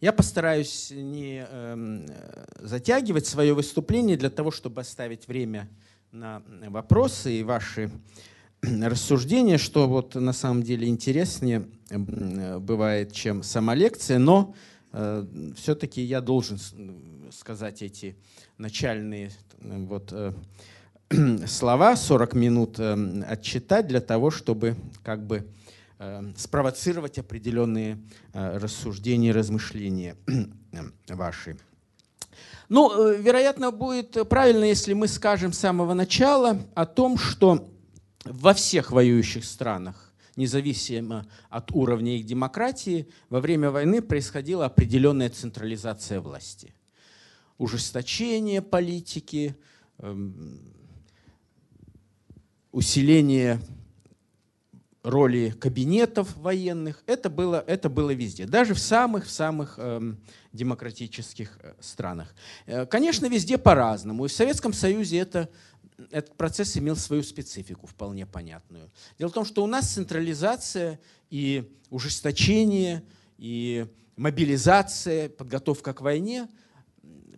Я 0.00 0.12
постараюсь 0.12 0.92
не 0.92 1.44
эм, 1.50 2.06
затягивать 2.60 3.26
свое 3.26 3.52
выступление 3.52 4.16
для 4.16 4.30
того, 4.30 4.52
чтобы 4.52 4.82
оставить 4.82 5.26
время 5.26 5.68
на 6.12 6.40
вопросы 6.68 7.40
и 7.40 7.42
ваши 7.42 7.90
рассуждения, 8.62 9.58
что 9.58 9.88
вот 9.88 10.14
на 10.14 10.32
самом 10.32 10.62
деле 10.62 10.86
интереснее 10.86 11.66
бывает, 11.90 13.12
чем 13.12 13.42
сама 13.42 13.74
лекция, 13.74 14.18
но 14.18 14.54
э, 14.92 15.26
все-таки 15.56 16.00
я 16.00 16.20
должен 16.20 16.60
сказать 17.32 17.82
эти 17.82 18.16
начальные 18.56 19.32
вот, 19.60 20.12
э, 20.12 20.32
слова, 21.48 21.96
40 21.96 22.34
минут 22.34 22.78
э, 22.78 23.22
отчитать 23.26 23.88
для 23.88 24.00
того, 24.00 24.30
чтобы 24.30 24.76
как 25.02 25.26
бы 25.26 25.44
Эм, 25.44 25.48
спровоцировать 26.36 27.18
определенные 27.18 27.98
э, 28.32 28.58
рассуждения, 28.58 29.32
размышления 29.32 30.16
ваши. 31.08 31.58
Ну, 32.68 32.92
э, 32.92 33.20
вероятно, 33.20 33.72
будет 33.72 34.16
правильно, 34.28 34.64
если 34.64 34.92
мы 34.92 35.08
скажем 35.08 35.52
с 35.52 35.58
самого 35.58 35.94
начала 35.94 36.60
о 36.74 36.86
том, 36.86 37.18
что 37.18 37.68
во 38.24 38.54
всех 38.54 38.92
воюющих 38.92 39.44
странах, 39.44 40.12
независимо 40.36 41.26
от 41.50 41.72
уровня 41.72 42.16
их 42.16 42.26
демократии, 42.26 43.08
во 43.28 43.40
время 43.40 43.70
войны 43.70 44.00
происходила 44.00 44.66
определенная 44.66 45.30
централизация 45.30 46.20
власти. 46.20 46.74
Ужесточение 47.56 48.62
политики, 48.62 49.56
эм, 49.98 50.60
усиление 52.70 53.60
роли 55.08 55.50
кабинетов 55.50 56.36
военных. 56.36 57.02
Это 57.06 57.30
было, 57.30 57.64
это 57.66 57.88
было 57.88 58.10
везде, 58.10 58.46
даже 58.46 58.74
в 58.74 58.78
самых-самых 58.78 59.78
эм, 59.78 60.18
демократических 60.52 61.58
э, 61.62 61.74
странах. 61.80 62.34
Э, 62.66 62.86
конечно, 62.86 63.26
везде 63.26 63.58
по-разному. 63.58 64.24
И 64.24 64.28
в 64.28 64.32
Советском 64.32 64.72
Союзе 64.72 65.18
это, 65.18 65.48
этот 66.10 66.36
процесс 66.36 66.76
имел 66.76 66.96
свою 66.96 67.22
специфику, 67.22 67.86
вполне 67.86 68.26
понятную. 68.26 68.90
Дело 69.18 69.30
в 69.30 69.34
том, 69.34 69.44
что 69.44 69.64
у 69.64 69.66
нас 69.66 69.92
централизация 69.92 71.00
и 71.30 71.72
ужесточение, 71.90 73.02
и 73.38 73.86
мобилизация, 74.16 75.28
подготовка 75.28 75.94
к 75.94 76.00
войне 76.00 76.48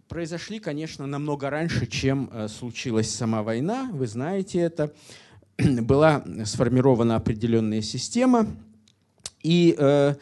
произошли, 0.09 0.59
конечно, 0.59 1.07
намного 1.07 1.51
раньше, 1.51 1.87
чем 1.87 2.29
э, 2.33 2.49
случилась 2.49 3.15
сама 3.15 3.45
война. 3.45 3.91
Вы 3.93 4.09
знаете 4.09 4.59
это. 4.59 4.93
была 5.83 6.25
сформирована 6.45 7.17
определенная 7.17 7.83
система. 7.83 8.47
И, 9.43 9.75
э, 9.79 10.15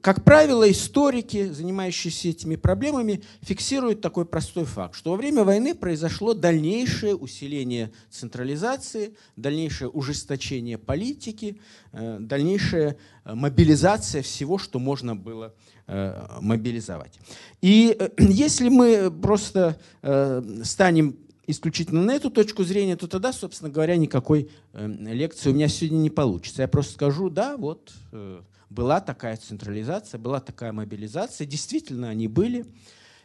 как 0.00 0.24
правило, 0.24 0.70
историки, 0.70 1.50
занимающиеся 1.50 2.28
этими 2.28 2.56
проблемами, 2.56 3.22
фиксируют 3.42 4.00
такой 4.00 4.24
простой 4.24 4.64
факт, 4.64 4.94
что 4.94 5.10
во 5.10 5.16
время 5.16 5.44
войны 5.44 5.74
произошло 5.74 6.32
дальнейшее 6.32 7.14
усиление 7.14 7.92
централизации, 8.10 9.14
дальнейшее 9.36 9.90
ужесточение 9.90 10.78
политики, 10.78 11.60
э, 11.92 12.16
дальнейшая 12.20 12.96
э, 13.24 13.34
мобилизация 13.34 14.22
всего, 14.22 14.58
что 14.58 14.78
можно 14.78 15.14
было 15.14 15.54
мобилизовать. 16.40 17.18
И 17.60 17.94
если 18.18 18.70
мы 18.70 19.10
просто 19.10 19.78
станем 20.62 21.18
исключительно 21.46 22.02
на 22.02 22.14
эту 22.14 22.30
точку 22.30 22.64
зрения, 22.64 22.96
то 22.96 23.06
тогда, 23.06 23.32
собственно 23.32 23.70
говоря, 23.70 23.96
никакой 23.96 24.50
эм, 24.72 25.06
лекции 25.06 25.50
у 25.50 25.54
меня 25.54 25.68
сегодня 25.68 25.98
не 25.98 26.10
получится. 26.10 26.62
Я 26.62 26.68
просто 26.68 26.94
скажу, 26.94 27.30
да, 27.30 27.56
вот 27.56 27.92
э, 28.12 28.40
была 28.70 29.00
такая 29.00 29.36
централизация, 29.36 30.18
была 30.18 30.40
такая 30.40 30.72
мобилизация, 30.72 31.46
действительно 31.46 32.08
они 32.08 32.28
были, 32.28 32.66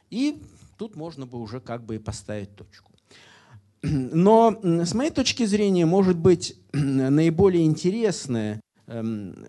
и 0.10 0.42
тут 0.78 0.96
можно 0.96 1.26
бы 1.26 1.40
уже 1.40 1.60
как 1.60 1.84
бы 1.84 1.96
и 1.96 2.00
поставить 2.00 2.56
точку. 2.56 2.92
Но 3.82 4.60
с 4.64 4.94
моей 4.94 5.12
точки 5.12 5.46
зрения, 5.46 5.86
может 5.86 6.18
быть, 6.18 6.56
наиболее 6.74 7.66
интересное 7.66 8.62
эм, 8.88 9.46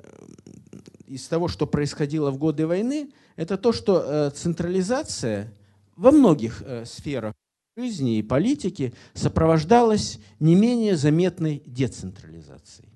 из 1.06 1.26
того, 1.28 1.48
что 1.48 1.66
происходило 1.66 2.30
в 2.30 2.38
годы 2.38 2.66
войны, 2.66 3.10
это 3.36 3.56
то, 3.56 3.72
что 3.72 4.02
э, 4.04 4.30
централизация 4.30 5.52
во 5.96 6.12
многих 6.12 6.62
э, 6.62 6.84
сферах 6.84 7.34
жизни 7.76 8.18
и 8.18 8.22
политики 8.22 8.92
сопровождалась 9.14 10.18
не 10.38 10.54
менее 10.54 10.96
заметной 10.96 11.62
децентрализацией. 11.66 12.88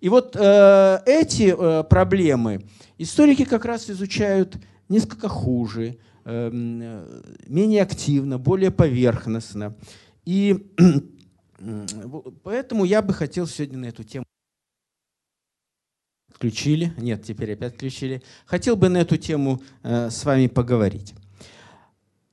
И 0.00 0.08
вот 0.08 0.36
э, 0.36 0.98
эти 1.06 1.54
э, 1.56 1.84
проблемы 1.84 2.64
историки 2.98 3.44
как 3.44 3.64
раз 3.64 3.88
изучают 3.88 4.56
несколько 4.88 5.28
хуже, 5.28 5.98
э, 6.24 6.50
менее 7.46 7.82
активно, 7.82 8.38
более 8.38 8.70
поверхностно. 8.70 9.76
И 10.24 10.72
поэтому 12.42 12.84
я 12.84 13.02
бы 13.02 13.14
хотел 13.14 13.46
сегодня 13.46 13.78
на 13.78 13.86
эту 13.86 14.02
тему 14.02 14.24
включили, 16.42 16.92
нет, 16.98 17.22
теперь 17.22 17.52
опять 17.52 17.74
включили. 17.74 18.20
Хотел 18.46 18.74
бы 18.74 18.88
на 18.88 18.98
эту 18.98 19.16
тему 19.16 19.62
э, 19.84 20.10
с 20.10 20.24
вами 20.24 20.48
поговорить. 20.48 21.14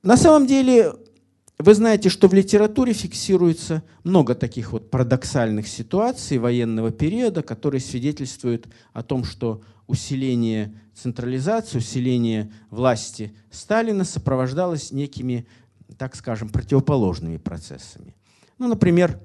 На 0.02 0.16
самом 0.16 0.48
деле 0.48 0.94
вы 1.62 1.74
знаете, 1.74 2.08
что 2.08 2.26
в 2.26 2.34
литературе 2.34 2.92
фиксируется 2.94 3.82
много 4.02 4.34
таких 4.34 4.72
вот 4.72 4.90
парадоксальных 4.90 5.68
ситуаций 5.68 6.38
военного 6.38 6.90
периода, 6.90 7.42
которые 7.42 7.80
свидетельствуют 7.80 8.66
о 8.92 9.02
том, 9.02 9.24
что 9.24 9.62
усиление 9.86 10.74
централизации, 10.94 11.78
усиление 11.78 12.50
власти 12.70 13.34
Сталина 13.50 14.04
сопровождалось 14.04 14.90
некими, 14.92 15.46
так 15.98 16.16
скажем, 16.16 16.48
противоположными 16.48 17.36
процессами. 17.36 18.14
Ну, 18.58 18.68
например, 18.68 19.20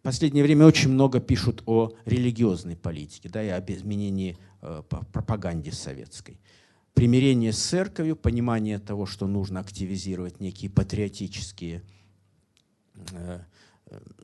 в 0.00 0.02
последнее 0.02 0.42
время 0.42 0.66
очень 0.66 0.90
много 0.90 1.20
пишут 1.20 1.62
о 1.66 1.92
религиозной 2.04 2.76
политике 2.76 3.28
да, 3.28 3.42
и 3.44 3.48
об 3.48 3.70
изменении 3.70 4.36
э, 4.62 4.82
пропаганде 4.88 5.70
советской 5.70 6.40
примирение 6.98 7.52
с 7.52 7.58
церковью, 7.58 8.16
понимание 8.16 8.80
того, 8.80 9.06
что 9.06 9.28
нужно 9.28 9.60
активизировать 9.60 10.40
некие 10.40 10.68
патриотические 10.68 11.84
э, 13.12 13.38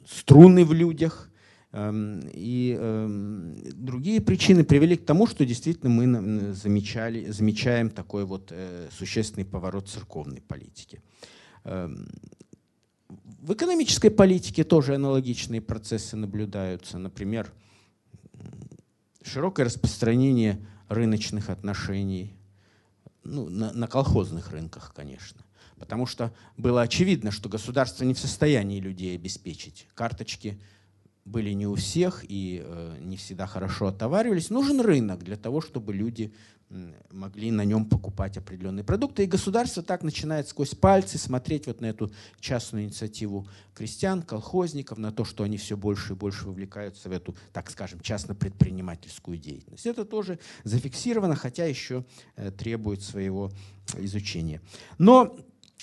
струны 0.04 0.64
в 0.64 0.72
людях. 0.72 1.30
Эм, 1.70 2.28
и 2.32 2.76
эм, 2.76 3.54
другие 3.74 4.20
причины 4.20 4.64
привели 4.64 4.96
к 4.96 5.06
тому, 5.06 5.28
что 5.28 5.46
действительно 5.46 5.88
мы 5.88 6.52
замечали, 6.52 7.30
замечаем 7.30 7.90
такой 7.90 8.24
вот 8.24 8.48
э, 8.50 8.88
существенный 8.90 9.44
поворот 9.44 9.88
церковной 9.88 10.40
политики. 10.40 11.00
Эм, 11.62 12.08
в 13.40 13.52
экономической 13.52 14.10
политике 14.10 14.64
тоже 14.64 14.96
аналогичные 14.96 15.60
процессы 15.60 16.16
наблюдаются. 16.16 16.98
Например, 16.98 17.52
широкое 19.22 19.66
распространение 19.66 20.58
рыночных 20.88 21.50
отношений, 21.50 22.34
ну, 23.24 23.48
на, 23.48 23.72
на 23.72 23.86
колхозных 23.86 24.50
рынках, 24.50 24.92
конечно. 24.94 25.40
Потому 25.78 26.06
что 26.06 26.32
было 26.56 26.82
очевидно, 26.82 27.30
что 27.30 27.48
государство 27.48 28.04
не 28.04 28.14
в 28.14 28.18
состоянии 28.18 28.80
людей 28.80 29.14
обеспечить. 29.14 29.88
Карточки 29.94 30.58
были 31.24 31.50
не 31.50 31.66
у 31.66 31.74
всех 31.74 32.24
и 32.28 32.62
э, 32.64 32.96
не 33.00 33.16
всегда 33.16 33.46
хорошо 33.46 33.86
отоваривались. 33.86 34.50
Нужен 34.50 34.80
рынок 34.80 35.22
для 35.22 35.36
того, 35.36 35.60
чтобы 35.60 35.94
люди 35.94 36.32
могли 37.12 37.50
на 37.50 37.64
нем 37.64 37.84
покупать 37.84 38.36
определенные 38.36 38.84
продукты. 38.84 39.24
И 39.24 39.26
государство 39.26 39.82
так 39.82 40.02
начинает 40.02 40.48
сквозь 40.48 40.74
пальцы 40.74 41.18
смотреть 41.18 41.66
вот 41.66 41.80
на 41.80 41.86
эту 41.86 42.10
частную 42.40 42.84
инициативу 42.84 43.46
крестьян, 43.74 44.22
колхозников, 44.22 44.98
на 44.98 45.12
то, 45.12 45.24
что 45.24 45.44
они 45.44 45.56
все 45.56 45.76
больше 45.76 46.14
и 46.14 46.16
больше 46.16 46.46
вовлекаются 46.46 47.08
в 47.08 47.12
эту, 47.12 47.36
так 47.52 47.70
скажем, 47.70 48.00
частно-предпринимательскую 48.00 49.38
деятельность. 49.38 49.86
Это 49.86 50.04
тоже 50.04 50.38
зафиксировано, 50.64 51.36
хотя 51.36 51.64
еще 51.64 52.04
э, 52.36 52.50
требует 52.50 53.02
своего 53.02 53.52
изучения. 53.98 54.60
Но 54.98 55.36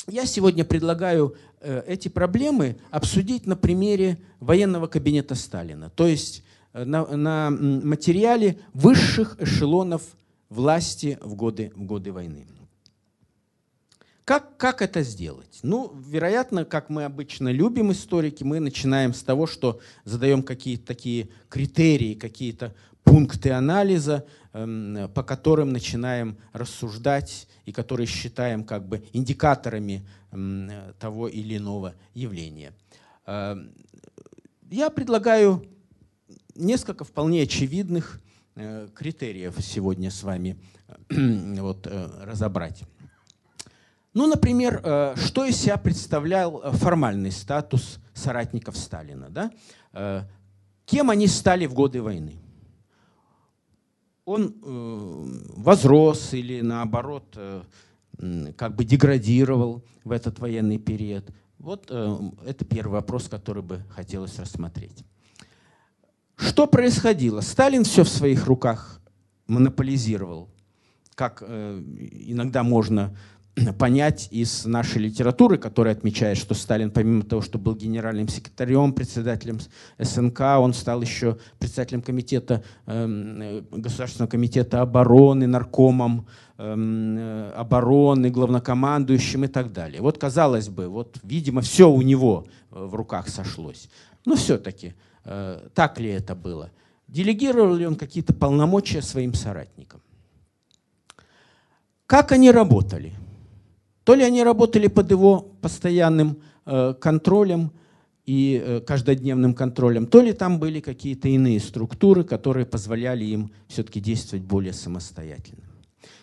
я 0.08 0.26
сегодня 0.26 0.66
предлагаю 0.66 1.36
э, 1.60 1.84
эти 1.88 2.08
проблемы 2.08 2.78
обсудить 2.90 3.46
на 3.46 3.56
примере 3.56 4.18
военного 4.40 4.88
кабинета 4.88 5.36
Сталина, 5.36 5.90
то 5.90 6.08
есть 6.08 6.44
э, 6.74 6.84
на, 6.84 7.06
на 7.06 7.50
материале 7.50 8.60
высших 8.74 9.38
эшелонов 9.40 10.02
власти 10.50 11.18
в 11.22 11.36
годы, 11.36 11.72
в 11.76 11.84
годы 11.84 12.12
войны. 12.12 12.46
Как, 14.24 14.56
как 14.58 14.82
это 14.82 15.02
сделать? 15.02 15.60
Ну, 15.64 15.94
вероятно, 16.08 16.64
как 16.64 16.90
мы 16.90 17.06
обычно 17.06 17.50
любим 17.50 17.92
историки, 17.92 18.44
мы 18.44 18.60
начинаем 18.60 19.14
с 19.14 19.24
того, 19.24 19.48
что 19.48 19.80
задаем 20.06 20.44
какие-то 20.44 20.86
такие 20.86 21.30
критерии, 21.50 22.14
какие-то 22.14 22.74
пункты 23.04 23.52
анализа, 23.52 24.26
по 24.52 25.24
которым 25.24 25.72
начинаем 25.72 26.38
рассуждать 26.52 27.48
и 27.66 27.72
которые 27.72 28.06
считаем 28.06 28.66
как 28.66 28.86
бы 28.86 29.04
индикаторами 29.14 30.06
эм, 30.32 30.70
того 31.00 31.28
или 31.30 31.58
иного 31.58 31.96
явления. 32.14 32.74
Эм, 33.26 33.74
я 34.70 34.90
предлагаю 34.90 35.66
несколько 36.56 37.06
вполне 37.06 37.44
очевидных 37.44 38.22
критериев 38.96 39.56
сегодня 39.60 40.12
с 40.12 40.24
вами 40.24 40.60
вот, 41.10 41.88
разобрать. 42.22 42.84
Ну, 44.14 44.28
например, 44.28 44.82
что 45.16 45.46
из 45.46 45.56
себя 45.56 45.78
представлял 45.78 46.74
формальный 46.74 47.32
статус 47.32 48.00
соратников 48.14 48.76
Сталина? 48.76 49.30
Да? 49.30 50.28
Кем 50.86 51.10
они 51.10 51.28
стали 51.28 51.66
в 51.66 51.74
годы 51.74 52.02
войны? 52.02 52.42
Он 54.26 54.56
возрос 55.56 56.34
или 56.34 56.62
наоборот 56.62 57.38
как 58.56 58.76
бы 58.76 58.84
деградировал 58.84 59.84
в 60.04 60.12
этот 60.12 60.40
военный 60.40 60.78
период? 60.78 61.32
Вот 61.58 61.88
э, 61.90 62.18
это 62.46 62.66
первый 62.66 62.94
вопрос, 62.94 63.28
который 63.30 63.62
бы 63.62 63.84
хотелось 63.90 64.38
рассмотреть. 64.40 65.04
Что 66.36 66.66
происходило? 66.66 67.42
Сталин 67.42 67.84
все 67.84 68.04
в 68.04 68.10
своих 68.10 68.48
руках 68.48 69.00
монополизировал, 69.46 70.50
как 71.14 71.44
э, 71.46 71.84
иногда 72.12 72.64
можно 72.64 73.16
понять 73.78 74.28
из 74.32 74.66
нашей 74.66 75.02
литературы, 75.02 75.58
которая 75.58 75.94
отмечает, 75.94 76.38
что 76.38 76.54
Сталин, 76.54 76.92
помимо 76.92 77.24
того, 77.24 77.42
что 77.42 77.58
был 77.58 77.76
генеральным 77.76 78.28
секретарем, 78.28 78.94
председателем 78.94 79.60
СНК, 80.00 80.42
он 80.60 80.74
стал 80.74 81.02
еще 81.02 81.38
председателем 81.60 82.02
комитета, 82.02 82.64
эм, 82.86 83.42
э, 83.42 83.62
Государственного 83.72 84.30
комитета 84.30 84.82
обороны, 84.82 85.48
наркомом 85.48 86.28
эм, 86.58 87.18
э, 87.18 87.52
обороны, 87.52 88.30
главнокомандующим 88.30 89.46
и 89.46 89.48
так 89.48 89.72
далее. 89.74 90.02
Вот, 90.02 90.18
казалось 90.18 90.70
бы, 90.70 90.88
вот, 90.88 91.20
видимо, 91.24 91.62
все 91.62 91.90
у 91.90 92.02
него 92.02 92.48
э, 92.72 92.84
в 92.84 92.96
руках 92.96 93.28
сошлось. 93.28 93.90
Но 94.26 94.36
все-таки, 94.36 94.94
э, 95.26 95.68
так 95.74 96.00
ли 96.00 96.10
это 96.10 96.36
было? 96.36 96.72
Делегировал 97.08 97.76
ли 97.76 97.86
он 97.86 97.96
какие-то 97.96 98.34
полномочия 98.34 99.02
своим 99.02 99.34
соратникам? 99.34 100.02
Как 102.06 102.32
они 102.32 102.52
работали? 102.52 103.14
То 104.04 104.16
ли 104.16 104.24
они 104.24 104.44
работали 104.44 104.88
под 104.88 105.12
его 105.12 105.40
постоянным 105.62 106.42
э, 106.66 106.94
контролем 107.00 107.72
и 108.26 108.62
э, 108.64 108.80
каждодневным 108.82 109.54
контролем, 109.54 110.08
то 110.08 110.22
ли 110.22 110.34
там 110.34 110.60
были 110.60 110.80
какие-то 110.80 111.28
иные 111.28 111.60
структуры, 111.60 112.24
которые 112.24 112.66
позволяли 112.66 113.26
им 113.26 113.52
все-таки 113.68 114.00
действовать 114.00 114.46
более 114.46 114.74
самостоятельно. 114.74 115.64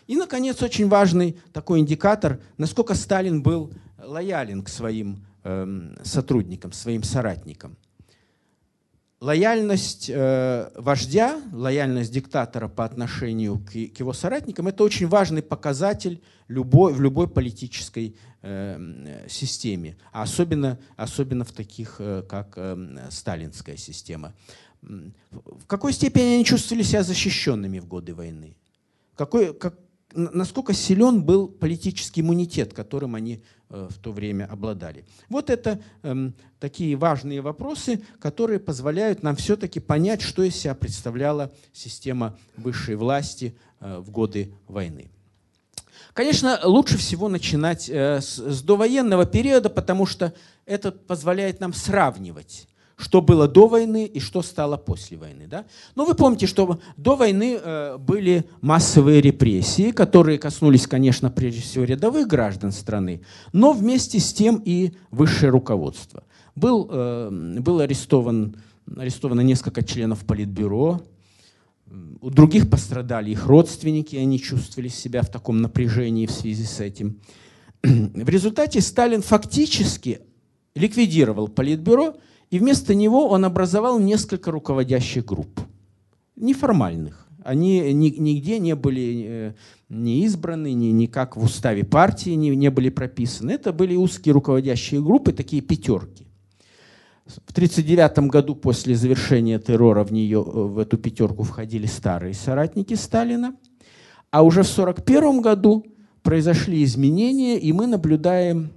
И, 0.07 0.17
наконец, 0.17 0.63
очень 0.63 0.89
важный 0.89 1.37
такой 1.53 1.81
индикатор, 1.81 2.41
насколько 2.57 2.95
Сталин 2.95 3.43
был 3.43 3.73
лоялен 4.03 4.63
к 4.63 4.69
своим 4.69 5.25
эм, 5.45 5.97
сотрудникам, 6.03 6.73
своим 6.73 7.03
соратникам– 7.03 7.77
лояльность 9.21 10.11
э, 10.13 10.71
вождя, 10.75 11.41
лояльность 11.53 12.13
диктатора 12.13 12.69
по 12.69 12.85
отношению 12.85 13.59
к, 13.59 13.71
к 13.71 14.01
его 14.01 14.13
соратникам– 14.13 14.67
это 14.69 14.85
очень 14.85 15.09
важный 15.09 15.43
показатель 15.43 16.23
любой, 16.47 16.93
в 16.93 17.01
любой 17.01 17.29
политической 17.29 18.17
э, 18.43 19.27
системе, 19.29 19.97
особенно, 20.13 20.79
особенно 20.97 21.45
в 21.45 21.53
таких, 21.53 21.97
э, 21.99 22.23
как 22.29 22.55
э, 22.57 23.09
сталинская 23.11 23.77
система. 23.77 24.35
В 24.81 25.67
какой 25.67 25.93
степени 25.93 26.35
они 26.35 26.45
чувствовали 26.45 26.85
себя 26.85 27.03
защищенными 27.03 27.81
в 27.81 27.87
годы 27.87 28.15
войны? 28.15 28.57
Какой, 29.17 29.53
как, 29.53 29.75
насколько 30.15 30.73
силен 30.73 31.23
был 31.23 31.49
политический 31.49 32.21
иммунитет, 32.23 32.73
которым 32.73 33.15
они 33.15 33.43
э, 33.69 33.89
в 33.91 33.99
то 33.99 34.13
время 34.13 34.47
обладали. 34.51 35.05
Вот 35.29 35.51
это 35.51 35.81
э, 36.03 36.31
такие 36.61 36.97
важные 36.97 37.41
вопросы, 37.41 38.03
которые 38.19 38.59
позволяют 38.59 39.23
нам 39.23 39.37
все-таки 39.37 39.81
понять, 39.81 40.23
что 40.23 40.43
из 40.43 40.57
себя 40.57 40.75
представляла 40.75 41.53
система 41.73 42.37
высшей 42.57 42.97
власти 42.97 43.55
э, 43.81 43.99
в 43.99 44.11
годы 44.11 44.53
войны. 44.67 45.11
Конечно, 46.15 46.59
лучше 46.65 46.97
всего 46.97 47.29
начинать 47.29 47.89
э, 47.89 48.21
с 48.21 48.63
довоенного 48.63 49.27
периода, 49.27 49.69
потому 49.69 50.07
что 50.07 50.33
это 50.65 50.91
позволяет 50.91 51.61
нам 51.61 51.73
сравнивать 51.73 52.67
что 52.99 53.23
было 53.23 53.47
до 53.47 53.69
войны 53.69 54.07
и 54.07 54.19
что 54.19 54.43
стало 54.43 54.77
после 54.77 55.17
войны. 55.17 55.47
Да? 55.47 55.65
Но 55.95 56.05
вы 56.05 56.15
помните, 56.15 56.49
что 56.49 56.81
до 56.97 57.15
войны 57.15 57.57
э, 57.63 57.97
были 57.97 58.45
массовые 58.61 59.21
репрессии, 59.21 59.93
которые 59.93 60.39
коснулись, 60.39 60.89
конечно, 60.89 61.31
прежде 61.31 61.61
всего 61.61 61.85
рядовых 61.85 62.27
граждан 62.27 62.73
страны, 62.73 63.23
но 63.53 63.73
вместе 63.73 64.19
с 64.19 64.33
тем 64.33 64.61
и 64.65 64.95
высшее 65.13 65.51
руководство. 65.51 66.25
Был, 66.57 66.89
э, 66.91 67.59
был 67.61 67.79
арестован, 67.79 68.57
арестовано 68.97 69.43
несколько 69.43 69.85
членов 69.85 70.25
Политбюро, 70.25 71.01
у 72.21 72.31
других 72.31 72.69
пострадали 72.69 73.31
их 73.31 73.47
родственники, 73.47 74.17
они 74.17 74.41
чувствовали 74.41 74.89
себя 74.89 75.23
в 75.23 75.31
таком 75.31 75.63
напряжении 75.63 76.27
в 76.27 76.33
связи 76.33 76.65
с 76.65 76.81
этим. 76.81 77.21
В 77.83 78.29
результате 78.29 78.81
Сталин 78.81 79.23
фактически 79.23 80.21
ликвидировал 80.75 81.49
Политбюро 81.49 82.17
и 82.51 82.59
вместо 82.59 82.95
него 82.95 83.29
он 83.29 83.45
образовал 83.45 83.99
несколько 83.99 84.51
руководящих 84.51 85.25
групп, 85.25 85.61
неформальных. 86.37 87.29
Они 87.45 87.93
нигде 87.93 88.59
не 88.59 88.75
были 88.75 89.25
э, 89.27 89.55
не 89.89 90.25
избраны, 90.25 90.73
ни, 90.73 90.87
никак 90.87 91.37
в 91.37 91.43
уставе 91.43 91.85
партии 91.85 92.31
не, 92.31 92.71
были 92.71 92.91
прописаны. 92.91 93.53
Это 93.53 93.73
были 93.73 93.95
узкие 93.97 94.35
руководящие 94.35 95.03
группы, 95.03 95.33
такие 95.33 95.63
пятерки. 95.63 96.27
В 97.27 97.53
1939 97.53 98.31
году 98.31 98.55
после 98.55 98.95
завершения 98.95 99.59
террора 99.59 100.05
в, 100.05 100.13
нее, 100.13 100.41
э, 100.41 100.43
в 100.43 100.79
эту 100.79 100.99
пятерку 100.99 101.43
входили 101.43 101.87
старые 101.87 102.35
соратники 102.35 102.95
Сталина. 102.95 103.55
А 104.31 104.43
уже 104.43 104.63
в 104.63 104.71
1941 104.71 105.41
году 105.41 105.87
произошли 106.23 106.85
изменения, 106.85 107.59
и 107.59 107.73
мы 107.73 107.87
наблюдаем 107.87 108.71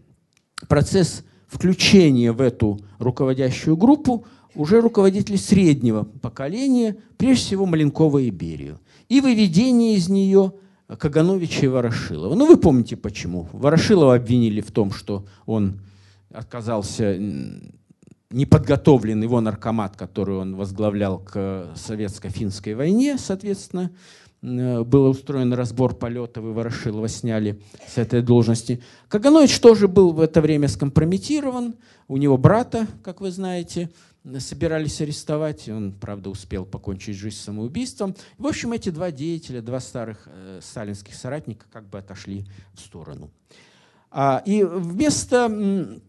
процесс 0.69 1.25
включение 1.51 2.31
в 2.31 2.39
эту 2.39 2.79
руководящую 2.97 3.75
группу 3.75 4.25
уже 4.55 4.79
руководителей 4.79 5.37
среднего 5.37 6.03
поколения, 6.03 6.95
прежде 7.17 7.43
всего 7.43 7.65
Маленкова 7.65 8.19
и 8.19 8.29
Берию, 8.29 8.79
и 9.09 9.19
выведение 9.19 9.95
из 9.95 10.07
нее 10.07 10.53
Кагановича 10.87 11.65
и 11.65 11.67
Ворошилова. 11.67 12.35
Ну, 12.35 12.47
вы 12.47 12.57
помните 12.57 12.95
почему. 12.95 13.49
Ворошилова 13.51 14.15
обвинили 14.15 14.61
в 14.61 14.71
том, 14.71 14.91
что 14.91 15.25
он 15.45 15.81
отказался 16.33 17.17
неподготовленный 18.29 19.23
его 19.23 19.41
наркомат, 19.41 19.97
который 19.97 20.37
он 20.37 20.55
возглавлял 20.55 21.19
к 21.19 21.73
советско-финской 21.75 22.75
войне, 22.75 23.17
соответственно, 23.17 23.91
был 24.41 25.05
устроен 25.09 25.53
разбор 25.53 25.93
полетов, 25.93 26.43
и 26.43 26.47
Ворошилова 26.47 27.07
сняли 27.07 27.61
с 27.87 27.97
этой 27.97 28.21
должности. 28.21 28.81
Каганович 29.07 29.59
тоже 29.59 29.87
был 29.87 30.13
в 30.13 30.19
это 30.19 30.41
время 30.41 30.67
скомпрометирован. 30.67 31.75
У 32.07 32.17
него 32.17 32.37
брата, 32.37 32.87
как 33.03 33.21
вы 33.21 33.31
знаете, 33.31 33.91
собирались 34.39 34.99
арестовать. 35.01 35.69
Он, 35.69 35.91
правда, 35.91 36.29
успел 36.29 36.65
покончить 36.65 37.15
жизнь 37.15 37.37
самоубийством. 37.37 38.15
В 38.37 38.47
общем, 38.47 38.71
эти 38.73 38.89
два 38.89 39.11
деятеля, 39.11 39.61
два 39.61 39.79
старых 39.79 40.23
э, 40.25 40.59
сталинских 40.61 41.13
соратника 41.15 41.65
как 41.71 41.87
бы 41.87 41.99
отошли 41.99 42.45
в 42.73 42.79
сторону. 42.79 43.29
А, 44.09 44.41
и 44.45 44.63
вместо 44.63 46.01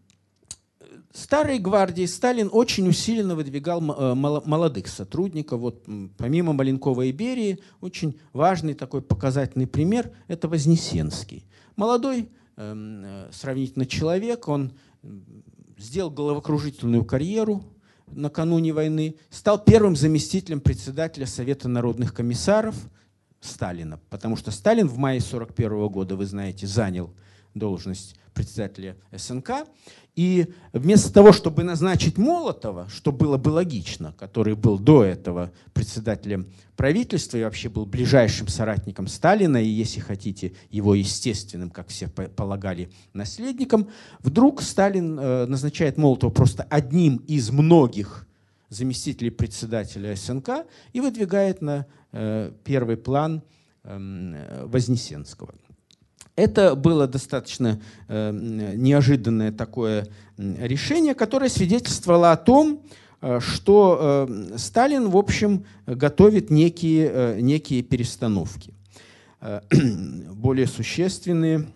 старой 1.12 1.58
гвардии 1.58 2.06
Сталин 2.06 2.48
очень 2.52 2.88
усиленно 2.88 3.34
выдвигал 3.34 3.80
э, 3.80 4.14
молодых 4.14 4.88
сотрудников. 4.88 5.60
Вот, 5.60 5.86
помимо 6.16 6.52
Маленкова 6.52 7.02
и 7.02 7.12
Берии, 7.12 7.58
очень 7.80 8.18
важный 8.32 8.74
такой 8.74 9.02
показательный 9.02 9.66
пример– 9.66 10.10
это 10.28 10.48
Вознесенский. 10.48 11.46
Молодой 11.76 12.28
эм, 12.56 13.02
э, 13.04 13.28
сравнительно 13.32 13.86
человек, 13.86 14.48
он 14.48 14.72
сделал 15.78 16.10
головокружительную 16.10 17.04
карьеру 17.04 17.64
накануне 18.14 18.72
войны, 18.72 19.16
стал 19.30 19.62
первым 19.62 19.96
заместителем 19.96 20.60
председателя 20.60 21.26
Совета 21.26 21.68
народных 21.68 22.14
комиссаров 22.14 22.76
Сталина, 23.40 24.00
потому 24.10 24.36
что 24.36 24.50
Сталин 24.50 24.86
в 24.86 24.98
мае 24.98 25.18
1941 25.18 25.88
года, 25.88 26.16
вы 26.16 26.26
знаете, 26.26 26.66
занял 26.66 27.12
должность 27.54 28.16
председателя 28.34 28.96
СНК. 29.12 29.66
И 30.14 30.48
вместо 30.74 31.12
того, 31.12 31.32
чтобы 31.32 31.62
назначить 31.62 32.18
Молотова, 32.18 32.88
что 32.90 33.12
было 33.12 33.38
бы 33.38 33.48
логично, 33.48 34.14
который 34.18 34.54
был 34.54 34.78
до 34.78 35.04
этого 35.04 35.52
председателем 35.72 36.48
правительства 36.76 37.38
и 37.38 37.44
вообще 37.44 37.70
был 37.70 37.86
ближайшим 37.86 38.48
соратником 38.48 39.06
Сталина, 39.06 39.56
и, 39.56 39.66
если 39.66 40.00
хотите, 40.00 40.52
его 40.70 40.94
естественным, 40.94 41.70
как 41.70 41.88
все 41.88 42.08
полагали, 42.08 42.90
наследником, 43.14 43.88
вдруг 44.20 44.60
Сталин 44.60 45.18
э, 45.18 45.46
назначает 45.46 45.96
Молотова 45.96 46.30
просто 46.30 46.64
одним 46.64 47.16
из 47.26 47.50
многих 47.50 48.26
заместителей 48.68 49.30
председателя 49.30 50.14
СНК 50.16 50.66
и 50.92 51.00
выдвигает 51.00 51.62
на 51.62 51.86
э, 52.12 52.52
первый 52.64 52.96
план 52.96 53.42
эм, 53.84 54.36
Вознесенского. 54.64 55.54
Это 56.34 56.74
было 56.74 57.06
достаточно 57.06 57.80
э, 58.08 58.30
неожиданное 58.76 59.52
такое 59.52 60.08
решение, 60.38 61.14
которое 61.14 61.50
свидетельствовало 61.50 62.32
о 62.32 62.36
том, 62.36 62.80
что 63.38 64.28
Сталин, 64.56 65.08
в 65.08 65.16
общем, 65.16 65.64
готовит 65.86 66.50
некие, 66.50 67.40
некие 67.40 67.82
перестановки, 67.82 68.74
более 70.32 70.66
существенные 70.66 71.68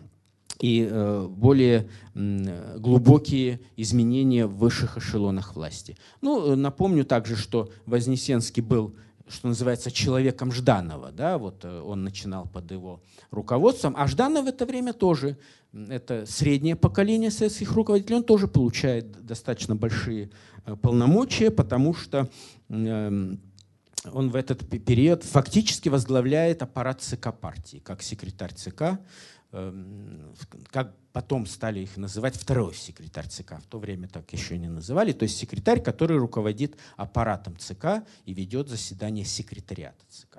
и 0.59 0.91
более 1.29 1.89
глубокие 2.15 3.61
изменения 3.77 4.47
в 4.47 4.57
высших 4.57 4.99
эшелонах 4.99 5.55
власти. 5.55 5.97
Ну, 6.21 6.57
напомню 6.57 7.05
также, 7.05 7.37
что 7.37 7.71
Вознесенский 7.85 8.63
был 8.63 8.97
что 9.29 9.49
называется, 9.49 9.91
человеком 9.91 10.53
Жданова. 10.53 11.13
Да? 11.13 11.39
Вот 11.39 11.65
э, 11.65 11.81
он 11.81 12.05
начинал 12.05 12.47
под 12.47 12.71
его 12.71 13.01
руководством. 13.31 13.95
А 13.97 14.07
Жданов 14.07 14.45
в 14.45 14.49
это 14.49 14.67
время 14.67 14.93
тоже, 14.93 15.37
это 15.73 16.27
среднее 16.27 16.77
поколение 16.77 17.31
советских 17.31 17.73
руководителей, 17.73 18.17
он 18.17 18.25
тоже 18.25 18.49
получает 18.49 19.25
достаточно 19.25 19.75
большие 19.75 20.31
э, 20.65 20.77
полномочия, 20.77 21.51
потому 21.51 21.95
что 21.95 22.29
эм, 22.69 23.41
он 24.13 24.31
в 24.31 24.37
этот 24.37 24.69
период 24.69 25.25
фактически 25.25 25.89
возглавляет 25.89 26.63
аппарат 26.63 27.03
ЦК 27.03 27.33
партии, 27.33 27.83
как 27.85 28.03
секретарь 28.03 28.55
ЦК, 28.55 29.01
как 30.71 30.95
потом 31.13 31.47
стали 31.47 31.81
их 31.81 31.97
называть 31.97 32.37
второй 32.37 32.75
секретарь 32.75 33.27
ЦК. 33.29 33.59
В 33.63 33.67
то 33.67 33.79
время 33.79 34.09
так 34.09 34.31
еще 34.33 34.59
не 34.59 34.69
называли. 34.69 35.13
То 35.13 35.23
есть 35.23 35.39
секретарь, 35.39 35.83
который 35.83 36.19
руководит 36.19 36.77
аппаратом 36.97 37.57
ЦК 37.59 38.05
и 38.27 38.35
ведет 38.35 38.69
заседание 38.69 39.25
секретариата 39.25 40.05
ЦК. 40.11 40.39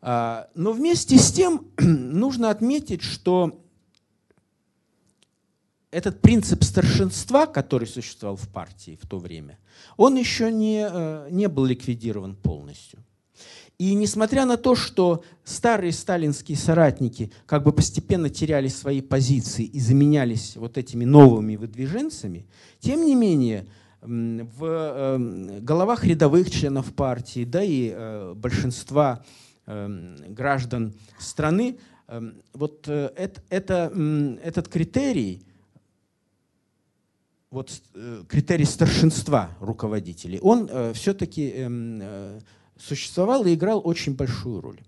А, 0.00 0.48
но 0.54 0.72
вместе 0.72 1.18
с 1.18 1.32
тем 1.32 1.66
нужно 1.78 2.50
отметить, 2.50 3.02
что 3.02 3.62
этот 5.90 6.20
принцип 6.20 6.62
старшинства, 6.64 7.46
который 7.46 7.86
существовал 7.86 8.36
в 8.36 8.48
партии 8.48 8.98
в 9.02 9.06
то 9.06 9.18
время, 9.18 9.58
он 9.96 10.16
еще 10.16 10.50
не, 10.50 10.88
э, 10.90 11.28
не 11.30 11.48
был 11.48 11.64
ликвидирован 11.64 12.36
полностью. 12.36 13.04
И 13.80 13.94
несмотря 13.94 14.44
на 14.44 14.58
то, 14.58 14.74
что 14.74 15.24
старые 15.42 15.92
сталинские 15.92 16.58
соратники 16.58 17.32
как 17.46 17.62
бы 17.62 17.72
постепенно 17.72 18.28
теряли 18.28 18.68
свои 18.68 19.00
позиции 19.00 19.64
и 19.64 19.80
заменялись 19.80 20.56
вот 20.56 20.76
этими 20.76 21.06
новыми 21.06 21.56
выдвиженцами, 21.56 22.44
тем 22.78 23.06
не 23.06 23.14
менее 23.14 23.66
в 24.02 24.64
эм, 24.66 25.64
головах 25.64 26.04
рядовых 26.04 26.50
членов 26.50 26.92
партии, 26.92 27.46
да 27.46 27.62
и 27.62 27.90
э, 27.94 28.34
большинства 28.36 29.24
эм, 29.64 30.14
граждан 30.28 30.92
страны, 31.18 31.78
эм, 32.08 32.34
вот 32.52 32.84
э, 32.86 33.10
это, 33.16 33.42
это, 33.48 34.38
этот 34.42 34.68
критерий, 34.68 35.42
вот 37.50 37.80
э, 37.94 38.24
критерий 38.28 38.66
старшинства 38.66 39.56
руководителей, 39.58 40.38
он 40.42 40.68
все-таки 40.92 41.66
существовал 42.80 43.44
и 43.44 43.54
играл 43.54 43.80
очень 43.84 44.14
большую 44.14 44.60
роль. 44.60 44.80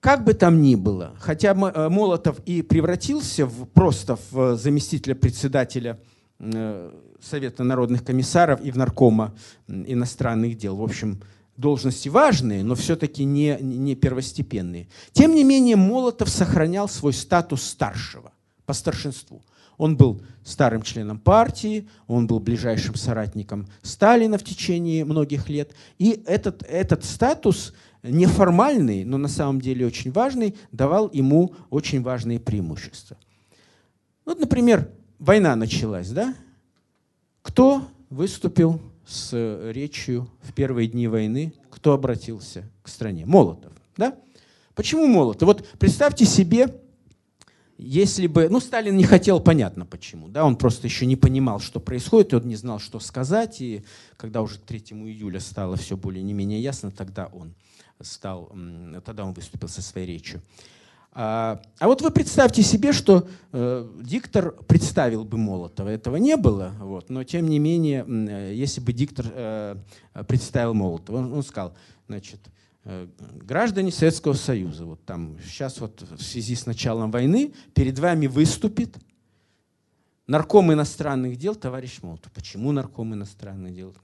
Как 0.00 0.22
бы 0.22 0.34
там 0.34 0.60
ни 0.60 0.74
было, 0.74 1.16
хотя 1.18 1.52
э, 1.52 1.88
Молотов 1.88 2.38
и 2.44 2.60
превратился 2.60 3.46
в, 3.46 3.64
просто 3.66 4.18
в 4.30 4.56
заместителя 4.56 5.14
председателя 5.14 5.98
э, 6.38 6.90
Совета 7.22 7.64
народных 7.64 8.04
комиссаров 8.04 8.60
и 8.60 8.70
в 8.70 8.76
наркома 8.76 9.34
иностранных 9.66 10.58
дел, 10.58 10.76
в 10.76 10.82
общем, 10.82 11.22
должности 11.56 12.10
важные, 12.10 12.62
но 12.62 12.74
все-таки 12.74 13.24
не, 13.24 13.56
не 13.62 13.94
первостепенные. 13.94 14.88
Тем 15.12 15.34
не 15.34 15.42
менее, 15.42 15.76
Молотов 15.76 16.28
сохранял 16.28 16.86
свой 16.86 17.14
статус 17.14 17.62
старшего 17.62 18.32
по 18.66 18.74
старшинству. 18.74 19.42
Он 19.76 19.96
был 19.96 20.22
старым 20.44 20.82
членом 20.82 21.18
партии, 21.18 21.88
он 22.06 22.26
был 22.26 22.38
ближайшим 22.40 22.94
соратником 22.94 23.66
Сталина 23.82 24.38
в 24.38 24.44
течение 24.44 25.04
многих 25.04 25.48
лет. 25.48 25.74
И 25.98 26.22
этот, 26.26 26.62
этот 26.62 27.04
статус 27.04 27.74
неформальный, 28.02 29.04
но 29.04 29.18
на 29.18 29.28
самом 29.28 29.60
деле 29.60 29.86
очень 29.86 30.12
важный, 30.12 30.54
давал 30.72 31.10
ему 31.12 31.54
очень 31.70 32.02
важные 32.02 32.38
преимущества. 32.38 33.16
Вот, 34.24 34.38
например, 34.38 34.90
война 35.18 35.56
началась, 35.56 36.10
да? 36.10 36.34
Кто 37.42 37.86
выступил 38.10 38.80
с 39.06 39.32
речью 39.72 40.30
в 40.42 40.52
первые 40.52 40.88
дни 40.88 41.08
войны? 41.08 41.52
Кто 41.70 41.92
обратился 41.92 42.64
к 42.82 42.88
стране? 42.88 43.26
Молотов, 43.26 43.72
да? 43.96 44.14
Почему 44.74 45.06
Молотов? 45.06 45.46
Вот 45.46 45.68
представьте 45.78 46.24
себе, 46.24 46.68
если 47.76 48.26
бы, 48.26 48.48
ну, 48.48 48.60
Сталин 48.60 48.96
не 48.96 49.04
хотел, 49.04 49.40
понятно 49.40 49.84
почему, 49.84 50.28
да, 50.28 50.44
он 50.44 50.56
просто 50.56 50.86
еще 50.86 51.06
не 51.06 51.16
понимал, 51.16 51.60
что 51.60 51.80
происходит, 51.80 52.32
и 52.32 52.36
он 52.36 52.48
не 52.48 52.56
знал, 52.56 52.78
что 52.78 53.00
сказать, 53.00 53.60
и 53.60 53.84
когда 54.16 54.42
уже 54.42 54.58
3 54.58 54.78
июля 54.78 55.40
стало 55.40 55.76
все 55.76 55.96
более 55.96 56.22
не 56.22 56.32
менее 56.32 56.60
ясно, 56.60 56.90
тогда 56.90 57.26
он 57.26 57.54
стал, 58.00 58.52
тогда 59.04 59.24
он 59.24 59.32
выступил 59.32 59.68
со 59.68 59.82
своей 59.82 60.06
речью. 60.06 60.40
А, 61.16 61.60
а 61.78 61.86
вот 61.86 62.02
вы 62.02 62.10
представьте 62.10 62.62
себе, 62.62 62.92
что 62.92 63.28
э, 63.52 63.88
диктор 64.02 64.50
представил 64.66 65.24
бы 65.24 65.38
Молотова. 65.38 65.88
Этого 65.88 66.16
не 66.16 66.36
было, 66.36 66.72
вот, 66.80 67.08
но 67.08 67.22
тем 67.22 67.48
не 67.48 67.60
менее, 67.60 68.04
э, 68.04 68.52
если 68.52 68.80
бы 68.80 68.92
диктор 68.92 69.26
э, 69.32 69.76
представил 70.26 70.74
Молотова, 70.74 71.18
он, 71.18 71.32
он 71.32 71.42
сказал, 71.44 71.72
значит, 72.08 72.40
граждане 72.84 73.90
Советского 73.90 74.34
Союза, 74.34 74.84
вот 74.84 75.04
там 75.04 75.38
сейчас 75.44 75.80
вот 75.80 76.02
в 76.02 76.22
связи 76.22 76.54
с 76.54 76.66
началом 76.66 77.10
войны 77.10 77.54
перед 77.72 77.98
вами 77.98 78.26
выступит 78.26 78.96
нарком 80.26 80.72
иностранных 80.72 81.36
дел 81.36 81.54
товарищ 81.54 82.02
Молотов. 82.02 82.32
Почему 82.32 82.72
нарком 82.72 83.14
иностранных 83.14 83.74
дел? 83.74 83.94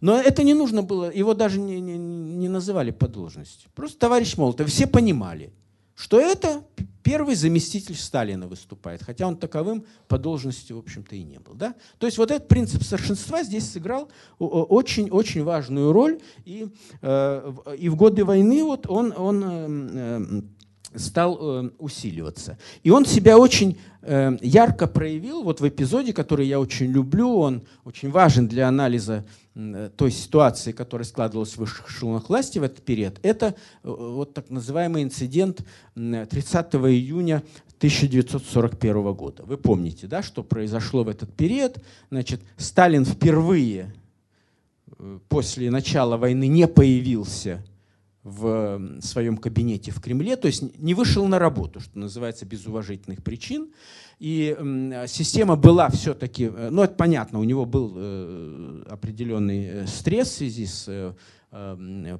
Но 0.00 0.20
это 0.20 0.42
не 0.42 0.54
нужно 0.54 0.82
было, 0.82 1.10
его 1.10 1.34
даже 1.34 1.58
не, 1.58 1.80
не, 1.80 1.96
не 1.96 2.48
называли 2.48 2.90
по 2.90 3.08
должности. 3.08 3.66
Просто 3.74 3.98
товарищ 3.98 4.36
Молотов. 4.36 4.68
Все 4.68 4.86
понимали, 4.86 5.52
что 5.94 6.20
это 6.20 6.64
первый 7.04 7.36
заместитель 7.36 7.94
Сталина 7.94 8.48
выступает, 8.48 9.02
хотя 9.02 9.28
он 9.28 9.36
таковым 9.36 9.84
по 10.08 10.18
должности, 10.18 10.72
в 10.72 10.78
общем-то, 10.78 11.14
и 11.14 11.22
не 11.22 11.38
был. 11.38 11.54
Да? 11.54 11.74
То 11.98 12.06
есть 12.06 12.18
вот 12.18 12.30
этот 12.30 12.48
принцип 12.48 12.82
старшинства 12.82 13.44
здесь 13.44 13.70
сыграл 13.70 14.10
очень-очень 14.38 15.44
важную 15.44 15.92
роль, 15.92 16.20
и, 16.44 16.68
э, 17.02 17.52
и 17.78 17.88
в 17.90 17.96
годы 17.96 18.24
войны 18.24 18.64
вот 18.64 18.88
он, 18.88 19.12
он 19.16 19.44
э, 19.44 20.42
стал 20.94 21.38
э, 21.40 21.70
усиливаться. 21.78 22.58
И 22.82 22.90
он 22.90 23.04
себя 23.06 23.38
очень 23.38 23.78
ярко 24.42 24.86
проявил 24.86 25.44
вот 25.44 25.62
в 25.62 25.66
эпизоде, 25.66 26.12
который 26.12 26.46
я 26.46 26.60
очень 26.60 26.92
люблю, 26.92 27.38
он 27.38 27.62
очень 27.86 28.10
важен 28.10 28.46
для 28.46 28.68
анализа 28.68 29.24
той 29.96 30.10
ситуации, 30.10 30.72
которая 30.72 31.06
складывалась 31.06 31.54
в 31.54 31.56
высших 31.56 31.88
эшелонах 31.88 32.28
власти 32.28 32.58
в 32.58 32.64
этот 32.64 32.84
период, 32.84 33.18
это 33.22 33.54
вот 33.82 34.34
так 34.34 34.50
называемый 34.50 35.02
инцидент 35.02 35.64
30 35.94 36.74
июня 36.74 37.42
1941 37.78 39.12
года. 39.12 39.42
Вы 39.44 39.58
помните, 39.58 40.06
да, 40.06 40.22
что 40.22 40.42
произошло 40.42 41.04
в 41.04 41.08
этот 41.08 41.34
период? 41.34 41.78
Значит, 42.10 42.40
Сталин 42.56 43.04
впервые 43.04 43.94
э, 44.98 45.18
после 45.28 45.70
начала 45.70 46.16
войны 46.16 46.46
не 46.46 46.66
появился 46.66 47.62
в 48.24 49.00
своем 49.02 49.36
кабинете 49.36 49.90
в 49.92 50.00
Кремле, 50.00 50.36
то 50.36 50.46
есть 50.46 50.78
не 50.78 50.94
вышел 50.94 51.26
на 51.26 51.38
работу, 51.38 51.80
что 51.80 51.98
называется, 51.98 52.46
без 52.46 52.66
уважительных 52.66 53.22
причин. 53.22 53.68
И 54.18 54.56
система 55.06 55.56
была 55.56 55.90
все-таки, 55.90 56.44
э, 56.44 56.68
ну 56.70 56.82
это 56.82 56.94
понятно, 56.94 57.38
у 57.38 57.44
него 57.44 57.66
был 57.66 57.92
э, 57.94 58.82
определенный 58.88 59.86
стресс 59.86 60.28
в 60.28 60.36
связи 60.36 60.66
с 60.66 61.14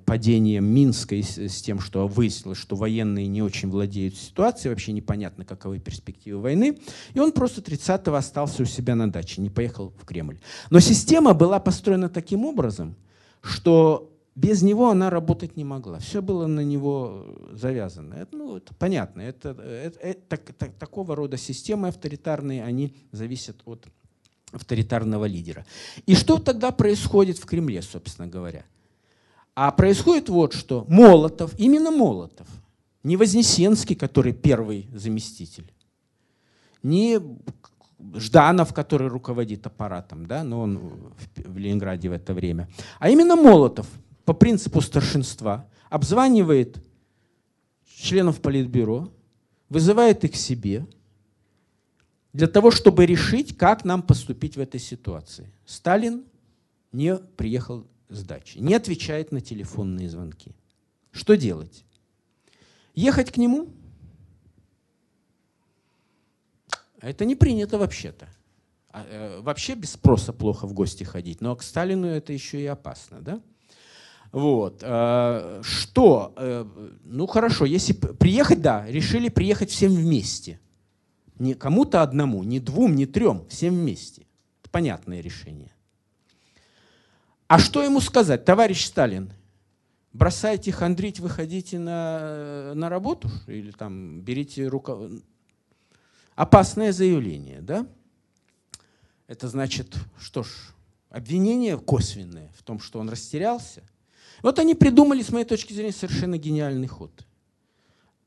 падением 0.05 0.65
Минска 0.65 1.17
и 1.17 1.23
с 1.23 1.61
тем, 1.61 1.81
что 1.81 2.07
выяснилось, 2.07 2.57
что 2.57 2.77
военные 2.77 3.27
не 3.27 3.43
очень 3.43 3.69
владеют 3.69 4.15
ситуацией, 4.15 4.71
вообще 4.71 4.93
непонятно, 4.93 5.45
каковы 5.45 5.81
перспективы 5.81 6.41
войны. 6.41 6.79
И 7.15 7.19
он 7.19 7.33
просто 7.33 7.61
30-го 7.61 8.15
остался 8.15 8.63
у 8.63 8.65
себя 8.65 8.95
на 8.95 9.11
даче, 9.11 9.41
не 9.41 9.51
поехал 9.51 9.93
в 10.01 10.05
Кремль. 10.05 10.39
Но 10.71 10.79
система 10.79 11.35
была 11.35 11.59
построена 11.59 12.09
таким 12.09 12.45
образом, 12.45 12.95
что 13.43 14.14
без 14.35 14.63
него 14.63 14.91
она 14.91 15.11
работать 15.11 15.57
не 15.57 15.65
могла. 15.65 15.99
Все 15.99 16.21
было 16.21 16.47
на 16.47 16.61
него 16.61 17.25
завязано. 17.53 18.15
Это, 18.15 18.37
ну, 18.37 18.57
это 18.57 18.75
понятно. 18.75 19.21
Это, 19.21 19.51
это, 19.51 19.99
это, 20.01 20.21
так, 20.29 20.53
так, 20.59 20.73
такого 20.75 21.15
рода 21.15 21.37
системы 21.37 21.89
авторитарные, 21.89 22.65
они 22.65 22.95
зависят 23.13 23.57
от 23.65 23.87
авторитарного 24.53 25.25
лидера. 25.25 25.65
И 26.07 26.15
что 26.15 26.39
тогда 26.39 26.71
происходит 26.71 27.39
в 27.39 27.47
Кремле, 27.47 27.83
собственно 27.83 28.29
говоря? 28.29 28.65
А 29.55 29.71
происходит 29.71 30.29
вот 30.29 30.53
что. 30.53 30.85
Молотов, 30.89 31.59
именно 31.59 31.91
Молотов, 31.91 32.49
не 33.05 33.17
Вознесенский, 33.17 33.95
который 33.95 34.33
первый 34.33 34.89
заместитель, 34.93 35.73
не 36.83 37.21
Жданов, 38.15 38.75
который 38.75 39.09
руководит 39.09 39.67
аппаратом, 39.67 40.27
да, 40.27 40.43
но 40.43 40.61
он 40.61 40.79
в 41.37 41.57
Ленинграде 41.57 42.09
в 42.09 42.13
это 42.13 42.35
время, 42.35 42.69
а 42.99 43.09
именно 43.09 43.37
Молотов 43.37 43.87
по 44.25 44.33
принципу 44.33 44.81
старшинства 44.81 45.69
обзванивает 45.91 46.79
членов 47.87 48.41
Политбюро, 48.41 49.13
вызывает 49.69 50.25
их 50.25 50.33
к 50.33 50.37
себе 50.37 50.87
для 52.33 52.49
того, 52.49 52.71
чтобы 52.71 53.07
решить, 53.07 53.57
как 53.57 53.85
нам 53.85 54.03
поступить 54.03 54.57
в 54.57 54.61
этой 54.61 54.81
ситуации. 54.81 55.53
Сталин 55.65 56.25
не 56.93 57.17
приехал 57.17 57.87
с 58.09 58.23
дачи, 58.23 58.59
не 58.59 58.75
отвечает 58.75 59.33
на 59.33 59.41
телефонные 59.41 60.09
звонки. 60.09 60.53
Что 61.13 61.37
делать? 61.37 61.85
Ехать 62.95 63.31
к 63.31 63.37
нему? 63.37 63.69
Это 67.01 67.25
не 67.25 67.37
принято 67.37 67.79
вообще-то. 67.79 68.29
А, 68.89 69.05
э, 69.09 69.41
вообще 69.41 69.75
без 69.75 69.93
спроса 69.93 70.33
плохо 70.33 70.67
в 70.67 70.73
гости 70.73 71.05
ходить, 71.05 71.41
но 71.41 71.55
к 71.57 71.63
Сталину 71.63 72.07
это 72.07 72.33
еще 72.33 72.61
и 72.61 72.67
опасно, 72.67 73.21
да? 73.21 73.41
Вот. 74.35 74.81
Э, 74.83 75.61
что? 75.63 76.33
Э, 76.37 76.67
ну 77.05 77.29
хорошо, 77.29 77.67
если 77.67 77.93
приехать, 77.93 78.61
да, 78.61 78.85
решили 78.85 79.29
приехать 79.29 79.71
всем 79.71 79.93
вместе. 79.95 80.59
Не 81.39 81.55
кому-то 81.55 82.03
одному, 82.03 82.43
не 82.43 82.59
двум, 82.59 82.97
не 82.97 83.07
трем, 83.07 83.47
всем 83.49 83.75
вместе. 83.75 84.27
Понятное 84.73 85.21
решение. 85.21 85.73
А 87.47 87.61
что 87.61 87.85
ему 87.85 88.01
сказать, 88.01 88.45
товарищ 88.45 88.87
Сталин? 88.87 89.33
Бросайте 90.13 90.73
хандрить, 90.73 91.21
выходите 91.21 91.79
на, 91.79 92.73
на 92.75 92.89
работу 92.89 93.31
или 93.47 93.71
там 93.71 94.21
берите 94.23 94.67
руко... 94.67 95.13
Опасное 96.35 96.91
заявление, 96.91 97.61
да? 97.61 97.87
Это 99.29 99.47
значит, 99.47 99.95
что 100.19 100.43
ж, 100.43 100.49
обвинение 101.09 101.79
косвенное 101.79 102.51
в 102.59 102.65
том, 102.65 102.81
что 102.81 102.99
он 102.99 103.09
растерялся. 103.09 103.85
Вот 104.43 104.59
они 104.59 104.75
придумали, 104.75 105.23
с 105.23 105.31
моей 105.31 105.45
точки 105.45 105.73
зрения, 105.73 105.93
совершенно 105.93 106.39
гениальный 106.39 106.87
ход. 106.87 107.27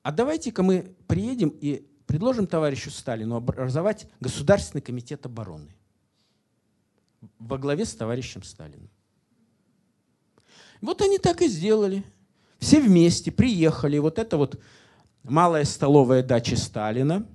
А 0.03 0.11
давайте-ка 0.11 0.63
мы 0.63 0.95
приедем 1.07 1.49
и 1.49 1.85
предложим 2.05 2.47
товарищу 2.47 2.89
Сталину 2.89 3.35
образовать 3.35 4.07
Государственный 4.19 4.81
комитет 4.81 5.25
обороны 5.25 5.75
во 7.39 7.57
главе 7.57 7.85
с 7.85 7.93
товарищем 7.93 8.43
Сталиным. 8.43 8.89
Вот 10.81 11.01
они 11.01 11.17
так 11.17 11.41
и 11.41 11.47
сделали. 11.47 12.03
Все 12.59 12.79
вместе 12.79 13.31
приехали. 13.31 13.97
Вот 13.97 14.19
это 14.19 14.37
вот 14.37 14.59
малая 15.23 15.65
столовая 15.65 16.23
дача 16.23 16.55
Сталина, 16.55 17.27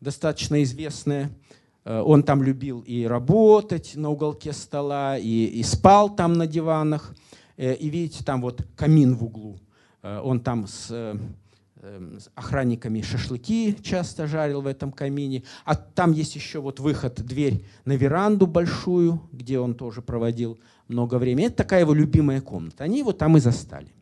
достаточно 0.00 0.62
известная. 0.62 1.30
Э, 1.84 2.00
он 2.00 2.22
там 2.22 2.42
любил 2.42 2.80
и 2.80 3.04
работать 3.04 3.94
на 3.96 4.10
уголке 4.10 4.52
стола, 4.52 5.18
и, 5.18 5.46
и 5.46 5.62
спал 5.62 6.14
там 6.14 6.34
на 6.34 6.46
диванах. 6.46 7.14
Э, 7.56 7.74
и 7.74 7.88
видите, 7.88 8.24
там 8.24 8.40
вот 8.40 8.66
камин 8.76 9.14
в 9.14 9.24
углу. 9.24 9.58
Э, 10.02 10.20
он 10.20 10.40
там 10.40 10.66
с 10.66 11.18
Эм, 11.84 12.18
с 12.18 12.30
охранниками 12.34 13.02
шашлыки 13.02 13.76
часто 13.82 14.26
жарил 14.26 14.62
в 14.62 14.66
этом 14.66 14.90
камине. 14.90 15.42
А 15.66 15.74
там 15.74 16.12
есть 16.12 16.34
еще 16.34 16.60
вот 16.60 16.80
выход, 16.80 17.20
дверь 17.20 17.62
на 17.84 17.92
веранду 17.92 18.46
большую, 18.46 19.20
где 19.32 19.58
он 19.58 19.74
тоже 19.74 20.00
проводил 20.00 20.58
много 20.88 21.18
времени. 21.18 21.48
Это 21.48 21.56
такая 21.56 21.80
его 21.80 21.92
любимая 21.92 22.40
комната. 22.40 22.84
Они 22.84 23.00
его 23.00 23.12
там 23.12 23.36
и 23.36 23.40
застали. 23.40 23.92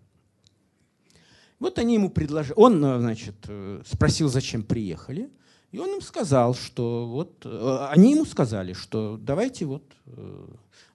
Вот 1.59 1.80
они 1.80 1.94
ему 1.94 2.09
предложили, 2.11 2.54
он, 2.56 2.85
э, 2.85 3.00
значит, 3.00 3.35
э, 3.49 3.82
спросил, 3.85 4.28
зачем 4.28 4.62
приехали, 4.62 5.28
и 5.73 5.78
он 5.78 5.88
им 5.94 6.02
сказал, 6.02 6.54
что 6.54 7.09
вот, 7.09 7.44
э, 7.44 7.87
они 7.90 8.12
ему 8.12 8.26
сказали, 8.26 8.75
что 8.75 9.16
давайте 9.16 9.64
вот 9.64 9.82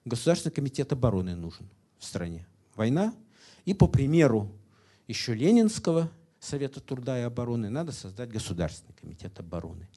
Государственный 0.06 0.54
комитет 0.54 0.90
обороны 0.90 1.34
нужен 1.34 1.68
в 1.98 2.04
стране. 2.06 2.46
Война. 2.78 3.12
И 3.64 3.74
по 3.74 3.88
примеру 3.88 4.48
еще 5.08 5.34
Ленинского 5.34 6.10
Совета 6.38 6.80
труда 6.80 7.18
и 7.18 7.22
обороны, 7.22 7.68
надо 7.68 7.90
создать 7.90 8.30
Государственный 8.30 8.94
комитет 8.94 9.36
обороны. 9.40 9.88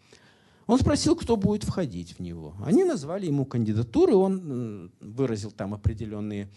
Он 0.66 0.80
спросил, 0.80 1.16
кто 1.16 1.38
будет 1.38 1.64
входить 1.64 2.18
в 2.18 2.20
него. 2.20 2.56
Они 2.66 2.84
назвали 2.84 3.28
ему 3.28 3.46
кандидатуры, 3.46 4.16
он 4.16 4.92
выразил 5.00 5.52
там 5.52 5.76
определенные 5.76 6.50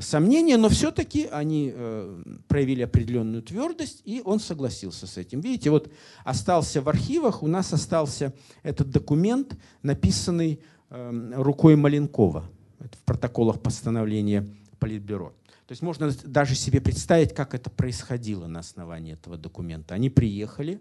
сомнения, 0.00 0.56
но 0.56 0.68
все-таки 0.68 1.26
они 1.26 1.72
э, 1.72 2.22
проявили 2.48 2.82
определенную 2.82 3.42
твердость, 3.44 4.02
и 4.04 4.20
он 4.24 4.40
согласился 4.40 5.06
с 5.06 5.16
этим. 5.16 5.40
Видите, 5.40 5.70
вот 5.70 5.92
остался 6.24 6.82
в 6.82 6.88
архивах, 6.88 7.44
у 7.44 7.46
нас 7.46 7.72
остался 7.72 8.34
этот 8.64 8.90
документ, 8.90 9.56
написанный 9.82 10.60
э, 10.90 11.32
рукой 11.36 11.76
Маленкова 11.76 12.50
в 12.80 13.04
протоколах 13.04 13.62
постановления 13.62 14.44
Политбюро. 14.80 15.32
То 15.68 15.72
есть 15.72 15.82
можно 15.82 16.10
даже 16.24 16.54
себе 16.54 16.80
представить, 16.80 17.34
как 17.34 17.54
это 17.54 17.68
происходило 17.68 18.46
на 18.46 18.60
основании 18.60 19.12
этого 19.12 19.36
документа. 19.36 19.94
Они 19.94 20.08
приехали, 20.08 20.80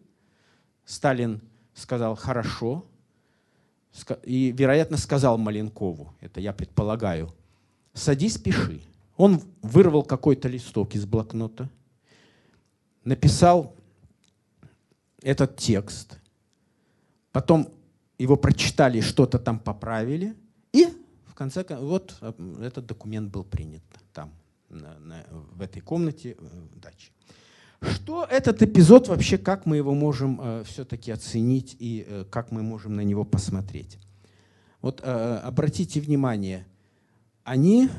Сталин 0.85 1.41
сказал 1.73 2.15
«хорошо», 2.15 2.85
и, 4.23 4.53
вероятно, 4.57 4.95
сказал 4.95 5.37
Маленкову, 5.37 6.13
это 6.21 6.39
я 6.39 6.53
предполагаю, 6.53 7.35
«садись, 7.93 8.37
пиши». 8.37 8.79
Он 9.17 9.41
вырвал 9.61 10.03
какой-то 10.03 10.47
листок 10.47 10.95
из 10.95 11.05
блокнота, 11.05 11.69
написал 13.03 13.75
этот 15.21 15.57
текст, 15.57 16.17
потом 17.33 17.73
его 18.17 18.37
прочитали, 18.37 19.01
что-то 19.01 19.37
там 19.37 19.59
поправили, 19.59 20.33
и 20.71 20.87
в 21.25 21.33
конце 21.33 21.65
концов, 21.65 21.89
вот 21.89 22.17
э, 22.21 22.61
этот 22.61 22.85
документ 22.85 23.29
был 23.29 23.43
принят 23.43 23.83
там 24.13 24.31
на, 24.69 24.99
на, 24.99 25.25
в 25.29 25.61
этой 25.61 25.81
комнате 25.81 26.35
э, 26.39 26.45
дачи. 26.75 27.11
Что 27.81 28.25
этот 28.25 28.61
эпизод 28.63 29.07
вообще, 29.07 29.37
как 29.37 29.65
мы 29.65 29.77
его 29.77 29.93
можем 29.93 30.39
э, 30.41 30.63
все-таки 30.65 31.11
оценить 31.11 31.75
и 31.79 32.05
э, 32.07 32.25
как 32.29 32.51
мы 32.51 32.63
можем 32.63 32.95
на 32.95 33.01
него 33.01 33.23
посмотреть? 33.23 33.99
Вот 34.81 35.01
э, 35.03 35.37
обратите 35.43 36.01
внимание, 36.01 36.65
они 37.43 37.89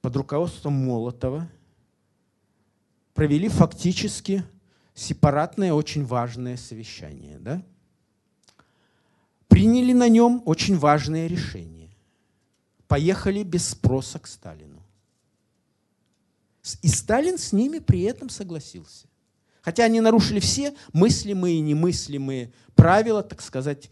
под 0.00 0.16
руководством 0.16 0.74
Молотова 0.74 1.48
провели 3.14 3.48
фактически 3.48 4.44
сепаратное, 4.94 5.72
очень 5.72 6.04
важное 6.04 6.56
совещание. 6.56 7.38
Да? 7.38 7.62
Приняли 9.48 9.92
на 9.92 10.08
нем 10.08 10.42
очень 10.44 10.76
важное 10.76 11.26
решение. 11.26 11.90
Поехали 12.86 13.42
без 13.42 13.68
спроса 13.68 14.18
к 14.18 14.26
Сталину. 14.26 14.77
И 16.82 16.88
Сталин 16.88 17.38
с 17.38 17.52
ними 17.52 17.78
при 17.78 18.02
этом 18.02 18.28
согласился. 18.28 19.06
Хотя 19.60 19.84
они 19.84 20.00
нарушили 20.00 20.40
все 20.40 20.74
мыслимые 20.92 21.56
и 21.56 21.60
немыслимые 21.60 22.52
правила, 22.74 23.22
так 23.22 23.42
сказать, 23.42 23.90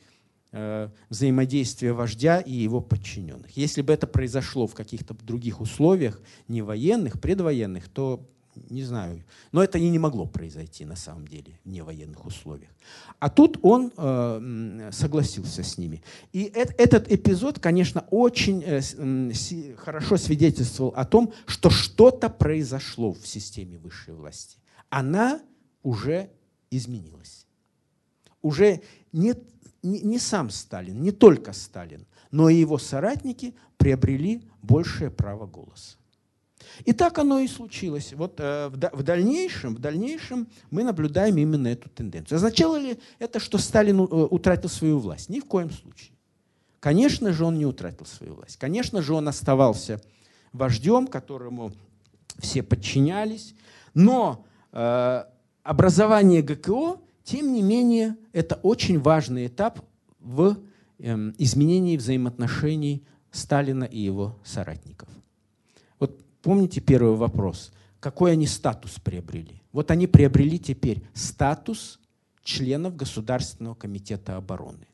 э, 0.52 0.88
взаимодействия 1.08 1.92
вождя 1.92 2.40
и 2.40 2.52
его 2.52 2.80
подчиненных. 2.80 3.56
Если 3.56 3.82
бы 3.82 3.92
это 3.92 4.06
произошло 4.06 4.66
в 4.66 4.74
каких-то 4.74 5.14
других 5.14 5.60
условиях, 5.60 6.20
не 6.48 6.62
военных, 6.62 7.20
предвоенных, 7.20 7.88
то 7.88 8.26
не 8.70 8.82
знаю. 8.82 9.24
Но 9.52 9.62
это 9.62 9.78
и 9.78 9.88
не 9.88 9.98
могло 9.98 10.26
произойти 10.26 10.84
на 10.84 10.96
самом 10.96 11.26
деле 11.28 11.58
в 11.64 11.68
невоенных 11.68 12.24
условиях. 12.26 12.70
А 13.18 13.28
тут 13.28 13.58
он 13.62 13.92
э, 13.96 14.90
согласился 14.92 15.62
с 15.62 15.78
ними. 15.78 16.02
И 16.32 16.44
э 16.54 16.66
этот 16.78 17.10
эпизод, 17.10 17.58
конечно, 17.58 18.04
очень 18.10 18.62
э, 18.64 19.74
хорошо 19.76 20.16
свидетельствовал 20.16 20.92
о 20.96 21.04
том, 21.04 21.32
что 21.46 21.70
что-то 21.70 22.28
произошло 22.28 23.12
в 23.12 23.26
системе 23.26 23.78
высшей 23.78 24.14
власти. 24.14 24.58
Она 24.90 25.40
уже 25.82 26.30
изменилась. 26.70 27.46
Уже 28.42 28.82
не, 29.12 29.34
не, 29.82 30.00
не 30.00 30.18
сам 30.18 30.50
Сталин, 30.50 31.00
не 31.00 31.12
только 31.12 31.52
Сталин, 31.52 32.06
но 32.30 32.48
и 32.48 32.56
его 32.56 32.78
соратники 32.78 33.54
приобрели 33.76 34.42
большее 34.62 35.10
право 35.10 35.46
голоса. 35.46 35.96
И 36.84 36.92
так 36.92 37.18
оно 37.18 37.38
и 37.38 37.48
случилось. 37.48 38.12
Вот 38.12 38.34
э, 38.38 38.68
в, 38.68 39.02
дальнейшем, 39.02 39.74
в 39.74 39.78
дальнейшем 39.78 40.48
мы 40.70 40.84
наблюдаем 40.84 41.36
именно 41.36 41.68
эту 41.68 41.88
тенденцию. 41.88 42.36
Означало 42.36 42.76
ли 42.76 42.98
это, 43.18 43.40
что 43.40 43.58
Сталин 43.58 44.00
э, 44.00 44.02
утратил 44.04 44.68
свою 44.68 44.98
власть? 44.98 45.28
Ни 45.28 45.40
в 45.40 45.44
коем 45.44 45.70
случае. 45.70 46.12
Конечно 46.80 47.32
же, 47.32 47.44
он 47.44 47.58
не 47.58 47.66
утратил 47.66 48.06
свою 48.06 48.34
власть. 48.34 48.56
Конечно 48.58 49.02
же, 49.02 49.14
он 49.14 49.28
оставался 49.28 50.00
вождем, 50.52 51.06
которому 51.06 51.72
все 52.38 52.62
подчинялись. 52.62 53.54
Но 53.94 54.44
э, 54.72 55.24
образование 55.62 56.42
ГКО, 56.42 57.00
тем 57.24 57.52
не 57.52 57.62
менее, 57.62 58.16
это 58.32 58.56
очень 58.56 59.00
важный 59.00 59.46
этап 59.46 59.80
в 60.20 60.58
э, 60.98 61.32
изменении 61.38 61.96
взаимоотношений 61.96 63.04
Сталина 63.30 63.84
и 63.84 63.98
его 63.98 64.38
соратников. 64.44 65.08
Помните 66.46 66.80
первый 66.80 67.16
вопрос? 67.16 67.72
Какой 67.98 68.30
они 68.30 68.46
статус 68.46 69.00
приобрели? 69.02 69.60
Вот 69.72 69.90
они 69.90 70.06
приобрели 70.06 70.60
теперь 70.60 71.02
статус 71.12 71.98
членов 72.44 72.94
Государственного 72.94 73.74
комитета 73.74 74.36
обороны. 74.36 74.86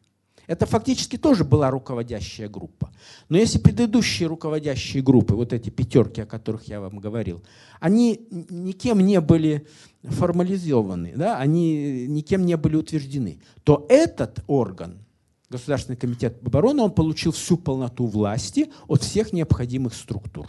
Это 0.46 0.64
фактически 0.64 1.18
тоже 1.18 1.44
была 1.44 1.70
руководящая 1.70 2.48
группа. 2.48 2.90
Но 3.28 3.36
если 3.36 3.58
предыдущие 3.58 4.28
руководящие 4.30 5.02
группы, 5.02 5.34
вот 5.34 5.52
эти 5.52 5.68
пятерки, 5.68 6.22
о 6.22 6.26
которых 6.26 6.68
я 6.68 6.80
вам 6.80 7.00
говорил, 7.00 7.42
они 7.80 8.26
никем 8.30 9.00
не 9.00 9.20
были 9.20 9.66
формализованы, 10.04 11.12
да, 11.14 11.36
они 11.36 12.06
никем 12.08 12.46
не 12.46 12.56
были 12.56 12.76
утверждены, 12.76 13.42
то 13.62 13.84
этот 13.90 14.42
орган, 14.46 15.04
Государственный 15.50 15.98
комитет 15.98 16.38
обороны, 16.40 16.80
он 16.80 16.92
получил 16.92 17.32
всю 17.32 17.58
полноту 17.58 18.06
власти 18.06 18.72
от 18.88 19.02
всех 19.02 19.34
необходимых 19.34 19.92
структур. 19.92 20.48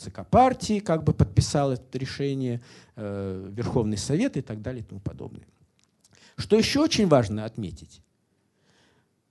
ЦК 0.00 0.26
партии 0.28 0.80
как 0.80 1.04
бы 1.04 1.12
подписал 1.12 1.72
это 1.72 1.98
решение, 1.98 2.60
э, 2.96 3.50
Верховный 3.52 3.98
Совет 3.98 4.36
и 4.36 4.40
так 4.40 4.62
далее 4.62 4.82
и 4.82 4.84
тому 4.84 5.00
подобное. 5.00 5.46
Что 6.36 6.56
еще 6.56 6.80
очень 6.80 7.06
важно 7.06 7.44
отметить? 7.44 8.00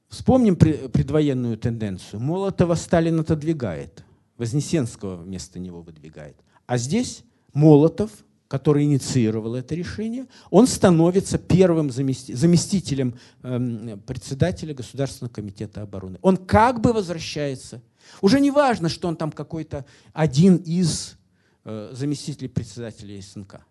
Вспомним 0.10 0.56
предвоенную 0.56 1.58
тенденцию. 1.58 2.20
Молотова 2.20 2.76
Сталин 2.76 3.20
отодвигает, 3.20 4.04
Вознесенского 4.38 5.16
вместо 5.18 5.60
него 5.60 5.82
выдвигает. 5.82 6.36
А 6.66 6.78
здесь 6.78 7.24
Молотов, 7.54 8.12
который 8.48 8.84
инициировал 8.84 9.56
это 9.56 9.76
решение, 9.76 10.26
он 10.50 10.66
становится 10.66 11.38
первым 11.38 11.92
заместителем 11.92 13.16
эм, 13.44 14.00
председателя 14.02 14.74
Государственного 14.74 15.32
комитета 15.32 15.84
обороны. 15.84 16.18
Он 16.22 16.38
как 16.38 16.82
бы 16.82 16.94
возвращается. 16.94 17.82
Уже 18.22 18.40
не 18.40 18.52
важно, 18.52 18.90
что 18.90 19.08
он 19.08 19.16
там 19.16 19.32
какой-то 19.32 19.86
один 20.14 20.58
из 20.58 21.18
э, 21.66 21.92
заместителей 21.94 22.50
председателя 22.50 23.22
СНК. 23.22 23.62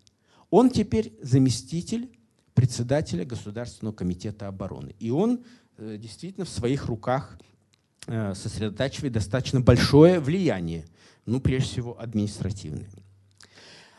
Он 0.51 0.71
теперь 0.71 1.13
заместитель 1.23 2.11
председателя 2.55 3.25
Государственного 3.25 3.95
комитета 3.95 4.49
обороны. 4.49 4.95
И 4.99 5.11
он 5.11 5.45
Э, 5.79 5.97
действительно 5.97 6.45
в 6.45 6.49
своих 6.49 6.87
руках 6.87 7.39
э, 8.09 8.35
сосредотачивает 8.35 9.13
достаточно 9.13 9.61
большое 9.61 10.19
влияние, 10.19 10.85
ну, 11.25 11.41
прежде 11.41 11.69
всего, 11.69 12.01
административное. 12.01 12.89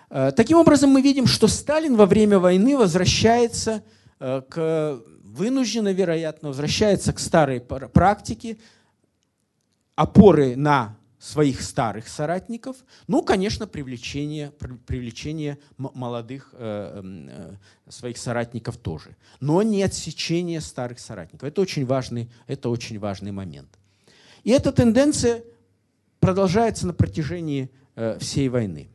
Э, 0.10 0.32
таким 0.36 0.58
образом, 0.58 0.90
мы 0.90 1.02
видим, 1.02 1.26
что 1.26 1.48
Сталин 1.48 1.96
во 1.96 2.06
время 2.06 2.38
войны 2.40 2.78
возвращается 2.78 3.84
к 4.20 5.02
вынужденно, 5.24 5.94
вероятно, 5.94 6.50
возвращается 6.50 7.14
к 7.14 7.20
старой 7.20 7.62
практике 7.62 8.58
опоры 10.00 10.56
на 10.56 10.98
своих 11.20 11.62
старых 11.62 12.08
соратников, 12.08 12.78
ну, 13.08 13.22
конечно, 13.22 13.68
привлечение, 13.68 14.54
привлечение 14.88 15.58
молодых 15.78 16.52
э, 16.54 17.02
э, 17.04 17.92
своих 17.92 18.18
соратников 18.18 18.78
тоже, 18.78 19.18
но 19.42 19.62
не 19.62 19.84
отсечение 19.84 20.62
старых 20.62 21.00
соратников. 21.00 21.50
Это 21.50 21.60
очень 21.60 21.86
важный, 21.86 22.30
это 22.48 22.70
очень 22.70 22.98
важный 22.98 23.34
момент. 23.34 23.68
И 24.46 24.52
эта 24.52 24.72
тенденция 24.72 25.44
продолжается 26.22 26.88
на 26.88 26.94
протяжении 26.94 27.70
э, 27.98 28.18
всей 28.22 28.48
войны. 28.48 28.88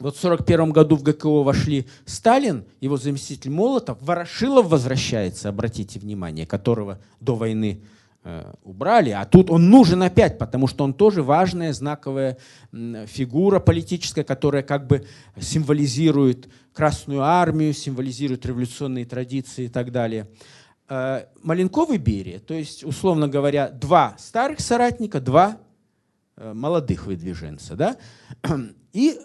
Вот 0.00 0.16
в 0.16 0.24
1941 0.24 0.72
году 0.72 0.96
в 0.96 1.04
ГКО 1.04 1.44
вошли 1.44 1.86
Сталин, 2.06 2.64
его 2.80 2.96
заместитель 2.96 3.52
Молотов, 3.52 3.98
Ворошилов 4.00 4.66
возвращается, 4.66 5.48
обратите 5.48 6.00
внимание, 6.00 6.44
которого 6.44 6.98
до 7.20 7.36
войны 7.36 7.82
Э, 7.82 7.96
убрали, 8.62 9.10
а 9.10 9.24
тут 9.24 9.50
он 9.50 9.70
нужен 9.70 10.02
опять, 10.02 10.38
потому 10.38 10.66
что 10.66 10.84
он 10.84 10.92
тоже 10.92 11.22
важная, 11.22 11.72
знаковая 11.72 12.36
фигура 12.72 13.58
политическая, 13.58 14.24
которая 14.24 14.62
как 14.62 14.86
бы 14.86 15.06
символизирует 15.40 16.48
Красную 16.78 17.22
Армию, 17.22 17.72
символизирует 17.72 18.46
революционные 18.46 19.04
традиции 19.04 19.64
и 19.64 19.68
так 19.68 19.90
далее. 19.90 20.28
Э, 20.88 21.26
Маленков 21.42 21.90
и 21.90 21.98
Берия, 21.98 22.38
то 22.38 22.54
есть, 22.54 22.84
условно 22.84 23.28
говоря, 23.28 23.68
два 23.68 24.14
старых 24.18 24.60
соратника, 24.60 25.20
два 25.20 25.58
э, 26.36 26.52
молодых 26.52 27.06
выдвиженца. 27.06 27.76
Да? 27.76 27.96
И 28.92 29.18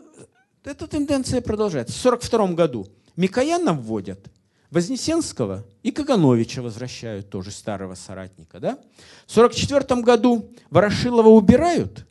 эта 0.64 0.88
тенденция 0.88 1.42
продолжается. 1.42 1.94
В 1.94 2.06
1942 2.06 2.56
году 2.56 2.88
Микояна 3.16 3.74
вводят– 3.74 4.32
Вознесенского 4.74 5.64
и 5.84 5.92
Кагановича 5.92 6.64
возвращают, 6.64 7.30
тоже 7.30 7.52
старого 7.52 7.94
соратника. 7.94 8.60
Да? 8.60 8.80
В 9.28 9.38
1944 9.38 10.02
году 10.02 10.50
Ворошилова 10.72 11.28
убирают, 11.30 12.08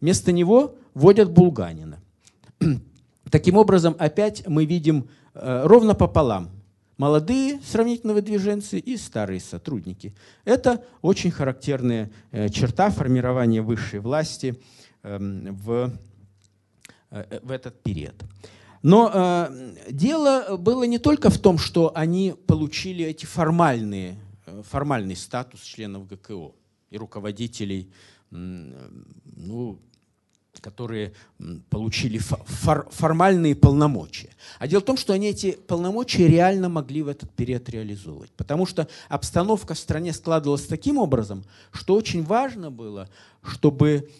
вместо 0.00 0.32
него 0.32 0.76
вводят 0.94 1.30
Булганина. 1.30 2.00
Таким 3.30 3.56
образом, 3.56 3.94
опять 3.98 4.46
мы 4.48 4.64
видим 4.64 5.10
э, 5.34 5.62
ровно 5.66 5.94
пополам 5.94 6.48
молодые 6.96 7.60
сравнительно 7.62 8.14
выдвиженцы 8.14 8.78
и 8.78 8.96
старые 8.96 9.40
сотрудники. 9.40 10.14
Это 10.46 10.82
очень 11.02 11.30
характерная 11.30 12.10
э, 12.30 12.48
черта 12.48 12.88
формирования 12.88 13.60
высшей 13.60 14.00
власти 14.00 14.58
эм, 15.02 15.54
в, 15.54 15.92
э, 17.10 17.40
в 17.42 17.50
этот 17.50 17.82
период. 17.82 18.14
Но 18.82 19.10
э, 19.12 19.74
дело 19.90 20.56
было 20.56 20.84
не 20.84 20.98
только 20.98 21.30
в 21.30 21.38
том, 21.38 21.58
что 21.58 21.92
они 21.94 22.34
получили 22.46 23.04
эти 23.04 23.26
формальные, 23.26 24.16
э, 24.46 24.62
формальный 24.68 25.16
статус 25.16 25.60
членов 25.62 26.06
ГКО 26.06 26.52
и 26.90 26.98
руководителей, 26.98 27.90
ну, 28.30 29.78
которые 30.60 31.12
получили 31.68 32.18
фор 32.18 32.88
формальные 32.90 33.54
полномочия. 33.54 34.30
А 34.58 34.66
дело 34.66 34.80
в 34.80 34.84
том, 34.84 34.96
что 34.96 35.12
они 35.12 35.28
эти 35.28 35.52
полномочия 35.52 36.26
реально 36.26 36.68
могли 36.68 37.02
в 37.02 37.08
этот 37.08 37.30
период 37.32 37.68
реализовывать. 37.68 38.30
Потому 38.32 38.66
что 38.66 38.88
обстановка 39.08 39.74
в 39.74 39.78
стране 39.78 40.12
складывалась 40.12 40.66
таким 40.66 40.98
образом, 40.98 41.44
что 41.72 41.94
очень 41.94 42.22
важно 42.22 42.70
было, 42.70 43.08
чтобы 43.42 44.10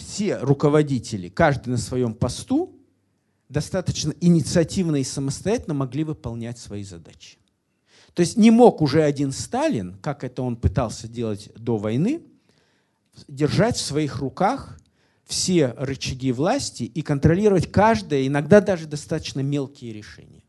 все 0.00 0.38
руководители, 0.38 1.28
каждый 1.28 1.70
на 1.70 1.78
своем 1.78 2.14
посту, 2.14 2.76
достаточно 3.48 4.14
инициативно 4.20 4.96
и 4.96 5.04
самостоятельно 5.04 5.74
могли 5.74 6.04
выполнять 6.04 6.58
свои 6.58 6.84
задачи. 6.84 7.38
То 8.14 8.20
есть 8.20 8.36
не 8.36 8.50
мог 8.50 8.80
уже 8.80 9.02
один 9.02 9.32
Сталин, 9.32 9.96
как 10.02 10.24
это 10.24 10.42
он 10.42 10.56
пытался 10.56 11.08
делать 11.08 11.50
до 11.54 11.76
войны, 11.76 12.22
держать 13.28 13.76
в 13.76 13.84
своих 13.84 14.16
руках 14.18 14.80
все 15.24 15.74
рычаги 15.78 16.32
власти 16.32 16.82
и 16.82 17.02
контролировать 17.02 17.70
каждое, 17.70 18.26
иногда 18.26 18.60
даже 18.60 18.86
достаточно 18.86 19.40
мелкие 19.40 19.92
решения. 19.92 20.42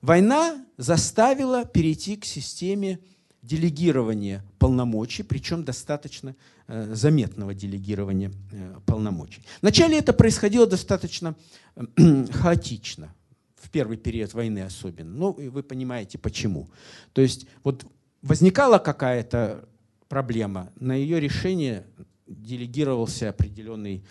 Война 0.00 0.64
заставила 0.76 1.64
перейти 1.64 2.16
к 2.16 2.24
системе 2.24 3.00
делегирования 3.44 4.44
полномочий, 4.58 5.22
причем 5.22 5.64
достаточно 5.64 6.34
Э, 6.66 6.94
заметного 6.94 7.52
делегирования 7.52 8.32
э, 8.52 8.80
полномочий. 8.86 9.42
Вначале 9.60 9.98
это 9.98 10.14
происходило 10.14 10.66
достаточно 10.66 11.36
э, 11.76 12.24
хаотично, 12.32 13.14
в 13.56 13.68
первый 13.68 13.98
период 13.98 14.32
войны 14.32 14.60
особенно. 14.60 15.10
Ну, 15.10 15.32
вы 15.32 15.62
понимаете, 15.62 16.16
почему. 16.16 16.70
То 17.12 17.20
есть 17.20 17.46
вот 17.64 17.84
возникала 18.22 18.78
какая-то 18.78 19.68
проблема, 20.08 20.72
на 20.80 20.94
ее 20.94 21.20
решение 21.20 21.84
делегировался 22.26 23.28
определенный 23.28 24.02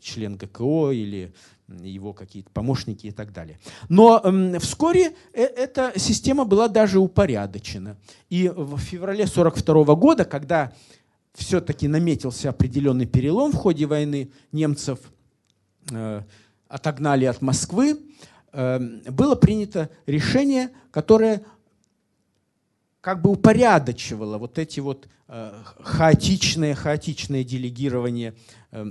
член 0.00 0.36
ГКО 0.36 0.90
или 0.92 1.32
его 1.68 2.12
какие-то 2.12 2.50
помощники 2.50 3.08
и 3.08 3.10
так 3.10 3.32
далее. 3.32 3.58
Но 3.88 4.20
э, 4.22 4.58
вскоре 4.60 5.14
э 5.32 5.42
эта 5.42 5.92
система 5.96 6.44
была 6.44 6.68
даже 6.68 6.98
упорядочена. 6.98 7.96
И 8.30 8.48
в 8.48 8.78
феврале 8.78 9.24
1942 9.24 9.94
года, 9.96 10.24
когда 10.24 10.72
все-таки 11.34 11.86
наметился 11.88 12.50
определенный 12.50 13.06
перелом 13.06 13.52
в 13.52 13.56
ходе 13.56 13.86
войны. 13.86 14.30
Немцев 14.52 14.98
э, 15.90 16.22
отогнали 16.68 17.26
от 17.26 17.42
Москвы. 17.42 17.98
Э, 18.52 18.78
было 19.10 19.34
принято 19.34 19.90
решение, 20.06 20.70
которое 20.90 21.42
как 23.00 23.22
бы 23.22 23.30
упорядочивало 23.30 24.38
вот 24.38 24.58
эти 24.58 24.80
вот 24.80 25.08
э, 25.28 25.52
хаотичное 25.80 26.74
делегирование 27.44 28.30
э, 28.30 28.34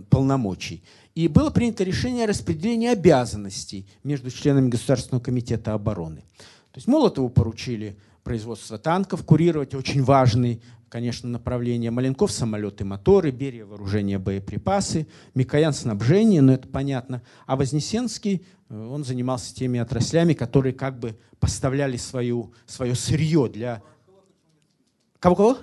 полномочий. 0.09 0.83
И 1.15 1.27
было 1.27 1.49
принято 1.49 1.83
решение 1.83 2.25
о 2.25 2.27
распределении 2.27 2.88
обязанностей 2.88 3.88
между 4.03 4.31
членами 4.31 4.69
Государственного 4.69 5.23
комитета 5.23 5.73
обороны. 5.73 6.21
То 6.71 6.77
есть 6.77 6.88
Молотову 6.88 7.29
поручили 7.29 7.97
производство 8.23 8.77
танков 8.77 9.23
курировать, 9.23 9.75
очень 9.75 10.03
важный 10.03 10.61
конечно, 10.95 11.27
направления. 11.27 11.91
Маленков– 11.91 12.31
самолеты, 12.31 12.85
моторы, 12.85 13.31
Берия– 13.31 13.65
вооружение, 13.65 14.17
боеприпасы, 14.17 15.07
Микоян– 15.33 15.73
снабжение, 15.73 16.41
но 16.41 16.53
это 16.53 16.69
понятно. 16.69 17.21
А 17.45 17.57
Вознесенский, 17.57 18.45
э, 18.69 18.88
он 18.88 19.03
занимался 19.03 19.53
теми 19.53 19.77
отраслями, 19.77 20.33
которые 20.33 20.71
как 20.71 20.97
бы 20.97 21.17
поставляли 21.38 21.97
свою, 21.97 22.53
свое 22.65 22.95
сырье 22.95 23.49
для... 23.49 23.83
Кого-кого? 25.19 25.57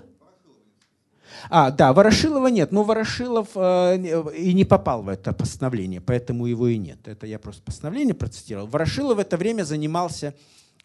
А, 1.50 1.70
да, 1.70 1.92
Ворошилова 1.92 2.48
нет. 2.48 2.72
Но 2.72 2.82
Ворошилов 2.82 3.48
э, 3.54 4.32
и 4.36 4.52
не 4.52 4.64
попал 4.64 5.02
в 5.02 5.08
это 5.08 5.32
постановление, 5.32 6.00
поэтому 6.00 6.46
его 6.46 6.68
и 6.68 6.78
нет. 6.78 7.06
Это 7.06 7.26
я 7.26 7.38
просто 7.38 7.62
постановление 7.62 8.14
процитировал. 8.14 8.66
Ворошилов 8.66 9.16
в 9.16 9.20
это 9.20 9.36
время 9.36 9.64
занимался 9.64 10.34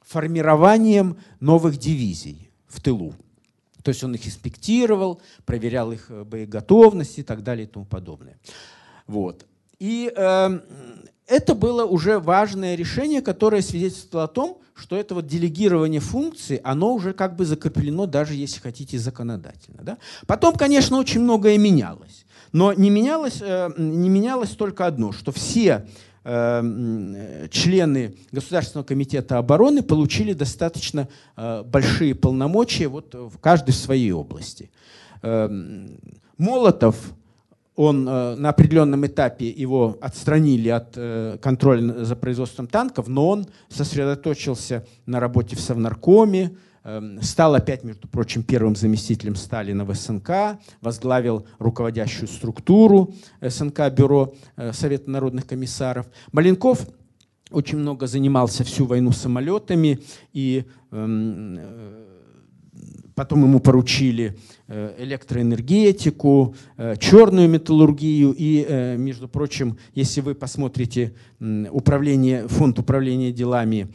формированием 0.02 1.18
новых 1.40 1.78
дивизий 1.78 2.50
в 2.68 2.82
тылу. 2.82 3.14
То 3.84 3.90
есть 3.90 4.04
он 4.04 4.16
их 4.16 4.28
инспектировал, 4.28 5.22
проверял 5.46 5.92
их 5.92 6.10
э, 6.10 6.24
боеготовность 6.24 7.20
и 7.20 7.24
так 7.24 7.44
далее 7.44 7.66
и 7.66 7.70
тому 7.70 7.86
подобное. 7.86 8.38
Вот. 9.06 9.46
И 9.80 10.12
э, 10.16 10.60
это 11.28 11.56
было 11.56 11.86
уже 11.86 12.20
важное 12.20 12.76
решение, 12.76 13.22
которое 13.22 13.62
свидетельствовало 13.62 14.26
о 14.26 14.28
том, 14.28 14.62
что 14.74 14.96
это 14.96 15.16
вот 15.16 15.28
делегирование 15.28 16.00
функций, 16.00 16.58
оно 16.64 16.94
уже 16.94 17.14
как 17.14 17.36
бы 17.36 17.46
закреплено, 17.46 18.06
даже 18.06 18.34
если 18.34 18.60
хотите, 18.60 18.98
законодательно. 18.98 19.82
Да? 19.82 19.98
Потом, 20.26 20.56
конечно, 20.56 20.98
очень 20.98 21.22
многое 21.22 21.58
менялось. 21.58 22.26
Но 22.54 22.74
не 22.74 22.90
менялось, 22.90 23.40
э, 23.42 23.70
не 23.78 24.10
менялось 24.10 24.52
только 24.52 24.86
одно, 24.86 25.12
что 25.12 25.32
все 25.32 25.88
э, 26.24 27.48
члены 27.52 28.16
Государственного 28.32 28.86
комитета 28.86 29.38
обороны 29.38 29.82
получили 29.82 30.34
достаточно 30.34 31.10
э, 31.36 31.64
большие 31.64 32.16
полномочия 32.16 32.88
вот 32.88 33.14
в 33.14 33.38
каждой 33.40 33.74
своей 33.74 34.12
области. 34.12 34.70
Молотов 36.38 36.96
он 37.78 38.10
э, 38.10 38.36
на 38.36 38.50
определенном 38.50 39.06
этапе 39.06 39.48
его 39.50 39.98
отстранили 40.02 40.68
от 40.68 40.94
э, 40.96 41.38
контроля 41.40 42.04
за 42.04 42.16
производством 42.16 42.68
танков, 42.68 43.08
но 43.08 43.30
он 43.30 43.48
сосредоточился 43.70 44.86
на 45.06 45.20
работе 45.20 45.56
в 45.56 45.62
Совнаркоме, 45.62 46.58
э, 46.84 47.02
стал 47.22 47.54
опять, 47.54 47.84
между 47.84 48.08
прочим, 48.08 48.42
первым 48.42 48.76
заместителем 48.76 49.36
Сталина 49.36 49.86
в 49.86 49.94
СНК, 49.94 50.60
возглавил 50.82 51.46
руководящую 51.60 52.28
структуру 52.28 53.14
СНК, 53.42 53.92
бюро 53.92 54.34
э, 54.56 54.74
Совета 54.74 55.12
народных 55.12 55.46
комиссаров. 55.46 56.08
Маленков 56.32 56.80
очень 57.52 57.78
много 57.78 58.08
занимался 58.08 58.64
всю 58.64 58.88
войну 58.88 59.12
самолетами 59.12 60.00
и 60.34 60.66
эм, 60.92 61.60
Потом 63.18 63.42
ему 63.42 63.60
поручили 63.60 64.38
электроэнергетику, 64.68 66.56
э, 66.78 66.96
черную 66.98 67.48
металлургию. 67.48 68.34
И, 68.38 68.66
э, 68.68 68.98
между 68.98 69.28
прочим, 69.28 69.78
если 69.96 70.22
вы 70.22 70.36
посмотрите 70.36 71.14
управление, 71.72 72.48
фонд 72.48 72.80
управления 72.80 73.32
делами 73.32 73.88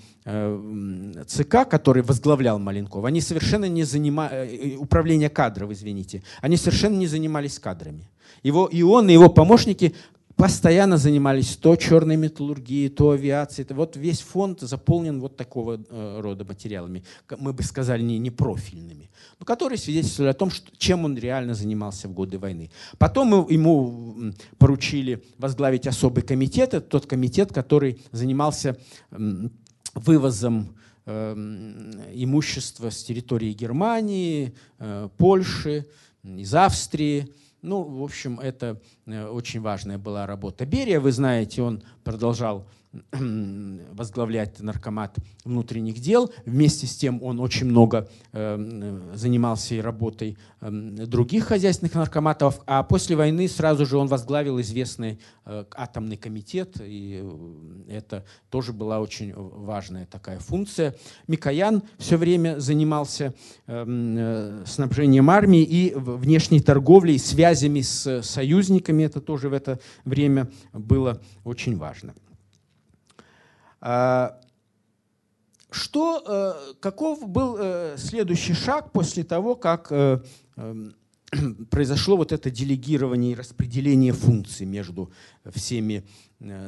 ЦК, 1.27 1.69
который 1.69 2.05
возглавлял 2.05 2.61
Маленков, 2.61 3.05
они 3.05 3.21
совершенно 3.21 3.65
не 3.65 3.83
занимались, 3.83 4.77
управление 4.79 5.29
кадров, 5.29 5.73
извините, 5.73 6.23
они 6.41 6.57
совершенно 6.57 6.97
не 6.97 7.09
занимались 7.09 7.59
кадрами. 7.59 8.09
Его, 8.45 8.67
и 8.67 8.83
он, 8.83 9.09
и 9.09 9.13
его 9.13 9.29
помощники 9.29 9.95
постоянно 10.43 10.97
занимались 10.97 11.57
то 11.57 11.77
черной 11.77 12.17
металлургией, 12.17 12.89
то 12.89 13.11
авиацией. 13.11 13.73
Вот 13.75 13.97
весь 13.97 14.23
фонд 14.23 14.59
заполнен 14.63 15.21
вот 15.21 15.37
такого 15.37 15.81
э, 15.89 16.21
рода 16.21 16.45
материалами, 16.45 17.05
мы 17.39 17.53
бы 17.53 17.63
сказали, 17.63 18.03
не, 18.03 18.19
не 18.19 18.33
профильными, 18.33 19.09
но 19.39 19.47
которые 19.47 19.79
свидетельствовали 19.79 20.33
о 20.33 20.35
том, 20.35 20.51
что, 20.51 20.73
чем 20.77 21.05
он 21.05 21.17
реально 21.17 21.55
занимался 21.55 22.09
в 22.09 22.13
годы 22.13 22.41
войны. 22.41 22.73
Потом 22.99 23.49
ему 23.49 24.33
поручили 24.59 25.23
возглавить 25.39 25.87
особый 25.87 26.25
комитет, 26.25 26.75
это 26.75 26.89
тот 26.89 27.07
комитет, 27.07 27.53
который 27.53 28.03
занимался 28.11 28.77
вывозом 29.95 30.75
эм, 31.07 31.93
имущества 32.15 32.91
с 32.91 33.05
территории 33.05 33.53
Германии, 33.53 34.57
э, 34.81 35.09
Польши, 35.17 35.87
из 36.25 36.53
Австрии, 36.53 37.33
ну, 37.63 37.83
в 37.83 38.03
общем, 38.03 38.41
это 38.41 38.81
э, 39.07 39.27
очень 39.27 39.61
важная 39.61 39.97
была 39.97 40.27
работа. 40.27 40.67
Берия, 40.67 41.01
вы 41.01 41.13
знаете, 41.13 41.63
он 41.63 41.83
продолжал 42.05 42.67
возглавлять 43.93 44.61
наркомат 44.61 45.17
внутренних 45.45 45.99
дел. 45.99 46.31
Вместе 46.45 46.87
с 46.87 46.95
тем 46.95 47.23
он 47.23 47.41
очень 47.41 47.67
много 47.67 48.09
э, 48.33 49.01
занимался 49.15 49.75
и 49.75 49.81
работой 49.81 50.37
э, 50.61 50.71
других 50.71 51.45
хозяйственных 51.47 51.95
наркоматов. 51.95 52.61
А 52.67 52.83
после 52.83 53.17
войны 53.17 53.49
сразу 53.49 53.87
же 53.87 53.97
он 53.97 54.09
возглавил 54.09 54.61
известный 54.61 55.19
э, 55.47 55.65
атомный 55.75 56.19
комитет. 56.19 56.77
И 56.81 57.25
это 57.89 58.27
тоже 58.51 58.75
была 58.75 59.01
очень 59.01 59.33
важная 59.35 60.05
такая 60.05 60.39
функция. 60.39 60.95
Микоян 61.29 61.83
все 61.99 62.17
время 62.19 62.61
занимался 62.61 63.35
снабжением 63.67 65.31
армии 65.31 65.63
и 65.63 65.95
внешней 65.95 66.61
торговлей, 66.61 67.19
связями 67.19 67.81
с 67.81 68.23
союзниками. 68.23 69.05
Это 69.05 69.21
тоже 69.21 69.49
в 69.49 69.55
это 69.55 69.79
время 70.05 70.51
было 70.73 71.21
очень 71.45 71.77
важно. 71.77 72.15
А, 73.85 74.39
что, 75.73 76.23
э, 76.25 76.75
каков 76.81 77.29
был 77.29 77.57
э, 77.59 77.97
следующий 77.99 78.55
шаг 78.55 78.93
после 78.93 79.25
того, 79.25 79.57
как 79.57 79.89
э, 79.91 80.21
эм, 80.57 80.95
произошло 81.71 82.17
вот 82.17 82.31
это 82.31 82.49
делегирование 82.49 83.33
и 83.33 83.35
распределение 83.35 84.13
функций 84.13 84.67
между 84.67 85.11
всеми 85.53 86.05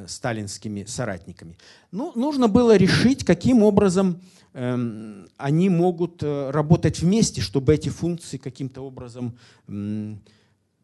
сталинскими 0.08 0.84
соратниками? 0.86 1.56
Ну, 1.92 2.12
нужно 2.16 2.48
было 2.48 2.76
решить, 2.76 3.24
каким 3.24 3.62
образом 3.62 4.20
эм, 4.52 5.28
они 5.36 5.68
могут 5.68 6.20
работать 6.22 6.98
вместе, 7.00 7.42
чтобы 7.42 7.74
эти 7.74 7.90
функции 7.90 8.38
каким-то 8.38 8.82
образом 8.82 9.38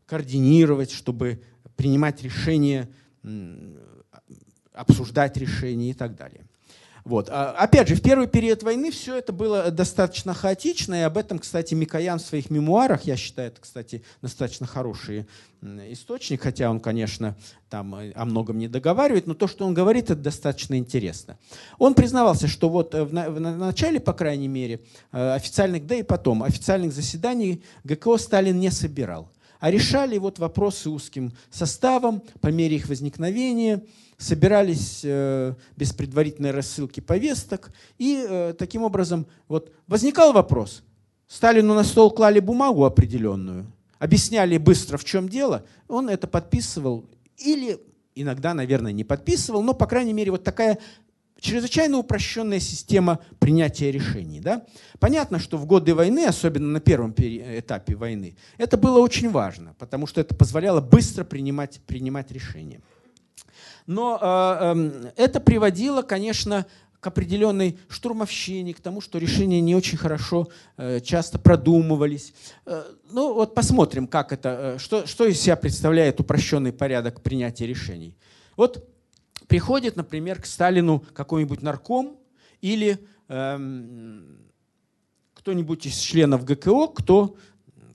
координировать, 0.06 0.92
чтобы 0.92 1.42
принимать 1.74 2.22
решения 2.22 2.88
обсуждать 4.72 5.36
решения 5.36 5.90
и 5.90 5.94
так 5.94 6.16
далее. 6.16 6.44
Вот. 7.04 7.28
А, 7.30 7.52
опять 7.52 7.88
же, 7.88 7.94
в 7.94 8.02
первый 8.02 8.26
период 8.26 8.62
войны 8.62 8.90
все 8.90 9.16
это 9.16 9.32
было 9.32 9.70
достаточно 9.70 10.34
хаотично, 10.34 10.94
и 10.94 11.02
об 11.02 11.16
этом, 11.16 11.38
кстати, 11.38 11.74
Микоян 11.74 12.18
в 12.18 12.22
своих 12.22 12.50
мемуарах, 12.50 13.02
я 13.04 13.16
считаю, 13.16 13.48
это, 13.48 13.60
кстати, 13.60 14.02
достаточно 14.22 14.66
хороший 14.66 15.26
источник, 15.62 16.42
хотя 16.42 16.70
он, 16.70 16.80
конечно, 16.80 17.36
там 17.68 17.94
э, 17.94 18.12
о 18.12 18.24
многом 18.24 18.58
не 18.58 18.68
договаривает, 18.68 19.26
но 19.26 19.34
то, 19.34 19.46
что 19.46 19.66
он 19.66 19.74
говорит, 19.74 20.04
это 20.04 20.16
достаточно 20.16 20.76
интересно. 20.78 21.36
Он 21.78 21.94
признавался, 21.94 22.48
что 22.48 22.68
вот 22.68 22.94
в, 22.94 23.12
на, 23.12 23.30
в 23.30 23.40
начале, 23.40 24.00
по 24.00 24.12
крайней 24.12 24.48
мере, 24.48 24.80
э, 25.12 25.32
официальных, 25.34 25.86
да 25.86 25.96
и 25.96 26.02
потом, 26.02 26.42
официальных 26.42 26.92
заседаний 26.92 27.62
ГКО 27.84 28.16
Сталин 28.16 28.58
не 28.58 28.70
собирал, 28.70 29.30
а 29.58 29.70
решали 29.70 30.16
вот 30.16 30.38
вопросы 30.38 30.88
узким 30.88 31.32
составом 31.50 32.22
по 32.40 32.48
мере 32.48 32.76
их 32.76 32.88
возникновения, 32.88 33.82
собирались 34.20 35.00
э, 35.02 35.54
без 35.76 35.92
предварительной 35.92 36.50
рассылки 36.50 37.00
повесток, 37.00 37.72
и 37.98 38.24
э, 38.28 38.54
таким 38.56 38.82
образом 38.82 39.26
вот 39.48 39.72
возникал 39.86 40.32
вопрос. 40.32 40.82
Сталину 41.26 41.74
на 41.74 41.84
стол 41.84 42.10
клали 42.10 42.38
бумагу 42.38 42.84
определенную, 42.84 43.66
объясняли 43.98 44.58
быстро, 44.58 44.98
в 44.98 45.04
чем 45.04 45.28
дело, 45.28 45.64
он 45.88 46.08
это 46.08 46.26
подписывал 46.26 47.06
или 47.38 47.80
иногда, 48.14 48.52
наверное, 48.52 48.92
не 48.92 49.04
подписывал, 49.04 49.62
но, 49.62 49.72
по 49.72 49.86
крайней 49.86 50.12
мере, 50.12 50.32
вот 50.32 50.44
такая 50.44 50.78
чрезвычайно 51.40 51.96
упрощенная 51.96 52.60
система 52.60 53.20
принятия 53.38 53.90
решений. 53.90 54.40
Да? 54.40 54.66
Понятно, 54.98 55.38
что 55.38 55.56
в 55.56 55.64
годы 55.64 55.94
войны, 55.94 56.26
особенно 56.26 56.68
на 56.68 56.80
первом 56.80 57.14
этапе 57.16 57.94
войны, 57.94 58.36
это 58.58 58.76
было 58.76 58.98
очень 58.98 59.30
важно, 59.30 59.74
потому 59.78 60.06
что 60.06 60.20
это 60.20 60.34
позволяло 60.34 60.82
быстро 60.82 61.24
принимать, 61.24 61.80
принимать 61.86 62.30
решения. 62.30 62.82
Но 63.86 64.18
э, 64.20 64.74
э, 64.76 65.12
это 65.16 65.40
приводило, 65.40 66.02
конечно, 66.02 66.66
к 67.00 67.06
определенной 67.06 67.78
штурмовщине, 67.88 68.74
к 68.74 68.80
тому, 68.80 69.00
что 69.00 69.18
решения 69.18 69.60
не 69.60 69.74
очень 69.74 69.96
хорошо 69.96 70.48
э, 70.76 71.00
часто 71.00 71.38
продумывались. 71.38 72.34
Э, 72.66 72.84
ну 73.10 73.32
вот 73.32 73.54
посмотрим, 73.54 74.06
как 74.06 74.32
это, 74.32 74.74
э, 74.76 74.78
что, 74.78 75.06
что 75.06 75.24
из 75.24 75.40
себя 75.40 75.56
представляет 75.56 76.20
упрощенный 76.20 76.72
порядок 76.72 77.22
принятия 77.22 77.66
решений. 77.66 78.16
Вот 78.56 78.86
приходит, 79.48 79.96
например, 79.96 80.42
к 80.42 80.46
Сталину 80.46 81.02
какой-нибудь 81.14 81.62
нарком 81.62 82.18
или 82.60 82.98
э, 83.28 84.20
кто-нибудь 85.32 85.86
из 85.86 85.96
членов 85.96 86.44
ГКО, 86.44 86.88
кто 86.88 87.36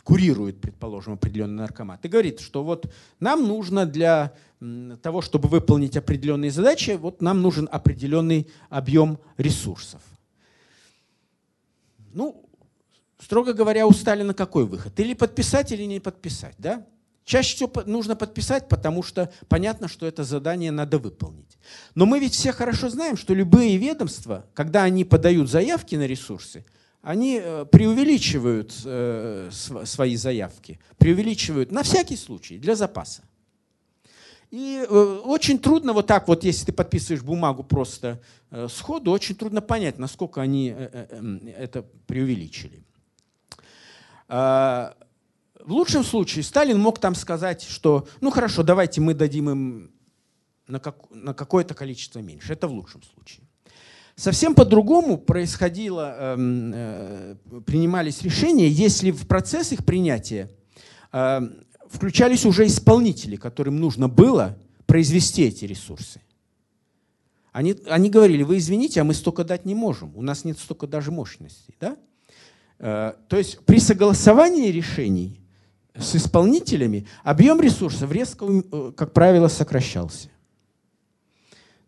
курирует, 0.06 0.62
предположим, 0.62 1.13
определенный 1.13 1.63
наркомат, 1.63 2.06
и 2.06 2.08
говорит, 2.08 2.39
что 2.39 2.63
вот 2.63 2.94
нам 3.20 3.48
нужно 3.48 3.88
для 3.88 4.34
того, 5.02 5.22
чтобы 5.22 5.50
выполнить 5.50 5.98
определенные 5.98 6.52
задачи, 6.52 6.91
вот 6.91 7.24
нам 7.24 7.41
нужен 7.41 7.68
определенный 7.72 8.48
объем 8.70 9.18
ресурсов. 9.38 10.02
Ну, 12.13 12.48
строго 13.20 13.54
говоря, 13.54 13.88
у 13.88 13.91
Сталина 13.91 14.36
какой 14.36 14.65
выход? 14.65 14.98
Или 15.00 15.15
подписать, 15.15 15.72
или 15.72 15.84
не 15.84 16.00
подписать, 16.00 16.56
да? 16.60 16.86
Чаще 17.24 17.56
всего 17.56 17.72
нужно 17.88 18.15
подписать, 18.15 18.70
потому 18.70 19.02
что 19.02 19.34
понятно, 19.48 19.88
что 19.88 20.06
это 20.06 20.24
задание 20.24 20.70
надо 20.70 21.00
выполнить. 21.00 21.58
Но 21.96 22.06
мы 22.06 22.20
ведь 22.20 22.36
все 22.36 22.52
хорошо 22.52 22.89
знаем, 22.89 23.18
что 23.18 23.34
любые 23.34 23.78
ведомства, 23.78 24.46
когда 24.54 24.84
они 24.84 25.04
подают 25.04 25.50
заявки 25.50 25.96
на 25.96 26.06
ресурсы, 26.06 26.63
они 27.06 27.39
э, 27.39 27.65
преувеличивают 27.65 28.74
э, 28.84 29.50
свои 29.52 30.15
заявки, 30.15 30.80
преувеличивают 30.98 31.72
на 31.72 31.84
всякий 31.84 32.18
случай, 32.18 32.58
для 32.58 32.76
запаса. 32.76 33.22
И 34.50 34.84
э, 34.89 35.22
очень 35.24 35.60
трудно 35.60 35.94
вот 35.94 36.08
так 36.08 36.28
вот, 36.28 36.44
если 36.44 36.65
ты 36.65 36.72
подписываешь 36.74 37.22
бумагу 37.22 37.63
просто 37.63 38.20
сходу, 38.70 39.12
очень 39.12 39.36
трудно 39.36 39.62
понять, 39.62 40.00
насколько 40.00 40.41
они 40.41 40.76
это 41.58 41.84
преувеличили. 42.08 42.84
А, 44.28 44.96
в 45.60 45.74
лучшем 45.74 46.04
случае 46.04 46.44
Сталин 46.44 46.80
мог 46.80 47.00
там 47.00 47.13
сказать, 47.13 47.62
что 47.62 48.08
ну 48.22 48.32
хорошо, 48.32 48.63
давайте 48.63 49.00
мы 49.02 49.13
дадим 49.13 49.50
им 49.50 49.91
на, 50.68 50.80
как, 50.80 51.12
на 51.12 51.36
какое-то 51.36 51.76
количество 51.76 52.20
меньше. 52.20 52.54
Это 52.54 52.68
в 52.68 52.72
лучшем 52.72 53.04
случае. 53.04 53.45
Совсем 54.15 54.56
по-другому 54.56 55.17
происходило, 55.17 56.15
эм, 56.17 56.71
э, 56.73 57.36
принимались 57.65 58.21
решения, 58.21 58.69
если 58.69 59.12
в 59.12 59.28
процесс 59.28 59.73
их 59.73 59.84
принятия 59.84 60.49
э, 61.12 61.41
включались 61.89 62.45
уже 62.45 62.65
исполнители, 62.65 63.36
которым 63.36 63.75
нужно 63.75 64.08
было 64.08 64.58
произвести 64.86 65.43
эти 65.43 65.65
ресурсы. 65.65 66.21
Они, 67.51 67.75
они 67.88 68.10
говорили, 68.10 68.43
вы 68.43 68.58
извините, 68.58 69.01
а 69.01 69.04
мы 69.04 69.13
столько 69.13 69.43
дать 69.43 69.65
не 69.65 69.75
можем, 69.75 70.15
у 70.15 70.21
нас 70.21 70.45
нет 70.45 70.60
столько 70.60 70.88
даже 70.88 71.12
мощностей. 71.12 71.75
Да? 71.82 71.97
Э, 72.80 73.13
то 73.28 73.38
есть 73.38 73.60
при 73.65 73.80
согласовании 73.80 74.69
решений 74.69 75.41
с 75.93 76.15
исполнителями 76.15 77.06
объем 77.23 77.60
ресурсов 77.60 78.12
резко, 78.12 78.45
э, 78.45 78.91
как 78.95 79.12
правило, 79.12 79.49
сокращался. 79.49 80.30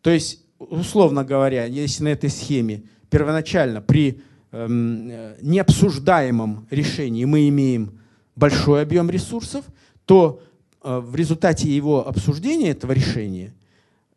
То 0.01 0.09
есть, 0.09 0.43
условно 0.59 1.23
говоря, 1.23 1.65
если 1.65 2.03
на 2.03 2.09
этой 2.09 2.29
схеме 2.29 2.83
первоначально 3.09 3.81
при 3.81 4.21
эм, 4.51 5.07
необсуждаемом 5.41 6.67
решении 6.69 7.25
мы 7.25 7.47
имеем 7.49 7.99
большой 8.35 8.81
объем 8.83 9.09
ресурсов, 9.09 9.65
то 10.05 10.41
э, 10.83 10.99
в 10.99 11.15
результате 11.15 11.69
его 11.69 12.07
обсуждения 12.07 12.69
этого 12.69 12.91
решения 12.91 13.53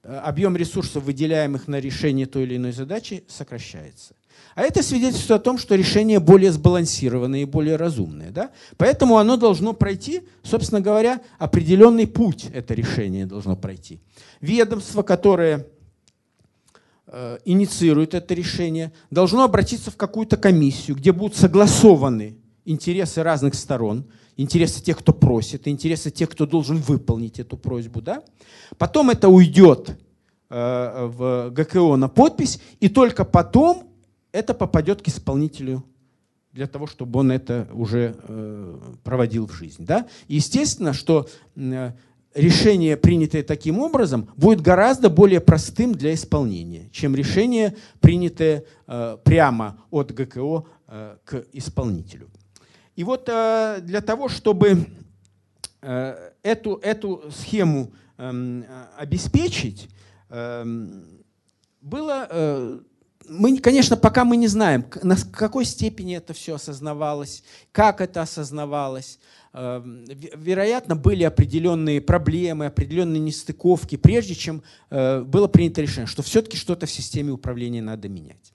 э, 0.03 0.15
объем 0.15 0.57
ресурсов, 0.57 1.05
выделяемых 1.05 1.69
на 1.69 1.81
решение 1.81 2.27
той 2.27 2.45
или 2.45 2.57
иной 2.57 2.73
задачи, 2.73 3.25
сокращается. 3.29 4.15
А 4.55 4.63
это 4.63 4.83
свидетельствует 4.83 5.41
о 5.41 5.45
том, 5.45 5.59
что 5.59 5.75
решение 5.75 6.19
более 6.21 6.53
сбалансированное 6.53 7.43
и 7.43 7.45
более 7.45 7.77
разумное. 7.77 8.31
Да? 8.31 8.51
Поэтому 8.77 9.19
оно 9.19 9.37
должно 9.37 9.73
пройти, 9.73 10.23
собственно 10.43 10.81
говоря, 10.81 11.21
определенный 11.39 12.07
путь 12.07 12.47
это 12.53 12.75
решение 12.75 13.27
должно 13.27 13.57
пройти. 13.57 14.01
Ведомство, 14.41 15.03
которое 15.03 15.59
э, 15.59 15.65
инициирует 17.45 18.15
это 18.15 18.35
решение, 18.35 18.93
должно 19.11 19.43
обратиться 19.43 19.91
в 19.91 19.97
какую-то 19.97 20.37
комиссию, 20.37 20.97
где 20.97 21.13
будут 21.13 21.37
согласованы 21.37 22.37
интересы 22.65 23.23
разных 23.23 23.55
сторон, 23.55 24.07
интересы 24.37 24.83
тех, 24.83 24.99
кто 24.99 25.13
просит, 25.13 25.69
интересы 25.69 26.11
тех, 26.11 26.31
кто 26.31 26.47
должен 26.47 26.79
выполнить 26.79 27.39
эту 27.39 27.57
просьбу. 27.57 28.01
Да? 28.01 28.23
Потом 28.79 29.11
это 29.11 29.29
уйдет 29.29 29.99
э, 30.49 31.07
в 31.07 31.51
ГКО 31.51 31.97
на 31.97 32.09
подпись, 32.09 32.61
и 32.81 32.89
только 32.89 33.25
потом 33.25 33.89
это 34.33 34.55
попадет 34.55 35.03
к 35.03 35.09
исполнителю 35.09 35.85
для 36.53 36.67
того, 36.67 36.87
чтобы 36.87 37.21
он 37.21 37.31
это 37.31 37.69
уже 37.73 38.17
э, 38.23 38.79
проводил 39.05 39.47
в 39.47 39.53
жизнь. 39.53 39.85
Да? 39.85 40.07
естественно, 40.29 40.93
что 40.93 41.29
э, 41.57 41.93
решение, 42.35 42.97
принятое 42.97 43.43
таким 43.43 43.79
образом, 43.79 44.29
будет 44.37 44.61
гораздо 44.61 45.11
более 45.11 45.41
простым 45.41 45.95
для 45.95 46.15
исполнения, 46.15 46.89
чем 46.93 47.15
решение, 47.15 47.77
принятое 48.01 48.65
э, 48.87 49.19
прямо 49.25 49.79
от 49.91 50.13
ГКО 50.13 50.65
к 51.25 51.45
исполнителю. 51.53 52.29
И 52.97 53.05
вот 53.05 53.27
для 53.27 54.01
того, 54.05 54.29
чтобы 54.29 54.87
эту, 55.81 56.81
эту 56.83 57.23
схему 57.31 57.93
эм, 58.19 58.65
обеспечить, 58.99 59.89
эм, 60.31 61.23
было 61.81 62.83
мы, 63.31 63.59
конечно, 63.59 63.97
пока 63.97 64.25
мы 64.25 64.37
не 64.37 64.49
знаем, 64.49 64.85
на 65.03 65.17
какой 65.17 65.65
степени 65.65 66.17
это 66.17 66.33
все 66.33 66.57
осознавалось, 66.57 67.45
как 67.71 68.01
это 68.01 68.23
осознавалось. 68.23 69.21
Эм, 69.53 70.05
вероятно, 70.35 70.95
были 70.95 71.25
определенные 71.25 72.01
проблемы, 72.01 72.67
определенные 72.67 73.21
нестыковки, 73.21 73.97
прежде 73.97 74.35
чем 74.35 74.63
э, 74.91 75.23
было 75.23 75.49
принято 75.49 75.83
решение, 75.83 76.07
что 76.07 76.23
все-таки 76.23 76.57
что-то 76.57 76.87
в 76.87 76.91
системе 76.91 77.33
управления 77.33 77.83
надо 77.83 78.09
менять. 78.09 78.53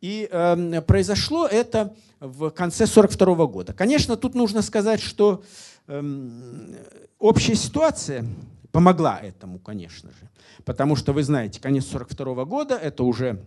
И 0.00 0.28
эм, 0.30 0.82
произошло 0.84 1.46
это 1.46 1.94
в 2.20 2.50
конце 2.50 2.84
1942 2.84 3.46
года. 3.46 3.72
Конечно, 3.72 4.16
тут 4.16 4.34
нужно 4.34 4.62
сказать, 4.62 5.00
что 5.00 5.42
эм, 5.88 6.76
общая 7.18 7.54
ситуация 7.54 8.26
помогла 8.70 9.18
этому, 9.18 9.58
конечно 9.58 10.10
же. 10.10 10.28
Потому 10.64 10.94
что, 10.94 11.12
вы 11.12 11.22
знаете, 11.22 11.60
конец 11.60 11.86
1942 11.86 12.44
года– 12.44 12.74
это 12.82 13.02
уже 13.04 13.40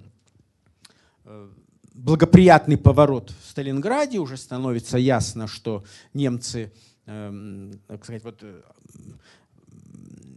Э, 1.27 1.49
благоприятный 1.97 2.77
поворот 2.77 3.33
в 3.43 3.49
Сталинграде, 3.49 4.19
уже 4.19 4.37
становится 4.37 4.97
ясно, 4.97 5.47
что 5.47 5.83
немцы 6.13 6.71
эм, 7.07 7.79
так 7.87 8.03
сказать, 8.03 8.23
вот, 8.23 8.39
э, 8.41 8.61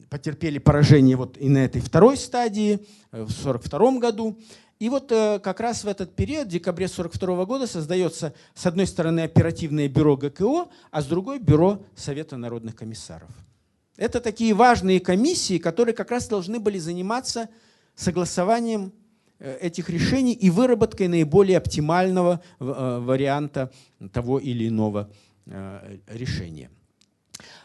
потерпели 0.09 0.59
поражение 0.59 1.17
вот 1.17 1.37
и 1.37 1.49
на 1.49 1.59
этой 1.59 1.81
второй 1.81 2.17
стадии 2.17 2.87
э, 3.13 3.23
в 3.23 3.31
1942 3.31 3.99
году. 3.99 4.39
И 4.79 4.89
вот 4.89 5.09
как 5.11 5.61
раз 5.61 5.85
в 5.85 5.89
этот 5.89 6.17
период, 6.17 6.47
в 6.47 6.51
декабре 6.51 6.87
1942 6.87 7.45
года, 7.45 7.67
создается 7.67 8.33
с 8.55 8.65
одной 8.65 8.87
стороны 8.87 9.21
оперативное 9.21 9.89
бюро 9.91 10.17
ГКО, 10.17 10.69
а 10.91 11.03
с 11.03 11.05
другой 11.05 11.39
бюро 11.39 11.85
Совета 11.95 12.39
народных 12.39 12.77
комиссаров. 12.77 13.29
Это 13.99 14.21
такие 14.21 14.55
важные 14.55 14.99
комиссии, 14.99 15.59
которые 15.59 15.95
как 15.95 16.11
раз 16.11 16.29
должны 16.29 16.59
были 16.61 16.79
заниматься 16.79 17.51
согласованием 17.95 18.91
Э, 18.91 19.00
этих 19.41 19.89
решений 19.89 20.35
и 20.35 20.51
выработкой 20.51 21.09
наиболее 21.09 21.57
оптимального 21.57 22.43
э, 22.59 22.99
варианта 23.03 23.73
того 24.13 24.39
или 24.39 24.69
иного 24.69 25.11
э, 25.47 25.99
решения. 26.09 26.71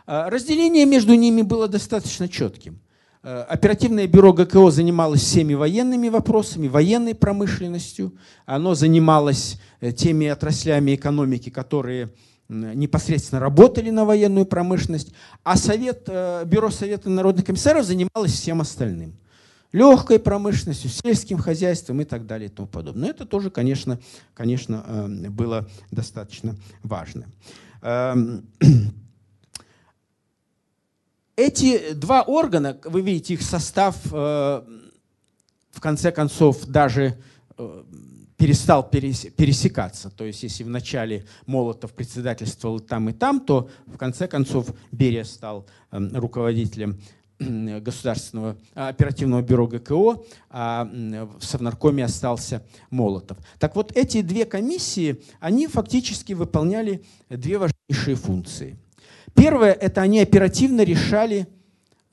Разделение 0.05 0.85
между 0.85 1.15
ними 1.15 1.41
было 1.41 1.67
достаточно 1.67 2.29
четким. 2.29 2.79
Оперативное 3.23 4.05
бюро 4.05 4.33
ГКО 4.33 4.69
занималось 4.69 5.21
всеми 5.21 5.55
военными 5.55 6.09
вопросами, 6.09 6.67
военной 6.67 7.15
промышленностью. 7.15 8.13
Оно 8.45 8.75
занималось 8.75 9.59
теми 9.95 10.27
отраслями 10.27 10.93
экономики, 10.93 11.49
которые 11.49 12.11
непосредственно 12.49 13.41
работали 13.41 13.89
на 13.89 14.05
военную 14.05 14.45
промышленность. 14.45 15.11
А 15.43 15.57
совет, 15.57 16.07
бюро 16.45 16.69
Совета 16.69 17.09
народных 17.09 17.45
комиссаров 17.45 17.83
занималось 17.83 18.33
всем 18.33 18.61
остальным 18.61 19.15
легкой 19.75 20.19
промышленностью, 20.19 20.89
сельским 20.89 21.37
хозяйством 21.37 21.99
и 21.99 22.05
так 22.05 22.25
далее 22.25 22.47
и 22.47 22.51
тому 22.51 22.65
подобное. 22.65 23.07
Но 23.07 23.09
это 23.09 23.25
тоже, 23.25 23.49
конечно, 23.51 23.99
конечно 24.33 24.85
эм, 24.87 25.33
было 25.33 25.67
достаточно 25.91 26.55
важно. 26.81 27.25
Эм, 27.81 28.47
эти 31.35 31.91
два 31.91 32.21
органа, 32.21 32.79
вы 32.85 33.01
видите 33.01 33.33
их 33.33 33.41
состав, 33.41 33.97
э, 34.13 34.61
в 35.71 35.81
конце 35.81 36.13
концов, 36.13 36.65
даже 36.67 37.17
э, 37.57 37.83
перестал 38.37 38.89
пересекаться. 38.89 40.09
То 40.09 40.23
есть 40.23 40.41
если 40.43 40.63
вначале 40.63 41.25
Молотов 41.47 41.91
председательствовал 41.91 42.79
там 42.79 43.09
и 43.09 43.13
там, 43.13 43.41
то 43.41 43.69
в 43.87 43.97
конце 43.97 44.29
концов 44.29 44.73
Берия 44.93 45.25
стал 45.25 45.67
эм, 45.91 46.15
руководителем 46.15 46.97
Государственного 47.39 48.55
а, 48.73 48.87
оперативного 48.87 49.41
бюро 49.41 49.67
ГКО, 49.67 50.23
а 50.49 50.85
в 50.85 51.43
Совнаркоме 51.43 52.05
остался 52.05 52.63
Молотов. 52.89 53.37
Так 53.59 53.75
вот, 53.75 53.91
эти 53.95 54.21
две 54.21 54.45
комиссии, 54.45 55.21
они 55.39 55.67
фактически 55.67 56.33
выполняли 56.33 57.03
две 57.29 57.57
важнейшие 57.57 58.15
функции. 58.15 58.77
Первое– 59.33 59.73
это 59.73 60.01
они 60.01 60.21
оперативно 60.21 60.81
решали 60.81 61.47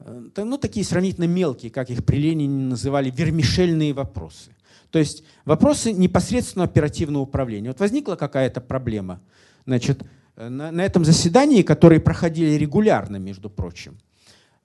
э, 0.00 0.30
ну, 0.36 0.58
такие 0.58 0.84
сравнительно 0.84 1.26
мелкие, 1.26 1.70
как 1.70 1.90
их 1.90 2.04
при 2.04 2.16
Ленине 2.16 2.66
называли, 2.66 3.10
вермишельные 3.10 3.92
вопросы. 3.92 4.50
То 4.90 4.98
есть 4.98 5.22
вопросы 5.44 5.92
непосредственно 5.92 6.64
оперативного 6.64 7.22
управления. 7.22 7.68
Вот 7.68 7.78
возникла 7.78 8.16
какая-то 8.16 8.60
проблема 8.60 9.20
значит, 9.66 10.02
э, 10.34 10.48
на, 10.48 10.72
на 10.72 10.84
этом 10.84 11.04
заседании, 11.04 11.62
которые 11.62 12.00
проходили 12.00 12.54
регулярно, 12.54 13.18
между 13.18 13.48
прочим– 13.48 13.98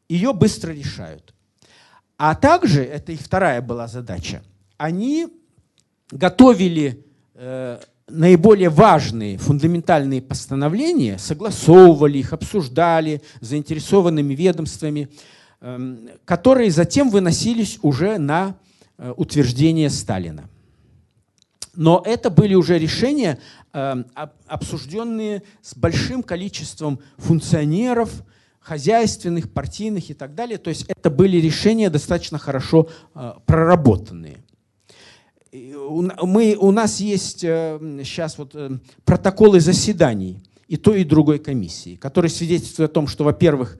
ее 0.10 0.34
быстро 0.34 0.72
решают. 0.72 1.34
А 2.17 2.36
также, 2.36 2.84
это 2.84 3.12
их 3.12 3.22
вторая 3.22 3.62
была 3.62 3.88
задача, 3.88 4.43
они 4.78 5.28
готовили 6.12 7.06
э, 7.36 7.80
наиболее 8.08 8.70
важные 8.70 9.38
фундаментальные 9.38 10.22
постановления, 10.22 11.17
согласовывали 11.17 12.20
их, 12.20 12.34
обсуждали 12.34 13.21
с 13.42 13.48
заинтересованными 13.48 14.34
ведомствами, 14.34 15.10
э, 15.62 15.98
которые 16.25 16.71
затем 16.71 17.10
выносились 17.10 17.79
уже 17.81 18.17
на 18.17 18.58
э, 18.98 19.13
утверждение 19.15 19.90
Сталина. 19.90 20.50
Но 21.75 22.02
это 22.04 22.31
были 22.31 22.56
уже 22.56 22.79
решения, 22.79 23.40
э, 23.73 24.04
обсужденные 24.48 25.44
с 25.62 25.75
большим 25.75 26.23
количеством 26.23 27.00
функционеров, 27.17 28.23
хозяйственных, 28.68 29.50
партийных 29.50 30.10
и 30.10 30.13
так 30.13 30.36
далее. 30.36 30.58
То 30.58 30.70
есть 30.70 30.86
это 30.88 31.10
были 31.10 31.38
решения 31.38 31.90
достаточно 31.90 32.38
хорошо 32.38 32.90
э, 33.15 33.34
проработанные. 33.46 34.38
Мы, 35.54 36.58
у 36.60 36.72
нас 36.72 37.00
есть 37.00 37.40
сейчас 37.40 38.34
э, 38.34 38.36
вот 38.38 38.52
э, 38.56 38.78
протоколы 39.06 39.62
заседаний 39.62 40.44
и 40.68 40.76
той, 40.76 41.02
и 41.02 41.04
другой 41.06 41.40
комиссии, 41.40 41.96
которые 41.96 42.30
свидетельствуют 42.30 42.92
о 42.92 42.94
том, 42.94 43.08
что, 43.08 43.24
во-первых, 43.24 43.80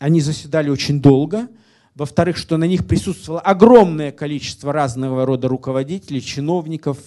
они 0.00 0.20
заседали 0.20 0.68
очень 0.68 1.00
долго, 1.00 1.48
во-вторых, 1.94 2.36
что 2.36 2.56
на 2.56 2.64
них 2.64 2.88
присутствовало 2.88 3.40
огромное 3.40 4.10
количество 4.10 4.72
разного 4.72 5.24
рода 5.24 5.46
руководителей, 5.46 6.20
чиновников, 6.20 6.98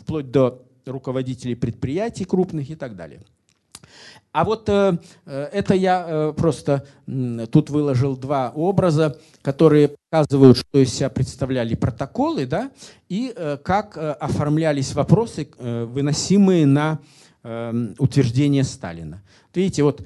вплоть 0.00 0.30
до 0.30 0.62
руководителей 0.86 1.54
предприятий 1.54 2.24
крупных 2.24 2.70
и 2.70 2.74
так 2.76 2.96
далее. 2.96 3.20
А 4.32 4.44
вот 4.44 4.66
э, 4.68 4.96
э, 5.26 5.48
это 5.52 5.74
я 5.74 6.06
э, 6.08 6.32
просто 6.34 6.86
э, 7.06 7.46
тут 7.50 7.68
выложил 7.68 8.16
два 8.16 8.50
образа, 8.54 9.18
которые 9.42 9.94
показывают, 10.10 10.56
что 10.56 10.78
из 10.78 10.94
себя 10.94 11.10
представляли 11.10 11.74
протоколы, 11.74 12.46
да, 12.46 12.70
и 13.10 13.32
э, 13.36 13.58
как 13.62 13.98
э, 13.98 14.12
оформлялись 14.12 14.94
вопросы, 14.94 15.48
э, 15.58 15.84
выносимые 15.84 16.64
на 16.64 17.00
э, 17.42 17.92
утверждение 17.98 18.64
Сталина. 18.64 19.22
Видите, 19.54 19.82
вот 19.82 20.02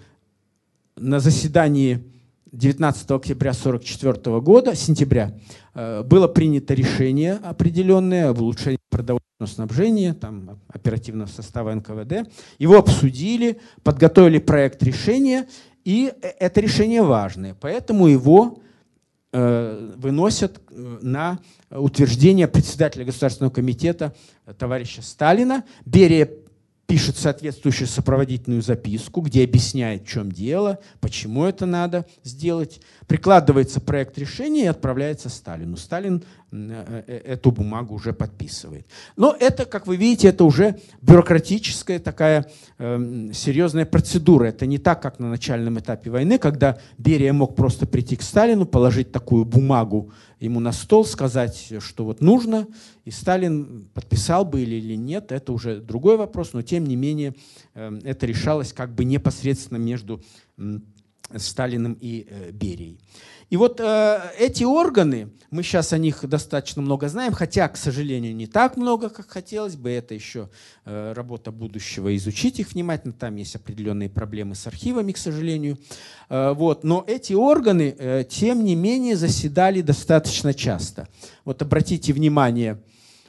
на 0.97 1.20
заседании 1.20 2.03
19 2.51 3.11
октября 3.12 3.51
1944 3.51 4.41
года, 4.41 4.74
сентября, 4.74 5.39
э, 5.74 6.03
было 6.03 6.27
принято 6.27 6.74
решение 6.74 7.35
определенное 7.35 8.31
об 8.31 8.41
улучшении 8.41 8.76
продовольственного 8.97 9.47
снабжения, 9.47 10.14
там, 10.14 10.59
оперативного 10.68 11.28
состава 11.28 11.74
НКВД. 11.74 12.32
Его 12.59 12.78
обсудили, 12.78 13.61
подготовили 13.82 14.38
проект 14.38 14.82
решения, 14.82 15.47
и 15.84 16.12
э, 16.22 16.28
это 16.40 16.61
решение 16.61 17.03
важное, 17.03 17.55
поэтому 17.61 18.07
его 18.07 18.61
э, 19.32 19.92
выносят 19.97 20.62
на 20.70 21.38
утверждение 21.70 22.49
председателя 22.49 23.05
Государственного 23.05 23.53
комитета 23.53 24.14
товарища 24.59 25.03
Сталина. 25.03 25.62
Берия 25.84 26.30
пишет 26.87 27.16
соответствующую 27.16 27.89
сопроводительную 27.89 28.62
записку, 28.62 29.20
где 29.20 29.45
объясняет, 29.45 30.05
в 30.05 30.09
чем 30.09 30.30
дело, 30.30 30.78
почему 31.01 31.45
это 31.45 31.66
надо 31.66 32.07
сделать. 32.22 32.80
Прикладывается 33.07 33.80
проект 33.80 34.18
решения 34.18 34.64
и 34.64 34.68
отправляется 34.68 35.28
Сталину. 35.28 35.76
Сталин 35.76 36.22
э, 36.53 37.03
э, 37.07 37.16
эту 37.24 37.51
бумагу 37.51 37.95
уже 37.95 38.12
подписывает. 38.12 38.87
Но 39.16 39.37
это, 39.39 39.64
как 39.64 39.87
вы 39.87 39.97
видите, 39.97 40.28
это 40.28 40.45
уже 40.45 40.78
бюрократическая 41.03 41.99
такая 41.99 42.47
э, 42.78 43.30
серьезная 43.32 43.87
процедура. 43.87 44.47
Это 44.47 44.66
не 44.66 44.78
так, 44.78 45.03
как 45.03 45.18
на 45.18 45.28
начальном 45.28 45.78
этапе 45.78 46.11
войны, 46.11 46.39
когда 46.39 46.78
Берия 46.99 47.32
мог 47.32 47.57
просто 47.57 47.87
прийти 47.87 48.16
к 48.16 48.22
Сталину, 48.22 48.64
положить 48.64 49.11
такую 49.12 49.45
бумагу 49.45 50.12
ему 50.39 50.61
на 50.61 50.72
стол, 50.72 51.05
сказать, 51.05 51.72
что 51.80 52.05
вот 52.05 52.20
нужно, 52.20 52.66
и 53.05 53.11
Сталин 53.11 53.89
подписал 53.95 54.45
бы 54.45 54.62
или, 54.62 54.74
или 54.76 54.95
нет, 54.95 55.32
это 55.32 55.53
уже 55.53 55.80
другой 55.80 56.16
вопрос, 56.16 56.53
но 56.53 56.62
тем 56.62 56.84
не 56.84 56.97
менее 56.97 57.34
э, 57.74 58.01
это 58.05 58.26
решалось 58.26 58.72
как 58.72 58.95
бы 58.95 59.05
непосредственно 59.05 59.78
между 59.78 60.22
Сталиным 61.35 61.97
и 62.01 62.27
э, 62.29 62.51
Берией. 62.53 63.01
И 63.49 63.57
вот 63.57 63.81
э, 63.81 64.20
эти 64.39 64.64
органы, 64.64 65.29
мы 65.51 65.62
сейчас 65.62 65.93
о 65.93 65.99
них 65.99 66.29
достаточно 66.29 66.83
много 66.83 67.09
знаем, 67.09 67.33
хотя, 67.33 67.68
к 67.68 67.77
сожалению, 67.77 68.35
не 68.35 68.47
так 68.47 68.77
много, 68.77 69.09
как 69.09 69.29
хотелось 69.29 69.77
бы. 69.77 69.91
Это 69.91 70.14
еще 70.14 70.51
э, 70.85 71.12
работа 71.14 71.53
будущего, 71.53 72.14
изучить 72.16 72.59
их 72.59 72.72
внимательно. 72.72 73.12
Там 73.12 73.37
есть 73.37 73.55
определенные 73.55 74.09
проблемы 74.09 74.57
с 74.57 74.66
архивами, 74.66 75.12
к 75.12 75.16
сожалению. 75.16 75.79
Э, 76.29 76.55
вот. 76.55 76.83
Но 76.83 77.05
эти 77.07 77.35
органы, 77.35 77.95
э, 77.97 78.24
тем 78.29 78.64
не 78.64 78.74
менее, 78.74 79.16
заседали 79.16 79.81
достаточно 79.81 80.53
часто. 80.53 81.09
Вот 81.45 81.62
обратите 81.62 82.12
внимание, 82.12 82.83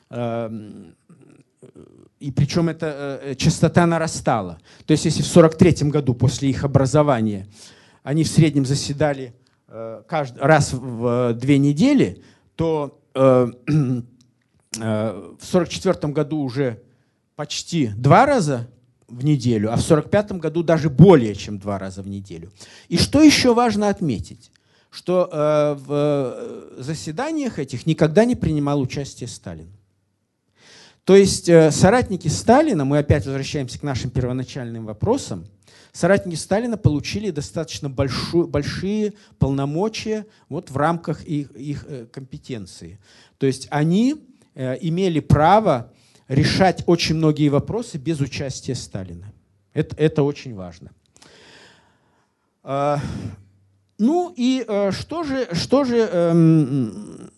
э, 0.10 0.50
и 2.20 2.32
причем 2.32 2.70
эта 2.70 3.20
э, 3.22 3.36
частота 3.36 3.86
нарастала. 3.86 4.60
То 4.88 4.94
есть 4.94 5.06
если 5.06 5.22
в 5.22 5.30
1943 5.30 5.92
году 5.92 6.16
после 6.16 6.50
их 6.50 6.64
образования 6.64 7.48
они 8.08 8.24
в 8.24 8.28
среднем 8.28 8.66
заседали 8.66 9.34
Э, 9.70 10.02
каждый, 10.08 10.40
раз 10.40 10.72
в 10.72 11.34
две 11.34 11.58
недели, 11.58 12.24
то 12.56 13.02
э, 13.14 13.48
э, 13.68 14.02
в 14.78 15.50
1944 15.50 16.14
году 16.14 16.40
уже 16.40 16.82
почти 17.36 17.90
два 17.90 18.26
раза 18.26 18.70
в 19.10 19.26
неделю, 19.26 19.68
а 19.68 19.76
в 19.76 19.84
1945 19.84 20.32
году 20.40 20.64
даже 20.64 20.90
более 20.90 21.36
чем 21.36 21.60
два 21.60 21.78
раза 21.78 22.02
в 22.02 22.08
неделю. 22.08 22.52
И 22.88 22.98
что 22.98 23.22
еще 23.22 23.54
важно 23.54 23.90
отметить, 23.90 24.52
что 24.90 25.30
в 25.86 26.82
заседаниях 26.82 27.60
этих 27.60 27.86
никогда 27.86 28.26
не 28.26 28.36
принимал 28.36 28.82
участие 28.82 29.28
Сталин. 29.28 29.70
То 31.04 31.16
есть 31.16 31.46
соратники 31.46 32.28
Сталина, 32.28 32.84
мы 32.84 32.98
опять 32.98 33.26
возвращаемся 33.26 33.80
к 33.80 33.84
нашим 33.84 34.10
первоначальным 34.10 34.86
вопросам, 34.86 35.46
соратники 35.92 36.36
Сталина 36.36 36.78
получили 36.78 37.32
достаточно 37.32 37.90
большую, 37.90 38.48
большие 38.48 39.14
полномочия 39.40 40.26
вот 40.50 40.70
в 40.70 40.78
рамках 40.78 41.24
их, 41.24 41.52
их 41.52 41.86
э, 41.88 42.06
компетенции. 42.06 43.00
То 43.38 43.48
есть 43.48 43.68
они 43.72 44.16
э, 44.56 44.78
имели 44.82 45.20
право 45.20 45.92
решать 46.28 46.84
очень 46.88 47.16
многие 47.16 47.50
вопросы 47.50 47.98
без 47.98 48.20
участия 48.20 48.76
Сталина. 48.76 49.32
Это, 49.74 49.96
это 49.98 50.24
очень 50.24 50.56
важно. 50.56 50.92
А, 52.64 53.00
ну 53.98 54.34
и 54.36 54.66
э, 54.68 54.92
что 54.92 55.24
же, 55.24 55.48
что 55.54 55.84
же 55.84 55.98
эм, 55.98 57.32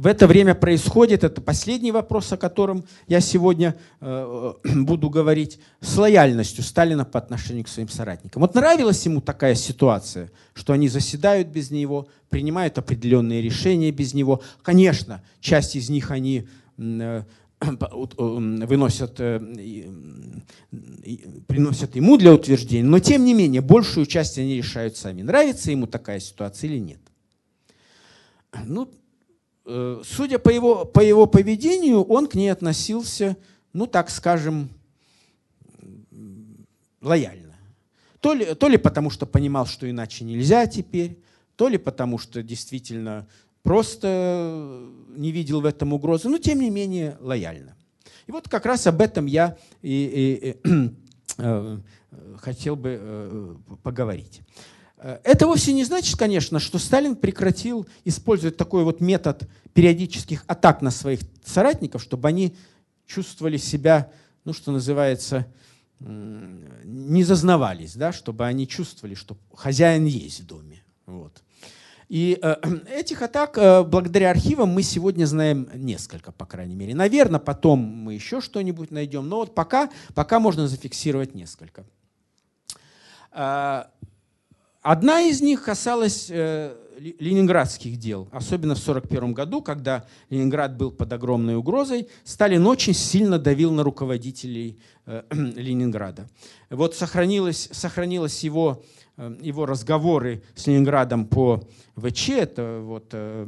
в 0.00 0.06
это 0.06 0.26
время 0.26 0.54
происходит, 0.54 1.24
это 1.24 1.42
последний 1.42 1.92
вопрос, 1.92 2.32
о 2.32 2.38
котором 2.38 2.84
я 3.06 3.20
сегодня 3.20 3.76
э, 4.00 4.52
буду 4.74 5.10
говорить, 5.10 5.58
с 5.82 5.94
лояльностью 5.98 6.64
Сталина 6.64 7.04
по 7.04 7.18
отношению 7.18 7.64
к 7.64 7.68
своим 7.68 7.90
соратникам. 7.90 8.40
Вот 8.40 8.54
нравилась 8.54 9.04
ему 9.04 9.20
такая 9.20 9.54
ситуация, 9.54 10.32
что 10.54 10.72
они 10.72 10.88
заседают 10.88 11.48
без 11.48 11.70
него, 11.70 12.08
принимают 12.30 12.78
определенные 12.78 13.42
решения 13.42 13.90
без 13.90 14.14
него. 14.14 14.40
Конечно, 14.62 15.22
часть 15.38 15.76
из 15.76 15.90
них 15.90 16.10
они 16.10 16.48
э, 16.78 17.22
выносят, 17.60 19.16
э, 19.20 19.38
приносят 21.46 21.94
ему 21.94 22.16
для 22.16 22.32
утверждения, 22.32 22.88
но 22.88 23.00
тем 23.00 23.22
не 23.26 23.34
менее 23.34 23.60
большую 23.60 24.06
часть 24.06 24.38
они 24.38 24.56
решают 24.56 24.96
сами. 24.96 25.20
Нравится 25.20 25.70
ему 25.70 25.86
такая 25.86 26.20
ситуация 26.20 26.70
или 26.70 26.78
нет? 26.78 27.00
Ну, 28.64 28.88
Э, 28.88 28.99
судя 29.64 30.38
по 30.38 30.50
его, 30.50 30.84
по 30.84 31.00
его 31.00 31.26
поведению, 31.26 32.02
он 32.02 32.26
к 32.26 32.34
ней 32.34 32.50
относился, 32.50 33.36
ну 33.72 33.86
так 33.86 34.10
скажем, 34.10 34.70
лояльно. 37.00 37.56
То 38.20 38.34
ли, 38.34 38.54
то 38.54 38.68
ли 38.68 38.76
потому, 38.76 39.10
что 39.10 39.26
понимал, 39.26 39.66
что 39.66 39.88
иначе 39.88 40.24
нельзя 40.24 40.66
теперь, 40.66 41.18
то 41.56 41.68
ли 41.68 41.78
потому, 41.78 42.18
что 42.18 42.42
действительно 42.42 43.26
просто 43.62 44.86
не 45.08 45.32
видел 45.32 45.60
в 45.60 45.66
этом 45.66 45.92
угрозы, 45.92 46.28
но 46.28 46.38
тем 46.38 46.60
не 46.60 46.70
менее 46.70 47.16
лояльно. 47.20 47.76
И 48.26 48.32
вот 48.32 48.48
как 48.48 48.66
раз 48.66 48.86
об 48.86 49.00
этом 49.00 49.26
я 49.26 49.56
и, 49.82 50.56
и, 50.64 50.70
и, 50.70 50.90
э, 51.38 51.78
хотел 52.38 52.76
бы 52.76 52.98
э, 53.00 53.54
поговорить. 53.82 54.42
Э, 55.00 55.18
это 55.24 55.46
вовсе 55.46 55.72
не 55.72 55.84
значит, 55.84 56.16
конечно, 56.16 56.58
что 56.58 56.78
Сталин 56.78 57.16
прекратил 57.16 57.86
использовать 58.04 58.56
такой 58.56 58.84
вот 58.84 59.00
метод 59.00 59.48
периодических 59.72 60.44
атак 60.46 60.82
на 60.82 60.90
своих 60.90 61.20
соратников, 61.44 62.02
чтобы 62.02 62.28
они 62.28 62.54
чувствовали 63.06 63.56
себя, 63.56 64.12
ну, 64.44 64.52
что 64.52 64.72
называется, 64.72 65.46
не 65.98 67.24
зазнавались, 67.24 67.94
да, 67.94 68.12
чтобы 68.12 68.46
они 68.46 68.66
чувствовали, 68.66 69.14
что 69.14 69.36
хозяин 69.54 70.06
есть 70.06 70.40
в 70.40 70.46
доме. 70.46 70.82
Вот. 71.06 71.42
И 72.08 72.38
э, 72.42 72.56
этих 72.90 73.22
атак 73.22 73.56
э, 73.58 73.82
благодаря 73.84 74.30
архивам 74.30 74.70
мы 74.70 74.82
сегодня 74.82 75.26
знаем 75.26 75.68
несколько, 75.74 76.32
по 76.32 76.46
крайней 76.46 76.74
мере. 76.74 76.94
Наверное, 76.94 77.40
потом 77.40 77.80
мы 77.80 78.14
еще 78.14 78.40
что-нибудь 78.40 78.90
найдем, 78.90 79.28
но 79.28 79.36
вот 79.36 79.54
пока, 79.54 79.90
пока 80.14 80.40
можно 80.40 80.66
зафиксировать 80.68 81.34
несколько. 81.34 81.84
Э, 83.32 83.84
Одна 84.82 85.20
из 85.20 85.42
них 85.42 85.62
касалась 85.62 86.28
э, 86.30 86.74
ленинградских 87.18 87.98
дел, 87.98 88.28
особенно 88.30 88.74
в 88.74 88.82
1941 88.82 89.32
году, 89.32 89.62
когда 89.62 90.04
Ленинград 90.28 90.76
был 90.76 90.90
под 90.90 91.12
огромной 91.12 91.56
угрозой, 91.56 92.08
Сталин 92.24 92.66
очень 92.66 92.94
сильно 92.94 93.38
давил 93.38 93.72
на 93.72 93.82
руководителей 93.82 94.78
э, 95.06 95.22
Ленинграда. 95.30 96.28
Вот 96.68 96.94
сохранилось, 96.94 97.68
сохранилось 97.72 98.44
его 98.44 98.82
Э, 99.20 99.36
его 99.42 99.66
разговоры 99.66 100.42
с 100.54 100.66
Ленинградом 100.66 101.26
по 101.26 101.62
ВЧ, 101.96 102.30
это 102.30 102.80
вот, 102.82 103.08
э, 103.12 103.44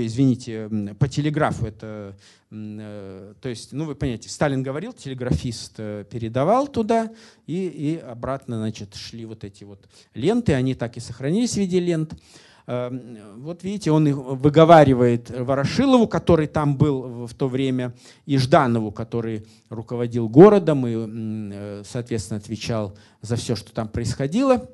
извините, 0.00 0.70
по 0.98 1.08
телеграфу, 1.08 1.66
это, 1.66 2.16
то 2.48 3.48
есть, 3.48 3.72
ну 3.72 3.84
вы 3.84 3.94
понимаете, 3.94 4.30
Сталин 4.30 4.62
говорил, 4.62 4.94
телеграфист 4.94 5.76
передавал 5.76 6.66
туда, 6.68 7.12
и, 7.46 7.66
и 7.66 7.98
обратно, 7.98 8.56
значит, 8.56 8.94
шли 8.94 9.26
вот 9.26 9.44
эти 9.44 9.64
вот 9.64 9.86
ленты, 10.14 10.54
они 10.54 10.74
так 10.74 10.96
и 10.96 11.00
сохранились 11.00 11.52
в 11.52 11.58
виде 11.58 11.78
лент. 11.78 12.14
Вот 12.70 13.64
видите, 13.64 13.90
он 13.90 14.12
выговаривает 14.12 15.28
Ворошилову, 15.28 16.06
который 16.06 16.46
там 16.46 16.76
был 16.76 17.26
в 17.26 17.34
то 17.34 17.48
время, 17.48 17.94
и 18.26 18.38
Жданову, 18.38 18.92
который 18.92 19.44
руководил 19.70 20.28
городом 20.28 20.86
и, 20.86 21.82
соответственно, 21.84 22.38
отвечал 22.38 22.96
за 23.22 23.34
все, 23.34 23.56
что 23.56 23.72
там 23.72 23.88
происходило. 23.88 24.68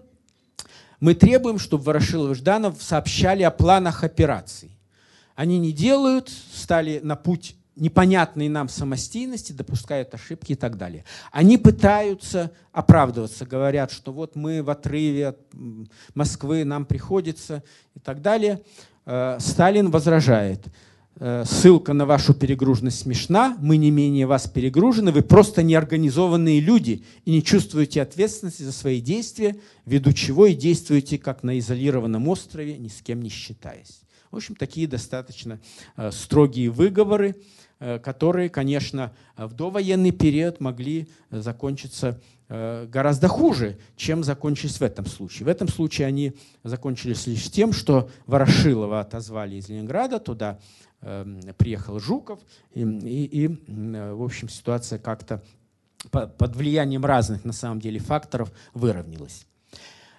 Мы 1.01 1.14
требуем, 1.14 1.59
чтобы 1.59 1.84
Ворошилов 1.84 2.32
и 2.32 2.34
Жданов 2.34 2.82
сообщали 2.82 3.42
о 3.44 3.51
планах 3.51 4.05
операций. 4.05 4.76
Они 5.34 5.59
не 5.59 5.72
делают, 5.72 6.30
стали 6.53 7.01
на 7.03 7.16
путь 7.16 7.57
непонятной 7.77 8.49
нам 8.49 8.68
самостийности, 8.68 9.53
допускают 9.53 10.14
ошибки 10.14 10.53
и 10.53 10.55
так 10.57 10.77
далее. 10.77 11.05
Они 11.31 11.59
пытаются 11.59 12.51
оправдываться, 12.72 13.47
говорят, 13.47 13.93
что 13.93 14.12
вот 14.12 14.35
мы 14.35 14.62
в 14.62 14.70
отрыве 14.70 15.29
от 15.29 15.39
Москвы, 16.14 16.64
нам 16.64 16.87
приходится 16.87 17.62
и 17.95 18.01
так 18.01 18.22
далее. 18.22 18.62
Э, 19.05 19.37
Сталин 19.39 19.91
возражает. 19.91 20.66
Э, 21.18 21.45
ссылка 21.47 21.95
на 21.95 22.05
вашу 22.05 22.35
перегруженность 22.35 23.01
смешна, 23.01 23.57
мы 23.61 23.79
не 23.79 23.91
менее 23.91 24.27
вас 24.27 24.47
перегружены, 24.47 25.12
вы 25.12 25.22
просто 25.22 25.62
неорганизованные 25.62 26.61
люди 26.61 27.05
и 27.24 27.31
не 27.31 27.43
чувствуете 27.43 28.03
ответственности 28.03 28.62
за 28.62 28.72
свои 28.72 29.01
действия, 29.01 29.57
ввиду 29.87 30.12
чего 30.12 30.47
и 30.47 30.55
действуете 30.55 31.16
как 31.16 31.43
на 31.43 31.59
изолированном 31.59 32.29
острове, 32.29 32.77
ни 32.77 32.89
с 32.89 33.01
кем 33.01 33.22
не 33.22 33.31
считаясь. 33.31 34.03
В 34.31 34.37
общем, 34.37 34.57
такие 34.57 34.87
достаточно 34.87 35.59
э, 35.97 36.11
строгие 36.12 36.68
выговоры, 36.68 37.37
которые, 37.79 38.49
конечно, 38.49 39.12
в 39.37 39.53
довоенный 39.53 40.11
период 40.11 40.61
могли 40.61 41.09
закончиться 41.31 42.20
гораздо 42.49 43.29
хуже, 43.29 43.79
чем 43.97 44.22
закончились 44.24 44.79
в 44.79 44.83
этом 44.83 45.05
случае. 45.05 45.47
В 45.47 45.49
этом 45.49 45.68
случае 45.68 46.07
они 46.07 46.35
закончились 46.62 47.27
лишь 47.27 47.51
тем, 47.51 47.72
что 47.72 48.09
Ворошилова 48.27 49.01
отозвали 49.01 49.57
из 49.57 49.68
Ленинграда, 49.68 50.20
туда 50.20 50.59
Эм, 51.03 51.41
приехал 51.59 52.01
Жуков, 52.01 52.41
и, 52.72 52.81
и, 52.83 53.45
и 53.45 53.49
в 53.68 54.22
общем, 54.22 54.49
ситуация 54.49 54.99
как-то 54.99 55.43
под 56.11 56.57
влиянием 56.57 57.05
разных, 57.05 57.45
на 57.45 57.53
самом 57.53 57.81
деле, 57.81 57.99
факторов 58.01 58.51
выровнялась. 58.74 59.47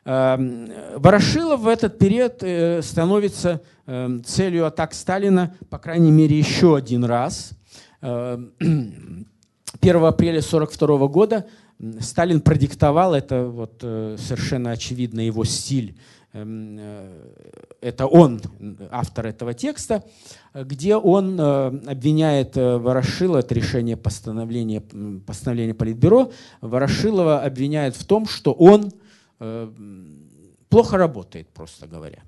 Эм, 0.10 0.72
Ворошилов 0.95 1.60
в 1.60 1.68
этот 1.68 1.99
период 1.99 2.41
э, 2.41 2.82
становится 2.82 3.62
эм, 3.88 4.24
целью 4.24 4.66
атак 4.66 4.93
Сталина, 4.93 5.53
по 5.70 5.80
крайней 5.80 6.12
мере, 6.12 6.39
еще 6.39 6.78
один 6.78 7.03
раз. 7.03 7.51
1 7.99 9.26
апреля 9.82 10.39
1942 10.39 11.08
года 11.08 11.45
Сталин 11.99 12.39
продиктовал, 12.39 13.16
это 13.16 13.47
вот 13.47 13.82
э, 13.84 14.16
совершенно 14.18 14.72
очевидно 14.72 15.20
его 15.20 15.43
стиль 15.43 15.97
Эм, 16.32 16.78
э, 16.80 17.10
это 17.82 18.08
он, 18.08 18.39
автор 18.91 19.28
этого 19.28 19.53
текста, 19.53 20.03
где 20.53 20.95
он 20.95 21.39
обвиняет 21.39 22.55
Ворошилова, 22.55 23.39
это 23.39 23.53
решение 23.55 23.97
постановления, 23.97 24.82
постановления 25.26 25.74
Политбюро, 25.74 26.32
Ворошилова 26.62 27.41
обвиняет 27.43 27.95
в 27.95 28.05
том, 28.05 28.26
что 28.26 28.53
он 28.53 28.91
плохо 29.39 30.97
работает, 30.97 31.49
просто 31.49 31.88
говоря 31.88 32.23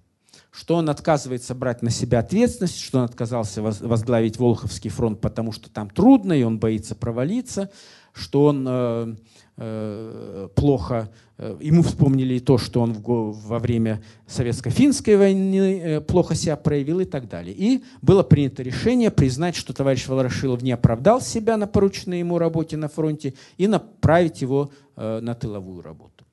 что 0.51 0.75
он 0.75 0.89
отказывается 0.89 1.53
брать 1.53 1.83
на 1.83 1.91
себя 1.91 2.19
ответственность, 2.19 2.81
что 2.81 2.97
он 2.97 3.05
отказался 3.05 3.61
возглавить 3.61 4.39
Волховский 4.39 4.89
фронт, 4.89 5.21
потому 5.21 5.51
что 5.51 5.69
там 5.69 5.91
трудно, 5.91 6.33
и 6.33 6.41
он 6.41 6.59
боится 6.59 6.95
провалиться, 6.95 7.69
что 8.13 8.45
он 8.45 9.17
Э, 9.61 10.47
плохо. 10.55 11.09
Э, 11.37 11.57
ему 11.59 11.83
вспомнили 11.83 12.35
и 12.35 12.39
то, 12.39 12.57
что 12.57 12.79
он 12.79 12.93
во 12.93 13.59
время 13.59 14.01
советско-финской 14.25 15.17
войны 15.17 15.81
э, 15.81 16.01
плохо 16.01 16.33
себя 16.33 16.55
проявил 16.55 17.01
и 17.01 17.05
так 17.05 17.27
далее. 17.27 17.53
И 17.53 17.83
было 18.01 18.23
принято 18.23 18.63
решение 18.63 19.11
признать, 19.11 19.57
что 19.57 19.73
товарищ 19.73 20.07
Ворошилов 20.07 20.61
не 20.61 20.71
оправдал 20.71 21.19
себя 21.19 21.57
на 21.57 21.67
порученной 21.67 22.19
ему 22.19 22.37
работе 22.37 22.77
на 22.77 22.87
фронте 22.87 23.33
и 23.57 23.67
направить 23.67 24.41
его 24.41 24.71
на 24.95 25.33
тыловую 25.33 25.81
работу. 25.81 26.25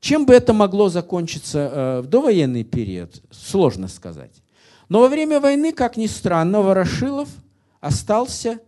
Чем 0.00 0.26
бы 0.26 0.34
это 0.34 0.52
могло 0.52 0.88
закончиться 0.88 2.00
в 2.04 2.06
довоенный 2.06 2.64
период, 2.64 3.22
сложно 3.30 3.88
сказать. 3.88 4.42
Но 4.88 5.00
во 5.00 5.08
время 5.08 5.40
войны, 5.40 5.72
как 5.72 5.96
ни 5.96 6.06
странно, 6.06 6.62
Ворошилов 6.62 7.28
остался 7.80 8.60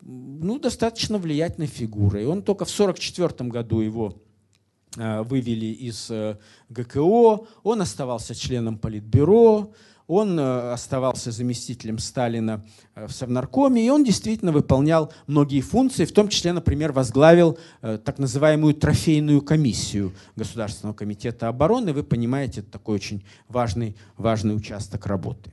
ну, 0.00 0.58
достаточно 0.58 1.18
влиятельной 1.18 1.66
фигурой. 1.66 2.26
Он 2.26 2.42
только 2.42 2.64
в 2.64 2.72
1944 2.72 3.50
году 3.50 3.80
его 3.80 4.14
э, 4.96 5.22
вывели 5.22 5.66
из 5.66 6.10
э, 6.10 6.38
ГКО, 6.68 7.46
он 7.64 7.82
оставался 7.82 8.34
членом 8.34 8.78
Политбюро, 8.78 9.72
он 10.06 10.38
э, 10.38 10.72
оставался 10.72 11.30
заместителем 11.30 11.98
Сталина 11.98 12.64
в 12.94 13.10
Совнаркоме, 13.10 13.84
и 13.84 13.90
он 13.90 14.04
действительно 14.04 14.52
выполнял 14.52 15.12
многие 15.26 15.60
функции, 15.60 16.04
в 16.04 16.12
том 16.12 16.28
числе, 16.28 16.52
например, 16.52 16.92
возглавил 16.92 17.58
так 17.80 18.18
называемую 18.18 18.74
трофейную 18.74 19.42
комиссию 19.42 20.14
Государственного 20.36 20.94
комитета 20.94 21.48
обороны. 21.48 21.92
Вы 21.92 22.02
понимаете, 22.02 22.60
это 22.60 22.70
такой 22.70 22.96
очень 22.96 23.24
важный, 23.48 23.96
важный 24.16 24.56
участок 24.56 25.06
работы. 25.06 25.52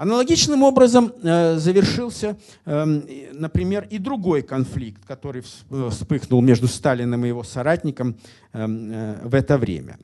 Аналогичным 0.00 0.62
образом 0.62 1.12
э, 1.22 1.58
завершился, 1.58 2.38
эм, 2.64 3.04
например, 3.34 3.86
и 3.90 3.98
другой 3.98 4.40
конфликт, 4.40 5.04
который 5.04 5.42
э, 5.42 5.88
вспыхнул 5.90 6.40
между 6.40 6.68
Сталиным 6.68 7.22
и 7.26 7.28
его 7.28 7.42
соратником 7.42 8.16
эм, 8.54 8.90
э, 8.90 9.20
в 9.24 9.34
это 9.34 9.58
время. 9.58 9.98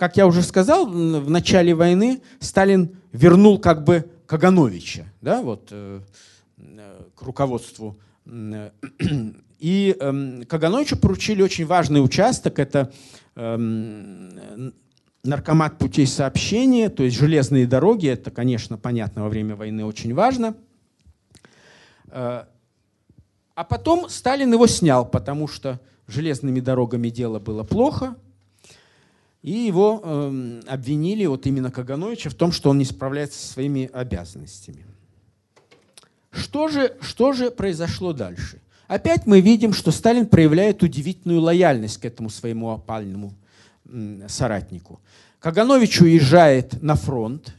Эм, 0.00 0.08
как 0.08 0.16
я 0.16 0.26
уже 0.26 0.42
сказал, 0.42 0.86
в 0.86 1.30
начале 1.30 1.74
войны 1.74 2.22
Сталин 2.40 2.96
вернул 3.12 3.58
как 3.58 3.84
бы 3.84 4.10
Кагановича 4.26 5.04
да, 5.20 5.42
вот, 5.42 5.68
к 5.70 7.22
руководству. 7.22 7.98
И 9.60 9.94
Кагановичу 10.48 10.96
поручили 10.96 11.42
очень 11.42 11.66
важный 11.66 12.02
участок, 12.02 12.58
это 12.58 12.90
наркомат 15.22 15.76
путей 15.78 16.06
сообщения, 16.06 16.88
то 16.88 17.02
есть 17.02 17.18
железные 17.18 17.66
дороги, 17.66 18.08
это, 18.08 18.30
конечно, 18.30 18.78
понятно, 18.78 19.24
во 19.24 19.28
время 19.28 19.54
войны 19.54 19.84
очень 19.84 20.14
важно. 20.14 20.54
Э, 22.06 22.44
а 23.54 23.64
потом 23.64 24.08
Сталин 24.08 24.50
его 24.50 24.66
снял, 24.66 25.04
потому 25.04 25.46
что 25.46 25.78
железными 26.06 26.60
дорогами 26.60 27.10
дело 27.10 27.38
было 27.38 27.64
плохо, 27.64 28.16
и 29.42 29.52
его 29.52 30.00
э, 30.02 30.60
обвинили, 30.66 31.26
вот 31.26 31.46
именно 31.46 31.70
Кагановича, 31.70 32.30
в 32.30 32.34
том, 32.34 32.52
что 32.52 32.70
он 32.70 32.78
не 32.78 32.84
справляется 32.84 33.38
со 33.38 33.52
своими 33.52 33.88
обязанностями. 33.92 34.84
Что 36.30 36.68
же, 36.68 36.96
что 37.00 37.32
же 37.32 37.50
произошло 37.50 38.12
дальше? 38.12 38.60
Опять 38.86 39.26
мы 39.26 39.40
видим, 39.40 39.72
что 39.72 39.90
Сталин 39.92 40.26
проявляет 40.26 40.82
удивительную 40.82 41.40
лояльность 41.40 41.98
к 41.98 42.04
этому 42.04 42.28
своему 42.28 42.70
опальному 42.70 43.34
соратнику. 44.28 45.00
Каганович 45.38 46.02
уезжает 46.02 46.82
на 46.82 46.96
фронт, 46.96 47.54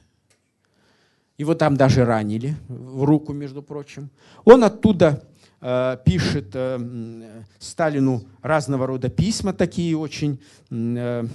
его 1.37 1.55
там 1.55 1.75
даже 1.75 2.05
ранили 2.05 2.55
в 2.67 3.03
руку, 3.03 3.33
между 3.33 3.63
прочим. 3.63 4.11
Он 4.45 4.63
оттуда 4.63 5.23
э, 5.59 5.97
пишет 6.05 6.51
э, 6.53 7.43
Сталину 7.57 8.23
разного 8.41 8.85
рода 8.85 9.09
письма, 9.09 9.51
такие 9.51 9.97
очень 9.97 10.39
э, 10.69 11.25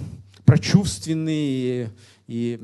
прочувственные 0.47 1.91
и 2.25 2.59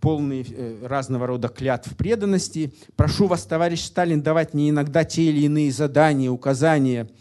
полные 0.00 0.46
э, 0.48 0.86
разного 0.86 1.26
рода 1.26 1.48
клятв 1.48 1.94
преданности. 1.94 2.72
Прошу 2.96 3.26
вас, 3.26 3.44
товарищ 3.44 3.82
Сталин, 3.82 4.22
давать 4.22 4.54
мне 4.54 4.70
иногда 4.70 5.04
те 5.04 5.24
или 5.24 5.42
иные 5.42 5.70
задания, 5.70 6.30
указания– 6.30 7.10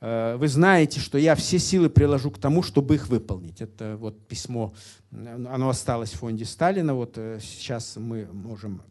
Э, 0.00 0.36
вы 0.36 0.48
знаете, 0.48 1.00
что 1.00 1.18
я 1.18 1.34
все 1.34 1.58
силы 1.58 1.90
приложу 1.90 2.30
к 2.30 2.38
тому, 2.38 2.62
чтобы 2.62 2.94
их 2.94 3.08
выполнить. 3.08 3.60
Это 3.60 3.96
вот 3.98 4.18
письмо, 4.26 4.72
оно 5.12 5.68
осталось 5.68 6.10
в 6.10 6.18
фонде 6.18 6.44
Сталина, 6.44 6.94
вот 6.94 7.14
э, 7.16 7.38
сейчас 7.42 7.96
мы 7.96 8.26
можем 8.32 8.82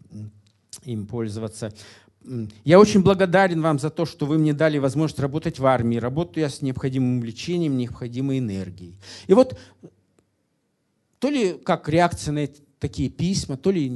им 0.84 1.08
пользоваться. 1.08 1.74
Я 2.64 2.80
очень 2.80 3.02
благодарен 3.02 3.62
вам 3.62 3.80
за 3.80 3.90
то, 3.90 4.06
что 4.06 4.26
вы 4.26 4.38
мне 4.38 4.54
дали 4.54 4.78
возможность 4.78 5.20
работать 5.20 5.58
в 5.58 5.66
армии. 5.66 5.98
Работаю 5.98 6.44
я 6.44 6.50
с 6.50 6.62
необходимым 6.62 7.18
увлечением, 7.18 7.78
необходимой 7.78 8.40
энергией. 8.40 8.94
И 9.28 9.34
вот 9.34 9.58
то 11.20 11.30
ли 11.30 11.54
как 11.64 11.88
реакция 11.90 12.32
на 12.32 12.48
такие 12.80 13.10
письма, 13.10 13.58
то 13.58 13.72
ли... 13.72 13.90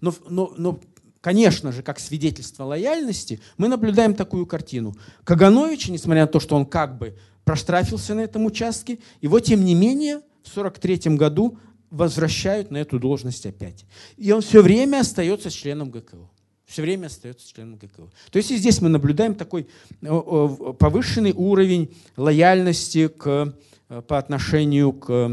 Но, 0.00 0.14
но, 0.28 0.52
но 0.56 0.80
конечно 1.20 1.72
же, 1.72 1.82
как 1.82 2.00
свидетельство 2.00 2.64
лояльности, 2.64 3.40
мы 3.56 3.68
наблюдаем 3.68 4.14
такую 4.14 4.44
картину. 4.44 4.94
Каганович, 5.24 5.88
несмотря 5.88 6.22
на 6.22 6.26
то, 6.26 6.40
что 6.40 6.56
он 6.56 6.66
как 6.66 6.98
бы 6.98 7.16
проштрафился 7.44 8.14
на 8.14 8.20
этом 8.20 8.44
участке, 8.44 8.98
его, 9.20 9.40
тем 9.40 9.64
не 9.64 9.74
менее, 9.74 10.18
в 10.42 10.50
1943 10.56 11.16
году 11.16 11.58
возвращают 11.90 12.70
на 12.70 12.78
эту 12.78 12.98
должность 12.98 13.46
опять. 13.46 13.84
И 14.16 14.32
он 14.32 14.40
все 14.40 14.62
время 14.62 15.00
остается 15.00 15.50
членом 15.50 15.90
ГКО. 15.90 16.28
Все 16.64 16.82
время 16.82 17.06
остается 17.06 17.46
членом 17.46 17.76
ГКО. 17.76 18.10
То 18.30 18.38
есть 18.38 18.50
и 18.50 18.56
здесь 18.56 18.80
мы 18.80 18.88
наблюдаем 18.88 19.34
такой 19.34 19.68
повышенный 20.00 21.32
уровень 21.32 21.94
лояльности 22.16 23.08
к, 23.08 23.54
э, 23.90 24.02
по 24.02 24.18
отношению 24.18 24.92
к 24.92 25.28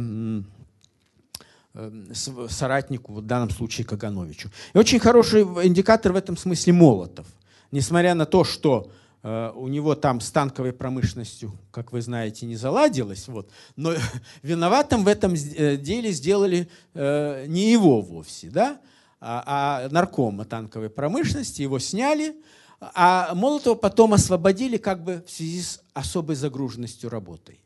соратнику, 2.13 3.13
в 3.13 3.21
данном 3.21 3.49
случае 3.49 3.86
Кагановичу. 3.86 4.49
И 4.73 4.77
очень 4.77 4.99
хороший 4.99 5.43
индикатор 5.43 6.13
в 6.13 6.15
этом 6.15 6.38
смысле 6.38 6.73
Молотов. 6.73 7.27
Несмотря 7.71 8.15
на 8.15 8.25
то, 8.25 8.43
что 8.43 8.91
Э, 9.21 9.51
у 9.53 9.67
него 9.67 9.95
там 9.95 10.21
с 10.21 10.32
танковой 10.32 10.71
промышленностью, 10.71 11.51
как 11.71 11.91
вы 11.91 12.01
знаете, 12.01 12.45
не 12.45 12.55
заладилось. 12.55 13.27
Вот. 13.27 13.49
Но 13.75 13.93
виноватым 14.43 15.03
в 15.03 15.07
этом 15.07 15.34
э, 15.34 15.75
деле 15.75 16.11
сделали 16.11 16.69
э, 16.93 17.45
не 17.47 17.71
его 17.71 18.01
вовсе, 18.01 18.49
да? 18.49 18.80
а, 19.19 19.43
а 19.86 19.89
наркома 19.89 20.45
танковой 20.45 20.89
промышленности. 20.89 21.61
Его 21.61 21.80
сняли, 21.80 22.36
а 22.80 23.34
Молотова 23.36 23.75
потом 23.75 24.13
освободили 24.13 24.77
как 24.77 25.03
бы 25.03 25.23
в 25.27 25.30
связи 25.30 25.61
с 25.63 25.82
особой 25.93 26.36
загруженностью 26.36 27.09
работой. 27.09 27.59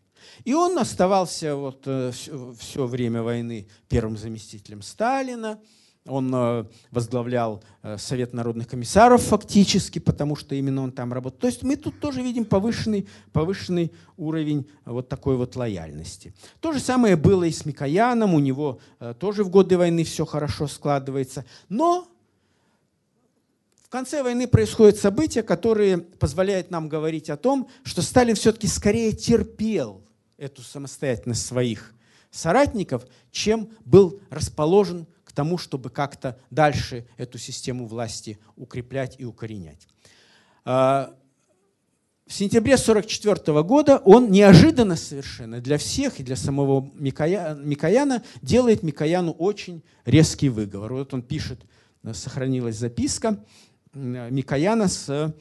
И 0.43 0.53
он 0.53 0.77
оставался 0.77 1.55
вот 1.55 1.87
все 2.59 2.85
время 2.87 3.23
войны 3.23 3.67
первым 3.87 4.17
заместителем 4.17 4.81
Сталина. 4.81 5.59
Он 6.05 6.33
э, 6.35 6.65
возглавлял 6.91 7.63
э, 7.81 7.97
Совет 7.97 8.33
народных 8.33 8.67
комиссаров 8.67 9.21
фактически, 9.23 9.99
потому 9.99 10.35
что 10.35 10.53
именно 10.53 10.83
он 10.83 10.91
там 10.91 11.13
работал. 11.13 11.39
То 11.39 11.47
есть 11.47 11.63
мы 11.63 11.77
тут 11.77 11.99
тоже 12.01 12.21
видим 12.21 12.43
повышенный, 12.43 13.07
повышенный 13.31 13.93
уровень 14.17 14.67
вот 14.83 15.07
такой 15.07 15.37
вот 15.37 15.55
лояльности. 15.55 16.33
То 16.59 16.73
же 16.73 16.79
самое 16.79 17.15
было 17.15 17.45
и 17.45 17.51
с 17.51 17.65
Микояном, 17.65 18.33
у 18.33 18.39
него 18.39 18.79
э, 18.99 19.13
тоже 19.17 19.45
в 19.45 19.49
годы 19.49 19.77
войны 19.77 20.03
все 20.03 20.25
хорошо 20.25 20.67
складывается. 20.67 21.45
Но 21.69 22.05
в 23.85 23.89
конце 23.89 24.23
войны 24.23 24.45
происходят 24.47 24.97
события, 24.97 25.41
которые 25.41 25.99
позволяют 25.99 26.69
нам 26.69 26.89
говорить 26.89 27.29
о 27.29 27.37
том, 27.37 27.69
что 27.83 28.01
Сталин 28.01 28.35
все-таки 28.35 28.67
скорее 28.67 29.13
терпел 29.13 30.02
эту 30.37 30.61
самостоятельность 30.61 31.45
своих 31.45 31.93
соратников, 32.31 33.05
чем 33.31 33.69
был 33.85 34.19
расположен 34.29 35.07
тому, 35.33 35.57
чтобы 35.57 35.89
как-то 35.89 36.37
дальше 36.49 37.05
эту 37.17 37.37
систему 37.37 37.87
власти 37.87 38.39
укреплять 38.55 39.15
и 39.17 39.25
укоренять. 39.25 39.87
А, 40.65 41.13
в 42.25 42.33
сентябре 42.33 42.75
1944 42.75 43.63
года 43.63 43.97
он 43.97 44.31
неожиданно 44.31 44.95
совершенно 44.95 45.59
для 45.59 45.77
всех 45.77 46.19
и 46.19 46.23
для 46.23 46.35
самого 46.35 46.89
Микояна 46.95 48.23
делает 48.41 48.81
Микояну 48.81 49.31
очень 49.31 49.83
резкий 50.05 50.49
выговор. 50.49 50.93
Вот 50.93 51.13
он 51.13 51.21
пишет, 51.21 51.61
сохранилась 52.13 52.77
записка 52.77 53.43
Микояна 53.93 54.87
с 54.87 55.35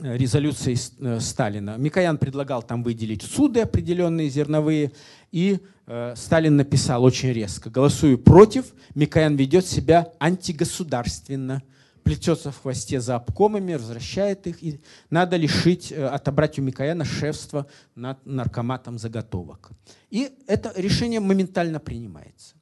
резолюцией 0.00 0.78
э, 1.00 1.20
Сталина. 1.20 1.76
Микоян 1.78 2.18
предлагал 2.18 2.62
там 2.62 2.82
выделить 2.82 3.22
суды 3.22 3.60
определенные 3.60 4.28
зерновые, 4.28 4.92
и 5.32 5.60
Э, 5.86 6.14
Сталин 6.16 6.56
написал 6.56 7.04
очень 7.04 7.32
резко, 7.32 7.70
голосую 7.70 8.18
против, 8.18 8.72
Микоян 8.94 9.36
ведет 9.36 9.66
себя 9.66 10.12
антигосударственно, 10.18 11.62
плетется 12.02 12.50
в 12.50 12.62
хвосте 12.62 13.00
за 13.00 13.16
обкомами, 13.16 13.74
возвращает 13.74 14.46
их, 14.46 14.62
и 14.62 14.80
надо 15.10 15.36
лишить, 15.36 15.92
э, 15.92 16.06
отобрать 16.06 16.58
у 16.58 16.62
Микояна 16.62 17.04
шефство 17.04 17.66
над 17.94 18.24
наркоматом 18.24 18.98
заготовок. 18.98 19.70
И 20.10 20.30
это 20.46 20.72
решение 20.76 21.20
моментально 21.20 21.80
принимается. 21.80 22.54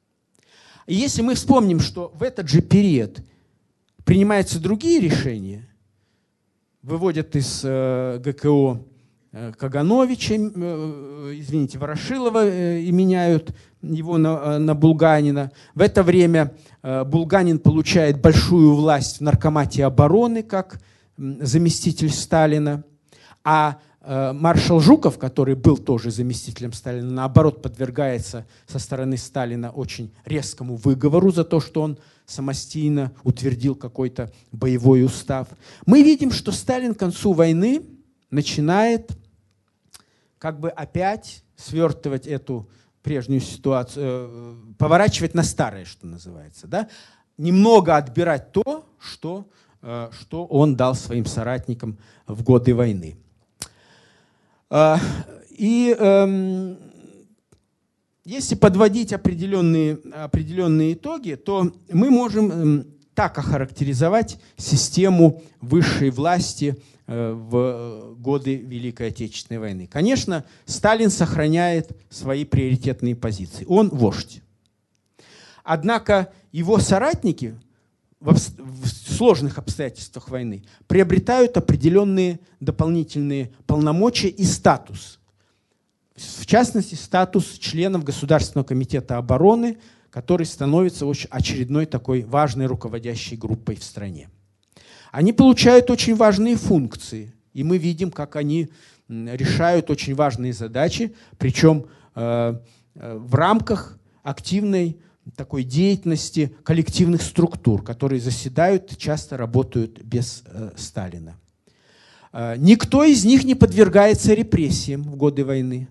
И 0.85 0.95
если 0.95 1.21
мы 1.21 1.35
вспомним, 1.35 1.79
что 1.79 2.11
в 2.13 2.23
этот 2.23 2.49
же 2.49 2.61
период 2.61 3.21
принимаются 4.03 4.59
другие 4.59 4.99
решения, 4.99 5.65
выводят 6.83 7.35
из 7.35 7.61
э, 7.63 8.19
ГКО 8.23 8.79
Э, 9.35 9.51
Кагановича, 9.57 10.35
э, 10.35 11.33
извините, 11.37 11.79
Ворошилова 11.79 12.77
и 12.77 12.91
меняют 12.91 13.51
его 13.81 14.19
на, 14.19 14.59
на 14.59 14.75
Булганина. 14.75 15.51
В 15.73 15.81
это 15.81 16.03
время 16.03 16.53
Булганин 16.83 17.57
получает 17.57 18.21
большую 18.21 18.75
власть 18.75 19.17
в 19.17 19.21
наркомате 19.21 19.85
обороны 19.85 20.43
как 20.43 20.79
заместитель 21.17 22.11
Сталина, 22.11 22.83
а 23.43 23.79
маршал 24.05 24.81
Жуков, 24.81 25.17
который 25.17 25.55
был 25.55 25.77
тоже 25.77 26.11
заместителем 26.11 26.73
Сталина, 26.73 27.09
наоборот 27.09 27.61
подвергается 27.61 28.45
со 28.67 28.77
стороны 28.77 29.17
Сталина 29.17 29.71
очень 29.71 30.13
резкому 30.25 30.75
выговору 30.75 31.31
за 31.31 31.45
то, 31.45 31.61
что 31.61 31.81
он 31.81 31.97
самостийно 32.25 33.13
утвердил 33.23 33.75
какой-то 33.75 34.31
боевой 34.51 35.03
устав. 35.03 35.47
Мы 35.85 36.03
видим, 36.03 36.31
что 36.31 36.51
Сталин 36.51 36.95
к 36.95 36.99
концу 36.99 37.33
войны 37.33 37.83
начинает 38.29 39.11
как 40.37 40.59
бы 40.59 40.69
опять 40.69 41.43
свертывать 41.55 42.27
эту 42.27 42.69
прежнюю 43.01 43.41
ситуацию, 43.41 44.05
э, 44.05 44.55
поворачивать 44.77 45.33
на 45.33 45.43
старое, 45.43 45.85
что 45.85 46.07
называется. 46.07 46.67
Да? 46.67 46.89
Немного 47.37 47.95
отбирать 47.95 48.51
то, 48.51 48.85
что, 48.99 49.47
э, 49.81 50.09
что 50.11 50.45
он 50.45 50.75
дал 50.75 50.95
своим 50.95 51.25
соратникам 51.25 51.97
в 52.27 52.43
годы 52.43 52.73
войны. 52.73 53.17
А, 54.75 54.99
и 55.51 55.95
эм, 55.99 56.77
если 58.25 58.55
подводить 58.55 59.13
определенные, 59.13 59.99
определенные 60.13 60.93
итоги, 60.93 61.35
то 61.35 61.71
мы 61.91 62.09
можем 62.09 62.51
эм, 62.51 62.87
так 63.13 63.37
охарактеризовать 63.37 64.39
систему 64.57 65.43
высшей 65.61 66.09
власти 66.09 66.77
Э, 67.05 67.33
в 67.33 68.15
годы 68.17 68.55
Великой 68.55 69.09
Отечественной 69.09 69.59
войны. 69.59 69.89
Конечно, 69.91 70.45
Сталин 70.65 71.09
сохраняет 71.09 71.91
свои 72.09 72.45
приоритетные 72.45 73.13
позиции. 73.13 73.65
Он 73.67 73.89
вождь. 73.89 74.41
Однако 75.65 76.31
его 76.53 76.79
соратники 76.79 77.59
в 78.31 78.87
сложных 78.87 79.57
обстоятельствах 79.57 80.29
войны 80.29 80.63
приобретают 80.87 81.57
определенные 81.57 82.39
дополнительные 82.59 83.51
полномочия 83.67 84.29
и 84.29 84.43
статус. 84.45 85.19
В 86.15 86.45
частности, 86.45 86.95
статус 86.95 87.57
членов 87.57 88.03
Государственного 88.03 88.65
комитета 88.65 89.17
обороны, 89.17 89.77
который 90.09 90.45
становится 90.45 91.05
очередной 91.29 91.85
такой 91.85 92.23
важной 92.23 92.67
руководящей 92.67 93.35
группой 93.35 93.75
в 93.75 93.83
стране 93.83 94.29
они 95.13 95.31
получают 95.31 95.91
очень 95.91 96.15
важные 96.15 96.55
функции. 96.55 97.35
И 97.53 97.63
мы 97.63 97.77
видим, 97.77 98.09
как 98.09 98.35
они 98.35 98.69
решают 99.07 99.91
очень 99.91 100.15
важные 100.15 100.53
задачи, 100.53 101.13
причем 101.37 101.85
э, 102.15 102.55
э, 102.95 103.15
в 103.15 103.35
рамках 103.35 103.99
активной 104.23 104.97
такой 105.35 105.63
деятельности 105.63 106.55
коллективных 106.63 107.21
структур, 107.21 107.83
которые 107.83 108.19
заседают, 108.19 108.97
часто 108.97 109.37
работают 109.37 110.01
без 110.01 110.43
э, 110.45 110.71
Сталина. 110.75 111.37
Никто 112.57 113.03
из 113.03 113.25
них 113.25 113.43
не 113.43 113.53
подвергается 113.53 114.33
репрессиям 114.33 115.03
в 115.03 115.15
годы 115.15 115.45
войны. 115.45 115.87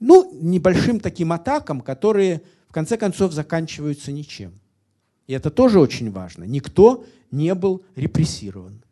Ну, 0.00 0.28
небольшим 0.42 0.98
таким 0.98 1.32
атакам, 1.32 1.80
которые 1.80 2.42
в 2.68 2.72
конце 2.72 2.96
концов 2.96 3.32
заканчиваются 3.32 4.10
ничем. 4.10 4.58
И 5.28 5.32
это 5.32 5.50
тоже 5.50 5.78
очень 5.78 6.10
важно. 6.10 6.42
Никто 6.44 7.04
не 7.30 7.54
был 7.54 7.84
репрессирован. 7.94 8.82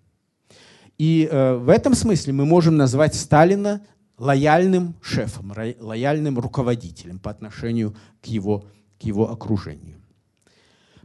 И 0.97 1.29
э, 1.31 1.55
в 1.55 1.69
этом 1.69 1.95
смысле 1.95 2.33
мы 2.35 2.45
можем 2.45 2.77
назвать 2.77 3.17
Сталина 3.17 3.85
лояльным 4.17 4.95
шефом, 5.03 5.53
лояльным 5.81 6.39
руководителем 6.39 7.19
по 7.19 7.31
отношению 7.31 7.97
к 8.23 8.27
его, 8.27 8.67
к 9.03 9.05
его 9.05 9.31
окружению. 9.31 10.01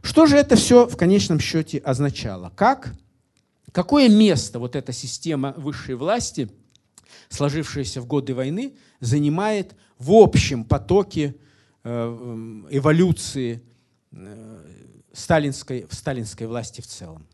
Что 0.02 0.26
же 0.26 0.36
это 0.36 0.54
все 0.54 0.86
в 0.86 0.96
конечном 0.96 1.40
счете 1.40 1.78
означало? 1.78 2.52
Как, 2.54 2.94
какое 3.72 4.08
место 4.08 4.60
вот 4.60 4.76
эта 4.76 4.92
система 4.92 5.52
высшей 5.56 5.96
власти, 5.96 6.48
сложившаяся 7.28 8.00
в 8.00 8.06
годы 8.06 8.34
войны, 8.34 8.76
занимает 9.00 9.74
в 9.98 10.12
общем 10.12 10.64
потоке 10.64 11.34
э, 11.82 11.90
эволюции 12.70 13.62
э, 14.12 14.66
сталинской, 15.12 15.86
в 15.90 15.94
сталинской 15.94 16.46
власти 16.46 16.80
в 16.80 16.86
целом? 16.86 17.26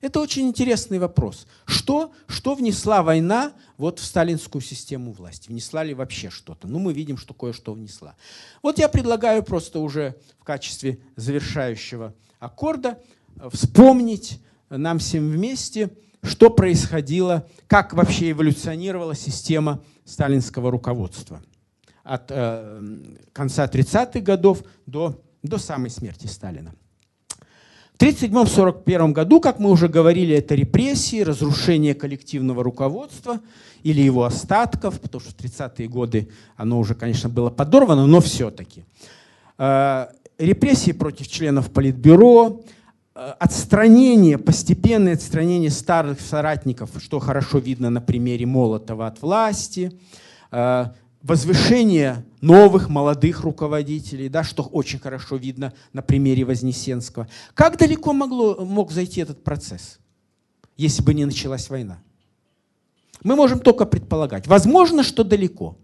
Это 0.00 0.20
очень 0.20 0.46
интересный 0.46 1.00
вопрос. 1.00 1.46
Что, 1.66 2.12
что 2.28 2.54
внесла 2.54 3.02
война 3.02 3.52
вот 3.76 3.98
в 3.98 4.04
сталинскую 4.04 4.62
систему 4.62 5.12
власти? 5.12 5.48
Внесла 5.48 5.82
ли 5.82 5.92
вообще 5.92 6.30
что-то? 6.30 6.68
Ну, 6.68 6.78
мы 6.78 6.92
видим, 6.92 7.16
что 7.16 7.34
кое-что 7.34 7.72
внесла. 7.72 8.14
Вот 8.62 8.78
я 8.78 8.88
предлагаю 8.88 9.42
просто 9.42 9.80
уже 9.80 10.14
в 10.38 10.44
качестве 10.44 11.00
завершающего 11.16 12.14
аккорда 12.38 13.00
вспомнить 13.52 14.40
нам 14.70 15.00
всем 15.00 15.30
вместе, 15.30 15.90
что 16.22 16.50
происходило, 16.50 17.48
как 17.66 17.92
вообще 17.92 18.30
эволюционировала 18.30 19.16
система 19.16 19.82
сталинского 20.04 20.70
руководства 20.70 21.42
от 22.04 22.30
э, 22.30 22.82
конца 23.32 23.66
30-х 23.66 24.20
годов 24.20 24.62
до, 24.86 25.22
до 25.42 25.58
самой 25.58 25.90
смерти 25.90 26.26
Сталина. 26.26 26.72
В 27.98 28.02
1937-1941 28.02 29.12
году, 29.12 29.40
как 29.40 29.58
мы 29.58 29.70
уже 29.70 29.88
говорили, 29.88 30.36
это 30.36 30.54
репрессии, 30.54 31.20
разрушение 31.20 31.94
коллективного 31.94 32.62
руководства 32.62 33.40
или 33.82 34.00
его 34.00 34.24
остатков, 34.24 35.00
потому 35.00 35.20
что 35.20 35.32
в 35.32 35.36
30-е 35.36 35.88
годы 35.88 36.28
оно 36.56 36.78
уже, 36.78 36.94
конечно, 36.94 37.28
было 37.28 37.50
подорвано, 37.50 38.06
но 38.06 38.20
все-таки. 38.20 38.84
Э, 39.58 40.06
репрессии 40.38 40.92
против 40.92 41.26
членов 41.26 41.72
Политбюро, 41.72 42.62
отстранение, 43.38 44.38
постепенное 44.38 45.14
отстранение 45.14 45.70
старых 45.70 46.20
соратников, 46.20 46.90
что 46.98 47.18
хорошо 47.18 47.58
видно 47.58 47.90
на 47.90 48.00
примере 48.00 48.46
Молотова 48.46 49.08
от 49.08 49.20
власти, 49.22 49.92
э, 50.52 50.86
возвышение 51.22 52.24
новых 52.40 52.88
молодых 52.88 53.40
руководителей, 53.42 54.28
да, 54.28 54.44
что 54.44 54.62
очень 54.62 54.98
хорошо 54.98 55.36
видно 55.36 55.72
на 55.92 56.02
примере 56.02 56.44
Вознесенского. 56.44 57.28
Как 57.54 57.76
далеко 57.76 58.12
могло, 58.12 58.64
мог 58.64 58.92
зайти 58.92 59.20
этот 59.20 59.42
процесс, 59.42 59.98
если 60.76 61.02
бы 61.02 61.14
не 61.14 61.24
началась 61.24 61.68
война? 61.68 62.00
Мы 63.24 63.34
можем 63.34 63.58
только 63.58 63.84
предполагать. 63.84 64.46
Возможно, 64.46 65.02
что 65.02 65.24
далеко. 65.24 65.76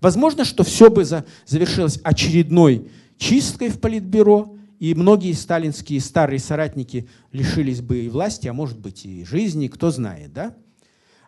Возможно, 0.00 0.44
что 0.44 0.62
все 0.62 0.90
бы 0.90 1.04
завершилось 1.46 1.98
очередной 2.02 2.90
чисткой 3.16 3.70
в 3.70 3.80
Политбюро, 3.80 4.56
и 4.78 4.94
многие 4.94 5.32
сталинские 5.32 6.00
старые 6.00 6.38
соратники 6.38 7.08
лишились 7.32 7.80
бы 7.80 8.00
и 8.00 8.08
власти, 8.10 8.48
а 8.48 8.52
может 8.52 8.78
быть 8.78 9.06
и 9.06 9.24
жизни, 9.24 9.68
кто 9.68 9.90
знает, 9.90 10.34
да? 10.34 10.54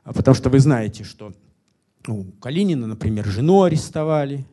Потому 0.05 0.35
что 0.35 0.51
вы 0.51 0.59
знаете, 0.59 1.05
что 1.05 1.33
у 2.09 2.25
Калинина, 2.41 2.87
например, 2.87 3.27
жену 3.27 3.63
арестовали, 3.63 4.45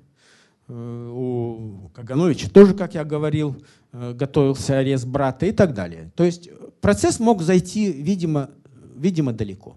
э, 0.67 1.11
у 1.13 1.89
Кагановича 1.93 2.49
тоже, 2.49 2.73
как 2.73 2.93
я 2.95 3.03
говорил, 3.03 3.55
э, 3.91 4.13
готовился 4.13 4.79
арест 4.79 5.05
брата 5.05 5.45
и 5.45 5.51
так 5.51 5.73
далее. 5.73 6.11
То 6.15 6.23
есть 6.23 6.49
процесс 6.81 7.19
мог 7.19 7.41
зайти, 7.41 7.91
видимо, 7.91 8.49
видимо 8.95 9.33
далеко. 9.33 9.75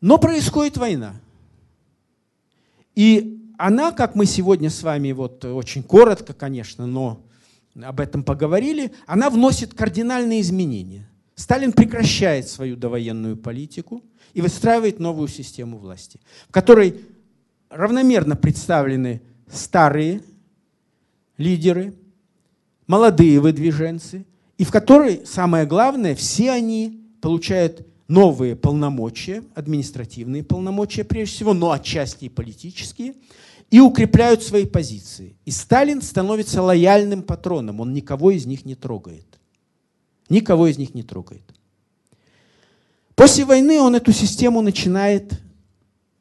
Но 0.00 0.18
происходит 0.18 0.76
война. 0.76 1.14
И 2.94 3.40
она, 3.58 3.92
как 3.92 4.14
мы 4.14 4.26
сегодня 4.26 4.70
с 4.70 4.82
вами, 4.82 5.12
вот 5.12 5.44
очень 5.44 5.82
коротко, 5.82 6.32
конечно, 6.32 6.86
но 6.86 7.22
об 7.80 8.00
этом 8.00 8.22
поговорили, 8.22 8.92
она 9.06 9.30
вносит 9.30 9.74
кардинальные 9.74 10.40
изменения. 10.40 11.08
Сталин 11.34 11.72
прекращает 11.72 12.48
свою 12.48 12.76
довоенную 12.76 13.36
политику 13.36 14.02
и 14.34 14.40
выстраивает 14.40 15.00
новую 15.00 15.28
систему 15.28 15.78
власти, 15.78 16.20
в 16.48 16.52
которой 16.52 17.00
равномерно 17.68 18.36
представлены 18.36 19.22
старые 19.50 20.22
лидеры, 21.36 21.94
молодые 22.86 23.40
выдвиженцы, 23.40 24.26
и 24.58 24.64
в 24.64 24.70
которой, 24.70 25.24
самое 25.24 25.64
главное, 25.66 26.14
все 26.14 26.50
они 26.50 27.00
получают 27.20 27.86
новые 28.08 28.56
полномочия, 28.56 29.44
административные 29.54 30.42
полномочия 30.42 31.04
прежде 31.04 31.36
всего, 31.36 31.54
но 31.54 31.70
отчасти 31.70 32.26
и 32.26 32.28
политические, 32.28 33.14
и 33.70 33.78
укрепляют 33.78 34.42
свои 34.42 34.66
позиции. 34.66 35.36
И 35.44 35.50
Сталин 35.50 36.02
становится 36.02 36.60
лояльным 36.60 37.22
патроном, 37.22 37.80
он 37.80 37.94
никого 37.94 38.32
из 38.32 38.46
них 38.46 38.64
не 38.64 38.74
трогает. 38.74 39.26
Никого 40.28 40.66
из 40.66 40.76
них 40.76 40.94
не 40.94 41.02
трогает. 41.02 41.42
После 43.20 43.44
войны 43.44 43.78
он 43.82 43.94
эту 43.94 44.12
систему 44.12 44.62
начинает 44.62 45.38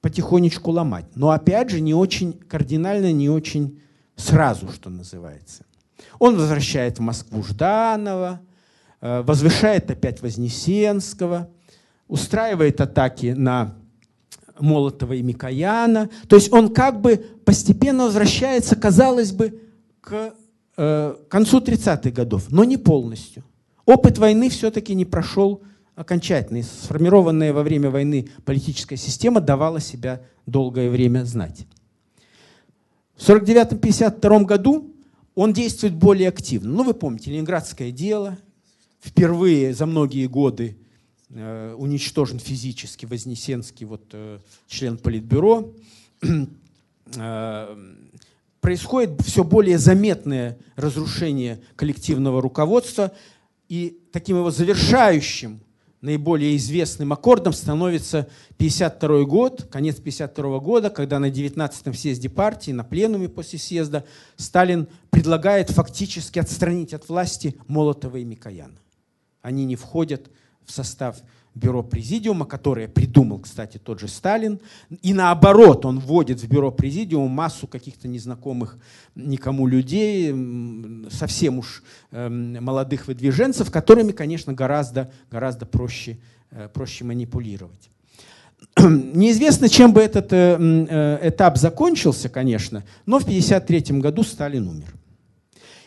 потихонечку 0.01 0.71
ломать. 0.71 1.05
Но 1.15 1.29
опять 1.29 1.69
же 1.69 1.79
не 1.79 1.93
очень 1.93 2.33
кардинально, 2.33 3.13
не 3.13 3.29
очень 3.29 3.79
сразу, 4.17 4.69
что 4.69 4.89
называется. 4.89 5.63
Он 6.19 6.35
возвращает 6.35 6.99
в 6.99 7.01
Москву 7.01 7.41
Жданова, 7.41 8.41
э, 8.99 9.21
возвышает 9.21 9.89
опять 9.89 10.21
Вознесенского, 10.21 11.49
устраивает 12.09 12.81
атаки 12.81 13.27
на 13.27 13.75
Молотова 14.59 15.13
и 15.13 15.21
Микояна. 15.21 16.09
То 16.27 16.35
есть 16.35 16.51
он 16.51 16.67
как 16.73 16.99
бы 16.99 17.15
постепенно 17.45 18.07
возвращается, 18.07 18.75
казалось 18.75 19.31
бы, 19.31 19.61
к 20.01 20.33
э, 20.75 21.15
концу 21.29 21.61
30-х 21.61 22.11
годов, 22.11 22.47
но 22.49 22.65
не 22.65 22.75
полностью. 22.75 23.45
Опыт 23.85 24.17
войны 24.17 24.49
все-таки 24.49 24.93
не 24.95 25.05
прошел 25.05 25.63
окончательно. 25.99 26.63
сформированная 26.63 27.51
во 27.51 27.61
время 27.61 27.89
войны 27.89 28.29
политическая 28.45 28.95
система 28.95 29.41
давала 29.41 29.81
себя 29.81 30.21
долгое 30.45 30.89
время 30.89 31.25
знать. 31.25 31.65
В 33.17 33.29
1949-1952 33.29 34.45
году 34.45 34.95
он 35.35 35.51
действует 35.51 35.93
более 35.93 36.29
активно. 36.29 36.71
Ну, 36.71 36.83
вы 36.83 36.93
помните, 36.93 37.31
Ленинградское 37.31 37.91
дело. 37.91 38.37
Впервые 39.01 39.73
за 39.73 39.85
многие 39.85 40.27
годы 40.27 40.77
э, 41.31 41.75
уничтожен 41.77 42.39
физически 42.39 43.05
Вознесенский, 43.05 43.85
вот, 43.85 44.03
э, 44.13 44.39
член 44.67 44.97
Политбюро. 44.97 45.73
Э, 47.15 47.75
происходит 48.61 49.19
все 49.23 49.43
более 49.43 49.79
заметное 49.79 50.59
разрушение 50.75 51.59
коллективного 51.75 52.39
руководства. 52.39 53.11
И 53.67 53.99
таким 54.11 54.37
его 54.37 54.51
завершающим 54.51 55.59
наиболее 56.01 56.55
известным 56.55 57.11
аккордом 57.13 57.53
становится 57.53 58.29
52 58.57 59.23
год, 59.23 59.67
конец 59.71 59.97
52 59.97 60.59
года, 60.59 60.89
когда 60.89 61.19
на 61.19 61.29
19-м 61.29 61.93
съезде 61.93 62.29
партии, 62.29 62.71
на 62.71 62.83
пленуме 62.83 63.29
после 63.29 63.59
съезда, 63.59 64.05
Сталин 64.37 64.87
предлагает 65.09 65.69
фактически 65.69 66.39
отстранить 66.39 66.93
от 66.93 67.07
власти 67.09 67.55
Молотова 67.67 68.17
и 68.17 68.23
Микояна. 68.23 68.79
Они 69.41 69.65
не 69.65 69.75
входят 69.75 70.29
в 70.65 70.71
состав 70.71 71.17
бюро 71.55 71.83
президиума, 71.83 72.45
которое 72.45 72.87
придумал, 72.87 73.39
кстати, 73.39 73.77
тот 73.77 73.99
же 73.99 74.07
Сталин. 74.07 74.59
И 75.01 75.13
наоборот, 75.13 75.85
он 75.85 75.99
вводит 75.99 76.41
в 76.41 76.47
бюро 76.47 76.71
президиума 76.71 77.27
массу 77.27 77.67
каких-то 77.67 78.07
незнакомых 78.07 78.77
никому 79.15 79.67
людей, 79.67 80.33
совсем 81.09 81.59
уж 81.59 81.83
эм, 82.11 82.63
молодых 82.63 83.07
выдвиженцев, 83.07 83.71
которыми, 83.71 84.11
конечно, 84.11 84.53
гораздо, 84.53 85.11
гораздо 85.29 85.65
проще, 85.65 86.19
э, 86.51 86.69
проще 86.73 87.03
манипулировать. 87.03 87.89
Неизвестно, 88.79 89.69
чем 89.69 89.93
бы 89.93 90.01
этот 90.01 90.31
э, 90.31 90.57
э, 90.59 91.29
этап 91.29 91.57
закончился, 91.57 92.29
конечно, 92.29 92.83
но 93.05 93.19
в 93.19 93.23
1953 93.23 93.99
году 93.99 94.23
Сталин 94.23 94.67
умер. 94.67 94.93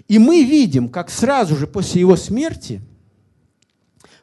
И 0.08 0.18
мы 0.18 0.42
видим, 0.42 0.88
как 0.88 1.10
сразу 1.10 1.56
же 1.56 1.66
после 1.66 2.00
его 2.00 2.16
смерти 2.16 2.82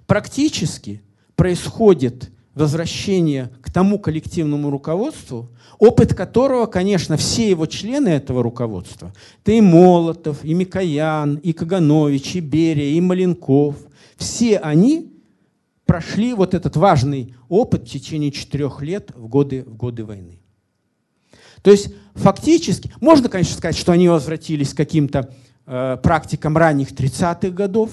практически 0.05 1.01
происходит 1.39 2.31
возвращение 2.53 3.49
к 3.61 3.71
тому 3.71 3.97
коллективному 3.97 4.69
руководству, 4.69 5.49
опыт 5.77 6.13
которого, 6.13 6.65
конечно, 6.65 7.15
все 7.15 7.49
его 7.49 7.65
члены 7.65 8.09
этого 8.09 8.43
руководства, 8.43 9.13
это 9.41 9.53
и 9.53 9.61
Молотов, 9.61 10.43
и 10.43 10.53
Микоян, 10.53 11.35
и 11.35 11.53
Каганович, 11.53 12.35
и 12.35 12.39
Берия, 12.41 12.89
и 12.89 12.99
Маленков, 12.99 13.77
все 14.17 14.57
они 14.57 15.13
прошли 15.85 16.33
вот 16.33 16.53
этот 16.53 16.75
важный 16.75 17.35
опыт 17.47 17.83
в 17.83 17.89
течение 17.89 18.33
четырех 18.33 18.81
лет 18.81 19.13
в 19.15 19.29
годы, 19.29 19.63
в 19.63 19.77
годы 19.77 20.03
войны. 20.03 20.41
То 21.61 21.71
есть 21.71 21.93
фактически, 22.15 22.91
можно, 22.99 23.29
конечно, 23.29 23.55
сказать, 23.55 23.77
что 23.77 23.93
они 23.93 24.09
возвратились 24.09 24.73
к 24.73 24.77
каким-то 24.77 25.33
э, 25.65 25.97
практикам 26.03 26.57
ранних 26.57 26.91
30-х 26.91 27.51
годов, 27.51 27.91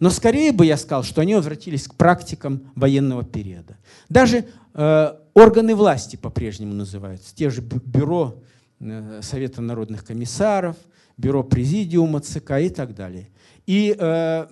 но 0.00 0.10
скорее 0.10 0.52
бы 0.52 0.66
я 0.66 0.76
сказал, 0.76 1.02
что 1.02 1.20
они 1.20 1.34
возвратились 1.34 1.88
к 1.88 1.94
практикам 1.94 2.70
военного 2.74 3.24
периода. 3.24 3.76
Даже 4.08 4.46
э, 4.74 5.14
органы 5.34 5.74
власти 5.74 6.16
по-прежнему 6.16 6.74
называются. 6.74 7.34
Те 7.34 7.50
же 7.50 7.62
бюро 7.62 8.42
э, 8.80 9.20
Совета 9.22 9.60
народных 9.60 10.04
комиссаров, 10.04 10.76
бюро 11.16 11.42
президиума 11.42 12.20
ЦК 12.20 12.52
и 12.60 12.68
так 12.68 12.94
далее. 12.94 13.28
И 13.66 13.94
э, 13.98 14.46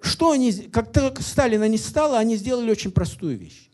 что 0.00 0.30
они, 0.32 0.52
как 0.52 0.92
только 0.92 1.22
Сталина 1.22 1.68
не 1.68 1.78
стало, 1.78 2.18
они 2.18 2.36
сделали 2.36 2.70
очень 2.70 2.90
простую 2.90 3.36
вещь. 3.36 3.68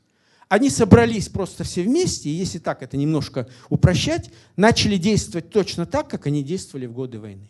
Они 0.48 0.70
собрались 0.70 1.28
просто 1.28 1.64
все 1.64 1.82
вместе, 1.82 2.28
и 2.28 2.32
если 2.32 2.58
так 2.58 2.82
это 2.82 2.96
немножко 2.96 3.48
упрощать, 3.70 4.30
начали 4.56 4.96
действовать 4.96 5.50
точно 5.50 5.86
так, 5.86 6.08
как 6.08 6.26
они 6.26 6.42
действовали 6.42 6.86
в 6.86 6.92
годы 6.92 7.18
войны. 7.18 7.48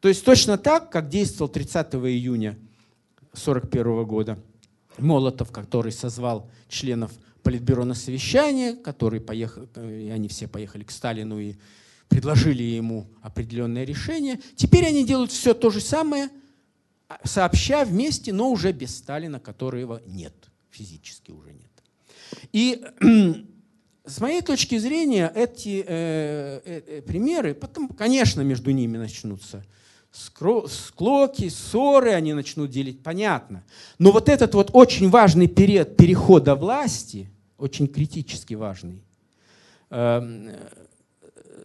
То 0.00 0.08
есть 0.08 0.24
точно 0.24 0.58
так, 0.58 0.90
как 0.90 1.08
действовал 1.08 1.50
30 1.50 1.94
июня 1.94 2.50
1941 3.32 4.04
года 4.04 4.38
Молотов, 4.98 5.50
который 5.50 5.92
созвал 5.92 6.50
членов 6.68 7.12
Политбюро 7.42 7.84
на 7.84 7.94
совещание, 7.94 8.74
который 8.74 9.20
поехал, 9.20 9.68
и 9.76 10.10
они 10.10 10.26
все 10.26 10.48
поехали 10.48 10.82
к 10.82 10.90
Сталину 10.90 11.38
и 11.38 11.54
предложили 12.08 12.62
ему 12.62 13.06
определенное 13.22 13.84
решение. 13.84 14.40
Теперь 14.56 14.86
они 14.86 15.04
делают 15.04 15.30
все 15.30 15.54
то 15.54 15.70
же 15.70 15.80
самое, 15.80 16.28
сообща 17.24 17.84
вместе, 17.84 18.32
но 18.32 18.50
уже 18.50 18.72
без 18.72 18.96
Сталина, 18.96 19.38
которого 19.38 20.02
нет, 20.06 20.34
физически 20.70 21.30
уже 21.30 21.52
нет. 21.52 21.70
И 22.52 22.84
с 24.04 24.20
моей 24.20 24.42
точки 24.42 24.78
зрения 24.78 25.30
эти 25.34 25.84
э, 25.86 26.60
э, 26.64 26.82
э 26.86 27.02
примеры, 27.02 27.54
потом, 27.54 27.88
конечно, 27.88 28.40
между 28.40 28.70
ними 28.72 28.98
начнутся 28.98 29.64
склоки, 30.68 31.48
ссоры, 31.48 32.12
они 32.12 32.32
начнут 32.32 32.70
делить, 32.70 33.02
понятно. 33.02 33.64
Но 33.98 34.12
вот 34.12 34.28
этот 34.28 34.54
вот 34.54 34.70
очень 34.72 35.10
важный 35.10 35.46
период 35.46 35.96
перехода 35.96 36.54
власти, 36.54 37.28
очень 37.58 37.88
критически 37.88 38.54
важный, 38.54 39.02
эм, 39.90 40.50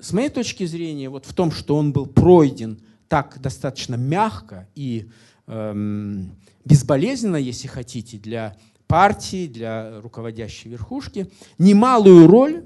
с 0.02 0.14
моей 0.14 0.30
точки 0.30 0.66
зрения, 0.66 1.10
вот 1.10 1.26
в 1.26 1.34
том, 1.34 1.52
что 1.52 1.76
он 1.76 1.94
был 1.94 2.08
пройден 2.08 2.82
так 3.08 3.40
достаточно 3.40 3.96
мягко 3.96 4.68
и 4.74 5.10
эм, 5.48 6.32
безболезненно, 6.66 7.36
если 7.36 7.68
хотите, 7.68 8.18
для 8.18 8.58
партии, 8.88 9.48
для 9.48 10.02
руководящей 10.02 10.70
верхушки, 10.70 11.32
немалую 11.58 12.28
роль 12.28 12.66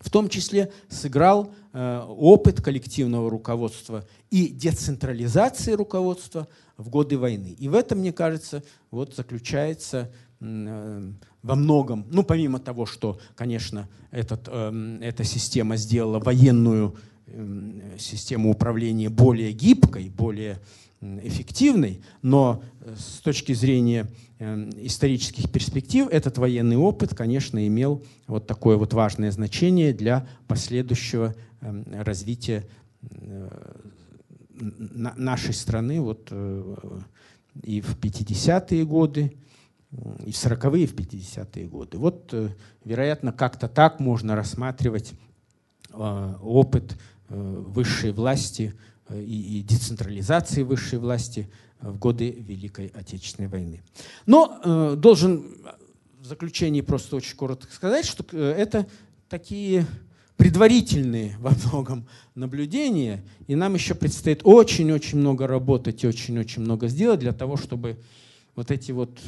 в 0.00 0.10
том 0.10 0.28
числе 0.28 0.72
сыграл 0.88 1.52
э, 1.72 2.04
опыт 2.08 2.60
коллективного 2.62 3.30
руководства 3.30 4.04
и 4.30 4.48
децентрализации 4.48 5.72
руководства 5.72 6.48
в 6.76 6.88
годы 6.88 7.18
войны. 7.18 7.54
И 7.58 7.68
в 7.68 7.74
этом, 7.74 7.98
мне 7.98 8.12
кажется, 8.12 8.64
вот 8.90 9.14
заключается 9.14 10.10
э, 10.40 11.12
во 11.42 11.54
многом, 11.54 12.06
ну, 12.10 12.22
помимо 12.22 12.58
того, 12.58 12.86
что, 12.86 13.20
конечно, 13.34 13.88
этот, 14.10 14.48
э, 14.48 14.98
эта 15.02 15.22
система 15.22 15.76
сделала 15.76 16.18
военную 16.18 16.96
систему 17.98 18.50
управления 18.50 19.08
более 19.08 19.52
гибкой, 19.52 20.08
более 20.08 20.58
эффективной, 21.00 22.02
но 22.22 22.62
э, 22.80 22.94
с 22.96 23.20
точки 23.20 23.54
зрения 23.54 24.06
э, 24.38 24.70
исторических 24.82 25.50
перспектив 25.50 26.08
этот 26.10 26.36
военный 26.38 26.76
опыт, 26.76 27.14
конечно, 27.14 27.66
имел 27.66 28.04
вот 28.26 28.46
такое 28.46 28.76
вот 28.76 28.92
важное 28.92 29.30
значение 29.30 29.94
для 29.94 30.28
последующего 30.46 31.34
э, 31.60 32.02
развития 32.02 32.66
нашей 34.60 35.54
страны 35.54 36.02
вот 36.02 36.30
и 37.62 37.80
в 37.80 37.96
50-е 37.96 38.84
годы, 38.84 39.32
и 40.26 40.32
в 40.32 40.34
40-е, 40.34 40.82
и 40.82 40.86
в 40.86 40.94
50-е 40.94 41.66
годы. 41.66 41.96
Вот, 41.96 42.34
вероятно, 42.84 43.32
как-то 43.32 43.68
так 43.68 44.00
можно 44.00 44.36
рассматривать 44.36 45.14
опыт 45.94 46.92
э, 46.92 46.96
высшей 47.30 48.12
власти 48.12 48.74
э, 49.08 49.22
и 49.22 49.62
децентрализации 49.62 50.62
высшей 50.62 50.98
власти 50.98 51.48
в 51.80 51.98
годы 51.98 52.30
Великой 52.30 52.88
Отечественной 52.88 53.48
войны. 53.48 53.82
Но 54.26 54.60
э, 54.62 54.94
должен 54.96 55.44
в 56.20 56.26
заключении 56.26 56.82
просто 56.82 57.16
очень 57.16 57.36
коротко 57.36 57.72
сказать, 57.72 58.04
что 58.04 58.24
это 58.36 58.86
такие 59.28 59.86
предварительные 60.36 61.36
во 61.40 61.50
многом 61.50 62.06
наблюдения, 62.34 63.22
и 63.46 63.54
нам 63.54 63.74
еще 63.74 63.94
предстоит 63.94 64.40
очень-очень 64.44 65.18
много 65.18 65.46
работать 65.46 66.02
и 66.02 66.06
очень-очень 66.06 66.62
много 66.62 66.88
сделать 66.88 67.20
для 67.20 67.32
того, 67.32 67.56
чтобы 67.56 67.98
вот 68.56 68.70
эти 68.70 68.92
вот 68.92 69.18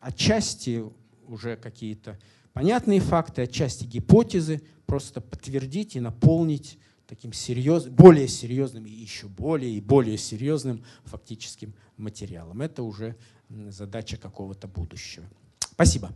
отчасти 0.00 0.84
уже 1.26 1.56
какие-то 1.56 2.18
понятные 2.52 3.00
факты, 3.00 3.42
отчасти 3.42 3.84
гипотезы 3.84 4.62
просто 4.86 5.20
подтвердить 5.20 5.96
и 5.96 6.00
наполнить 6.00 6.78
таким 7.06 7.32
серьез, 7.32 7.86
более 7.86 8.28
серьезным 8.28 8.86
и 8.86 8.90
еще 8.90 9.28
более 9.28 9.72
и 9.72 9.80
более 9.80 10.18
серьезным 10.18 10.84
фактическим 11.04 11.74
материалом. 11.96 12.62
Это 12.62 12.82
уже 12.82 13.16
задача 13.48 14.16
какого-то 14.16 14.66
будущего. 14.66 15.24
Спасибо. 15.60 16.10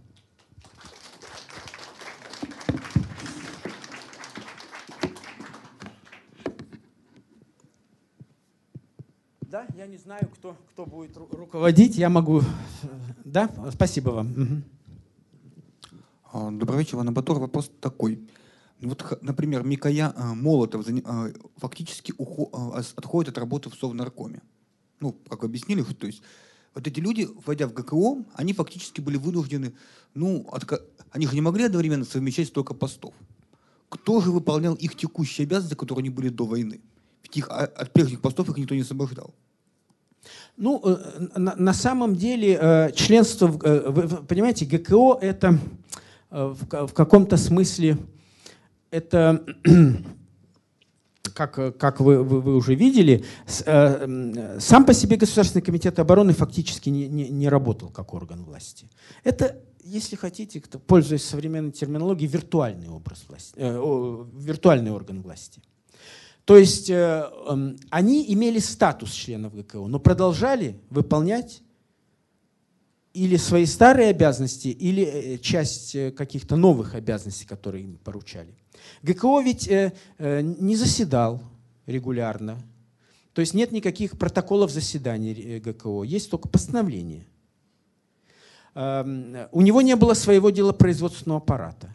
Да, 9.43 9.67
я 9.77 9.87
не 9.89 9.97
знаю, 9.97 10.29
кто, 10.33 10.57
кто 10.71 10.87
будет 10.87 11.17
руководить. 11.17 11.97
Я 11.97 12.09
могу... 12.09 12.43
Да, 13.25 13.51
спасибо 13.73 14.11
вам. 14.11 14.63
Угу. 16.33 16.59
Добрый 16.59 16.79
вечер, 16.79 16.95
Иван 16.95 17.13
Батор. 17.13 17.41
Вопрос 17.41 17.71
такой. 17.81 18.21
Вот, 18.83 19.19
например, 19.23 19.63
Микоя 19.63 20.13
а, 20.17 20.35
Молотов 20.35 20.87
а, 21.05 21.31
фактически 21.57 22.15
а, 22.53 22.83
отходит 22.97 23.33
от 23.33 23.39
работы 23.39 23.69
в 23.69 23.75
Совнаркоме. 23.75 24.41
Ну, 25.01 25.13
как 25.29 25.45
объяснили, 25.45 25.83
то 25.99 26.07
есть 26.07 26.23
вот 26.75 26.87
эти 26.87 27.01
люди, 27.01 27.29
войдя 27.47 27.67
в 27.67 27.73
ГКО, 27.73 28.25
они 28.35 28.53
фактически 28.53 29.01
были 29.01 29.17
вынуждены, 29.17 29.75
ну, 30.15 30.49
от, 30.53 30.65
они 31.11 31.27
же 31.27 31.35
не 31.35 31.41
могли 31.41 31.65
одновременно 31.65 32.05
совмещать 32.05 32.49
столько 32.49 32.75
постов. 32.75 33.13
Кто 33.89 34.21
же 34.21 34.31
выполнял 34.31 34.75
их 34.75 34.97
текущие 34.97 35.47
обязанности, 35.47 35.75
которые 35.75 36.03
они 36.03 36.11
были 36.11 36.29
до 36.29 36.47
войны? 36.47 36.81
Ведь 37.23 37.37
их, 37.37 37.49
а, 37.51 37.65
от 37.65 37.93
прежних 37.93 38.21
постов 38.21 38.49
их 38.49 38.57
никто 38.57 38.75
не 38.75 38.83
освобождал. 38.83 39.35
Ну, 40.57 40.81
э, 40.85 41.29
на, 41.37 41.57
на 41.57 41.75
самом 41.75 42.15
деле, 42.15 42.59
э, 42.61 42.93
членство, 42.93 43.47
в, 43.49 43.65
э, 43.65 44.25
понимаете, 44.27 44.65
ГКО 44.65 45.19
это 45.21 45.59
в 46.31 46.93
каком-то 46.93 47.37
смысле, 47.37 47.99
это, 48.91 49.45
как, 51.35 51.79
как 51.79 52.01
вы, 52.01 52.23
вы, 52.23 52.41
вы 52.41 52.57
уже 52.57 52.75
видели, 52.75 53.25
сам 53.47 54.85
по 54.85 54.95
себе 54.95 55.17
Государственный 55.17 55.63
комитет 55.63 55.99
обороны 55.99 56.33
фактически 56.33 56.89
не, 56.89 57.09
не, 57.09 57.29
не 57.29 57.49
работал 57.49 57.89
как 57.89 58.15
орган 58.15 58.45
власти. 58.45 58.89
Это 59.25 59.61
если 59.83 60.17
хотите, 60.17 60.61
пользуясь 60.87 61.25
современной 61.25 61.73
терминологией, 61.73 62.31
виртуальный 62.31 62.89
образ 62.89 63.25
власти, 63.29 63.55
э, 63.57 64.25
виртуальный 64.35 64.91
орган 64.91 65.23
власти. 65.23 65.63
То 66.45 66.57
есть 66.57 66.91
э, 66.91 66.95
э, 66.95 67.77
они 67.91 68.33
имели 68.33 68.59
статус 68.59 69.13
членов 69.13 69.55
ГКО, 69.55 69.87
но 69.87 69.99
продолжали 69.99 70.81
выполнять 70.91 71.63
или 73.13 73.37
свои 73.37 73.67
старые 73.67 74.11
обязанности, 74.11 74.69
или 74.69 75.05
э, 75.05 75.39
часть 75.39 75.95
э, 75.95 76.11
каких-то 76.11 76.57
новых 76.57 76.95
обязанностей, 76.95 77.47
которые 77.47 77.85
им 77.85 77.99
поручали. 77.99 78.55
ГКО 79.03 79.41
ведь 79.41 79.69
э, 79.69 79.93
э, 80.19 80.41
не 80.41 80.77
заседал 80.77 81.43
регулярно, 81.87 82.59
то 83.33 83.41
есть 83.41 83.55
нет 83.55 83.73
никаких 83.73 84.19
протоколов 84.19 84.71
заседаний 84.71 85.33
э, 85.33 85.59
ГКО, 85.61 86.03
есть 86.05 86.31
только 86.31 86.49
постановление. 86.49 87.27
Э, 88.75 89.49
у 89.53 89.61
него 89.61 89.83
не 89.83 89.97
было 89.97 90.15
своего 90.15 90.51
делопроизводственного 90.51 91.39
аппарата 91.39 91.95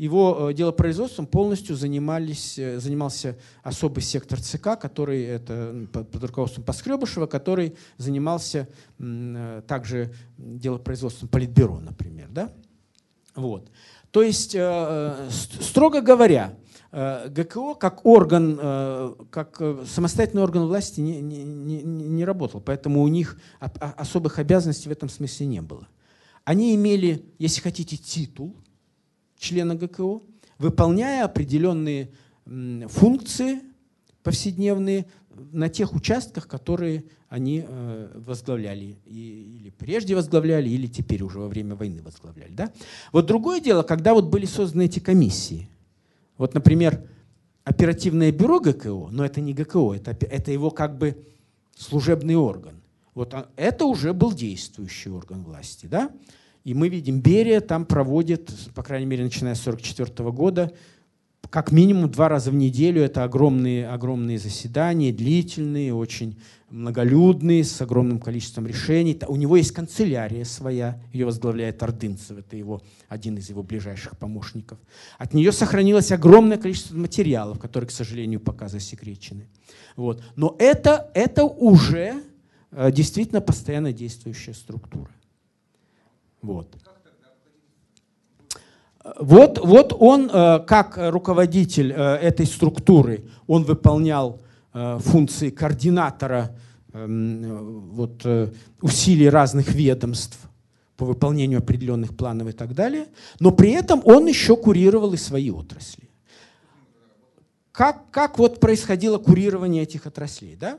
его 0.00 0.50
делопроизводством 0.52 1.26
полностью 1.26 1.76
занимались, 1.76 2.54
занимался 2.54 3.36
особый 3.62 4.02
сектор 4.02 4.40
ЦК, 4.40 4.78
который 4.80 5.24
это 5.24 5.86
под 5.92 6.24
руководством 6.24 6.64
Поскребышева, 6.64 7.26
который 7.26 7.76
занимался 7.98 8.66
также 9.66 10.14
делопроизводством 10.38 11.28
Политбюро, 11.28 11.80
например. 11.80 12.28
Да? 12.30 12.50
Вот. 13.34 13.70
То 14.10 14.22
есть, 14.22 14.56
строго 15.62 16.00
говоря, 16.00 16.54
ГКО 16.92 17.74
как 17.74 18.04
орган, 18.04 19.16
как 19.30 19.62
самостоятельный 19.86 20.42
орган 20.42 20.66
власти 20.66 21.00
не, 21.00 21.20
не, 21.20 21.44
не, 21.44 21.82
не 21.82 22.24
работал, 22.24 22.60
поэтому 22.60 23.02
у 23.02 23.08
них 23.08 23.38
особых 23.60 24.38
обязанностей 24.38 24.88
в 24.88 24.92
этом 24.92 25.08
смысле 25.08 25.46
не 25.46 25.62
было. 25.62 25.86
Они 26.44 26.74
имели, 26.74 27.24
если 27.38 27.60
хотите, 27.60 27.96
титул– 27.96 28.56
члена 29.40 29.74
ГКО, 29.74 30.20
выполняя 30.58 31.24
определенные 31.24 32.10
функции 32.88 33.62
повседневные 34.22 35.06
на 35.52 35.68
тех 35.68 35.94
участках, 35.94 36.46
которые 36.46 37.04
они 37.28 37.64
э, 37.66 38.12
возглавляли, 38.14 38.96
или 39.06 39.70
прежде 39.70 40.14
возглавляли, 40.14 40.68
или 40.68 40.86
теперь 40.86 41.22
уже 41.22 41.38
во 41.38 41.48
время 41.48 41.74
войны 41.74 42.02
возглавляли. 42.02 42.52
Да? 42.52 42.72
Вот 43.12 43.26
другое 43.26 43.60
дело, 43.60 43.82
когда 43.82 44.14
вот 44.14 44.26
были 44.26 44.46
созданы 44.46 44.86
эти 44.86 44.98
комиссии. 44.98 45.68
Вот, 46.36 46.54
например, 46.54 47.06
оперативное 47.64 48.32
бюро 48.32 48.60
ГКО, 48.60 49.08
но 49.10 49.24
это 49.24 49.40
не 49.40 49.52
ГКО, 49.52 49.94
это, 49.94 50.10
это 50.26 50.50
его 50.50 50.70
как 50.70 50.98
бы 50.98 51.16
служебный 51.76 52.36
орган. 52.36 52.80
Вот 53.14 53.34
это 53.56 53.84
уже 53.84 54.12
был 54.12 54.32
действующий 54.32 55.10
орган 55.10 55.42
власти. 55.42 55.86
Да? 55.86 56.10
И 56.64 56.74
мы 56.74 56.88
видим, 56.88 57.20
Берия 57.20 57.60
там 57.60 57.86
проводит, 57.86 58.50
по 58.74 58.82
крайней 58.82 59.06
мере, 59.06 59.24
начиная 59.24 59.54
с 59.54 59.60
1944 59.66 60.30
года, 60.30 60.72
как 61.50 61.72
минимум 61.72 62.10
два 62.10 62.28
раза 62.28 62.50
в 62.50 62.54
неделю. 62.54 63.02
Это 63.02 63.24
огромные, 63.24 63.88
огромные 63.88 64.38
заседания, 64.38 65.12
длительные, 65.12 65.92
очень 65.92 66.40
многолюдные, 66.70 67.64
с 67.64 67.80
огромным 67.82 68.20
количеством 68.20 68.66
решений. 68.66 69.18
У 69.26 69.36
него 69.36 69.56
есть 69.56 69.72
канцелярия 69.72 70.44
своя, 70.44 71.00
ее 71.12 71.26
возглавляет 71.26 71.82
Ордынцев, 71.82 72.38
это 72.38 72.56
его, 72.56 72.80
один 73.08 73.36
из 73.36 73.50
его 73.50 73.64
ближайших 73.64 74.16
помощников. 74.16 74.78
От 75.18 75.34
нее 75.34 75.50
сохранилось 75.50 76.12
огромное 76.12 76.58
количество 76.58 76.96
материалов, 76.96 77.58
которые, 77.58 77.88
к 77.88 77.92
сожалению, 77.92 78.38
пока 78.38 78.68
засекречены. 78.68 79.48
Вот. 79.96 80.22
Но 80.36 80.54
это, 80.60 81.10
это 81.14 81.44
уже 81.44 82.22
э, 82.70 82.92
действительно 82.92 83.40
постоянно 83.40 83.92
действующая 83.92 84.54
структура. 84.54 85.10
Вот. 86.40 86.72
Вот, 89.18 89.58
вот 89.58 89.96
он, 89.98 90.30
э, 90.30 90.60
как 90.66 90.98
руководитель 90.98 91.92
э, 91.92 92.16
этой 92.16 92.46
структуры, 92.46 93.24
он 93.46 93.64
выполнял 93.64 94.40
э, 94.74 94.98
функции 95.00 95.50
координатора 95.50 96.54
эм, 96.92 97.90
вот, 97.92 98.26
усилий 98.82 99.30
разных 99.30 99.68
ведомств 99.72 100.38
по 100.96 101.06
выполнению 101.06 101.60
определенных 101.60 102.14
планов 102.14 102.48
и 102.48 102.52
так 102.52 102.74
далее, 102.74 103.06
но 103.38 103.52
при 103.52 103.70
этом 103.70 104.02
он 104.04 104.26
еще 104.26 104.54
курировал 104.56 105.14
и 105.14 105.16
свои 105.16 105.50
отрасли. 105.50 106.10
как, 107.72 108.10
как 108.10 108.38
вот 108.38 108.60
происходило 108.60 109.16
курирование 109.16 109.84
этих 109.84 110.06
отраслей? 110.06 110.56
Да? 110.56 110.78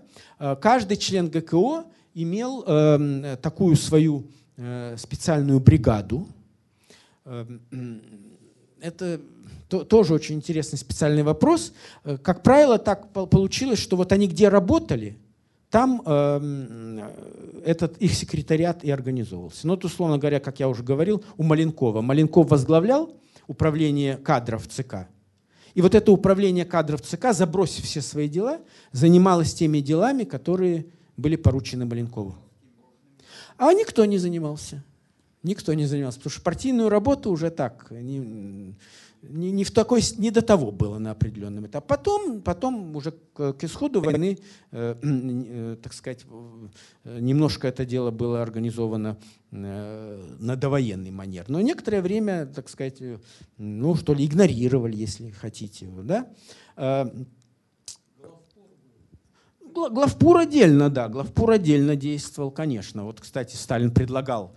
Каждый 0.57 0.97
член 0.97 1.27
ГКО 1.27 1.85
имел 2.13 2.63
э, 2.67 3.37
такую 3.41 3.75
свою 3.75 4.25
э, 4.57 4.95
специальную 4.97 5.59
бригаду. 5.59 6.27
Э, 7.25 7.45
это 8.79 9.21
то, 9.67 9.83
тоже 9.83 10.13
очень 10.13 10.35
интересный 10.35 10.77
специальный 10.77 11.23
вопрос. 11.23 11.73
Э, 12.03 12.17
как 12.17 12.43
правило, 12.43 12.77
так 12.77 13.11
получилось, 13.11 13.79
что 13.79 13.95
вот 13.95 14.11
они 14.11 14.27
где 14.27 14.49
работали, 14.49 15.17
там 15.69 16.01
э, 16.05 17.09
этот 17.65 17.97
их 17.97 18.13
секретариат 18.13 18.83
и 18.83 18.91
организовывался. 18.91 19.67
Ну, 19.67 19.73
вот, 19.73 19.85
условно 19.85 20.17
говоря, 20.17 20.39
как 20.39 20.59
я 20.59 20.67
уже 20.67 20.83
говорил, 20.83 21.23
у 21.37 21.43
Маленкова. 21.43 22.01
Маленков 22.01 22.49
возглавлял 22.49 23.15
управление 23.47 24.17
кадров 24.17 24.67
ЦК. 24.67 25.07
И 25.73 25.81
вот 25.81 25.95
это 25.95 26.11
управление 26.11 26.65
кадров 26.65 27.01
ЦК, 27.01 27.31
забросив 27.31 27.85
все 27.85 28.01
свои 28.01 28.27
дела, 28.27 28.59
занималось 28.91 29.53
теми 29.53 29.79
делами, 29.79 30.25
которые 30.25 30.87
были 31.15 31.37
поручены 31.37 31.85
Маленкову. 31.85 32.35
А 33.57 33.71
никто 33.73 34.03
не 34.05 34.17
занимался. 34.17 34.83
Никто 35.43 35.73
не 35.73 35.85
занимался, 35.85 36.19
потому 36.19 36.31
что 36.31 36.41
партийную 36.41 36.89
работу 36.89 37.31
уже 37.31 37.49
так, 37.49 37.89
не, 37.89 38.75
не, 39.23 39.51
не, 39.51 39.63
в 39.63 39.71
такой, 39.71 40.01
не 40.17 40.31
до 40.31 40.41
того 40.41 40.71
было 40.71 40.99
на 40.99 41.11
определенном 41.11 41.65
этапе. 41.65 41.85
Потом, 41.87 42.41
потом 42.41 42.95
уже 42.95 43.11
к, 43.33 43.55
исходу 43.63 44.01
войны, 44.01 44.37
э, 44.71 44.95
э, 45.01 45.77
так 45.81 45.93
сказать, 45.93 46.25
э, 47.03 47.19
немножко 47.19 47.67
это 47.67 47.85
дело 47.85 48.11
было 48.11 48.41
организовано 48.41 49.17
э, 49.51 50.35
на 50.39 50.55
довоенный 50.55 51.11
манер. 51.11 51.45
Но 51.47 51.61
некоторое 51.61 52.01
время, 52.01 52.45
так 52.45 52.69
сказать, 52.69 53.01
э, 53.01 53.19
ну 53.57 53.95
что 53.95 54.13
ли, 54.13 54.25
игнорировали, 54.25 54.95
если 54.95 55.31
хотите. 55.31 55.87
Да? 56.03 56.27
Э, 56.75 57.05
Главпур 59.73 60.37
отдельно, 60.37 60.89
да, 60.89 61.07
Главпур 61.07 61.51
отдельно 61.51 61.95
действовал, 61.95 62.51
конечно. 62.51 63.05
Вот, 63.05 63.21
кстати, 63.21 63.55
Сталин 63.55 63.91
предлагал, 63.91 64.55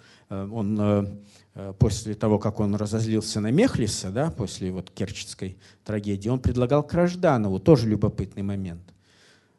он 0.52 0.78
э, 0.80 1.06
э, 1.54 1.72
после 1.78 2.14
того, 2.14 2.38
как 2.38 2.60
он 2.60 2.74
разозлился 2.74 3.40
на 3.40 3.50
Мехлиса, 3.50 4.10
да, 4.10 4.30
после 4.30 4.70
вот 4.70 4.90
Керченской 4.90 5.56
трагедии, 5.84 6.28
он 6.28 6.40
предлагал 6.40 6.82
Кражданову, 6.82 7.58
тоже 7.60 7.88
любопытный 7.88 8.42
момент, 8.42 8.82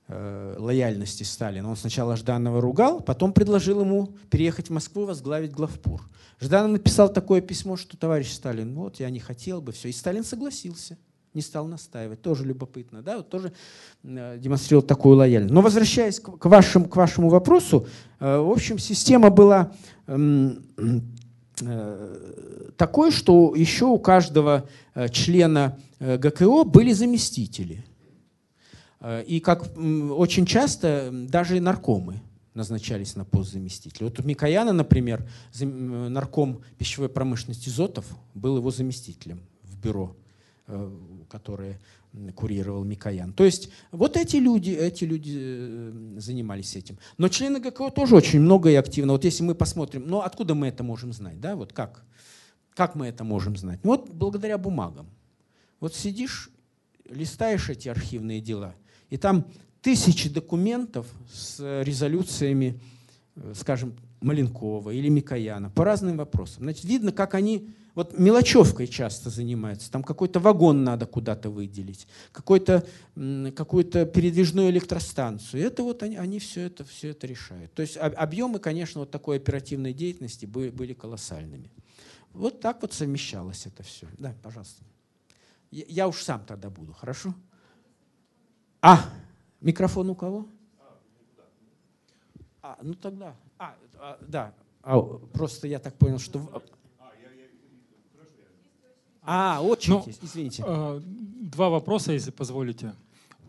лояльности 0.07 1.23
Сталина. 1.23 1.67
Он 1.67 1.76
сначала 1.76 2.15
Жданова 2.15 2.61
ругал, 2.61 3.01
потом 3.01 3.34
предложил 3.34 3.82
ему 3.82 4.15
переехать 4.30 4.67
в 4.67 4.71
Москву, 4.71 5.05
возглавить 5.05 5.51
главпур. 5.51 6.03
Жданов 6.39 6.71
написал 6.71 7.11
такое 7.11 7.41
письмо, 7.41 7.76
что 7.76 7.97
товарищ 7.97 8.32
Сталин, 8.32 8.76
вот 8.76 8.99
я 8.99 9.09
не 9.09 9.19
хотел 9.19 9.61
бы, 9.61 9.71
все. 9.71 9.89
И 9.89 9.91
Сталин 9.91 10.23
согласился 10.23 10.97
не 11.36 11.41
стал 11.41 11.67
настаивать. 11.67 12.21
Тоже 12.21 12.45
любопытно, 12.45 13.01
да, 13.01 13.17
вот 13.17 13.29
тоже 13.29 13.51
э, 14.03 14.38
демонстрировал 14.39 14.86
такую 14.86 15.17
лояльность. 15.17 15.53
Но 15.53 15.61
возвращаясь 15.61 16.19
к, 16.19 16.45
вашим, 16.45 16.86
к 16.86 16.95
вашему 16.95 17.29
вопросу, 17.29 17.88
э, 18.19 18.38
в 18.38 18.49
общем, 18.49 18.79
система 18.79 19.29
была 19.29 19.73
эм, 20.07 20.63
э, 21.61 22.71
такой, 22.77 23.11
что 23.11 23.53
еще 23.55 23.86
у 23.86 23.99
каждого 23.99 24.67
члена 25.11 25.77
ГКО 25.99 26.63
были 26.63 26.93
заместители. 26.93 27.86
И 29.27 29.39
как 29.39 29.77
очень 29.77 30.45
часто 30.45 31.09
даже 31.11 31.57
и 31.57 31.59
наркомы 31.59 32.21
назначались 32.53 33.15
на 33.15 33.23
пост 33.23 33.51
заместителя. 33.51 34.05
Вот 34.05 34.19
у 34.19 34.23
Микояна, 34.23 34.73
например, 34.73 35.25
нарком 35.61 36.61
пищевой 36.77 37.09
промышленности 37.09 37.69
Зотов 37.69 38.05
был 38.33 38.57
его 38.57 38.71
заместителем 38.71 39.41
в 39.63 39.77
бюро 39.77 40.15
которые 41.28 41.80
курировал 42.36 42.84
Микоян. 42.84 43.34
То 43.34 43.43
есть 43.43 43.69
вот 43.91 44.15
эти 44.15 44.38
люди, 44.38 44.71
эти 44.71 45.03
люди 45.03 45.38
э, 45.38 46.13
занимались 46.17 46.76
этим. 46.76 46.97
Но 47.17 47.28
члены 47.28 47.59
ГКО 47.59 47.89
тоже 47.91 48.15
очень 48.15 48.39
много 48.39 48.69
и 48.69 48.76
активно. 48.76 49.13
Вот 49.13 49.26
если 49.26 49.43
мы 49.43 49.53
посмотрим, 49.53 50.03
ну 50.07 50.21
откуда 50.21 50.55
мы 50.55 50.67
это 50.67 50.84
можем 50.84 51.11
знать, 51.11 51.39
да, 51.41 51.55
вот 51.55 51.73
как? 51.73 52.05
Как 52.73 52.95
мы 52.95 53.07
это 53.07 53.23
можем 53.23 53.55
знать? 53.55 53.80
Ну, 53.84 53.91
вот 53.91 54.09
благодаря 54.09 54.57
бумагам. 54.57 55.09
Вот 55.80 55.93
сидишь, 55.93 56.49
листаешь 57.09 57.69
эти 57.69 57.89
архивные 57.89 58.41
дела, 58.41 58.76
и 59.09 59.17
там 59.17 59.45
тысячи 59.82 60.30
документов 60.30 61.07
с 61.32 61.82
резолюциями, 61.84 62.80
э, 63.36 63.53
скажем, 63.55 63.95
Маленкова 64.21 64.91
или 64.91 65.09
Микояна 65.09 65.69
по 65.69 65.84
разным 65.84 66.17
вопросам. 66.17 66.63
Значит, 66.63 66.86
видно, 66.86 67.11
как 67.11 67.36
они 67.36 67.69
вот 67.96 68.20
мелочевкой 68.20 68.88
часто 68.88 69.30
занимаются. 69.30 69.89
Там 69.89 70.04
какой-то 70.04 70.41
вагон 70.41 70.84
надо 70.84 71.06
куда-то 71.06 71.50
выделить, 71.50 72.08
какую-то 72.34 72.86
передвижную 73.16 74.70
электростанцию. 74.70 75.64
Это 75.64 75.82
вот 75.82 76.04
они, 76.04 76.18
они 76.18 76.39
все, 76.39 76.62
это, 76.64 76.84
все 76.84 77.10
это 77.10 77.26
решают. 77.26 77.74
То 77.74 77.82
есть 77.82 77.98
объемы, 77.98 78.60
конечно, 78.60 79.00
вот 79.00 79.12
такой 79.12 79.38
оперативной 79.38 79.93
деятельности 79.93 80.46
были, 80.46 80.70
были 80.70 80.93
колоссальными. 80.93 81.72
Вот 82.34 82.60
так 82.60 82.82
вот 82.82 82.91
совмещалось 82.91 83.66
это 83.66 83.82
все. 83.82 84.08
Да, 84.18 84.36
пожалуйста. 84.43 84.84
Я, 85.72 85.86
я 85.88 86.08
уж 86.10 86.22
сам 86.22 86.46
тогда 86.46 86.70
буду, 86.70 86.91
хорошо? 86.91 87.34
А, 88.82 89.10
микрофон 89.62 90.10
у 90.10 90.16
кого? 90.16 90.50
А, 92.62 92.78
ну 92.82 92.93
тогда. 92.93 93.36
А, 93.58 93.78
а 93.98 94.18
да. 94.28 94.54
А, 94.82 95.02
просто 95.02 95.68
я 95.68 95.80
так 95.80 95.96
понял, 95.96 96.20
что 96.20 96.62
а, 99.26 99.61
очень, 99.61 99.93
ну, 99.93 100.05
извините. 100.21 100.63
Э, 100.65 101.01
два 101.03 101.69
вопроса, 101.69 102.13
если 102.13 102.32
позволите. 102.32 102.93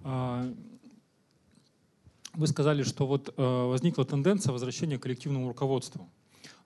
Э, 0.04 0.52
вы 2.34 2.46
сказали, 2.46 2.82
что 2.82 3.06
вот 3.06 3.32
э, 3.36 3.66
возникла 3.66 4.04
тенденция 4.04 4.52
возвращения 4.52 4.98
к 4.98 5.02
коллективному 5.02 5.48
руководству. 5.48 6.08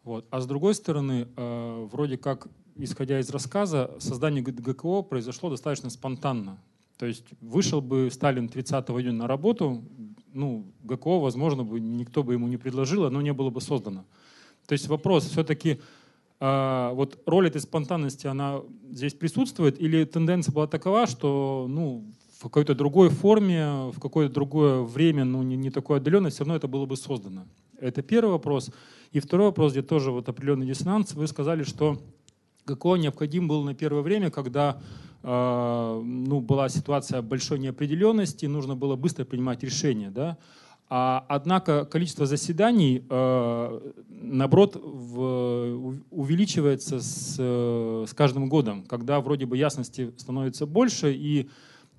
Вот. 0.04 0.26
А 0.30 0.40
с 0.40 0.46
другой 0.46 0.74
стороны, 0.74 1.28
э, 1.36 1.88
вроде 1.92 2.16
как, 2.16 2.48
исходя 2.76 3.20
из 3.20 3.30
рассказа, 3.30 3.90
создание 3.98 4.42
ГКО 4.42 5.02
произошло 5.02 5.50
достаточно 5.50 5.90
спонтанно. 5.90 6.58
То 6.98 7.06
есть 7.06 7.24
вышел 7.40 7.80
бы 7.80 8.11
Сталин 8.12 8.48
30 8.48 8.90
июня 8.90 9.12
на 9.12 9.26
работу, 9.26 9.82
ну, 10.32 10.66
ГКО, 10.82 11.20
возможно, 11.20 11.64
бы 11.64 11.80
никто 11.80 12.22
бы 12.22 12.34
ему 12.34 12.48
не 12.48 12.56
предложил, 12.56 13.04
оно 13.04 13.22
не 13.22 13.32
было 13.32 13.50
бы 13.50 13.61
создано. 13.61 14.04
То 14.66 14.72
есть 14.72 14.88
вопрос 14.88 15.24
все-таки, 15.26 15.80
а, 16.41 16.93
вот 16.95 17.20
роль 17.26 17.49
этой 17.49 17.61
спонтанности, 17.61 18.26
она 18.26 18.62
здесь 18.91 19.12
присутствует, 19.12 19.80
или 19.80 20.05
тенденция 20.05 20.53
была 20.53 20.66
такова, 20.66 21.07
что 21.07 21.66
ну, 21.68 22.05
в 22.38 22.43
какой-то 22.45 22.74
другой 22.74 23.11
форме, 23.11 23.91
в 23.93 24.01
какое-то 24.01 24.32
другое 24.32 24.80
время, 24.80 25.24
ну 25.24 25.43
не, 25.43 25.57
не 25.57 25.70
такое 25.70 25.99
отдаленное, 25.99 26.30
все 26.30 26.41
равно 26.41 26.57
это 26.57 26.66
было 26.66 26.86
бы 26.86 26.97
создано. 26.97 27.45
Это 27.78 28.03
первый 28.03 28.30
вопрос. 28.30 28.70
И 29.12 29.20
второй 29.20 29.49
вопрос, 29.49 29.72
где 29.72 29.82
тоже 29.82 30.11
вот 30.11 30.28
определенный 30.28 30.66
диссонанс. 30.66 31.12
Вы 31.12 31.26
сказали, 31.26 31.62
что 31.62 32.01
ГКО 32.66 32.97
необходим 32.97 33.47
был 33.47 33.62
на 33.62 33.74
первое 33.74 34.03
время, 34.03 34.30
когда 34.30 34.80
э, 35.22 36.03
ну, 36.03 36.41
была 36.41 36.70
ситуация 36.70 37.20
большой 37.20 37.59
неопределенности, 37.59 38.47
нужно 38.47 38.76
было 38.76 38.97
быстро 38.97 39.24
принимать 39.24 39.62
решения. 39.62 40.11
Да? 40.11 40.38
А, 40.93 41.24
однако 41.28 41.84
количество 41.84 42.26
заседаний, 42.26 43.05
э, 43.09 43.91
наоборот, 44.09 44.74
в, 44.74 46.01
увеличивается 46.11 47.01
с, 47.01 47.36
с 47.38 48.12
каждым 48.12 48.49
годом, 48.49 48.82
когда 48.82 49.20
вроде 49.20 49.47
бы 49.47 49.57
ясности 49.57 50.12
становится 50.16 50.66
больше 50.66 51.12
и 51.12 51.49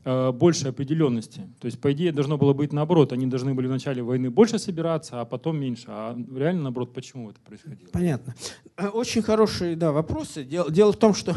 э, 0.04 0.32
больше 0.34 0.68
определенности. 0.68 1.48
То 1.62 1.68
есть, 1.68 1.80
по 1.80 1.94
идее, 1.94 2.12
должно 2.12 2.38
было 2.38 2.52
быть 2.52 2.74
наоборот. 2.74 3.14
Они 3.14 3.28
должны 3.28 3.54
были 3.54 3.68
в 3.68 3.72
начале 3.72 4.04
войны 4.04 4.30
больше 4.30 4.60
собираться, 4.60 5.22
а 5.22 5.26
потом 5.26 5.58
меньше. 5.58 5.86
А 5.88 6.18
реально, 6.36 6.64
наоборот, 6.64 6.94
почему 6.94 7.30
это 7.30 7.40
происходило? 7.40 7.90
Понятно. 7.94 8.36
Э, 8.76 8.90
очень 8.90 9.22
хорошие 9.22 9.78
да, 9.78 9.94
вопросы. 9.94 10.44
Дело, 10.44 10.70
дело 10.70 10.92
в 10.92 10.98
том, 10.98 11.14
что 11.14 11.34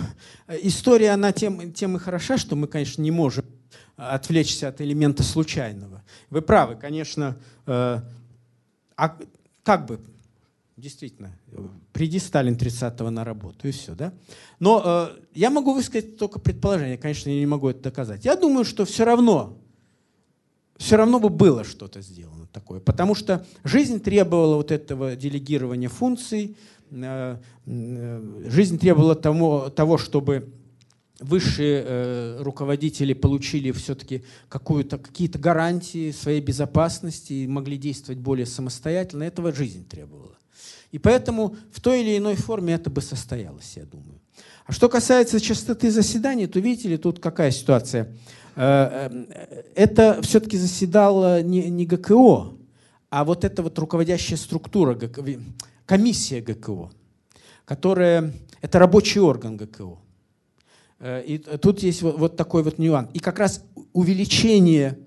э, 0.49 0.59
история, 0.63 1.11
она 1.11 1.31
тем, 1.31 1.73
тем 1.73 1.97
и 1.97 2.01
хороша, 2.01 2.37
что 2.37 2.57
мы, 2.57 2.67
конечно, 2.67 3.01
не 3.01 3.13
можем 3.13 3.45
отвлечься 3.97 4.69
от 4.69 4.81
элемента 4.81 5.23
случайного. 5.23 6.03
Вы 6.31 6.43
правы, 6.43 6.77
конечно. 6.77 7.37
Э, 7.67 8.01
а 8.97 9.17
как 9.63 9.87
бы, 9.87 10.01
действительно, 10.77 11.33
приди 11.93 12.19
Сталин 12.19 12.55
30-го 12.55 13.11
на 13.11 13.25
работу, 13.25 13.69
и 13.69 13.71
все, 13.71 13.95
да? 13.95 14.13
Но 14.61 14.83
э, 14.85 15.09
я 15.35 15.51
могу 15.51 15.75
высказать 15.75 16.19
только 16.19 16.39
предположение, 16.39 16.99
конечно, 16.99 17.31
я 17.31 17.39
не 17.39 17.47
могу 17.47 17.69
это 17.69 17.85
доказать. 17.85 18.25
Я 18.25 18.37
думаю, 18.37 18.65
что 18.65 18.85
все 18.85 19.05
равно, 19.05 19.57
все 20.77 20.97
равно 20.97 21.21
бы 21.21 21.29
было 21.29 21.65
что-то 21.65 22.01
сделано 22.03 22.47
такое, 22.53 22.81
потому 22.81 23.15
что 23.15 23.47
жизнь 23.63 24.01
требовала 24.01 24.57
вот 24.57 24.71
этого 24.71 25.17
делегирования 25.17 25.89
функций, 25.89 26.57
э, 26.91 27.37
э, 27.67 28.43
жизнь 28.47 28.79
требовала 28.79 29.15
того, 29.15 29.71
того 29.71 29.99
чтобы 29.99 30.53
высшие 31.21 31.83
э, 31.85 32.43
руководители 32.43 33.13
получили 33.13 33.71
все-таки 33.73 34.25
какие-то 34.49 35.39
гарантии 35.39 36.11
своей 36.11 36.41
безопасности 36.41 37.33
и 37.33 37.47
могли 37.47 37.77
действовать 37.77 38.21
более 38.21 38.47
самостоятельно. 38.47 39.23
Этого 39.25 39.53
жизнь 39.53 39.87
требовала. 39.87 40.37
И 40.91 40.99
поэтому 40.99 41.57
в 41.73 41.81
той 41.81 42.03
или 42.03 42.19
иной 42.19 42.37
форме 42.37 42.75
это 42.75 42.91
бы 42.91 43.01
состоялось, 43.01 43.73
я 43.77 43.85
думаю. 43.85 44.21
А 44.67 44.73
что 44.73 44.89
касается 44.89 45.41
частоты 45.41 45.91
заседаний, 45.91 46.47
то 46.47 46.61
видите 46.61 46.89
ли, 46.89 46.97
тут 46.97 47.21
какая 47.21 47.51
ситуация? 47.51 48.15
это 48.57 50.21
все-таки 50.23 50.57
заседало 50.57 51.43
не 51.43 51.87
ГКО, 51.87 52.55
а 53.11 53.25
вот 53.25 53.45
эта 53.45 53.63
вот 53.63 53.79
руководящая 53.79 54.37
структура, 54.37 54.99
комиссия 55.87 56.41
ГКО, 56.41 56.91
которая, 57.65 58.33
это 58.61 58.79
рабочий 58.79 59.21
орган 59.21 59.57
ГКО. 59.57 59.99
И 61.05 61.39
тут 61.61 61.83
есть 61.83 62.03
вот, 62.03 62.37
такой 62.37 62.63
вот 62.63 62.79
нюанс. 62.79 63.11
И 63.13 63.19
как 63.19 63.39
раз 63.39 63.65
увеличение 63.93 64.99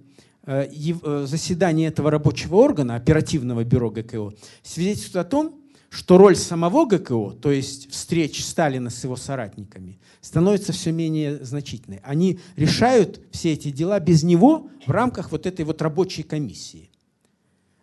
заседания 0.46 1.88
этого 1.88 2.12
рабочего 2.12 2.56
органа, 2.58 2.96
оперативного 2.96 3.64
бюро 3.64 3.90
ГКО, 3.90 4.34
свидетельствует 4.62 5.26
о 5.26 5.30
том, 5.30 5.62
что 5.90 6.18
роль 6.18 6.36
самого 6.36 6.86
ГКО, 6.86 7.32
то 7.42 7.52
есть 7.52 7.90
встреч 7.92 8.44
Сталина 8.44 8.90
с 8.90 9.04
его 9.04 9.16
соратниками, 9.16 10.00
становится 10.22 10.74
все 10.74 10.92
менее 10.92 11.44
значительной. 11.44 12.02
Они 12.04 12.40
решают 12.56 13.22
все 13.32 13.54
эти 13.54 13.72
дела 13.72 14.00
без 14.00 14.24
него 14.24 14.70
в 14.86 14.92
рамках 14.92 15.32
вот 15.32 15.46
этой 15.46 15.66
вот 15.66 15.82
рабочей 15.82 16.24
комиссии. 16.24 16.92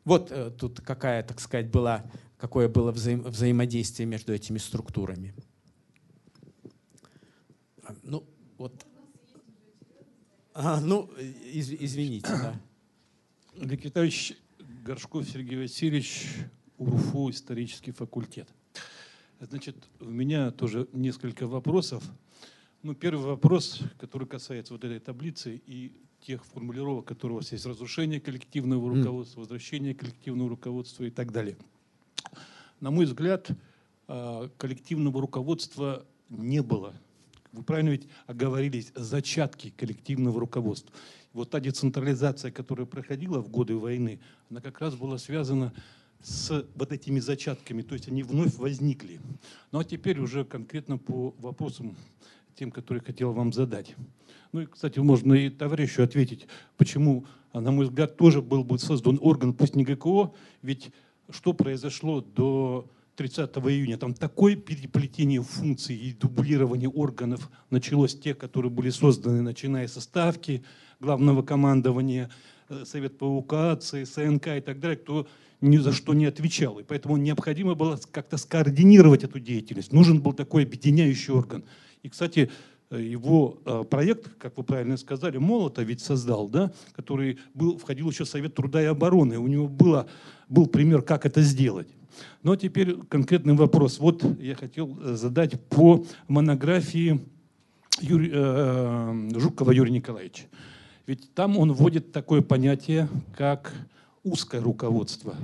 Вот 0.04 0.30
э, 0.30 0.50
тут 0.50 0.80
какая, 0.82 1.22
так 1.22 1.40
сказать, 1.40 1.70
была, 1.70 2.04
какое 2.36 2.68
было 2.68 2.92
взаим, 2.92 3.22
взаимодействие 3.22 4.06
между 4.06 4.34
этими 4.34 4.58
структурами. 4.58 5.34
Ну, 8.02 8.24
вот. 8.58 8.72
А, 10.54 10.80
ну, 10.80 11.10
из, 11.52 11.70
извините, 11.70 12.28
да. 12.28 12.60
Олег 13.60 13.84
Витальевич 13.84 14.36
Горшков 14.84 15.28
Сергей 15.28 15.62
Васильевич, 15.62 16.28
УРФУ, 16.78 17.30
исторический 17.30 17.92
факультет. 17.92 18.48
Значит, 19.40 19.76
у 20.00 20.06
меня 20.06 20.50
тоже 20.50 20.88
несколько 20.92 21.46
вопросов. 21.46 22.04
Ну, 22.82 22.94
первый 22.94 23.26
вопрос, 23.26 23.80
который 23.98 24.28
касается 24.28 24.74
вот 24.74 24.84
этой 24.84 25.00
таблицы 25.00 25.60
и 25.66 25.92
тех 26.20 26.44
формулировок, 26.44 27.06
которые 27.06 27.36
у 27.36 27.40
вас 27.40 27.52
есть. 27.52 27.66
Разрушение 27.66 28.20
коллективного 28.20 28.94
руководства, 28.94 29.40
возвращение 29.40 29.94
коллективного 29.94 30.50
руководства 30.50 31.04
и 31.04 31.10
так 31.10 31.32
далее. 31.32 31.56
На 32.80 32.90
мой 32.90 33.04
взгляд, 33.06 33.48
а, 34.06 34.48
коллективного 34.56 35.20
руководства 35.20 36.06
не 36.28 36.62
было. 36.62 36.94
Вы 37.54 37.62
правильно 37.62 37.90
ведь 37.90 38.08
оговорились, 38.26 38.90
зачатки 38.96 39.72
коллективного 39.76 40.40
руководства. 40.40 40.92
Вот 41.32 41.50
та 41.50 41.60
децентрализация, 41.60 42.50
которая 42.50 42.84
проходила 42.84 43.40
в 43.40 43.48
годы 43.48 43.76
войны, 43.76 44.18
она 44.50 44.60
как 44.60 44.80
раз 44.80 44.96
была 44.96 45.18
связана 45.18 45.72
с 46.20 46.66
вот 46.74 46.90
этими 46.90 47.20
зачатками, 47.20 47.82
то 47.82 47.94
есть 47.94 48.08
они 48.08 48.24
вновь 48.24 48.56
возникли. 48.56 49.20
Ну 49.70 49.78
а 49.78 49.84
теперь 49.84 50.18
уже 50.18 50.44
конкретно 50.44 50.98
по 50.98 51.32
вопросам, 51.38 51.96
тем, 52.56 52.72
которые 52.72 53.02
хотел 53.02 53.32
вам 53.32 53.52
задать. 53.52 53.94
Ну 54.52 54.62
и, 54.62 54.66
кстати, 54.66 54.98
можно 54.98 55.34
и 55.34 55.48
товарищу 55.48 56.02
ответить, 56.02 56.48
почему, 56.76 57.24
на 57.52 57.70
мой 57.70 57.86
взгляд, 57.86 58.16
тоже 58.16 58.42
был 58.42 58.64
бы 58.64 58.78
создан 58.80 59.18
орган, 59.20 59.52
пусть 59.52 59.76
не 59.76 59.84
ГКО, 59.84 60.32
ведь 60.62 60.90
что 61.30 61.52
произошло 61.52 62.20
до 62.20 62.90
30 63.16 63.50
июня. 63.56 63.96
Там 63.96 64.14
такое 64.14 64.56
переплетение 64.56 65.42
функций 65.42 65.96
и 65.96 66.12
дублирование 66.12 66.88
органов 66.88 67.50
началось, 67.70 68.18
те, 68.18 68.34
которые 68.34 68.70
были 68.70 68.90
созданы, 68.90 69.42
начиная 69.42 69.86
со 69.88 70.00
ставки 70.00 70.64
главного 71.00 71.42
командования, 71.42 72.30
э, 72.68 72.84
Совет 72.84 73.18
ПУК, 73.18 73.78
ЦСНК 73.80 74.48
и 74.48 74.60
так 74.60 74.80
далее, 74.80 74.96
кто 74.96 75.26
ни 75.60 75.76
за 75.78 75.92
что 75.92 76.12
не 76.14 76.26
отвечал. 76.26 76.78
И 76.78 76.82
поэтому 76.82 77.16
необходимо 77.16 77.74
было 77.74 77.98
как-то 78.10 78.36
скоординировать 78.36 79.24
эту 79.24 79.40
деятельность. 79.40 79.92
Нужен 79.92 80.20
был 80.20 80.32
такой 80.32 80.64
объединяющий 80.64 81.32
орган. 81.32 81.64
И, 82.02 82.08
кстати, 82.08 82.50
его 82.90 83.58
э, 83.64 83.84
проект, 83.88 84.28
как 84.38 84.56
вы 84.56 84.64
правильно 84.64 84.96
сказали, 84.96 85.38
Молота 85.38 85.82
ведь 85.82 86.00
создал, 86.00 86.48
да, 86.48 86.72
который 86.94 87.38
был, 87.54 87.78
входил 87.78 88.10
еще 88.10 88.24
в 88.24 88.28
Совет 88.28 88.54
труда 88.54 88.82
и 88.82 88.86
обороны. 88.86 89.38
У 89.38 89.46
него 89.46 89.68
было, 89.68 90.06
был 90.48 90.66
пример, 90.66 91.02
как 91.02 91.26
это 91.26 91.40
сделать. 91.40 91.88
Но 92.42 92.56
теперь 92.56 92.96
конкретный 93.08 93.54
вопрос. 93.54 93.98
Вот 93.98 94.24
я 94.40 94.54
хотел 94.54 94.98
э, 95.00 95.14
задать 95.14 95.60
по 95.68 96.04
монографии 96.28 97.20
Юрия, 98.00 98.30
э, 98.34 99.30
Жукова 99.36 99.70
Юрия 99.70 99.92
Николаевича. 99.92 100.44
Ведь 101.06 101.32
там 101.34 101.58
он 101.58 101.72
вводит 101.72 102.12
такое 102.12 102.40
понятие, 102.40 103.08
как 103.36 103.72
узкое 104.22 104.60
руководство. 104.60 105.34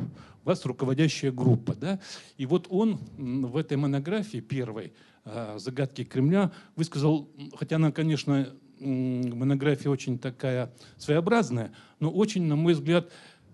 У 0.45 0.49
вас 0.49 0.65
руководящая 0.65 1.33
группа. 1.33 1.75
Да? 1.75 2.01
И 2.39 2.47
вот 2.47 2.67
он 2.71 2.99
в 3.19 3.57
этой 3.57 3.77
монографии 3.77 4.39
первой 4.39 4.93
э, 5.25 5.59
«Загадки 5.59 6.05
Кремля» 6.05 6.51
высказал, 6.77 7.29
хотя 7.57 7.77
она, 7.77 7.93
конечно, 7.93 8.49
монография 8.81 9.91
очень 9.91 10.19
такая 10.19 10.73
своеобразная, 10.97 11.73
но 11.99 12.11
очень, 12.11 12.45
на 12.45 12.57
мой 12.57 12.73
взгляд, 12.73 13.11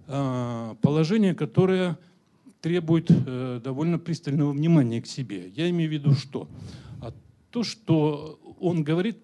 э, 0.06 0.74
положение, 0.80 1.34
которое 1.34 1.98
требует 2.60 3.10
э, 3.10 3.60
довольно 3.62 3.98
пристального 3.98 4.52
внимания 4.52 5.00
к 5.00 5.06
себе. 5.06 5.48
Я 5.48 5.70
имею 5.70 5.90
в 5.90 5.92
виду 5.92 6.14
что? 6.14 6.48
А 7.00 7.12
то, 7.50 7.62
что 7.62 8.40
он 8.60 8.84
говорит, 8.84 9.18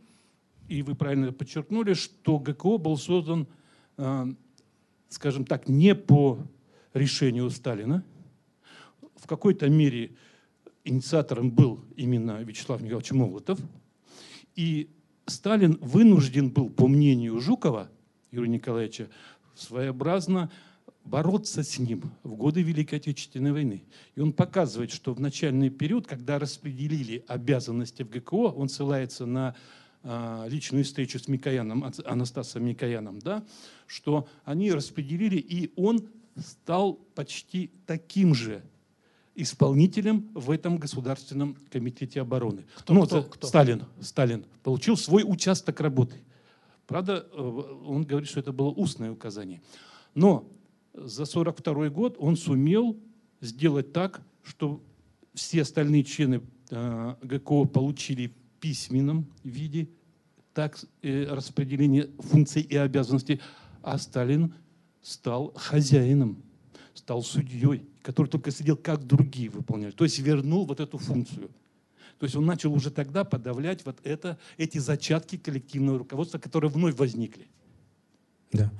и 0.68 0.82
вы 0.82 0.94
правильно 0.94 1.32
подчеркнули, 1.32 1.94
что 1.94 2.38
ГКО 2.38 2.78
был 2.78 2.96
создан 2.96 3.46
скажем 5.12 5.44
так, 5.44 5.68
не 5.68 5.94
по 5.94 6.38
решению 6.94 7.50
Сталина. 7.50 8.04
В 9.16 9.26
какой-то 9.26 9.68
мере 9.68 10.16
инициатором 10.84 11.50
был 11.50 11.84
именно 11.96 12.42
Вячеслав 12.42 12.80
Николаевич 12.80 13.12
Молотов. 13.12 13.60
И 14.56 14.90
Сталин 15.26 15.78
вынужден 15.80 16.50
был, 16.50 16.70
по 16.70 16.88
мнению 16.88 17.40
Жукова, 17.40 17.90
Юрия 18.30 18.48
Николаевича, 18.48 19.08
своеобразно 19.54 20.50
бороться 21.04 21.62
с 21.62 21.78
ним 21.78 22.12
в 22.22 22.34
годы 22.34 22.62
Великой 22.62 22.96
Отечественной 22.96 23.52
войны. 23.52 23.84
И 24.14 24.20
он 24.20 24.32
показывает, 24.32 24.90
что 24.90 25.14
в 25.14 25.20
начальный 25.20 25.70
период, 25.70 26.06
когда 26.06 26.38
распределили 26.38 27.24
обязанности 27.28 28.02
в 28.02 28.10
ГКО, 28.10 28.52
он 28.54 28.68
ссылается 28.68 29.26
на 29.26 29.54
а, 30.04 30.46
личную 30.48 30.84
встречу 30.84 31.18
с 31.18 31.28
Микояном, 31.28 31.84
Анастасом 32.04 32.64
Микояном, 32.64 33.18
да, 33.18 33.44
что 33.86 34.28
они 34.44 34.72
распределили, 34.72 35.36
и 35.36 35.72
он 35.76 36.08
стал 36.36 36.94
почти 37.14 37.70
таким 37.86 38.34
же 38.34 38.62
исполнителем 39.34 40.30
в 40.34 40.50
этом 40.50 40.78
Государственном 40.78 41.56
комитете 41.70 42.20
обороны. 42.20 42.64
Кто, 42.78 42.94
ну, 42.94 43.06
кто, 43.06 43.22
кто? 43.22 43.46
Сталин, 43.46 43.84
Сталин 44.00 44.44
получил 44.62 44.96
свой 44.96 45.24
участок 45.26 45.80
работы. 45.80 46.16
Правда, 46.86 47.26
э, 47.32 47.40
он 47.86 48.04
говорит, 48.04 48.28
что 48.28 48.40
это 48.40 48.52
было 48.52 48.68
устное 48.68 49.10
указание. 49.10 49.62
Но 50.14 50.48
за 50.94 51.22
1942 51.22 51.88
год 51.90 52.16
он 52.18 52.36
сумел 52.36 52.98
сделать 53.40 53.92
так, 53.92 54.22
что 54.42 54.82
все 55.34 55.62
остальные 55.62 56.04
члены 56.04 56.42
э, 56.70 57.14
ГКО 57.22 57.64
получили 57.64 58.34
письменном 58.60 59.26
виде, 59.42 59.88
так 60.54 60.78
э, 61.02 61.24
распределение 61.24 62.10
функций 62.18 62.62
и 62.62 62.76
обязанностей, 62.76 63.40
а 63.82 63.98
Сталин 63.98 64.54
стал 65.00 65.52
хозяином, 65.56 66.42
стал 66.94 67.22
судьей, 67.22 67.88
который 68.02 68.28
только 68.28 68.50
сидел, 68.50 68.76
как 68.76 69.04
другие 69.04 69.48
выполняли. 69.48 69.92
То 69.92 70.04
есть 70.04 70.18
вернул 70.18 70.66
вот 70.66 70.80
эту 70.80 70.98
функцию. 70.98 71.50
То 72.18 72.24
есть 72.24 72.36
он 72.36 72.46
начал 72.46 72.72
уже 72.72 72.90
тогда 72.90 73.24
подавлять 73.24 73.84
вот 73.84 73.98
это, 74.04 74.38
эти 74.56 74.78
зачатки 74.78 75.36
коллективного 75.36 75.98
руководства, 75.98 76.38
которые 76.38 76.70
вновь 76.70 76.94
возникли. 76.94 77.48
Да. 78.52 78.70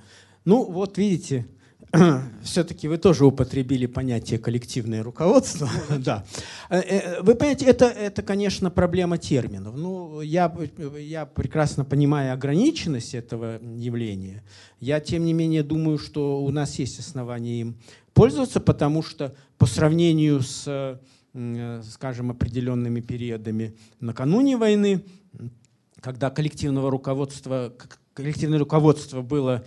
Ну 0.44 0.70
вот 0.70 0.98
видите, 0.98 1.48
все-таки 2.42 2.88
вы 2.88 2.98
тоже 2.98 3.26
употребили 3.26 3.86
понятие 3.86 4.38
коллективное 4.38 5.02
руководство. 5.02 5.68
да. 5.98 6.24
Э, 6.70 6.80
э, 6.80 7.22
вы 7.22 7.34
понимаете, 7.34 7.66
это, 7.66 7.86
это, 7.86 8.22
конечно, 8.22 8.70
проблема 8.70 9.18
терминов. 9.18 9.76
Ну, 9.76 10.20
я, 10.20 10.52
я 10.98 11.26
прекрасно 11.26 11.84
понимаю 11.84 12.32
ограниченность 12.32 13.14
этого 13.14 13.60
явления. 13.62 14.42
Я, 14.80 15.00
тем 15.00 15.24
не 15.24 15.32
менее, 15.32 15.62
думаю, 15.62 15.98
что 15.98 16.42
у 16.42 16.50
нас 16.50 16.78
есть 16.78 16.98
основания 16.98 17.60
им 17.60 17.76
пользоваться, 18.14 18.60
потому 18.60 19.02
что 19.02 19.34
по 19.58 19.66
сравнению 19.66 20.40
с, 20.42 21.00
скажем, 21.90 22.30
определенными 22.30 23.00
периодами 23.00 23.74
накануне 24.00 24.56
войны, 24.56 25.04
когда 26.00 26.30
коллективного 26.30 26.90
руководства, 26.90 27.72
коллективное 28.14 28.58
руководство 28.58 29.22
было 29.22 29.64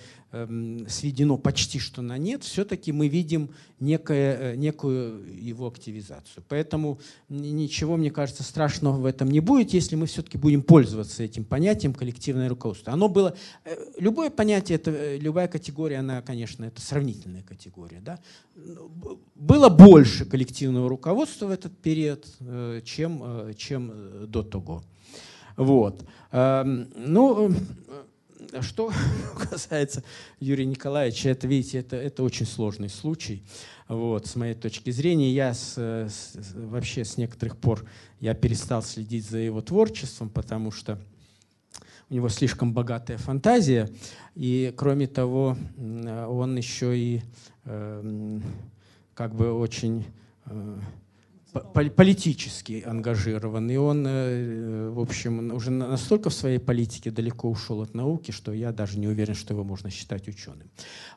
сведено 0.87 1.37
почти 1.37 1.79
что 1.79 2.01
на 2.01 2.17
нет, 2.17 2.43
все-таки 2.43 2.91
мы 2.91 3.07
видим 3.07 3.51
некое, 3.79 4.53
э, 4.53 4.55
некую 4.55 5.23
его 5.39 5.67
активизацию. 5.67 6.43
Поэтому 6.47 6.99
ничего, 7.29 7.97
мне 7.97 8.11
кажется, 8.11 8.43
страшного 8.43 8.97
в 8.97 9.05
этом 9.05 9.29
не 9.29 9.39
будет, 9.39 9.73
если 9.73 9.95
мы 9.95 10.05
все-таки 10.07 10.37
будем 10.37 10.61
пользоваться 10.61 11.23
этим 11.23 11.45
понятием 11.45 11.93
коллективное 11.93 12.49
руководство. 12.49 12.93
Оно 12.93 13.07
было, 13.07 13.35
э, 13.63 13.75
любое 13.97 14.29
понятие, 14.29 14.77
это, 14.77 14.91
э, 14.91 15.17
любая 15.17 15.47
категория, 15.47 15.97
она, 15.97 16.21
конечно, 16.21 16.65
это 16.65 16.81
сравнительная 16.81 17.43
категория. 17.43 18.01
Да? 18.01 18.19
Было 19.35 19.69
больше 19.69 20.25
коллективного 20.25 20.89
руководства 20.89 21.47
в 21.47 21.51
этот 21.51 21.77
период, 21.77 22.25
чем, 22.83 23.53
чем 23.57 24.27
до 24.27 24.43
того. 24.43 24.83
Вот. 25.57 26.05
Эм, 26.31 26.89
ну, 26.95 27.53
что 28.61 28.91
касается 29.49 30.03
Юрия 30.39 30.65
Николаевича, 30.65 31.29
это, 31.29 31.47
видите, 31.47 31.79
это, 31.79 31.95
это 31.95 32.23
очень 32.23 32.45
сложный 32.45 32.89
случай. 32.89 33.43
Вот, 33.87 34.25
с 34.25 34.35
моей 34.35 34.55
точки 34.55 34.89
зрения, 34.89 35.31
я 35.31 35.53
с, 35.53 35.77
с, 35.77 36.33
вообще 36.55 37.05
с 37.05 37.17
некоторых 37.17 37.57
пор 37.57 37.85
я 38.19 38.33
перестал 38.33 38.81
следить 38.81 39.29
за 39.29 39.37
его 39.37 39.61
творчеством, 39.61 40.29
потому 40.29 40.71
что 40.71 40.99
у 42.09 42.13
него 42.13 42.29
слишком 42.29 42.73
богатая 42.73 43.17
фантазия, 43.17 43.89
и 44.35 44.73
кроме 44.75 45.07
того, 45.07 45.57
он 45.77 46.55
еще 46.55 46.97
и 46.97 47.21
э, 47.65 48.39
как 49.13 49.33
бы 49.33 49.53
очень 49.53 50.05
э, 50.45 50.79
политически 51.63 52.83
ангажирован. 52.85 53.69
И 53.69 53.77
он, 53.77 54.05
э, 54.07 54.89
в 54.89 54.99
общем, 54.99 55.53
уже 55.53 55.71
настолько 55.71 56.29
в 56.29 56.33
своей 56.33 56.59
политике 56.59 57.11
далеко 57.11 57.49
ушел 57.49 57.81
от 57.81 57.93
науки, 57.93 58.31
что 58.31 58.53
я 58.53 58.71
даже 58.71 58.99
не 58.99 59.07
уверен, 59.07 59.35
что 59.35 59.53
его 59.53 59.63
можно 59.63 59.89
считать 59.89 60.27
ученым. 60.27 60.69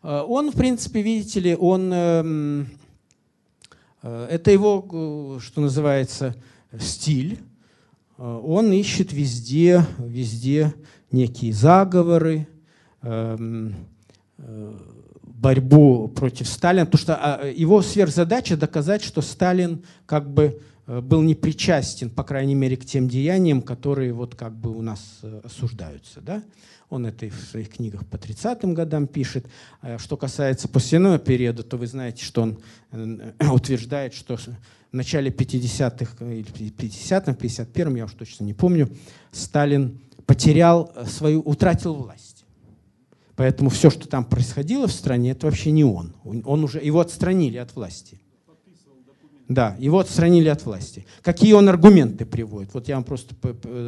Э, 0.02 0.22
он, 0.26 0.50
в 0.50 0.54
принципе, 0.54 1.02
видите 1.02 1.40
ли, 1.40 1.56
он... 1.56 2.66
Это 4.00 4.52
его, 4.52 5.40
что 5.40 5.60
называется, 5.60 6.36
стиль. 6.78 7.40
Он 8.16 8.72
ищет 8.72 9.12
везде, 9.12 9.84
везде 9.98 10.72
некие 11.10 11.52
заговоры, 11.52 12.46
борьбу 15.38 16.08
против 16.08 16.48
Сталина, 16.48 16.84
потому 16.84 17.00
что 17.00 17.16
а, 17.16 17.46
его 17.48 17.80
сверхзадача 17.80 18.56
доказать, 18.56 19.04
что 19.04 19.22
Сталин 19.22 19.84
как 20.04 20.28
бы 20.28 20.60
э, 20.86 21.00
был 21.00 21.22
не 21.22 21.36
причастен, 21.36 22.10
по 22.10 22.24
крайней 22.24 22.56
мере, 22.56 22.76
к 22.76 22.84
тем 22.84 23.08
деяниям, 23.08 23.62
которые 23.62 24.12
вот 24.12 24.34
как 24.34 24.52
бы 24.52 24.76
у 24.76 24.82
нас 24.82 25.00
э, 25.22 25.40
осуждаются. 25.44 26.20
Да? 26.20 26.42
Он 26.90 27.06
это 27.06 27.26
и 27.26 27.30
в 27.30 27.36
своих 27.36 27.70
книгах 27.70 28.04
по 28.06 28.16
30-м 28.16 28.74
годам 28.74 29.06
пишет. 29.06 29.46
А 29.80 29.98
что 29.98 30.16
касается 30.16 30.66
послевоенного 30.66 31.18
периода, 31.18 31.62
то 31.62 31.76
вы 31.76 31.86
знаете, 31.86 32.24
что 32.24 32.42
он 32.42 32.58
э, 32.90 33.30
утверждает, 33.52 34.14
что 34.14 34.36
в 34.36 34.48
начале 34.90 35.30
50-х, 35.30 36.24
или 36.24 36.50
50-м, 36.50 37.34
51-м, 37.34 37.94
я 37.94 38.06
уж 38.06 38.12
точно 38.12 38.42
не 38.42 38.54
помню, 38.54 38.88
Сталин 39.30 40.00
потерял 40.26 40.92
свою, 41.06 41.42
утратил 41.42 41.94
власть. 41.94 42.27
Поэтому 43.38 43.70
все, 43.70 43.88
что 43.88 44.08
там 44.08 44.24
происходило 44.24 44.88
в 44.88 44.92
стране, 44.92 45.30
это 45.30 45.46
вообще 45.46 45.70
не 45.70 45.84
он. 45.84 46.12
Он 46.24 46.64
уже, 46.64 46.80
его 46.80 46.98
отстранили 46.98 47.56
от 47.56 47.72
власти. 47.76 48.20
Да, 49.46 49.76
его 49.78 50.00
отстранили 50.00 50.48
от 50.48 50.66
власти. 50.66 51.06
Какие 51.22 51.52
он 51.52 51.68
аргументы 51.68 52.26
приводит? 52.26 52.74
Вот 52.74 52.88
я 52.88 52.96
вам 52.96 53.04
просто 53.04 53.36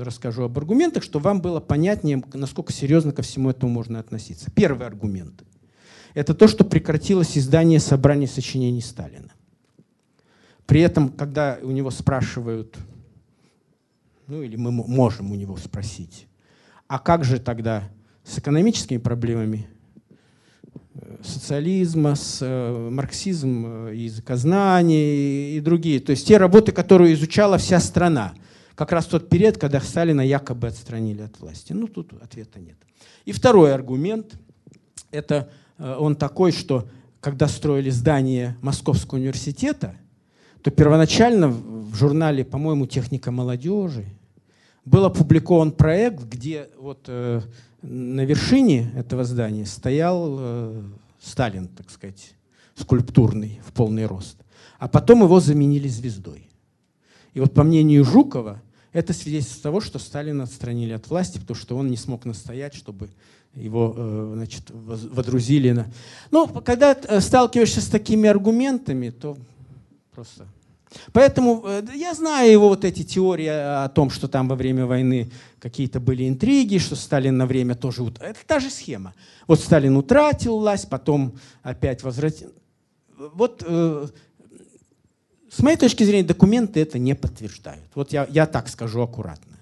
расскажу 0.04 0.44
об 0.44 0.56
аргументах, 0.56 1.02
чтобы 1.02 1.24
вам 1.24 1.40
было 1.40 1.58
понятнее, 1.58 2.22
насколько 2.32 2.72
серьезно 2.72 3.10
ко 3.10 3.22
всему 3.22 3.50
этому 3.50 3.72
можно 3.72 3.98
относиться. 3.98 4.52
Первый 4.52 4.86
аргумент– 4.86 5.42
это 6.14 6.32
то, 6.32 6.46
что 6.46 6.62
прекратилось 6.62 7.36
издание 7.36 7.80
собрания 7.80 8.28
сочинений 8.28 8.80
Сталина. 8.80 9.32
При 10.64 10.80
этом, 10.80 11.08
когда 11.08 11.58
у 11.60 11.72
него 11.72 11.90
спрашивают, 11.90 12.78
ну 14.28 14.42
или 14.42 14.54
мы 14.54 14.70
можем 14.70 15.32
у 15.32 15.34
него 15.34 15.56
спросить, 15.56 16.28
а 16.86 17.00
как 17.00 17.24
же 17.24 17.40
тогда 17.40 17.90
с 18.30 18.38
экономическими 18.38 18.98
проблемами 18.98 19.66
э, 20.94 21.16
социализма, 21.22 22.14
с 22.14 22.38
э, 22.40 22.90
марксизм, 22.90 23.88
э, 23.88 23.94
языкознания 23.96 25.56
и 25.56 25.60
другие. 25.60 25.98
То 26.00 26.10
есть 26.10 26.28
те 26.28 26.36
работы, 26.36 26.70
которые 26.70 27.14
изучала 27.14 27.58
вся 27.58 27.80
страна. 27.80 28.34
Как 28.76 28.92
раз 28.92 29.06
тот 29.06 29.28
период, 29.28 29.58
когда 29.58 29.80
Сталина 29.80 30.20
якобы 30.20 30.68
отстранили 30.68 31.22
от 31.22 31.40
власти. 31.40 31.72
Ну, 31.72 31.88
тут 31.88 32.12
ответа 32.22 32.60
нет. 32.60 32.76
И 33.24 33.32
второй 33.32 33.74
аргумент, 33.74 34.38
это 35.10 35.50
он 35.76 36.14
такой, 36.14 36.52
что 36.52 36.88
когда 37.20 37.48
строили 37.48 37.90
здание 37.90 38.56
Московского 38.62 39.18
университета, 39.18 39.96
то 40.62 40.70
первоначально 40.70 41.48
в 41.48 41.94
журнале, 41.94 42.44
по-моему, 42.44 42.86
«Техника 42.86 43.30
молодежи» 43.30 44.06
был 44.90 45.04
опубликован 45.04 45.72
проект, 45.72 46.24
где 46.24 46.68
вот 46.78 47.08
на 47.82 48.24
вершине 48.24 48.92
этого 48.94 49.24
здания 49.24 49.66
стоял 49.66 50.36
э, 50.38 50.82
Сталин, 51.20 51.68
так 51.68 51.90
сказать, 51.90 52.34
скульптурный 52.74 53.60
в 53.66 53.72
полный 53.72 54.06
рост. 54.06 54.36
А 54.78 54.88
потом 54.88 55.22
его 55.22 55.40
заменили 55.40 55.88
звездой. 55.88 56.48
И 57.32 57.40
вот 57.40 57.54
по 57.54 57.62
мнению 57.62 58.04
Жукова, 58.04 58.60
это 58.92 59.12
свидетельство 59.12 59.62
того, 59.62 59.80
что 59.80 59.98
Сталина 59.98 60.44
отстранили 60.44 60.92
от 60.92 61.08
власти, 61.08 61.38
потому 61.38 61.56
что 61.56 61.76
он 61.76 61.90
не 61.90 61.96
смог 61.96 62.24
настоять, 62.24 62.74
чтобы 62.74 63.08
его 63.54 63.94
э, 63.96 64.32
значит, 64.34 64.64
водрузили 64.70 65.70
на... 65.70 65.86
Ну, 66.30 66.48
когда 66.48 66.92
э, 66.92 67.20
сталкиваешься 67.20 67.80
с 67.80 67.88
такими 67.88 68.28
аргументами, 68.28 69.10
то 69.10 69.36
просто 70.12 70.46
Поэтому 71.12 71.62
э, 71.66 71.82
я 71.94 72.14
знаю 72.14 72.50
его 72.50 72.68
вот 72.68 72.84
эти 72.84 73.02
теории 73.04 73.46
о 73.46 73.88
том, 73.88 74.10
что 74.10 74.28
там 74.28 74.48
во 74.48 74.56
время 74.56 74.86
войны 74.86 75.30
какие-то 75.58 76.00
были 76.00 76.28
интриги, 76.28 76.78
что 76.78 76.96
Сталин 76.96 77.36
на 77.36 77.46
время 77.46 77.74
тоже... 77.74 78.04
Это 78.20 78.38
та 78.46 78.60
же 78.60 78.70
схема. 78.70 79.14
Вот 79.46 79.60
Сталин 79.60 79.96
утратил 79.96 80.58
власть, 80.58 80.88
потом 80.88 81.38
опять 81.62 82.02
возвратил. 82.02 82.52
Вот 83.16 83.62
э, 83.66 84.08
с 85.50 85.60
моей 85.60 85.76
точки 85.76 86.04
зрения 86.04 86.26
документы 86.26 86.80
это 86.80 86.98
не 86.98 87.14
подтверждают. 87.14 87.86
Вот 87.94 88.12
я, 88.12 88.26
я 88.30 88.46
так 88.46 88.68
скажу 88.68 89.00
аккуратно. 89.00 89.58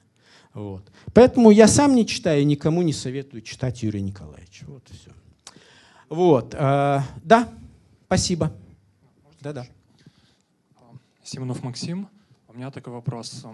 Вот. 0.55 0.85
Поэтому 1.13 1.51
я 1.51 1.69
сам 1.69 1.95
не 1.95 2.07
читаю, 2.07 2.47
никому 2.47 2.83
не 2.83 2.93
советую 2.93 3.43
читать 3.43 3.83
Юрия 3.83 4.01
Николаевича. 4.01 4.65
Вот 4.67 4.83
и 4.91 4.95
все. 4.95 5.11
Вот. 6.09 6.55
Э, 6.55 7.01
да, 7.23 7.49
спасибо. 8.07 8.53
Да-да. 9.41 9.67
Симонов 11.29 11.63
Максим. 11.63 12.09
У 12.49 12.55
меня 12.55 12.71
такой 12.71 12.91
вопрос. 12.95 13.45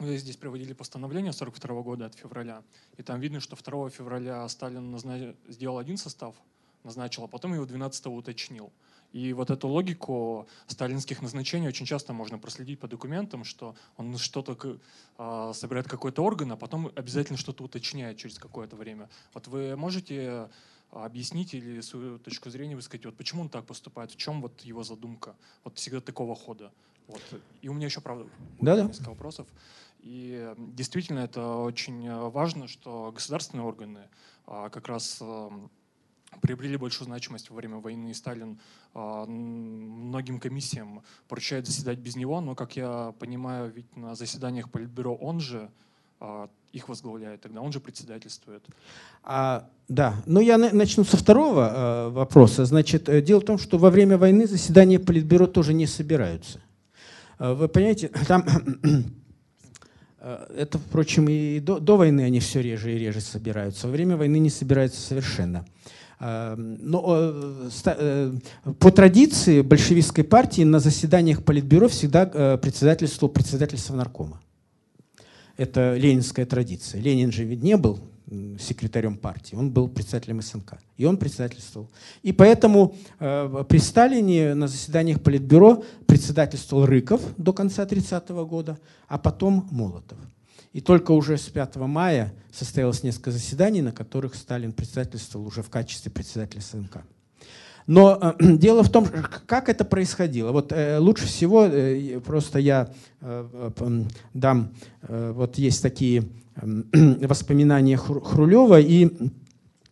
Вы 0.00 0.16
здесь 0.16 0.36
проводили 0.36 0.72
постановление 0.72 1.32
42 1.32 1.82
года 1.82 2.06
от 2.06 2.14
февраля, 2.16 2.64
и 2.96 3.04
там 3.04 3.20
видно, 3.20 3.38
что 3.38 3.54
2 3.54 3.90
февраля 3.90 4.48
Сталин 4.48 4.90
назна... 4.90 5.36
сделал 5.46 5.78
один 5.78 5.96
состав, 5.96 6.34
назначил, 6.82 7.22
а 7.22 7.28
потом 7.28 7.54
его 7.54 7.66
12 7.66 8.06
уточнил. 8.06 8.72
И 9.12 9.32
вот 9.32 9.50
эту 9.50 9.68
логику 9.68 10.48
сталинских 10.66 11.22
назначений 11.22 11.68
очень 11.68 11.86
часто 11.86 12.12
можно 12.12 12.36
проследить 12.36 12.80
по 12.80 12.88
документам, 12.88 13.44
что 13.44 13.76
он 13.96 14.18
что-то 14.18 14.80
э, 15.18 15.52
собирает 15.54 15.86
какой-то 15.86 16.24
орган, 16.24 16.50
а 16.50 16.56
потом 16.56 16.90
обязательно 16.96 17.38
что-то 17.38 17.62
уточняет 17.62 18.16
через 18.16 18.40
какое-то 18.40 18.74
время. 18.74 19.08
Вот 19.34 19.46
вы 19.46 19.76
можете 19.76 20.50
объяснить 20.90 21.54
или 21.54 21.80
свою 21.80 22.18
точку 22.18 22.50
зрения 22.50 22.74
высказать, 22.74 23.04
вот 23.06 23.16
почему 23.16 23.42
он 23.42 23.48
так 23.48 23.66
поступает, 23.66 24.10
в 24.10 24.16
чем 24.16 24.40
вот 24.40 24.60
его 24.62 24.82
задумка, 24.82 25.36
вот 25.64 25.76
всегда 25.76 26.00
такого 26.00 26.34
хода. 26.34 26.72
Вот. 27.08 27.22
И 27.62 27.68
у 27.68 27.72
меня 27.72 27.86
еще, 27.86 28.00
правда, 28.00 28.26
да 28.60 28.76
-да. 28.76 28.86
несколько 28.86 29.10
вопросов. 29.10 29.46
И 30.00 30.54
действительно 30.56 31.20
это 31.20 31.56
очень 31.56 32.06
э, 32.06 32.28
важно, 32.28 32.68
что 32.68 33.10
государственные 33.12 33.66
органы 33.66 34.08
а, 34.46 34.70
как 34.70 34.88
раз 34.88 35.18
эм, 35.20 35.70
приобрели 36.40 36.76
большую 36.76 37.06
значимость 37.06 37.50
во 37.50 37.56
время 37.56 37.78
войны. 37.78 38.10
И 38.10 38.14
Сталин 38.14 38.58
а, 38.94 39.26
многим 39.26 40.40
комиссиям 40.40 41.02
поручает 41.26 41.66
заседать 41.66 41.98
без 41.98 42.16
него, 42.16 42.40
но, 42.40 42.54
как 42.54 42.76
я 42.76 43.12
понимаю, 43.18 43.72
ведь 43.74 43.96
на 43.96 44.14
заседаниях 44.14 44.70
Политбюро 44.70 45.14
он 45.14 45.40
же 45.40 45.70
а, 46.20 46.48
их 46.72 46.88
возглавляет, 46.88 47.40
тогда 47.40 47.60
он 47.60 47.72
же 47.72 47.80
председательствует. 47.80 48.64
А, 49.22 49.68
да, 49.88 50.14
но 50.26 50.40
я 50.40 50.58
начну 50.58 51.04
со 51.04 51.16
второго 51.16 51.68
э, 51.68 52.08
вопроса. 52.10 52.64
Значит, 52.64 53.08
э, 53.08 53.22
дело 53.22 53.40
в 53.40 53.44
том, 53.44 53.58
что 53.58 53.78
во 53.78 53.90
время 53.90 54.18
войны 54.18 54.46
заседания 54.46 54.98
Политбюро 54.98 55.46
тоже 55.46 55.72
не 55.72 55.86
собираются. 55.86 56.60
Э, 57.38 57.52
вы 57.54 57.68
понимаете, 57.68 58.08
там 58.26 58.44
э, 60.20 60.46
это, 60.56 60.78
впрочем, 60.78 61.28
и 61.28 61.60
до, 61.60 61.78
до 61.78 61.96
войны 61.96 62.22
они 62.22 62.40
все 62.40 62.60
реже 62.60 62.94
и 62.94 62.98
реже 62.98 63.20
собираются. 63.20 63.86
Во 63.86 63.92
время 63.92 64.16
войны 64.16 64.38
не 64.38 64.50
собираются 64.50 65.00
совершенно. 65.00 65.64
Э, 66.20 66.54
но 66.56 67.70
по 68.78 68.90
традиции 68.90 69.62
большевистской 69.62 70.24
партии 70.24 70.62
на 70.62 70.80
заседаниях 70.80 71.44
Политбюро 71.44 71.88
всегда 71.88 72.56
председательствовал 72.58 73.32
председатель 73.32 73.78
Совнаркома. 73.78 74.40
Это 75.56 75.96
ленинская 75.96 76.46
традиция. 76.46 77.00
Ленин 77.00 77.32
же 77.32 77.44
ведь 77.44 77.62
не 77.62 77.76
был 77.76 77.98
секретарем 78.58 79.16
партии, 79.16 79.56
он 79.56 79.70
был 79.70 79.88
председателем 79.88 80.42
СНК, 80.42 80.74
и 80.96 81.06
он 81.06 81.16
председательствовал. 81.16 81.88
И 82.22 82.32
поэтому 82.32 82.94
э, 83.20 83.64
при 83.68 83.78
Сталине 83.78 84.54
на 84.54 84.68
заседаниях 84.68 85.22
Политбюро 85.22 85.82
председательствовал 86.06 86.86
Рыков 86.86 87.22
до 87.38 87.52
конца 87.52 87.86
30 87.86 88.30
-го 88.30 88.46
года, 88.46 88.78
а 89.08 89.18
потом 89.18 89.66
Молотов. 89.70 90.18
И 90.74 90.80
только 90.80 91.12
уже 91.12 91.38
с 91.38 91.48
5 91.48 91.76
мая 91.76 92.34
состоялось 92.52 93.02
несколько 93.02 93.30
заседаний, 93.30 93.82
на 93.82 93.92
которых 93.92 94.34
Сталин 94.34 94.72
председательствовал 94.72 95.46
уже 95.46 95.62
в 95.62 95.70
качестве 95.70 96.10
председателя 96.10 96.60
СНК. 96.60 96.98
Но 97.86 98.18
э, 98.20 98.34
дело 98.58 98.82
в 98.82 98.90
том, 98.90 99.06
как 99.46 99.68
это 99.68 99.84
происходило. 99.84 100.52
Вот 100.52 100.72
э, 100.72 100.98
лучше 100.98 101.26
всего, 101.26 101.64
э, 101.64 102.20
просто 102.20 102.58
я 102.58 102.90
э, 103.20 103.70
э, 103.80 104.02
дам, 104.34 104.74
э, 105.02 105.32
вот 105.34 105.56
есть 105.58 105.82
такие 105.82 106.24
воспоминания 107.26 107.96
Хрулева 107.96 108.80
и 108.80 109.10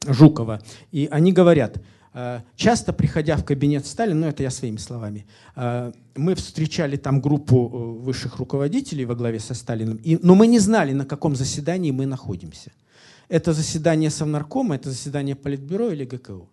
Жукова. 0.07 0.63
И 0.93 1.09
они 1.11 1.33
говорят, 1.33 1.81
э, 2.15 2.41
часто 2.57 2.93
приходя 2.93 3.37
в 3.37 3.45
кабинет 3.45 3.87
Сталина, 3.87 4.21
ну 4.21 4.27
это 4.27 4.43
я 4.43 4.51
своими 4.51 4.79
словами, 4.79 5.27
э, 5.57 5.93
мы 6.15 6.35
встречали 6.35 6.97
там 6.97 7.21
группу 7.21 7.71
э, 7.73 8.05
высших 8.05 8.39
руководителей 8.39 9.05
во 9.05 9.15
главе 9.15 9.41
со 9.41 9.55
Сталиным, 9.55 10.01
но 10.23 10.35
мы 10.35 10.47
не 10.47 10.59
знали, 10.59 10.93
на 10.93 11.05
каком 11.05 11.37
заседании 11.37 11.91
мы 11.91 12.07
находимся. 12.07 12.73
Это 13.29 13.53
заседание 13.53 14.11
Совнаркома, 14.11 14.77
это 14.77 14.91
заседание 14.91 15.35
Политбюро 15.35 15.91
или 15.91 16.05
ГКУ. 16.05 16.49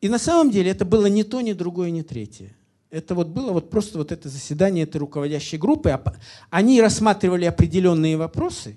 И 0.00 0.08
на 0.08 0.18
самом 0.18 0.50
деле 0.50 0.70
это 0.70 0.84
было 0.84 1.06
ни 1.06 1.24
то, 1.24 1.40
ни 1.40 1.52
другое, 1.52 1.90
ни 1.90 2.02
третье. 2.02 2.54
Это 2.90 3.14
вот 3.14 3.28
было 3.28 3.52
вот 3.52 3.70
просто 3.70 3.98
вот 3.98 4.12
это 4.12 4.28
заседание 4.28 4.84
этой 4.84 4.96
руководящей 4.96 5.58
группы. 5.58 5.90
А 5.90 6.02
они 6.50 6.80
рассматривали 6.80 7.44
определенные 7.44 8.16
вопросы, 8.16 8.76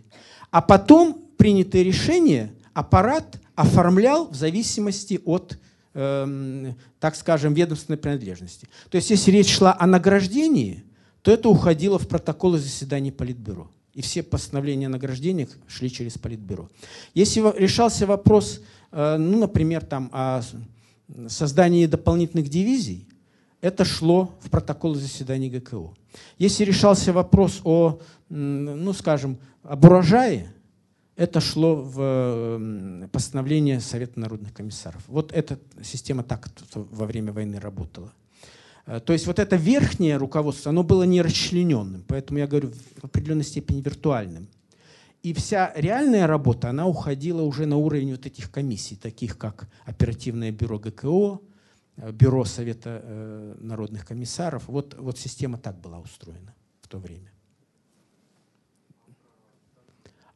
а 0.53 0.61
потом 0.61 1.19
принятые 1.35 1.84
решения 1.84 2.53
аппарат 2.75 3.41
оформлял 3.55 4.30
в 4.30 4.35
зависимости 4.35 5.19
от, 5.25 5.57
э, 5.95 6.73
так 6.99 7.15
скажем, 7.15 7.55
ведомственной 7.55 7.97
принадлежности. 7.97 8.69
То 8.91 8.97
есть 8.97 9.09
если 9.09 9.31
речь 9.31 9.49
шла 9.49 9.75
о 9.77 9.88
награждении, 9.88 10.84
то 11.23 11.31
это 11.31 11.49
уходило 11.49 11.97
в 11.97 12.07
протоколы 12.07 12.59
заседаний 12.59 13.11
Политбюро. 13.11 13.71
И 13.95 14.03
все 14.03 14.21
постановления 14.21 14.85
о 14.85 14.89
награждениях 14.89 15.49
шли 15.65 15.91
через 15.91 16.19
Политбюро. 16.19 16.69
Если 17.15 17.41
решался 17.59 18.05
вопрос, 18.05 18.61
э, 18.91 19.17
ну, 19.17 19.39
например, 19.39 19.84
там, 19.84 20.11
о 20.13 20.43
создании 21.30 21.88
дополнительных 21.88 22.47
дивизий, 22.47 23.07
это 23.64 23.85
шло 23.85 24.38
в 24.41 24.49
протокол 24.49 24.94
заседаний 24.94 25.49
ГКО. 25.49 25.94
Если 26.38 26.65
решался 26.65 27.14
вопрос 27.14 27.61
о, 27.64 27.98
ну, 28.27 28.91
скажем, 28.91 29.38
об 29.64 29.85
урожае, 29.85 30.53
это 31.15 31.40
шло 31.40 31.76
в 31.76 33.07
постановление 33.14 33.80
Совета 33.80 34.19
народных 34.19 34.53
комиссаров. 34.53 35.02
Вот 35.07 35.31
эта 35.31 35.60
система 35.81 36.23
так 36.23 36.49
во 36.73 37.06
время 37.06 37.31
войны 37.31 37.57
работала. 37.57 38.11
Э, 38.85 38.99
то 38.99 39.14
есть 39.14 39.27
вот 39.27 39.40
это 39.40 39.56
верхнее 39.56 40.18
руководство, 40.18 40.69
оно 40.72 40.84
было 40.84 41.03
не 41.03 41.22
расчлененным, 41.22 42.03
поэтому 42.06 42.40
я 42.40 42.48
говорю 42.48 42.72
в 43.02 43.06
определенной 43.06 43.45
степени 43.45 43.80
виртуальным. 43.80 44.49
И 45.22 45.34
вся 45.34 45.72
реальная 45.77 46.27
работа, 46.27 46.69
она 46.69 46.85
уходила 46.85 47.44
уже 47.44 47.65
на 47.65 47.77
уровень 47.77 48.11
вот 48.11 48.26
этих 48.26 48.52
комиссий, 48.52 48.98
таких 48.98 49.38
как 49.38 49.69
оперативное 49.85 50.52
бюро 50.52 50.80
ГКО, 50.80 51.40
бюро 51.97 52.45
Совета 52.45 53.01
э, 53.03 53.55
народных 53.59 54.05
комиссаров. 54.05 54.63
Вот, 54.67 54.95
вот 54.97 55.17
система 55.17 55.57
так 55.57 55.79
была 55.79 55.99
устроена 55.99 56.53
в 56.81 56.87
то 56.87 56.97
время. 56.97 57.31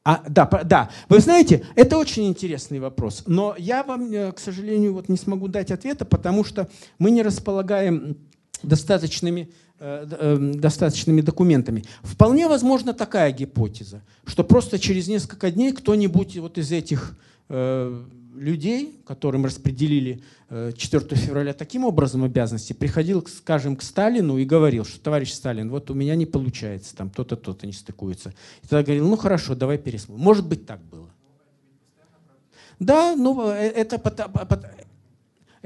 А, 0.03 0.23
да, 0.29 0.45
да, 0.63 0.89
вы 1.09 1.19
знаете, 1.19 1.65
это 1.75 1.97
очень 1.97 2.27
интересный 2.27 2.79
вопрос, 2.79 3.23
но 3.27 3.55
я 3.57 3.83
вам, 3.83 4.09
к 4.31 4.39
сожалению, 4.39 4.93
вот 4.93 5.09
не 5.09 5.17
смогу 5.17 5.49
дать 5.49 5.69
ответа, 5.69 6.05
потому 6.05 6.45
что 6.45 6.69
мы 6.97 7.11
не 7.11 7.23
располагаем 7.23 8.15
достаточными, 8.63 9.49
э, 9.79 10.07
э, 10.09 10.37
достаточными 10.55 11.21
документами. 11.21 11.83
Вполне 12.03 12.47
возможна 12.47 12.93
такая 12.93 13.31
гипотеза, 13.31 14.01
что 14.25 14.43
просто 14.43 14.79
через 14.79 15.07
несколько 15.07 15.51
дней 15.51 15.73
кто-нибудь 15.73 16.37
вот 16.37 16.57
из 16.57 16.71
этих 16.71 17.17
э, 17.49 18.03
людей, 18.37 19.01
которым 19.05 19.45
распределили 19.45 20.21
4 20.49 21.15
февраля 21.15 21.53
таким 21.53 21.83
образом 21.83 22.23
обязанности, 22.23 22.73
приходил, 22.73 23.25
скажем, 23.27 23.75
к 23.75 23.81
Сталину 23.81 24.37
и 24.37 24.45
говорил, 24.45 24.85
что 24.85 24.99
товарищ 24.99 25.31
Сталин, 25.33 25.69
вот 25.69 25.89
у 25.89 25.93
меня 25.93 26.15
не 26.15 26.25
получается, 26.25 26.95
там 26.95 27.09
то-то, 27.09 27.35
то-то 27.35 27.65
не 27.65 27.73
стыкуется. 27.73 28.33
И 28.63 28.67
тогда 28.67 28.83
говорил, 28.83 29.07
ну 29.07 29.17
хорошо, 29.17 29.55
давай 29.55 29.77
пересмотрим. 29.77 30.23
Может 30.23 30.47
быть, 30.47 30.65
так 30.65 30.79
было. 30.81 31.09
Да, 32.79 33.15
ну 33.15 33.49
это, 33.49 33.99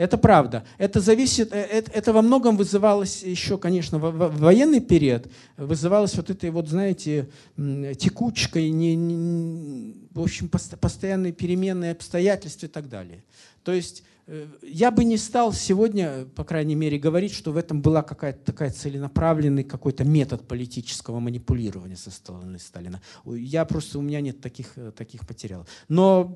это 0.01 0.17
правда. 0.17 0.63
Это 0.79 0.99
зависит, 0.99 1.53
это, 1.53 1.91
это 1.91 2.11
во 2.11 2.23
многом 2.23 2.57
вызывалось 2.57 3.21
еще, 3.21 3.59
конечно, 3.59 3.99
в, 3.99 4.35
военный 4.39 4.79
период, 4.79 5.27
вызывалось 5.57 6.15
вот 6.15 6.31
этой 6.31 6.49
вот, 6.49 6.67
знаете, 6.67 7.29
текучкой, 7.55 8.71
не, 8.71 8.95
не, 8.95 10.07
в 10.11 10.21
общем, 10.21 10.49
пост, 10.49 10.75
постоянные 10.79 11.33
переменные 11.33 11.91
обстоятельства 11.91 12.65
и 12.65 12.69
так 12.69 12.89
далее. 12.89 13.23
То 13.63 13.73
есть 13.73 14.01
э, 14.25 14.47
я 14.63 14.89
бы 14.89 15.03
не 15.03 15.17
стал 15.17 15.53
сегодня, 15.53 16.25
по 16.35 16.43
крайней 16.43 16.73
мере, 16.73 16.97
говорить, 16.97 17.33
что 17.33 17.51
в 17.51 17.57
этом 17.57 17.83
была 17.83 18.01
какая-то 18.01 18.43
такая 18.43 18.71
целенаправленный 18.71 19.63
какой-то 19.63 20.03
метод 20.03 20.47
политического 20.47 21.19
манипулирования 21.19 21.95
со 21.95 22.09
стороны 22.09 22.57
Сталина. 22.57 22.99
Я 23.25 23.65
просто, 23.65 23.99
у 23.99 24.01
меня 24.01 24.19
нет 24.21 24.41
таких, 24.41 24.71
э, 24.77 24.91
таких 24.97 25.29
материалов. 25.29 25.67
Но 25.89 26.35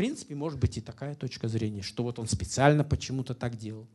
принципе, 0.00 0.34
может 0.34 0.58
быть 0.58 0.78
и 0.78 0.80
такая 0.80 1.14
точка 1.14 1.46
зрения, 1.46 1.82
что 1.82 2.02
вот 2.02 2.18
он 2.18 2.26
специально 2.26 2.84
почему-то 2.84 3.34
так 3.34 3.58
делал. 3.58 3.86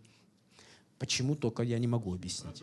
Почему 1.00 1.36
только 1.36 1.64
я 1.64 1.80
не 1.80 1.88
могу 1.88 2.14
объяснить. 2.14 2.62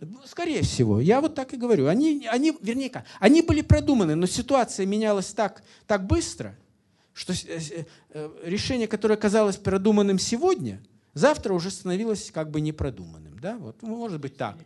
Ну, 0.00 0.18
скорее 0.24 0.62
всего, 0.62 1.00
я 1.00 1.20
вот 1.20 1.34
так 1.34 1.52
и 1.52 1.58
говорю. 1.58 1.86
Они, 1.86 2.26
они, 2.30 2.56
вернее, 2.62 2.88
как, 2.88 3.04
они 3.20 3.42
были 3.42 3.60
продуманы, 3.60 4.14
но 4.14 4.24
ситуация 4.26 4.86
менялась 4.86 5.34
так, 5.34 5.62
так 5.86 6.06
быстро, 6.06 6.56
что 7.12 7.34
э, 7.34 7.84
э, 8.10 8.30
решение, 8.42 8.88
которое 8.88 9.16
казалось 9.16 9.58
продуманным 9.58 10.18
сегодня, 10.18 10.82
завтра 11.12 11.52
уже 11.52 11.70
становилось 11.70 12.30
как 12.30 12.50
бы 12.50 12.62
непродуманным. 12.62 13.38
Да? 13.38 13.58
Вот, 13.58 13.82
ну, 13.82 13.96
может 13.96 14.18
быть 14.18 14.38
так. 14.38 14.56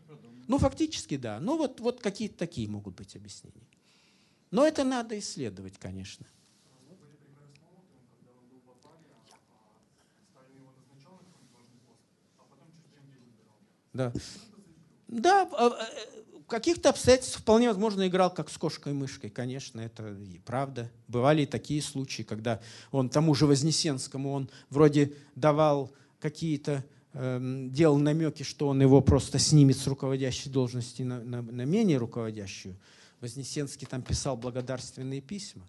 Ну, 0.47 0.59
фактически, 0.59 1.17
да. 1.17 1.41
Ну, 1.41 1.57
вот, 1.57 1.81
вот 1.81 2.01
какие-то 2.01 2.39
такие 2.39 2.69
могут 2.69 2.95
быть 2.95 3.17
объяснения. 3.17 3.67
Но 4.53 4.65
это 4.65 4.85
надо 4.85 5.19
исследовать, 5.19 5.77
конечно. 5.77 6.25
Да. 13.93 14.13
Да, 15.09 15.47
в 15.47 15.55
а, 15.55 15.69
э, 15.69 16.19
каких-то 16.49 16.91
обстоятельствах 16.91 17.43
вполне 17.43 17.69
возможно 17.69 18.07
играл 18.07 18.33
как 18.33 18.51
с 18.51 18.59
кошкой-мышкой, 18.59 19.31
конечно, 19.31 19.81
это 19.81 20.09
и 20.09 20.39
правда. 20.39 20.91
Бывали 21.07 21.43
и 21.43 21.47
такие 21.47 21.81
случаи, 21.81 22.23
когда 22.23 22.61
он 22.91 23.09
тому 23.09 23.35
же 23.35 23.47
Вознесенскому, 23.47 24.33
он 24.33 24.51
вроде 24.71 25.15
давал 25.35 25.93
какие-то, 26.21 26.85
э, 27.13 27.69
делал 27.71 27.99
намеки, 27.99 28.43
что 28.43 28.69
он 28.69 28.83
его 28.83 29.01
просто 29.01 29.39
снимет 29.39 29.77
с 29.77 29.87
руководящей 29.87 30.51
должности 30.51 31.03
на, 31.03 31.21
на, 31.21 31.43
на 31.43 31.65
менее 31.65 31.99
руководящую. 31.99 32.77
Вознесенский 33.21 33.87
там 33.87 34.03
писал 34.03 34.37
благодарственные 34.37 35.21
письма, 35.21 35.67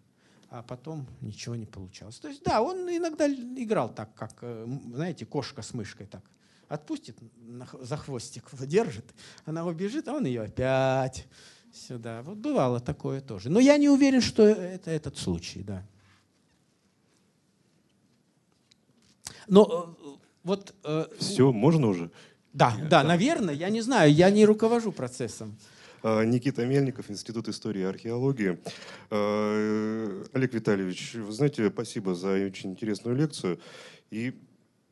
а 0.50 0.64
потом 0.64 1.08
ничего 1.22 1.56
не 1.56 1.66
получалось. 1.66 2.20
То 2.20 2.28
есть 2.28 2.44
да, 2.44 2.62
он 2.62 2.90
иногда 2.90 3.28
играл 3.28 3.90
так, 3.94 4.14
как, 4.16 4.38
э, 4.42 4.68
знаете, 4.94 5.26
кошка 5.26 5.62
с 5.62 5.74
мышкой 5.74 6.08
так 6.08 6.24
отпустит 6.70 7.18
за 7.82 7.98
хвостик, 7.98 8.44
держит, 8.62 9.06
она 9.46 9.66
убежит, 9.66 10.08
а 10.08 10.14
он 10.14 10.26
ее 10.26 10.44
опять 10.44 11.28
сюда. 11.74 12.22
Вот 12.24 12.38
бывало 12.38 12.80
такое 12.80 13.22
тоже. 13.22 13.50
Но 13.50 13.60
я 13.60 13.78
не 13.78 13.90
уверен, 13.90 14.22
что 14.22 14.44
это 14.44 14.90
этот 14.92 15.18
случай, 15.18 15.64
да. 15.64 15.86
Но 19.48 19.96
э, 20.02 20.26
вот... 20.44 20.74
Э, 20.84 21.06
Все, 21.18 21.52
можно 21.52 21.88
уже? 21.88 22.12
Да, 22.54 22.76
да, 22.90 23.04
наверное, 23.04 23.54
я 23.54 23.70
не 23.70 23.82
знаю, 23.82 24.14
я 24.14 24.30
не 24.30 24.46
руковожу 24.46 24.92
процессом. 24.92 25.58
Никита 26.02 26.66
Мельников, 26.66 27.12
Институт 27.12 27.50
истории 27.50 27.82
и 27.82 27.84
археологии. 27.84 28.58
Олег 29.10 30.54
Витальевич, 30.54 31.16
вы 31.16 31.32
знаете, 31.34 31.70
спасибо 31.70 32.16
за 32.16 32.30
очень 32.46 32.72
интересную 32.72 33.18
лекцию. 33.18 33.60
И 34.10 34.34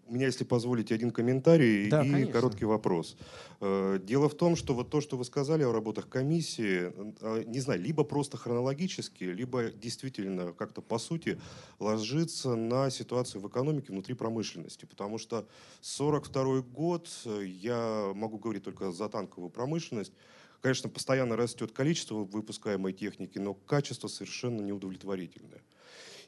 у 0.08 0.14
меня, 0.14 0.28
если 0.28 0.44
позволите, 0.44 0.96
один 0.96 1.12
комментарий 1.12 1.90
да, 1.90 2.04
и 2.04 2.10
конечно. 2.10 2.34
короткий 2.34 2.66
вопрос. 2.66 3.18
Э, 3.60 4.00
дело 4.02 4.30
в 4.30 4.36
том, 4.36 4.56
что 4.56 4.74
вот 4.74 4.90
то, 4.90 5.02
что 5.02 5.18
вы 5.18 5.26
сказали 5.26 5.64
о 5.64 5.72
работах 5.72 6.08
комиссии, 6.08 6.94
э, 7.22 7.44
не 7.46 7.60
знаю, 7.60 7.82
либо 7.82 8.04
просто 8.04 8.38
хронологически, 8.38 9.26
либо 9.26 9.72
действительно 9.72 10.54
как-то 10.54 10.82
по 10.82 10.98
сути 10.98 11.40
ложится 11.80 12.56
на 12.56 12.90
ситуацию 12.90 13.42
в 13.42 13.48
экономике 13.48 13.92
внутри 13.92 14.16
промышленности. 14.16 14.86
Потому 14.86 15.18
что 15.18 15.48
42 15.82 16.62
год, 16.62 17.10
э, 17.26 17.44
я 17.46 18.12
могу 18.16 18.38
говорить 18.38 18.64
только 18.64 18.92
за 18.92 19.10
танковую 19.10 19.50
промышленность, 19.50 20.14
конечно, 20.62 20.90
постоянно 20.90 21.36
растет 21.36 21.72
количество 21.72 22.16
выпускаемой 22.16 22.94
техники, 22.94 23.38
но 23.38 23.54
качество 23.54 24.08
совершенно 24.08 24.62
неудовлетворительное. 24.62 25.62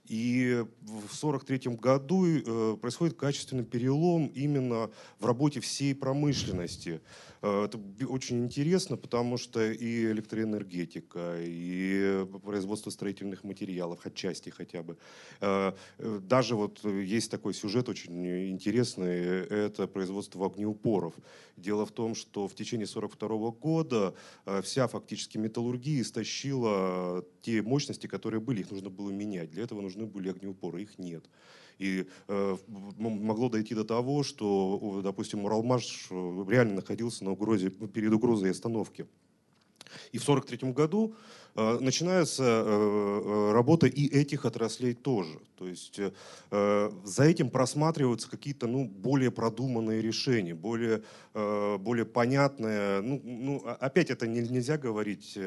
И 0.09 0.65
в 0.81 1.21
1943 1.21 1.75
году 1.75 2.25
э, 2.25 2.77
происходит 2.81 3.15
качественный 3.15 3.63
перелом 3.63 4.25
именно 4.25 4.89
в 5.19 5.25
работе 5.25 5.59
всей 5.59 5.93
промышленности. 5.93 6.99
Э, 7.43 7.65
это 7.65 7.79
очень 8.07 8.43
интересно, 8.43 8.97
потому 8.97 9.37
что 9.37 9.71
и 9.71 10.05
электроэнергетика, 10.05 11.35
и 11.39 12.25
производство 12.43 12.89
строительных 12.89 13.43
материалов, 13.43 14.03
отчасти 14.03 14.49
хотя 14.49 14.81
бы. 14.81 14.97
Э, 15.41 15.73
даже 15.99 16.55
вот 16.55 16.83
есть 16.83 17.29
такой 17.29 17.53
сюжет 17.53 17.87
очень 17.87 18.49
интересный, 18.49 19.13
это 19.13 19.85
производство 19.85 20.47
огнеупоров. 20.47 21.13
Дело 21.55 21.85
в 21.85 21.91
том, 21.91 22.15
что 22.15 22.47
в 22.47 22.55
течение 22.55 22.87
1942 22.87 23.51
года 23.51 24.15
вся 24.63 24.87
фактически 24.87 25.37
металлургия 25.37 26.01
истощила 26.01 27.23
те 27.41 27.61
мощности, 27.61 28.07
которые 28.07 28.41
были, 28.41 28.61
их 28.61 28.71
нужно 28.71 28.89
было 28.89 29.11
менять. 29.11 29.51
Для 29.51 29.63
этого 29.63 29.81
нужны 29.99 30.05
были 30.05 30.29
огнеупоры, 30.29 30.81
их 30.81 30.97
нет. 30.97 31.25
И 31.77 32.07
э, 32.27 32.57
могло 32.97 33.49
дойти 33.49 33.73
до 33.73 33.85
того, 33.85 34.23
что, 34.23 35.01
допустим, 35.03 35.45
Уралмаш 35.45 36.07
э, 36.09 36.45
реально 36.49 36.75
находился 36.75 37.23
на 37.23 37.31
угрозе, 37.31 37.69
перед 37.69 38.11
угрозой 38.11 38.51
остановки. 38.51 39.07
И 40.11 40.17
в 40.17 40.23
1943 40.23 40.71
году 40.73 41.15
начинается 41.55 42.43
э, 42.43 43.21
э, 43.25 43.51
работа 43.53 43.87
и 43.87 44.07
этих 44.07 44.45
отраслей 44.45 44.93
тоже. 44.93 45.39
То 45.57 45.67
есть 45.67 45.99
за 46.49 47.23
этим 47.25 47.49
просматриваются 47.49 48.29
какие-то 48.29 48.65
ну, 48.65 48.85
более 48.85 49.29
продуманные 49.29 50.01
решения, 50.01 50.55
более, 50.55 51.03
более 51.33 52.05
понятные. 52.05 53.01
Ну, 53.01 53.21
ну, 53.25 53.65
опять 53.81 54.09
это 54.09 54.25
нельзя 54.25 54.77
говорить, 54.77 55.37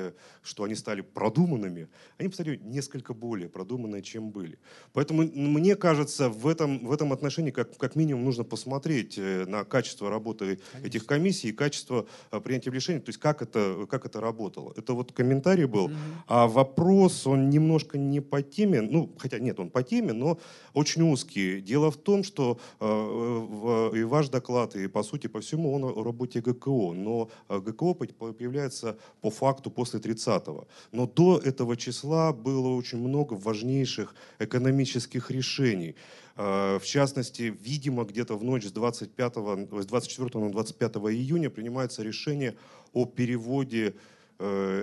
что 0.43 0.65
они 0.65 0.75
стали 0.75 1.01
продуманными. 1.01 1.89
Они 2.19 2.31
стали 2.31 2.61
несколько 2.63 3.15
более 3.15 3.49
продуманные, 3.49 4.03
чем 4.03 4.33
были. 4.33 4.59
Поэтому 4.93 5.23
мне 5.23 5.77
кажется, 5.77 6.29
в 6.29 6.47
этом, 6.47 6.87
в 6.87 6.93
этом 6.93 7.15
отношении 7.15 7.51
как, 7.51 7.75
как 7.79 7.97
минимум 7.97 8.27
нужно 8.27 8.45
посмотреть 8.45 9.17
на 9.17 9.65
качество 9.65 10.11
работы 10.11 10.61
Конечно. 10.73 10.89
этих 10.89 11.07
комиссий 11.07 11.49
и 11.49 11.53
качество 11.53 12.07
принятия 12.45 12.71
решений, 12.71 13.01
то 13.01 13.09
есть 13.09 13.19
как 13.19 13.41
это, 13.41 13.87
как 13.89 14.05
это 14.05 14.21
работало. 14.21 14.75
Это 14.77 14.93
вот 14.93 15.13
комментарий 15.13 15.65
был. 15.65 15.91
А 16.27 16.47
вопрос, 16.47 17.27
он 17.27 17.51
немножко 17.51 17.99
не 17.99 18.21
по 18.21 18.43
теме, 18.43 18.81
ну, 18.81 19.11
хотя 19.19 19.39
нет, 19.39 19.61
он 19.61 19.71
по 19.71 19.83
теме, 19.83 20.13
но 20.13 20.39
очень 20.75 21.03
узкий. 21.03 21.61
Дело 21.61 21.91
в 21.91 21.97
том, 21.97 22.25
что 22.25 22.59
э, 22.81 23.91
и 23.95 24.05
ваш 24.05 24.29
доклад, 24.29 24.77
и 24.77 24.87
по 24.89 25.03
сути, 25.03 25.27
по 25.27 25.41
всему, 25.41 25.73
он 25.75 25.85
о 25.85 26.03
работе 26.03 26.41
ГКО. 26.41 26.93
Но 26.95 27.29
э, 27.49 27.61
ГКО 27.61 27.95
появляется 27.95 28.97
по 29.21 29.31
факту 29.31 29.71
после 29.71 30.01
30-го. 30.01 30.67
Но 30.93 31.07
до 31.07 31.39
этого 31.39 31.77
числа 31.77 32.33
было 32.33 32.69
очень 32.69 32.99
много 32.99 33.35
важнейших 33.35 34.15
экономических 34.39 35.31
решений. 35.31 35.95
Э, 36.37 36.79
в 36.79 36.85
частности, 36.85 37.55
видимо, 37.61 38.05
где-то 38.05 38.37
в 38.37 38.45
ночь 38.45 38.65
с, 38.65 38.73
25, 38.73 39.35
с 39.83 39.87
24 39.87 40.45
на 40.45 40.51
25 40.51 40.97
июня 40.97 41.51
принимается 41.51 42.03
решение 42.03 42.57
о 42.93 43.05
переводе 43.05 43.95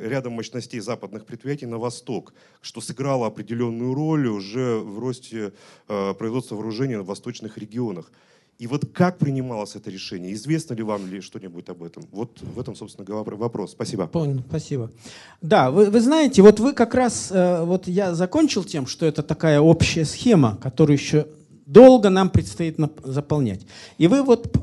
рядом 0.08 0.34
мощностей 0.34 0.80
западных 0.80 1.26
предприятий 1.26 1.66
на 1.66 1.78
восток, 1.78 2.34
что 2.62 2.82
сыграло 2.82 3.28
определенную 3.28 3.94
роль 3.94 4.28
уже 4.28 4.80
в 4.80 5.00
росте 5.00 5.52
э, 5.88 6.14
производства 6.14 6.56
вооружений 6.56 6.98
в 6.98 7.06
восточных 7.06 7.58
регионах. 7.58 8.12
И 8.58 8.68
вот 8.68 8.86
как 8.94 9.18
принималось 9.18 9.76
это 9.76 9.90
решение? 9.90 10.34
Известно 10.34 10.74
ли 10.74 10.84
вам 10.84 11.08
ли 11.08 11.22
что-нибудь 11.22 11.70
об 11.70 11.82
этом? 11.82 12.04
Вот 12.12 12.42
в 12.42 12.60
этом, 12.60 12.76
собственно 12.76 13.06
вопрос. 13.24 13.72
Спасибо. 13.72 14.08
Понял, 14.08 14.44
спасибо. 14.50 14.92
Да, 15.42 15.72
вы, 15.72 15.90
вы 15.90 16.02
знаете, 16.02 16.42
вот 16.42 16.60
вы 16.60 16.74
как 16.74 16.94
раз, 16.94 17.32
э, 17.32 17.64
вот 17.64 17.88
я 17.88 18.14
закончил 18.14 18.64
тем, 18.64 18.86
что 18.86 19.06
это 19.06 19.24
такая 19.24 19.62
общая 19.62 20.06
схема, 20.06 20.58
которую 20.62 20.98
еще 20.98 21.28
долго 21.66 22.10
нам 22.10 22.30
предстоит 22.30 22.78
заполнять. 23.04 23.62
И 23.98 24.08
вы 24.08 24.24
вот 24.24 24.58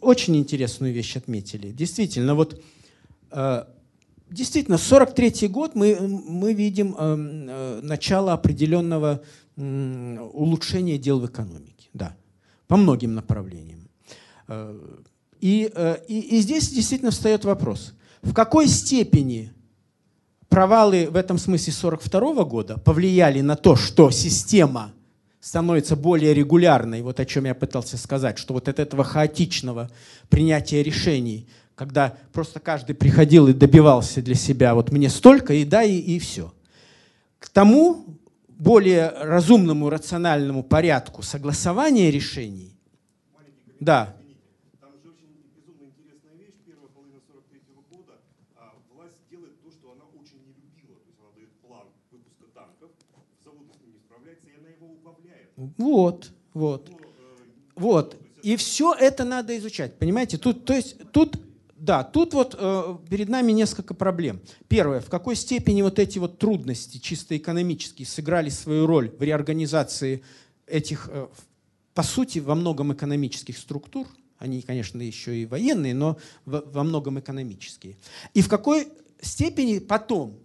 очень 0.00 0.36
интересную 0.36 0.92
вещь 0.92 1.16
отметили. 1.16 1.70
Действительно, 1.72 2.34
вот 2.34 2.60
действительно, 4.30 4.78
43 4.78 5.48
год 5.48 5.74
мы, 5.74 5.96
мы 6.00 6.54
видим 6.54 6.94
э, 6.98 7.16
э, 7.16 7.80
начало 7.82 8.32
определенного 8.32 9.22
э, 9.56 10.18
улучшения 10.32 10.98
дел 10.98 11.20
в 11.20 11.26
экономике, 11.26 11.88
да, 11.92 12.16
по 12.66 12.76
многим 12.76 13.14
направлениям. 13.14 13.88
Э, 14.48 14.78
и, 15.40 15.70
э, 15.74 15.96
и, 16.08 16.38
и 16.38 16.40
здесь 16.40 16.70
действительно 16.70 17.10
встает 17.10 17.44
вопрос, 17.44 17.94
в 18.22 18.32
какой 18.32 18.68
степени 18.68 19.52
провалы 20.48 21.08
в 21.10 21.16
этом 21.16 21.38
смысле 21.38 21.72
42 21.72 22.44
года 22.44 22.78
повлияли 22.78 23.40
на 23.40 23.56
то, 23.56 23.76
что 23.76 24.10
система 24.10 24.92
становится 25.40 25.96
более 25.96 26.34
регулярной, 26.34 27.00
вот 27.02 27.18
о 27.18 27.24
чем 27.24 27.46
я 27.46 27.54
пытался 27.54 27.96
сказать, 27.96 28.38
что 28.38 28.52
вот 28.52 28.68
от 28.68 28.78
этого 28.78 29.04
хаотичного 29.04 29.90
принятия 30.28 30.82
решений– 30.82 31.48
когда 31.80 32.14
просто 32.34 32.60
каждый 32.60 32.94
приходил 32.94 33.48
и 33.48 33.54
добивался 33.54 34.20
для 34.20 34.34
себя, 34.34 34.74
вот 34.74 34.92
мне 34.92 35.08
столько, 35.08 35.54
и 35.54 35.64
да, 35.64 35.82
и, 35.82 35.96
и 35.96 36.18
все. 36.18 36.52
К 37.38 37.48
тому 37.48 38.04
более 38.48 39.08
разумному, 39.08 39.88
рациональному 39.88 40.62
порядку 40.62 41.22
согласования 41.22 42.10
решений, 42.10 42.76
да, 43.80 44.14
Вот, 55.76 56.30
вот. 56.54 56.88
Э, 56.88 56.94
вот. 57.74 58.16
И 58.42 58.56
все 58.56 58.94
это 58.94 59.24
надо 59.24 59.56
изучать, 59.58 59.98
понимаете? 59.98 60.38
Тут, 60.38 60.64
то 60.64 60.74
есть, 60.74 60.96
тут 61.12 61.38
да, 61.80 62.04
тут 62.04 62.34
вот 62.34 62.54
э, 62.58 62.96
перед 63.08 63.30
нами 63.30 63.52
несколько 63.52 63.94
проблем. 63.94 64.40
Первое, 64.68 65.00
в 65.00 65.08
какой 65.08 65.34
степени 65.34 65.80
вот 65.80 65.98
эти 65.98 66.18
вот 66.18 66.38
трудности 66.38 66.98
чисто 66.98 67.36
экономические 67.38 68.06
сыграли 68.06 68.50
свою 68.50 68.86
роль 68.86 69.10
в 69.18 69.22
реорганизации 69.22 70.22
этих, 70.66 71.08
э, 71.10 71.26
по 71.94 72.02
сути, 72.02 72.38
во 72.38 72.54
многом 72.54 72.92
экономических 72.92 73.56
структур. 73.56 74.06
Они, 74.38 74.60
конечно, 74.60 75.00
еще 75.00 75.34
и 75.34 75.46
военные, 75.46 75.94
но 75.94 76.18
во, 76.44 76.84
многом 76.84 77.18
экономические. 77.18 77.96
И 78.34 78.42
в 78.42 78.48
какой 78.48 78.88
степени 79.22 79.78
потом 79.78 80.38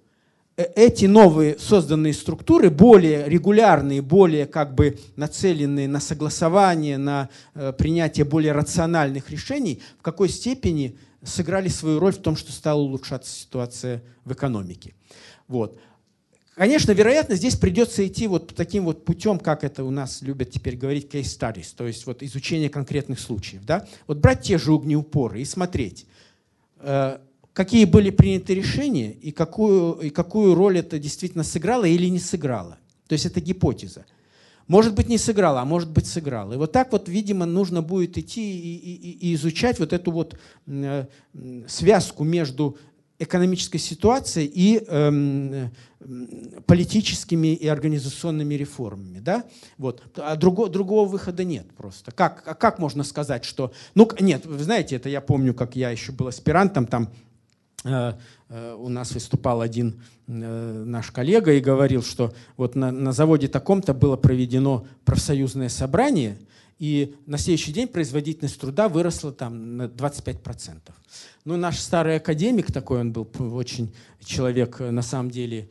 э, 0.55 0.63
эти 0.77 1.03
новые 1.03 1.59
созданные 1.59 2.13
структуры, 2.13 2.69
более 2.69 3.27
регулярные, 3.27 4.01
более 4.01 4.45
как 4.45 4.73
бы 4.73 4.97
нацеленные 5.17 5.89
на 5.89 5.99
согласование, 5.99 6.97
на 6.97 7.27
э, 7.55 7.73
принятие 7.73 8.23
более 8.23 8.53
рациональных 8.53 9.29
решений, 9.29 9.81
в 9.99 10.01
какой 10.01 10.29
степени 10.29 10.97
сыграли 11.25 11.67
свою 11.67 11.99
роль 11.99 12.13
в 12.13 12.19
том, 12.19 12.35
что 12.35 12.51
стала 12.51 12.79
улучшаться 12.79 13.31
ситуация 13.31 14.03
в 14.23 14.33
экономике. 14.33 14.93
Вот. 15.47 15.79
Конечно, 16.55 16.93
вероятно, 16.93 17.35
здесь 17.35 17.57
придется 17.57 18.07
идти 18.07 18.27
вот 18.27 18.55
таким 18.55 18.85
вот 18.85 19.03
путем, 19.03 19.39
как 19.39 19.65
это 19.65 19.83
у 19.83 19.91
нас 19.91 20.21
любят 20.21 20.51
теперь 20.51 20.77
говорить, 20.77 21.13
case 21.13 21.23
studies, 21.23 21.73
то 21.75 21.85
есть 21.85 22.05
вот 22.05 22.23
изучение 22.23 22.69
конкретных 22.69 23.19
случаев. 23.19 23.65
Да? 23.65 23.85
Вот 24.07 24.19
брать 24.19 24.43
те 24.43 24.57
же 24.57 24.71
огнеупоры 24.71 25.41
и 25.41 25.45
смотреть, 25.45 26.07
э, 26.79 27.17
какие 27.51 27.83
были 27.83 28.09
приняты 28.09 28.55
решения 28.55 29.11
и 29.11 29.31
какую, 29.31 29.95
и 29.99 30.09
какую 30.09 30.55
роль 30.55 30.79
это 30.79 30.97
действительно 30.97 31.43
сыграло 31.43 31.83
или 31.83 32.07
не 32.07 32.19
сыграло. 32.19 32.77
То 33.07 33.13
есть 33.13 33.25
это 33.25 33.41
гипотеза. 33.41 34.05
Может 34.67 34.95
быть, 34.95 35.07
не 35.07 35.17
сыграла, 35.17 35.61
а 35.61 35.65
может 35.65 35.91
быть, 35.91 36.07
сыграла. 36.07 36.53
И 36.53 36.57
вот 36.57 36.71
так 36.71 36.91
вот, 36.91 37.07
видимо, 37.07 37.45
нужно 37.45 37.81
будет 37.81 38.17
идти 38.17 38.59
и, 38.59 38.75
и, 38.75 39.29
и 39.29 39.35
изучать 39.35 39.79
вот 39.79 39.93
эту 39.93 40.11
вот 40.11 40.37
э, 40.67 41.05
связку 41.67 42.23
между 42.23 42.77
экономической 43.17 43.77
ситуацией 43.77 44.51
и 44.53 44.83
э, 44.85 45.69
политическими 46.65 47.53
и 47.53 47.67
организационными 47.67 48.55
реформами. 48.55 49.19
Да? 49.19 49.43
Вот. 49.77 50.03
А 50.17 50.35
другого, 50.35 50.69
другого 50.69 51.07
выхода 51.07 51.43
нет 51.43 51.67
просто. 51.75 52.11
Как, 52.11 52.43
а 52.45 52.55
как 52.55 52.79
можно 52.79 53.03
сказать, 53.03 53.45
что... 53.45 53.71
Ну, 53.93 54.09
нет, 54.19 54.45
вы 54.45 54.63
знаете, 54.63 54.97
это 54.97 55.09
я 55.09 55.21
помню, 55.21 55.53
как 55.53 55.75
я 55.75 55.91
еще 55.91 56.11
был 56.11 56.27
аспирантом, 56.27 56.87
там 56.87 57.09
у 57.85 58.89
нас 58.89 59.11
выступал 59.11 59.61
один 59.61 60.01
э, 60.27 60.83
наш 60.85 61.11
коллега 61.11 61.53
и 61.53 61.59
говорил, 61.59 62.01
что 62.01 62.33
вот 62.57 62.75
на, 62.75 62.91
на 62.91 63.11
заводе 63.11 63.47
таком-то 63.47 63.93
было 63.93 64.15
проведено 64.17 64.87
профсоюзное 65.05 65.69
собрание, 65.69 66.37
и 66.77 67.15
на 67.25 67.37
следующий 67.37 67.71
день 67.71 67.87
производительность 67.87 68.59
труда 68.59 68.89
выросла 68.89 69.31
там 69.31 69.77
на 69.77 69.83
25%. 69.83 70.79
Ну, 71.45 71.55
наш 71.55 71.79
старый 71.79 72.17
академик 72.17 72.71
такой, 72.71 72.99
он 72.99 73.13
был 73.13 73.27
очень 73.55 73.93
человек, 74.23 74.79
на 74.79 75.01
самом 75.01 75.31
деле, 75.31 75.69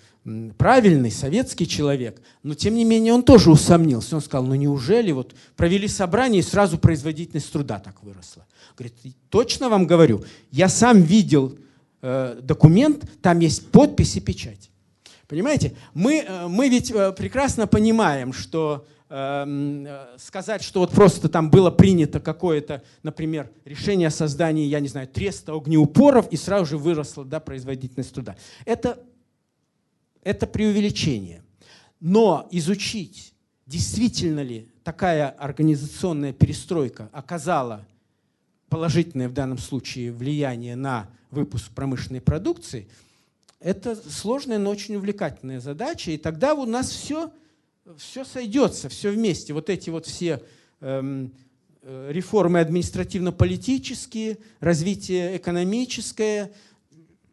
правильный, 0.56 1.10
советский 1.10 1.68
человек, 1.68 2.22
но 2.42 2.54
тем 2.54 2.74
не 2.74 2.84
менее 2.84 3.12
он 3.12 3.22
тоже 3.22 3.50
усомнился. 3.50 4.16
Он 4.16 4.22
сказал, 4.22 4.46
ну 4.46 4.54
неужели 4.54 5.12
вот 5.12 5.34
провели 5.56 5.88
собрание 5.88 6.40
и 6.40 6.44
сразу 6.44 6.78
производительность 6.78 7.52
труда 7.52 7.78
так 7.80 8.02
выросла? 8.02 8.46
Говорит, 8.76 8.94
точно 9.28 9.68
вам 9.68 9.86
говорю, 9.86 10.24
я 10.50 10.68
сам 10.68 11.02
видел 11.02 11.58
Э, 12.06 12.38
документ, 12.42 13.10
там 13.22 13.38
есть 13.38 13.70
подпись 13.70 14.16
и 14.16 14.20
печать. 14.20 14.70
Понимаете? 15.26 15.74
Мы, 15.94 16.18
э, 16.18 16.48
мы 16.48 16.68
ведь 16.68 16.90
э, 16.90 17.12
прекрасно 17.12 17.66
понимаем, 17.66 18.32
что 18.32 18.86
сказать, 20.16 20.62
что 20.62 20.80
вот 20.80 20.90
просто 20.90 21.28
там 21.28 21.48
было 21.48 21.70
принято 21.70 22.18
какое-то, 22.18 22.82
например, 23.04 23.48
решение 23.64 24.08
о 24.08 24.10
создании, 24.10 24.66
я 24.66 24.80
не 24.80 24.88
знаю, 24.88 25.06
треста 25.06 25.52
огнеупоров, 25.52 26.26
и 26.32 26.36
сразу 26.36 26.66
же 26.66 26.78
выросла 26.78 27.24
да, 27.24 27.38
производительность 27.38 28.12
труда. 28.12 28.34
Это, 28.64 28.98
это 30.24 30.48
преувеличение. 30.48 31.44
Но 32.00 32.48
изучить, 32.50 33.34
действительно 33.66 34.40
ли 34.40 34.68
такая 34.82 35.28
организационная 35.28 36.32
перестройка 36.32 37.08
оказала 37.12 37.86
положительное 38.68 39.28
в 39.28 39.32
данном 39.32 39.58
случае 39.58 40.10
влияние 40.10 40.74
на 40.74 41.08
выпуск 41.34 41.70
промышленной 41.74 42.20
продукции, 42.20 42.88
это 43.60 43.96
сложная, 43.96 44.58
но 44.58 44.70
очень 44.70 44.96
увлекательная 44.96 45.60
задача. 45.60 46.10
И 46.10 46.18
тогда 46.18 46.54
у 46.54 46.64
нас 46.64 46.90
все, 46.90 47.32
все 47.96 48.24
сойдется, 48.24 48.88
все 48.88 49.10
вместе. 49.10 49.52
Вот 49.52 49.70
эти 49.70 49.90
вот 49.90 50.06
все 50.06 50.42
эм, 50.80 51.32
э, 51.82 52.10
реформы 52.12 52.60
административно-политические, 52.60 54.38
развитие 54.60 55.36
экономическое 55.36 56.52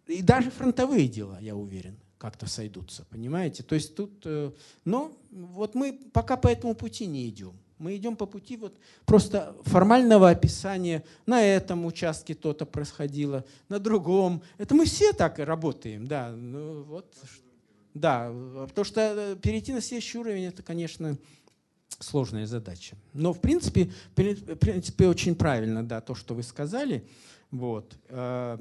и 0.07 0.21
даже 0.21 0.51
фронтовые 0.51 1.07
дела, 1.07 1.37
я 1.41 1.55
уверен, 1.55 1.97
как-то 2.17 2.47
сойдутся, 2.47 3.05
понимаете? 3.09 3.63
То 3.63 3.75
есть 3.75 3.95
тут, 3.95 4.21
э, 4.25 4.51
но 4.85 5.17
вот 5.31 5.75
мы 5.75 5.93
пока 6.13 6.37
по 6.37 6.47
этому 6.47 6.75
пути 6.75 7.07
не 7.07 7.27
идем. 7.27 7.53
Мы 7.81 7.95
идем 7.95 8.15
по 8.15 8.27
пути 8.27 8.57
вот 8.57 8.77
просто 9.05 9.55
формального 9.63 10.29
описания. 10.29 11.03
На 11.25 11.41
этом 11.41 11.87
участке 11.87 12.35
то-то 12.35 12.67
происходило, 12.67 13.43
на 13.69 13.79
другом. 13.79 14.43
Это 14.59 14.75
мы 14.75 14.85
все 14.85 15.13
так 15.13 15.39
и 15.39 15.43
работаем, 15.43 16.05
да. 16.05 16.29
Ну, 16.29 16.83
вот, 16.83 17.11
да, 17.95 18.31
потому 18.67 18.85
что 18.85 19.01
э, 19.01 19.35
перейти 19.41 19.73
на 19.73 19.81
следующий 19.81 20.19
уровень, 20.19 20.45
это, 20.45 20.61
конечно, 20.61 21.17
сложная 21.99 22.45
задача. 22.45 22.95
Но, 23.13 23.33
в 23.33 23.41
принципе, 23.41 23.91
в 24.11 24.13
принципе 24.13 25.07
очень 25.07 25.33
правильно, 25.33 25.83
да, 25.83 26.01
то, 26.01 26.13
что 26.13 26.35
вы 26.35 26.43
сказали. 26.43 27.03
Вот. 27.49 27.97
Э, 28.09 28.59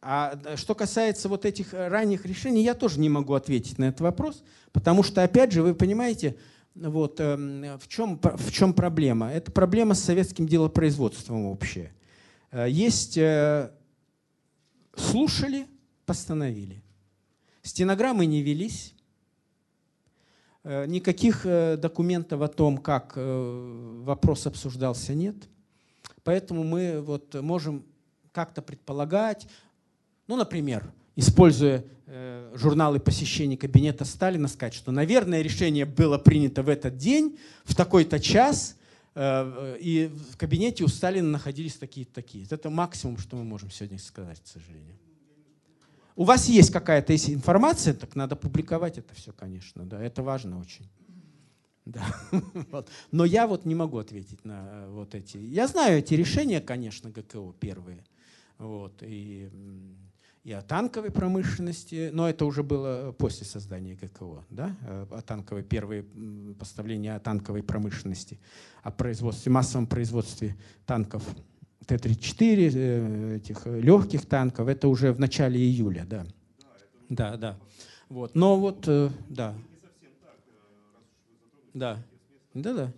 а 0.00 0.38
что 0.56 0.74
касается 0.74 1.28
вот 1.28 1.44
этих 1.44 1.74
ранних 1.74 2.24
решений, 2.24 2.62
я 2.62 2.72
тоже 2.72 3.00
не 3.00 3.10
могу 3.10 3.34
ответить 3.34 3.78
на 3.78 3.84
этот 3.84 4.00
вопрос, 4.00 4.42
потому 4.72 5.02
что, 5.02 5.22
опять 5.22 5.52
же, 5.52 5.62
вы 5.62 5.74
понимаете, 5.74 6.36
вот, 6.74 7.20
эм, 7.20 7.78
в, 7.78 7.86
чем, 7.88 8.20
в 8.20 8.50
чем 8.50 8.74
проблема? 8.74 9.30
Это 9.30 9.52
проблема 9.52 9.94
с 9.94 10.02
советским 10.02 10.46
делопроизводством 10.46 11.46
общая. 11.46 11.94
Э, 12.50 12.68
есть 12.68 13.16
э, 13.16 13.70
слушали, 14.96 15.66
постановили. 16.04 16.82
Стенограммы 17.62 18.26
не 18.26 18.42
велись. 18.42 18.94
Э, 20.64 20.86
никаких 20.86 21.44
документов 21.44 22.42
о 22.42 22.48
том, 22.48 22.78
как 22.78 23.16
вопрос 23.16 24.46
обсуждался, 24.46 25.14
нет. 25.14 25.36
Поэтому 26.24 26.64
мы 26.64 27.00
вот 27.00 27.34
можем 27.34 27.84
как-то 28.32 28.62
предполагать, 28.62 29.46
ну, 30.26 30.36
например, 30.36 30.92
используя 31.16 31.84
э, 32.06 32.52
журналы 32.56 33.00
посещений 33.00 33.56
кабинета 33.56 34.04
Сталина, 34.04 34.48
сказать, 34.48 34.74
что, 34.74 34.92
наверное, 34.92 35.42
решение 35.42 35.84
было 35.84 36.18
принято 36.18 36.62
в 36.62 36.68
этот 36.68 36.96
день, 36.96 37.38
в 37.64 37.74
такой-то 37.74 38.20
час, 38.20 38.76
э, 39.14 39.76
и 39.80 40.10
в 40.32 40.36
кабинете 40.36 40.84
у 40.84 40.88
Сталина 40.88 41.28
находились 41.28 41.74
такие-то 41.74 42.14
такие. 42.14 42.46
Это 42.50 42.70
максимум, 42.70 43.18
что 43.18 43.36
мы 43.36 43.44
можем 43.44 43.70
сегодня 43.70 43.98
сказать, 43.98 44.40
к 44.40 44.46
сожалению. 44.46 44.96
У 46.16 46.24
вас 46.24 46.48
есть 46.48 46.70
какая-то 46.70 47.14
информация, 47.16 47.92
так 47.92 48.14
надо 48.14 48.36
публиковать 48.36 48.98
это 48.98 49.14
все, 49.14 49.32
конечно. 49.32 49.84
Да, 49.84 50.00
это 50.00 50.22
важно 50.22 50.60
очень. 50.60 50.88
Да. 51.84 52.04
вот. 52.70 52.88
Но 53.10 53.24
я 53.24 53.46
вот 53.46 53.64
не 53.64 53.74
могу 53.74 53.98
ответить 53.98 54.44
на 54.44 54.68
э, 54.70 54.90
вот 54.90 55.14
эти. 55.14 55.36
Я 55.36 55.66
знаю 55.66 55.98
эти 55.98 56.14
решения, 56.14 56.60
конечно, 56.60 57.10
ГКО 57.10 57.54
первые. 57.58 58.04
Вот. 58.58 59.02
И 59.02 59.50
и 60.44 60.52
о 60.52 60.60
танковой 60.60 61.10
промышленности, 61.10 62.10
но 62.12 62.28
это 62.28 62.44
уже 62.44 62.62
было 62.62 63.12
после 63.12 63.46
создания 63.46 63.94
ГКО, 63.94 64.44
да? 64.50 64.76
о 65.10 65.22
танковой, 65.22 65.62
первые 65.62 66.04
поставления 66.58 67.16
о 67.16 67.20
танковой 67.20 67.62
промышленности, 67.62 68.38
о 68.82 68.90
производстве, 68.90 69.50
массовом 69.50 69.86
производстве 69.86 70.54
танков 70.84 71.24
Т-34, 71.86 72.70
э, 72.74 73.36
этих 73.36 73.66
легких 73.66 74.26
танков, 74.26 74.68
это 74.68 74.88
уже 74.88 75.12
в 75.12 75.20
начале 75.20 75.58
июля, 75.58 76.04
да. 76.06 76.26
Да, 77.08 77.36
да. 77.36 77.58
Вот. 78.08 78.34
Но 78.34 78.58
вот, 78.58 78.84
э, 78.86 79.10
да. 79.28 79.54
Да. 81.72 81.98
Да, 82.54 82.72
да. 82.72 82.92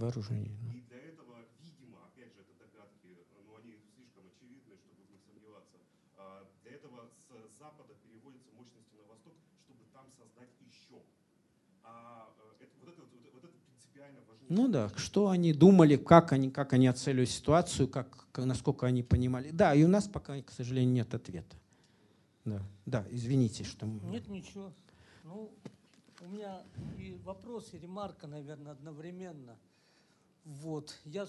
Вооружений. 0.00 0.52
И 0.74 0.80
для 0.88 0.98
этого, 0.98 1.44
видимо, 1.60 2.06
опять 2.06 2.34
же, 2.34 2.40
это 2.40 2.54
догадки, 2.58 3.24
но 3.46 3.56
они 3.56 3.78
слишком 3.94 4.24
очевидны, 4.26 4.76
чтобы 4.76 5.02
в 5.04 5.10
них 5.10 5.20
сомневаться. 5.26 5.76
А, 6.16 6.46
для 6.62 6.72
этого 6.72 7.08
с 7.16 7.58
запада 7.58 7.94
переводятся 8.04 8.50
мощности 8.56 8.94
на 8.96 9.04
восток, 9.08 9.34
чтобы 9.64 9.84
там 9.92 10.06
создать 10.16 10.50
еще. 10.60 11.02
А 11.82 12.28
э, 12.60 12.64
это, 12.64 12.72
вот, 12.80 12.88
это, 12.88 13.02
вот 13.32 13.44
это 13.44 13.54
принципиально 13.66 14.20
важнее. 14.28 14.48
Ну 14.48 14.68
да, 14.68 14.90
что 14.96 15.28
они 15.28 15.52
думали, 15.52 15.96
как 15.96 16.32
они, 16.32 16.50
как 16.50 16.72
они 16.72 16.86
оценивали 16.86 17.26
ситуацию, 17.26 17.88
как, 17.88 18.28
насколько 18.36 18.86
они 18.86 19.02
понимали. 19.02 19.50
Да, 19.50 19.74
и 19.74 19.84
у 19.84 19.88
нас 19.88 20.06
пока, 20.08 20.40
к 20.42 20.50
сожалению, 20.50 20.92
нет 20.92 21.14
ответа. 21.14 21.56
Да, 22.44 22.62
да, 22.86 23.04
извините, 23.10 23.64
что... 23.64 23.86
Нет 23.86 24.28
ничего. 24.28 24.72
Ну, 25.24 25.52
у 26.20 26.28
меня 26.28 26.62
и 26.96 27.18
вопрос, 27.24 27.74
и 27.74 27.78
ремарка, 27.78 28.26
наверное, 28.26 28.72
одновременно. 28.72 29.56
Вот. 30.46 30.96
Я 31.04 31.26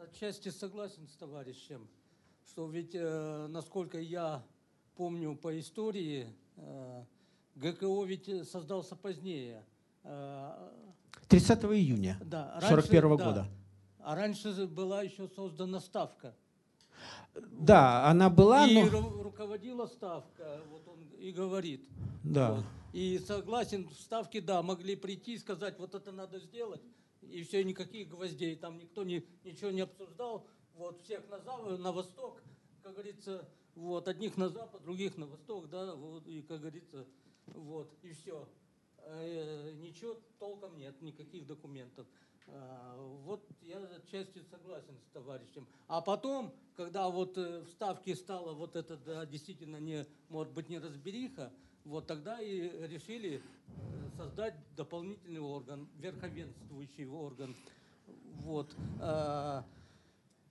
отчасти 0.00 0.48
согласен 0.50 1.08
с 1.08 1.16
товарищем, 1.16 1.88
что 2.46 2.68
ведь, 2.68 2.94
э, 2.94 3.48
насколько 3.48 3.98
я 3.98 4.44
помню 4.94 5.34
по 5.34 5.58
истории, 5.58 6.28
э, 6.56 7.04
ГКО 7.56 8.04
ведь 8.04 8.48
создался 8.48 8.94
позднее. 8.94 9.64
Э, 10.04 10.70
30 11.26 11.64
июня 11.64 12.16
да, 12.24 12.60
41 12.60 13.02
да. 13.16 13.24
года. 13.24 13.46
А 13.98 14.14
раньше 14.14 14.68
была 14.68 15.02
еще 15.02 15.28
создана 15.34 15.80
ставка. 15.80 16.36
Да, 17.34 18.02
вот. 18.02 18.10
она 18.10 18.30
была, 18.30 18.68
и 18.68 18.88
но... 18.88 19.22
руководила 19.22 19.86
ставка, 19.86 20.60
вот 20.70 20.86
он 20.86 21.08
и 21.18 21.32
говорит. 21.32 21.88
Да. 22.22 22.52
Вот. 22.52 22.64
И 22.92 23.18
согласен, 23.18 23.88
в 23.88 23.94
ставке, 23.94 24.40
да, 24.40 24.62
могли 24.62 24.94
прийти 24.94 25.34
и 25.34 25.38
сказать, 25.38 25.76
вот 25.80 25.96
это 25.96 26.12
надо 26.12 26.38
сделать 26.38 26.82
и 27.22 27.42
все, 27.42 27.64
никаких 27.64 28.08
гвоздей, 28.08 28.56
там 28.56 28.78
никто 28.78 29.04
не, 29.04 29.24
ничего 29.44 29.70
не 29.70 29.82
обсуждал, 29.82 30.46
вот, 30.74 31.00
всех 31.02 31.28
на, 31.28 31.38
запад, 31.40 31.78
на 31.78 31.92
восток, 31.92 32.42
как 32.82 32.94
говорится, 32.94 33.48
вот, 33.74 34.08
одних 34.08 34.36
на 34.36 34.48
запад, 34.48 34.82
других 34.82 35.16
на 35.16 35.26
восток, 35.26 35.68
да, 35.68 35.94
вот, 35.94 36.26
и, 36.26 36.42
как 36.42 36.60
говорится, 36.60 37.06
вот, 37.46 37.92
и 38.02 38.12
все. 38.12 38.48
Э, 38.98 39.72
ничего 39.74 40.16
толком 40.38 40.78
нет, 40.78 41.00
никаких 41.00 41.46
документов. 41.46 42.06
Э, 42.46 42.94
вот 43.24 43.46
я 43.62 43.78
отчасти 43.78 44.42
согласен 44.50 44.98
с 44.98 45.12
товарищем. 45.12 45.66
А 45.88 46.00
потом, 46.00 46.54
когда 46.76 47.08
вот 47.08 47.36
э, 47.38 47.60
в 47.60 47.68
Ставке 47.68 48.14
стало 48.14 48.52
вот 48.52 48.76
это, 48.76 48.96
да, 48.96 49.26
действительно, 49.26 49.76
не, 49.76 50.06
может 50.28 50.52
быть, 50.52 50.68
не 50.68 50.78
разбериха, 50.78 51.52
вот 51.90 52.06
тогда 52.06 52.40
и 52.40 52.86
решили 52.86 53.42
э, 53.42 54.10
создать 54.16 54.54
дополнительный 54.76 55.40
орган, 55.40 55.88
верховенствующий 55.98 57.06
орган. 57.06 57.56
Вот. 58.44 58.72
Э, 59.00 59.62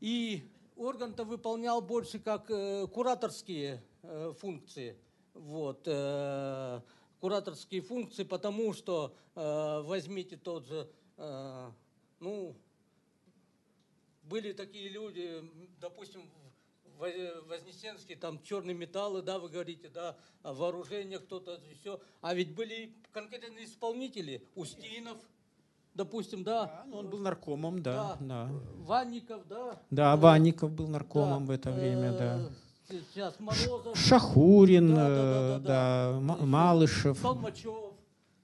и 0.01 0.43
орган-то 0.75 1.23
выполнял 1.23 1.81
больше 1.81 2.19
как 2.19 2.51
э, 2.51 2.87
кураторские 2.87 3.81
функции. 4.39 4.97
Вот. 5.33 5.83
Кураторские 7.19 7.81
функции, 7.81 8.23
потому 8.23 8.71
что 8.71 9.13
возьмите 9.35 10.37
тот 10.37 10.65
же, 10.65 10.89
ну, 12.21 12.55
были 14.23 14.53
такие 14.53 14.87
люди, 14.87 15.43
допустим, 15.81 16.29
Вознесенский, 16.99 18.15
там 18.15 18.43
черные 18.43 18.75
металлы, 18.75 19.21
да, 19.21 19.39
вы 19.39 19.49
говорите, 19.49 19.89
да, 19.89 20.17
вооружение 20.43 21.19
кто-то, 21.19 21.59
все. 21.79 21.99
А 22.21 22.33
ведь 22.33 22.53
были 22.53 22.93
конкретные 23.13 23.65
исполнители, 23.65 24.43
Устинов, 24.55 25.17
допустим, 25.93 26.43
да. 26.43 26.65
да 26.65 26.83
ну, 26.87 26.97
он 26.97 27.09
был 27.09 27.19
наркомом, 27.19 27.81
да, 27.81 28.17
да. 28.19 28.47
да. 28.47 28.49
Ванников, 28.79 29.47
да. 29.47 29.81
Да, 29.89 30.17
Ванников 30.17 30.71
был 30.71 30.87
наркомом 30.87 31.45
да. 31.45 31.53
в 31.53 31.55
это 31.55 31.71
время, 31.71 32.11
да. 32.11 32.49
Э, 32.89 32.99
сейчас 33.13 33.39
Морозов. 33.39 33.97
Шахурин, 33.97 34.93
да, 34.93 35.09
да, 35.09 35.15
да, 35.15 35.59
да, 35.59 36.19
да. 36.19 36.45
Малышев. 36.45 37.21
Толмачев. 37.21 37.93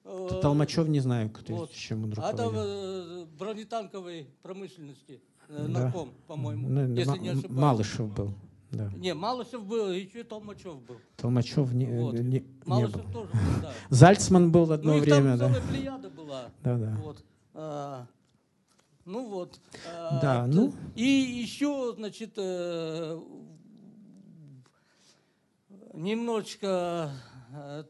э, 0.05 0.39
Толмачев 0.41 0.87
не 0.87 0.99
знаю, 1.01 1.29
кто 1.29 1.55
вот. 1.55 1.71
чем 1.71 2.05
он 2.05 2.13
А 2.17 2.33
э, 2.33 3.25
бронетанковой 3.37 4.29
промышленности, 4.41 5.21
э, 5.49 5.65
Да. 5.67 5.79
нарком, 5.81 6.09
по-моему, 6.27 6.67
Ну, 6.69 6.93
если 6.95 7.17
не 7.19 7.29
ошибаюсь. 7.29 7.49
Малышев 7.61 8.13
был. 8.13 8.33
Да. 8.71 8.91
Не, 8.97 9.13
Малышев 9.13 9.63
был, 9.65 9.91
еще 9.91 10.21
и 10.21 10.23
Толмачев 10.23 10.81
был. 10.81 10.97
Толмачев 11.17 11.71
не, 11.73 11.85
Вот. 11.85 12.13
не- 12.15 12.21
не 12.23 12.45
Малышев 12.65 13.05
был. 13.05 13.11
тоже 13.13 13.31
был, 13.31 13.61
да. 13.61 13.71
Зальцман 13.89 14.51
был 14.51 14.71
одно 14.71 14.93
ну, 14.95 14.99
время, 14.99 15.37
там 15.37 15.39
да. 15.39 15.47
целая 15.53 15.61
плеяда 15.69 16.09
была. 16.09 16.41
Да, 16.63 16.77
да. 16.77 16.97
Вот. 17.01 17.23
А, 17.53 18.07
ну 19.05 19.29
вот. 19.29 19.59
А, 19.97 20.19
Да, 20.21 20.47
ну. 20.47 20.73
И 20.95 21.03
еще, 21.05 21.93
значит, 21.95 22.33
э, 22.37 23.19
немножечко 25.93 27.11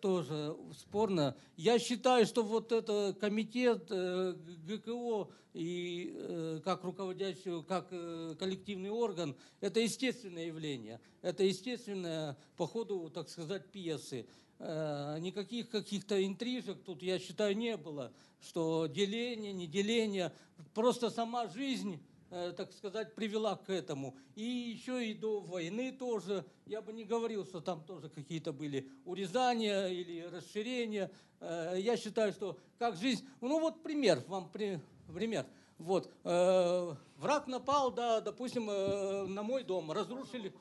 тоже 0.01 0.55
спорно. 0.77 1.35
Я 1.57 1.79
считаю, 1.79 2.25
что 2.25 2.43
вот 2.43 2.71
это 2.71 3.15
комитет 3.19 3.87
э, 3.89 4.33
ГКО 4.67 5.29
и 5.53 6.13
э, 6.13 6.61
как 6.63 6.83
руководящий, 6.83 7.63
как 7.63 7.87
э, 7.91 8.35
коллективный 8.37 8.89
орган, 8.89 9.35
это 9.61 9.79
естественное 9.79 10.47
явление. 10.47 10.99
Это 11.21 11.43
естественное 11.43 12.37
по 12.57 12.67
ходу, 12.67 13.09
так 13.09 13.29
сказать, 13.29 13.65
пьесы. 13.71 14.25
Э, 14.59 15.17
Никаких 15.19 15.69
каких-то 15.69 16.23
интрижек 16.25 16.83
тут, 16.83 17.01
я 17.01 17.19
считаю, 17.19 17.55
не 17.55 17.77
было, 17.77 18.11
что 18.41 18.87
деление, 18.87 19.53
не 19.53 19.67
деление. 19.67 20.33
Просто 20.73 21.09
сама 21.09 21.47
жизнь 21.47 21.95
э, 21.95 22.14
так 22.57 22.73
сказать, 22.73 23.15
привела 23.15 23.55
к 23.55 23.69
этому. 23.69 24.15
И 24.35 24.43
еще 24.43 25.05
и 25.05 25.13
до 25.13 25.39
войны 25.39 25.91
тоже, 25.93 26.45
я 26.65 26.81
бы 26.81 26.91
не 26.91 27.05
говорил, 27.05 27.45
что 27.45 27.61
там 27.61 27.83
тоже 27.83 28.09
какие-то 28.09 28.51
были 28.51 28.89
урезания 29.05 29.87
или 29.87 30.21
расширения. 30.21 31.09
Э, 31.39 31.75
Я 31.77 31.95
считаю, 31.97 32.33
что 32.33 32.57
как 32.77 32.97
жизнь... 32.97 33.25
Ну 33.41 33.59
вот 33.59 33.83
пример, 33.83 34.21
вам 34.27 34.49
при- 34.49 34.81
пример. 35.13 35.45
Вот, 35.77 36.09
э, 36.23 36.93
враг 37.17 37.47
напал, 37.47 37.91
да, 37.91 38.21
допустим, 38.21 38.69
э, 38.69 39.25
на 39.27 39.43
мой 39.43 39.63
дом, 39.63 39.91
разрушили... 39.91 40.53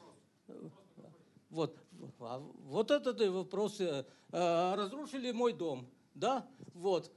Вот, 1.50 1.76
а 2.20 2.38
вот 2.38 2.90
этот 2.90 3.20
вопрос. 3.28 3.80
э, 3.80 4.04
э, 4.32 4.74
Разрушили 4.74 5.30
мой 5.32 5.52
дом, 5.52 5.88
да? 6.14 6.46
Вот. 6.72 7.10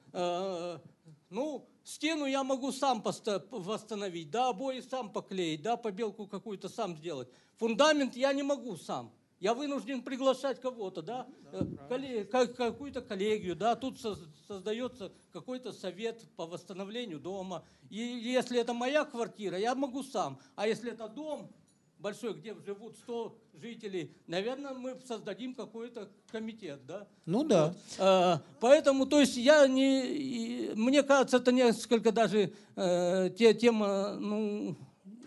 Ну, 1.29 1.67
стену 1.83 2.25
я 2.25 2.43
могу 2.43 2.71
сам 2.71 3.03
восстановить, 3.51 4.31
да, 4.31 4.49
обои 4.49 4.79
сам 4.79 5.11
поклеить, 5.11 5.61
да, 5.61 5.75
побелку 5.75 6.25
какую-то 6.27 6.69
сам 6.69 6.95
сделать. 6.95 7.27
Фундамент 7.57 8.15
я 8.15 8.31
не 8.33 8.43
могу 8.43 8.77
сам. 8.77 9.11
Я 9.39 9.53
вынужден 9.53 10.01
приглашать 10.01 10.59
кого-то, 10.59 11.01
да, 11.03 11.27
э, 11.51 11.61
колле- 11.89 12.25
ка- 12.25 12.47
какую-то 12.47 13.01
коллегию, 13.01 13.55
да, 13.55 13.75
тут 13.75 13.99
соз- 13.99 14.27
создается 14.47 15.11
какой-то 15.31 15.73
совет 15.73 16.23
по 16.35 16.47
восстановлению 16.47 17.19
дома. 17.19 17.63
И 17.89 17.97
если 17.97 18.59
это 18.59 18.73
моя 18.73 19.05
квартира, 19.05 19.57
я 19.59 19.75
могу 19.75 20.01
сам. 20.03 20.39
А 20.55 20.67
если 20.67 20.91
это 20.91 21.07
дом, 21.07 21.51
большой, 21.99 22.33
где 22.33 22.55
живут 22.65 22.95
100 22.97 23.37
жителей, 23.53 24.11
наверное, 24.27 24.73
мы 24.73 24.97
создадим 25.05 25.55
какой-то 25.55 26.09
комитет, 26.31 26.85
да? 26.85 27.07
Ну 27.25 27.43
да. 27.43 27.73
А, 27.99 28.41
Поэтому, 28.59 29.05
то 29.05 29.19
есть 29.19 29.37
я 29.37 29.67
не, 29.67 30.71
мне 30.75 31.03
кажется, 31.03 31.37
это 31.37 31.51
несколько 31.51 32.11
даже 32.11 32.53
э, 32.75 33.29
те, 33.37 33.53
тема, 33.53 34.13
ну, 34.19 34.75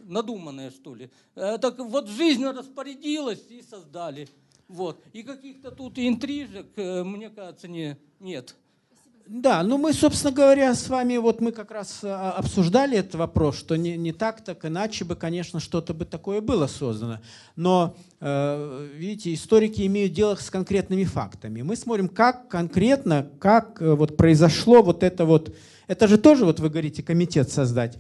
надуманная, 0.05 0.71
что 0.71 0.95
ли. 0.95 1.11
Э, 1.35 1.59
Так 1.59 1.79
вот 1.79 2.09
жизнь 2.09 2.45
распорядилась 2.45 3.45
и 3.51 3.63
создали. 3.63 4.29
Вот. 4.69 5.03
И 5.13 5.23
каких-то 5.23 5.71
тут 5.73 5.99
интрижек, 5.99 6.67
э, 6.77 7.03
мне 7.03 7.31
кажется, 7.31 7.67
не, 7.69 7.97
нет. 8.21 8.57
Да, 9.33 9.63
ну 9.63 9.79
мы, 9.79 9.93
собственно 9.93 10.33
говоря, 10.33 10.75
с 10.75 10.89
вами 10.89 11.17
вот 11.17 11.41
мы 11.41 11.53
как 11.53 11.71
раз 11.71 12.01
а, 12.03 12.33
обсуждали 12.33 12.99
этот 12.99 13.15
вопрос, 13.15 13.57
что 13.57 13.77
не, 13.77 13.97
не 13.97 14.13
так, 14.13 14.43
так 14.43 14.65
иначе 14.65 15.05
бы, 15.05 15.15
конечно, 15.15 15.61
что-то 15.61 15.95
бы 15.95 16.05
такое 16.05 16.41
было 16.41 16.67
создано. 16.67 17.21
Но, 17.55 17.95
э, 18.19 18.89
видите, 18.93 19.33
историки 19.33 19.87
имеют 19.87 20.15
дело 20.15 20.35
с 20.35 20.51
конкретными 20.51 21.05
фактами. 21.05 21.63
Мы 21.63 21.77
смотрим, 21.77 22.09
как 22.09 22.49
конкретно, 22.49 23.31
как 23.39 23.81
э, 23.81 23.95
вот 23.95 24.17
произошло 24.17 24.83
вот 24.83 25.05
это 25.05 25.25
вот, 25.25 25.55
это 25.87 26.09
же 26.09 26.19
тоже, 26.19 26.45
вот 26.45 26.59
вы 26.59 26.69
говорите, 26.69 27.05
комитет 27.05 27.53
создать. 27.53 27.99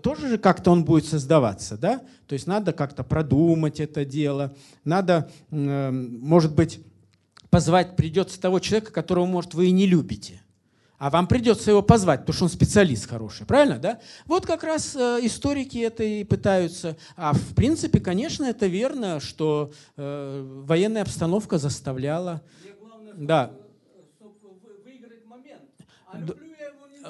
Тоже 0.00 0.28
же 0.28 0.38
как-то 0.38 0.70
он 0.70 0.84
будет 0.84 1.06
создаваться, 1.06 1.76
да? 1.76 2.02
То 2.28 2.34
есть 2.34 2.46
надо 2.46 2.72
как-то 2.72 3.02
продумать 3.02 3.80
это 3.80 4.04
дело, 4.04 4.54
надо, 4.84 5.28
э, 5.50 5.90
может 5.90 6.54
быть, 6.54 6.78
позвать 7.50 7.96
придется 7.96 8.40
того 8.40 8.60
человека, 8.60 8.92
которого, 8.92 9.26
может, 9.26 9.54
вы 9.54 9.66
и 9.66 9.72
не 9.72 9.88
любите. 9.88 10.41
А 11.02 11.10
вам 11.10 11.26
придется 11.26 11.72
его 11.72 11.82
позвать, 11.82 12.20
потому 12.20 12.34
что 12.34 12.44
он 12.44 12.48
специалист 12.48 13.10
хороший, 13.10 13.44
правильно, 13.44 13.76
да? 13.76 13.98
Вот 14.24 14.46
как 14.46 14.62
раз 14.62 14.94
э, 14.94 15.18
историки 15.22 15.78
это 15.78 16.04
и 16.04 16.22
пытаются. 16.22 16.96
А 17.16 17.32
в 17.32 17.56
принципе, 17.56 17.98
конечно, 17.98 18.44
это 18.44 18.66
верно, 18.68 19.18
что 19.18 19.72
э, 19.96 20.62
военная 20.64 21.02
обстановка 21.02 21.58
заставляла. 21.58 22.40
Мне 22.62 22.74
главное, 22.80 23.14
Да. 23.14 23.50
чтобы 24.16 24.60
выиграть 24.84 25.26
момент. 25.26 25.62
А 26.06 26.18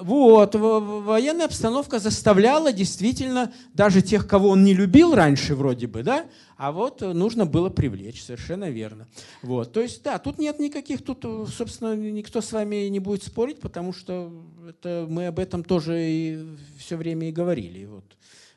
Вот, 0.01 0.55
военная 0.55 1.45
обстановка 1.45 1.99
заставляла 1.99 2.73
действительно 2.73 3.53
даже 3.75 4.01
тех, 4.01 4.27
кого 4.27 4.49
он 4.49 4.65
не 4.65 4.73
любил 4.73 5.15
раньше 5.15 5.55
вроде 5.55 5.87
бы, 5.87 6.03
да, 6.03 6.27
а 6.57 6.73
вот 6.73 7.03
э, 7.03 7.13
нужно 7.13 7.45
было 7.45 7.69
привлечь, 7.69 8.23
совершенно 8.23 8.71
верно. 8.71 9.07
Вот, 9.43 9.73
то 9.73 9.81
есть, 9.81 10.03
да, 10.03 10.19
тут 10.19 10.39
нет 10.39 10.59
никаких, 10.59 11.05
тут, 11.05 11.25
э, 11.25 11.45
собственно, 11.55 11.95
никто 11.95 12.41
с 12.41 12.53
вами 12.53 12.89
не 12.89 13.01
будет 13.01 13.23
спорить, 13.23 13.61
потому 13.61 13.93
что 13.93 14.33
это, 14.67 15.07
мы 15.11 15.27
об 15.27 15.39
этом 15.39 15.63
тоже 15.63 15.99
и 16.01 16.47
все 16.79 16.97
время 16.97 17.29
и 17.29 17.33
говорили. 17.33 17.85
Вот, 17.85 18.05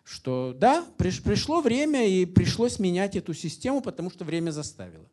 что 0.06 0.56
да, 0.58 0.86
приш- 0.98 1.22
пришло 1.22 1.60
время 1.60 2.08
и 2.08 2.26
пришлось 2.26 2.80
менять 2.80 3.18
эту 3.18 3.34
систему, 3.34 3.82
потому 3.82 4.10
что 4.10 4.24
время 4.24 4.52
заставило. 4.52 5.06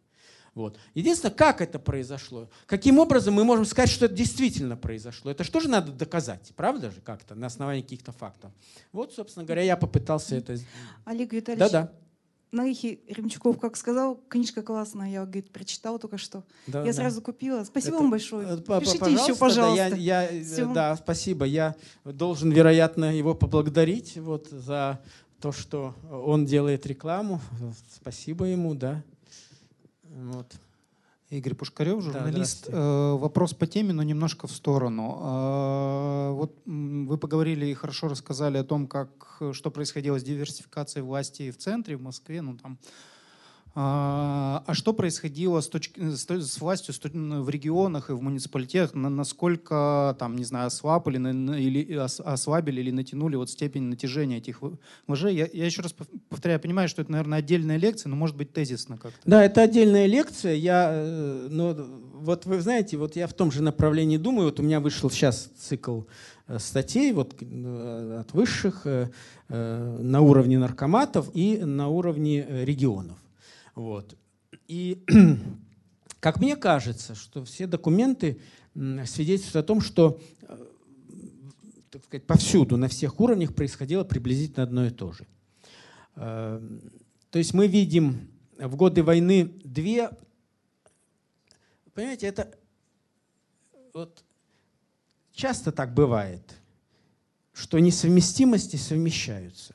Вот. 0.54 0.78
Единственное, 0.94 1.34
как 1.34 1.60
это 1.62 1.78
произошло, 1.78 2.48
каким 2.66 2.98
образом 2.98 3.34
мы 3.34 3.44
можем 3.44 3.64
сказать, 3.64 3.88
что 3.90 4.04
это 4.04 4.14
действительно 4.14 4.76
произошло. 4.76 5.30
Это 5.30 5.44
что 5.44 5.60
же 5.60 5.68
надо 5.68 5.92
доказать, 5.92 6.52
правда 6.56 6.90
же, 6.90 7.00
как-то, 7.00 7.34
на 7.34 7.46
основании 7.46 7.82
каких-то 7.82 8.12
фактов. 8.12 8.52
Вот, 8.92 9.14
собственно 9.14 9.46
говоря, 9.46 9.62
я 9.62 9.76
попытался 9.76 10.36
это 10.36 10.56
сделать. 10.56 10.74
Олег 11.04 11.32
Витальевич, 11.32 11.70
Да-да. 11.70 11.92
Наихи 12.52 13.00
Ремчуков, 13.08 13.58
как 13.58 13.78
сказал, 13.78 14.20
книжка 14.28 14.60
классная, 14.60 15.08
я, 15.08 15.24
говорит, 15.24 15.50
прочитала 15.50 15.98
только 15.98 16.18
что. 16.18 16.44
да, 16.66 16.80
я 16.80 16.88
да. 16.88 16.92
сразу 16.92 17.22
купила. 17.22 17.64
Спасибо 17.64 17.94
Это- 17.94 18.02
вам 18.02 18.10
большое. 18.10 18.46
Э, 18.46 18.78
Пишите 18.78 19.10
еще, 19.10 19.32
да, 19.32 19.38
пожалуйста. 19.38 19.96
я, 19.96 20.28
я, 20.28 20.30
э, 20.30 20.74
да, 20.74 20.94
спасибо. 20.96 21.46
Я 21.46 21.76
должен, 22.04 22.50
вероятно, 22.50 23.16
его 23.16 23.34
поблагодарить 23.34 24.18
вот, 24.18 24.48
за 24.50 25.00
то, 25.40 25.50
что 25.50 25.94
он 26.10 26.44
делает 26.44 26.84
рекламу. 26.84 27.40
Спасибо 27.90 28.44
ему, 28.44 28.74
да. 28.74 29.02
Вот. 30.14 30.46
Игорь 31.30 31.54
Пушкарев, 31.54 31.96
Да, 32.04 32.12
журналист. 32.12 32.66
здравствуйте. 32.66 32.78
Э, 32.78 33.16
Вопрос 33.16 33.54
по 33.54 33.66
теме, 33.66 33.92
но 33.94 34.02
немножко 34.02 34.46
в 34.46 34.52
сторону. 34.52 35.18
Э, 35.22 36.30
Вот 36.32 36.54
вы 36.66 37.16
поговорили 37.18 37.66
и 37.66 37.74
хорошо 37.74 38.08
рассказали 38.08 38.58
о 38.58 38.64
том, 38.64 38.86
как, 38.86 39.40
что 39.52 39.70
происходило 39.70 40.18
с 40.18 40.22
диверсификацией 40.22 41.04
власти 41.04 41.50
в 41.50 41.56
центре, 41.56 41.96
в 41.96 42.02
Москве, 42.02 42.42
ну 42.42 42.56
там. 42.58 42.78
А 43.74 44.62
а 44.66 44.74
что 44.74 44.92
происходило 44.92 45.60
с, 45.60 45.68
точки, 45.68 45.98
то- 46.26 46.40
с 46.40 46.60
властью 46.60 46.94
в 47.42 47.48
регионах 47.48 48.10
и 48.10 48.12
в 48.12 48.20
муниципалитетах? 48.22 48.94
На- 48.94 49.08
насколько, 49.08 50.14
там, 50.18 50.36
не 50.36 50.44
знаю, 50.44 50.66
ослабили, 50.66 51.16
или, 51.58 51.96
ос- 51.96 52.20
ослабили 52.20 52.80
или 52.80 52.90
натянули 52.90 53.36
вот 53.36 53.48
степень 53.48 53.84
натяжения 53.84 54.38
этих 54.38 54.60
вожей? 55.06 55.34
Я, 55.34 55.48
я 55.50 55.64
еще 55.64 55.80
раз 55.80 55.94
пов- 55.98 56.08
повторяю, 56.28 56.60
понимаю, 56.60 56.88
что 56.88 57.00
это, 57.00 57.10
наверное, 57.12 57.38
отдельная 57.38 57.78
лекция, 57.78 58.10
но 58.10 58.16
может 58.16 58.36
быть 58.36 58.52
тезисно 58.52 58.98
как-то. 58.98 59.18
Да, 59.24 59.42
это 59.42 59.62
отдельная 59.62 60.04
лекция. 60.06 60.54
Я, 60.54 60.90
э, 60.92 61.48
ну, 61.50 61.74
вот 62.14 62.44
вы 62.44 62.60
знаете, 62.60 62.98
вот 62.98 63.16
я 63.16 63.26
в 63.26 63.32
том 63.32 63.50
же 63.50 63.62
направлении 63.62 64.18
думаю. 64.18 64.46
Вот 64.46 64.60
у 64.60 64.62
меня 64.62 64.80
вышел 64.80 65.10
сейчас 65.10 65.48
цикл 65.58 66.02
э, 66.46 66.58
статей 66.58 67.12
вот, 67.12 67.34
э, 67.40 68.18
от 68.20 68.32
высших 68.34 68.82
э, 68.86 69.08
э, 69.48 69.98
на 70.02 70.20
уровне 70.20 70.58
наркоматов 70.58 71.30
и 71.32 71.56
на 71.58 71.88
уровне 71.88 72.44
э, 72.46 72.64
регионов. 72.66 73.16
Вот. 73.74 74.16
И 74.68 75.02
как 76.20 76.40
мне 76.40 76.56
кажется, 76.56 77.14
что 77.14 77.44
все 77.44 77.66
документы 77.66 78.40
свидетельствуют 78.74 79.64
о 79.64 79.66
том, 79.66 79.80
что 79.80 80.20
э, 80.42 80.66
так 81.90 82.04
сказать, 82.04 82.26
повсюду, 82.26 82.76
на 82.76 82.88
всех 82.88 83.20
уровнях 83.20 83.54
происходило 83.54 84.04
приблизительно 84.04 84.62
одно 84.62 84.86
и 84.86 84.90
то 84.90 85.12
же. 85.12 85.26
Э, 86.16 86.60
То 87.30 87.38
есть 87.38 87.54
мы 87.54 87.66
видим 87.66 88.30
в 88.58 88.76
годы 88.76 89.02
войны 89.02 89.44
две... 89.64 90.10
Понимаете, 91.94 92.26
это 92.26 92.54
вот 93.92 94.24
часто 95.32 95.72
так 95.72 95.92
бывает, 95.92 96.42
что 97.52 97.78
несовместимости 97.78 98.76
совмещаются. 98.76 99.74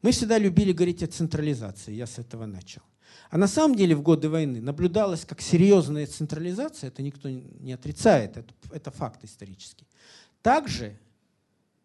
Мы 0.00 0.12
всегда 0.12 0.38
любили 0.38 0.72
говорить 0.72 1.02
о 1.02 1.06
централизации, 1.06 1.92
я 1.92 2.06
с 2.06 2.18
этого 2.18 2.46
начал. 2.46 2.82
А 3.30 3.38
на 3.38 3.46
самом 3.46 3.76
деле 3.76 3.94
в 3.94 4.02
годы 4.02 4.28
войны 4.28 4.60
наблюдалась 4.60 5.24
как 5.24 5.40
серьезная 5.40 6.06
централизация, 6.06 6.88
это 6.88 7.02
никто 7.02 7.28
не 7.28 7.72
отрицает, 7.72 8.36
это, 8.36 8.54
это 8.70 8.90
факт 8.90 9.24
исторический. 9.24 9.86
Также 10.42 10.98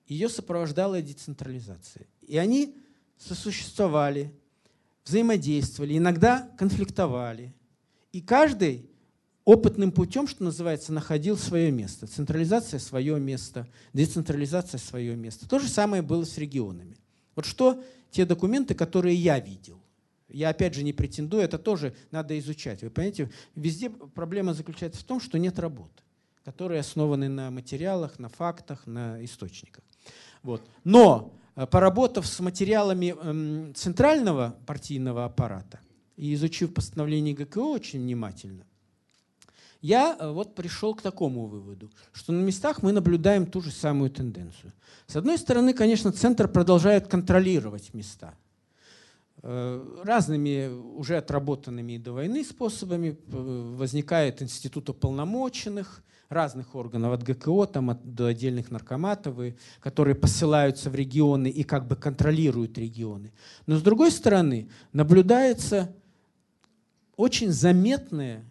ее 0.08 0.30
сопровождала 0.30 1.02
децентрализация. 1.02 2.06
И 2.22 2.38
они 2.38 2.76
сосуществовали, 3.18 4.34
взаимодействовали, 5.06 5.98
иногда 5.98 6.50
конфликтовали. 6.58 7.54
И 8.12 8.22
каждый 8.22 8.90
опытным 9.46 9.92
путем, 9.92 10.28
что 10.28 10.44
называется, 10.44 10.92
находил 10.92 11.38
свое 11.38 11.72
место. 11.72 12.08
Централизация– 12.08 12.80
свое 12.82 13.20
место, 13.20 13.68
децентрализация– 13.94 14.78
свое 14.80 15.16
место. 15.16 15.48
То 15.48 15.60
же 15.60 15.70
самое 15.70 16.02
было 16.02 16.26
с 16.26 16.38
регионами. 16.38 16.98
Вот 17.36 17.46
что 17.46 17.82
те 18.12 18.26
документы, 18.26 18.74
которые 18.74 19.16
я 19.16 19.40
видел. 19.40 19.82
Я 20.30 20.50
опять 20.50 20.74
же 20.74 20.84
не 20.84 20.94
претендую, 20.94 21.44
это 21.44 21.58
тоже 21.58 21.94
надо 22.12 22.38
изучать. 22.40 22.82
Вы 22.82 22.90
понимаете, 22.90 23.32
везде 23.56 23.90
проблема 23.90 24.54
заключается 24.54 25.00
в 25.00 25.04
том, 25.04 25.22
что 25.22 25.38
нет 25.40 25.58
работы, 25.58 26.04
которые 26.44 26.82
основаны 26.82 27.30
на 27.30 27.50
материалах, 27.50 28.20
на 28.20 28.28
фактах, 28.28 28.86
на 28.86 29.24
источниках. 29.24 29.84
Вот. 30.44 30.62
Но 30.84 31.34
э, 31.56 31.66
поработав 31.66 32.28
с 32.28 32.40
материалами 32.42 33.16
эм, 33.22 33.74
центрального 33.74 34.58
партийного 34.66 35.26
аппарата 35.26 35.80
и 36.18 36.34
изучив 36.34 36.74
постановление 36.74 37.34
ГКО 37.34 37.60
очень 37.60 38.02
внимательно, 38.02 38.66
я 39.82 40.18
э, 40.20 40.30
вот 40.30 40.56
пришел 40.56 40.94
к 40.94 41.02
такому 41.02 41.46
выводу, 41.46 41.90
что 42.12 42.34
на 42.34 42.42
местах 42.42 42.84
мы 42.84 42.92
наблюдаем 42.92 43.46
ту 43.46 43.62
же 43.62 43.72
самую 43.72 44.10
тенденцию. 44.10 44.74
С 45.06 45.16
одной 45.16 45.38
стороны, 45.38 45.74
конечно, 45.74 46.12
центр 46.12 46.50
продолжает 46.50 47.08
контролировать 47.08 47.94
места 47.94 48.34
разными 49.48 50.68
уже 50.68 51.18
отработанными 51.18 51.98
до 51.98 52.12
войны 52.12 52.44
способами. 52.44 53.18
Возникает 53.28 54.42
институт 54.42 54.90
уполномоченных, 54.90 56.04
разных 56.28 56.76
органов, 56.76 57.14
от 57.14 57.24
ГКО 57.24 57.66
там, 57.68 57.90
от, 57.90 58.14
до 58.14 58.26
отдельных 58.26 58.72
наркоматов, 58.72 59.40
и, 59.40 59.56
которые 59.80 60.16
посылаются 60.16 60.90
в 60.90 60.96
регионы 60.96 61.48
и 61.48 61.64
как 61.64 61.88
бы 61.88 61.96
контролируют 61.96 62.78
регионы. 62.78 63.32
Но 63.66 63.78
с 63.78 63.82
другой 63.82 64.12
стороны, 64.12 64.70
наблюдается 64.92 65.96
очень 67.16 67.52
заметное 67.52 68.44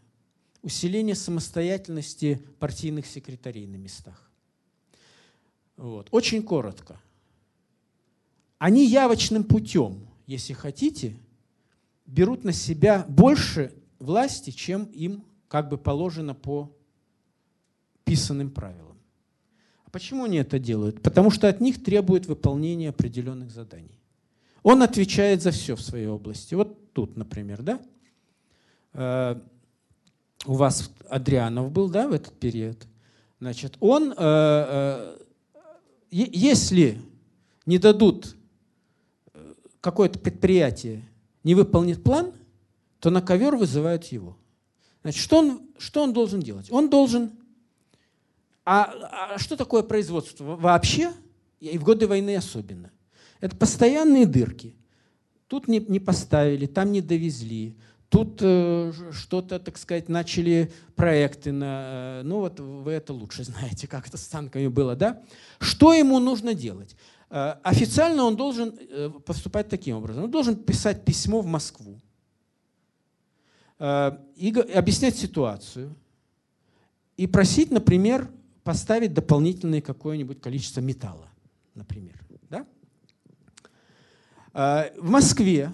усиление 0.62 1.14
самостоятельности 1.14 2.42
партийных 2.58 3.06
секретарей 3.06 3.66
на 3.66 3.76
местах. 3.76 4.30
Вот. 5.76 6.08
Очень 6.10 6.42
коротко. 6.42 6.98
Они 8.58 8.86
явочным 8.86 9.44
путем, 9.44 10.08
если 10.26 10.52
хотите, 10.52 11.16
берут 12.04 12.44
на 12.44 12.52
себя 12.52 13.04
больше 13.08 13.72
власти, 13.98 14.50
чем 14.50 14.84
им 14.84 15.24
как 15.48 15.68
бы 15.68 15.78
положено 15.78 16.34
по 16.34 16.72
писанным 18.04 18.50
правилам. 18.50 18.96
А 19.84 19.90
почему 19.90 20.24
они 20.24 20.38
это 20.38 20.58
делают? 20.58 21.02
Потому 21.02 21.30
что 21.30 21.48
от 21.48 21.60
них 21.60 21.82
требуют 21.82 22.26
выполнения 22.26 22.90
определенных 22.90 23.50
заданий. 23.50 23.98
Он 24.62 24.82
отвечает 24.82 25.42
за 25.42 25.52
все 25.52 25.76
в 25.76 25.80
своей 25.80 26.06
области. 26.06 26.54
Вот 26.54 26.92
тут, 26.92 27.16
например, 27.16 27.62
да? 27.62 27.80
Э, 28.92 29.40
у 30.44 30.54
вас 30.54 30.90
Адрианов 31.08 31.70
был, 31.70 31.88
да, 31.88 32.08
в 32.08 32.12
этот 32.12 32.38
период, 32.38 32.86
значит, 33.40 33.76
он, 33.80 34.12
э, 34.12 34.14
э, 34.18 35.16
если 36.10 37.00
не 37.64 37.78
дадут 37.78 38.36
какое-то 39.86 40.18
предприятие, 40.18 41.04
не 41.44 41.54
выполнит 41.54 42.02
план, 42.02 42.32
то 42.98 43.08
на 43.10 43.22
ковер 43.22 43.54
вызывают 43.54 44.04
его. 44.06 44.36
Значит, 45.02 45.22
что 45.22 45.38
он, 45.38 45.60
что 45.78 46.02
он 46.02 46.12
должен 46.12 46.40
делать? 46.40 46.72
Он 46.72 46.90
должен... 46.90 47.30
А, 48.64 49.34
а 49.34 49.38
что 49.38 49.56
такое 49.56 49.84
производство 49.84 50.56
вообще, 50.56 51.12
и 51.60 51.78
в 51.78 51.84
годы 51.84 52.08
войны 52.08 52.34
особенно? 52.34 52.90
Это 53.40 53.54
постоянные 53.54 54.26
дырки. 54.26 54.74
Тут 55.46 55.68
не, 55.68 55.78
не 55.78 56.00
поставили, 56.00 56.66
там 56.66 56.90
не 56.90 57.00
довезли, 57.00 57.76
Тут 58.08 58.38
э, 58.40 58.92
что-то, 59.12 59.58
так 59.58 59.76
сказать, 59.78 60.08
начали 60.08 60.72
проекты 60.94 61.50
на... 61.50 62.20
Э, 62.20 62.22
ну 62.24 62.38
вот 62.38 62.60
вы 62.60 62.92
это 62.92 63.12
лучше 63.12 63.44
знаете, 63.44 63.88
как 63.88 64.06
это 64.06 64.16
с 64.16 64.26
танками 64.28 64.68
было, 64.68 64.94
да? 64.94 65.22
Что 65.58 65.92
ему 65.92 66.18
нужно 66.20 66.54
делать? 66.54 66.96
Э, 67.30 67.56
официально 67.62 68.22
он 68.24 68.36
должен 68.36 68.74
э, 68.78 69.10
поступать 69.24 69.68
таким 69.68 69.96
образом. 69.96 70.24
Он 70.24 70.30
должен 70.30 70.56
писать 70.56 71.04
письмо 71.04 71.40
в 71.40 71.46
Москву 71.46 72.00
э, 73.78 74.18
и 74.36 74.50
объяснять 74.74 75.16
ситуацию. 75.16 75.94
И 77.16 77.26
просить, 77.26 77.70
например, 77.70 78.30
поставить 78.62 79.14
дополнительное 79.14 79.80
какое-нибудь 79.80 80.40
количество 80.40 80.80
металла, 80.80 81.28
например. 81.74 82.14
Да? 82.50 82.66
В 84.98 85.08
Москве 85.10 85.72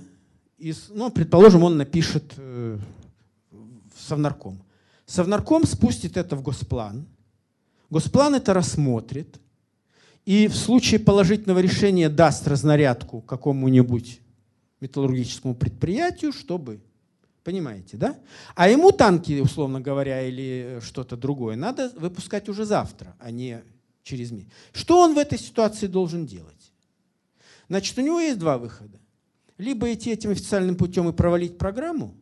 ну, 0.91 1.11
предположим, 1.11 1.65
он 1.65 1.77
напишет 1.77 2.37
в 2.37 2.81
Совнарком. 3.97 4.63
Совнарком 5.05 5.67
спустит 5.67 6.17
это 6.17 6.37
в 6.37 6.43
Госплан. 6.43 7.09
Госплан 7.91 8.37
это 8.37 8.55
рассмотрит. 8.55 9.41
И 10.25 10.47
в 10.47 10.55
случае 10.55 11.01
положительного 11.01 11.59
решения 11.59 12.09
даст 12.09 12.47
разнарядку 12.47 13.21
какому-нибудь 13.21 14.21
металлургическому 14.81 15.55
предприятию, 15.55 16.33
чтобы 16.33 16.81
Понимаете, 17.45 17.97
да? 17.97 18.17
А 18.55 18.69
ему 18.69 18.93
танки, 18.93 19.41
условно 19.41 19.81
говоря, 19.81 20.23
или 20.23 20.79
что-то 20.81 21.17
другое, 21.17 21.57
надо 21.57 21.93
выпускать 21.97 22.49
уже 22.49 22.65
завтра, 22.65 23.17
а 23.19 23.33
не 23.33 23.65
через 24.05 24.31
месяц. 24.31 24.49
Что 24.73 25.01
он 25.01 25.15
в 25.15 25.19
этой 25.19 25.41
ситуации 25.41 25.89
должен 25.89 26.25
делать? 26.25 26.73
Значит, 27.69 27.99
у 27.99 28.01
него 28.01 28.21
есть 28.21 28.39
два 28.39 28.59
выхода 28.59 29.03
либо 29.63 29.93
идти 29.93 30.11
этим 30.11 30.31
официальным 30.31 30.77
путем 30.77 31.09
и 31.09 31.13
провалить 31.13 31.57
программу, 31.57 32.15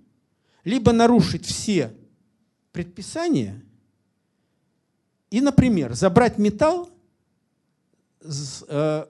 либо 0.64 0.92
нарушить 0.92 1.46
все 1.46 1.94
предписания 2.70 3.62
и, 5.30 5.40
например, 5.40 5.94
забрать 5.94 6.38
металл 6.38 6.89
с 8.20 8.64
э, 8.68 9.06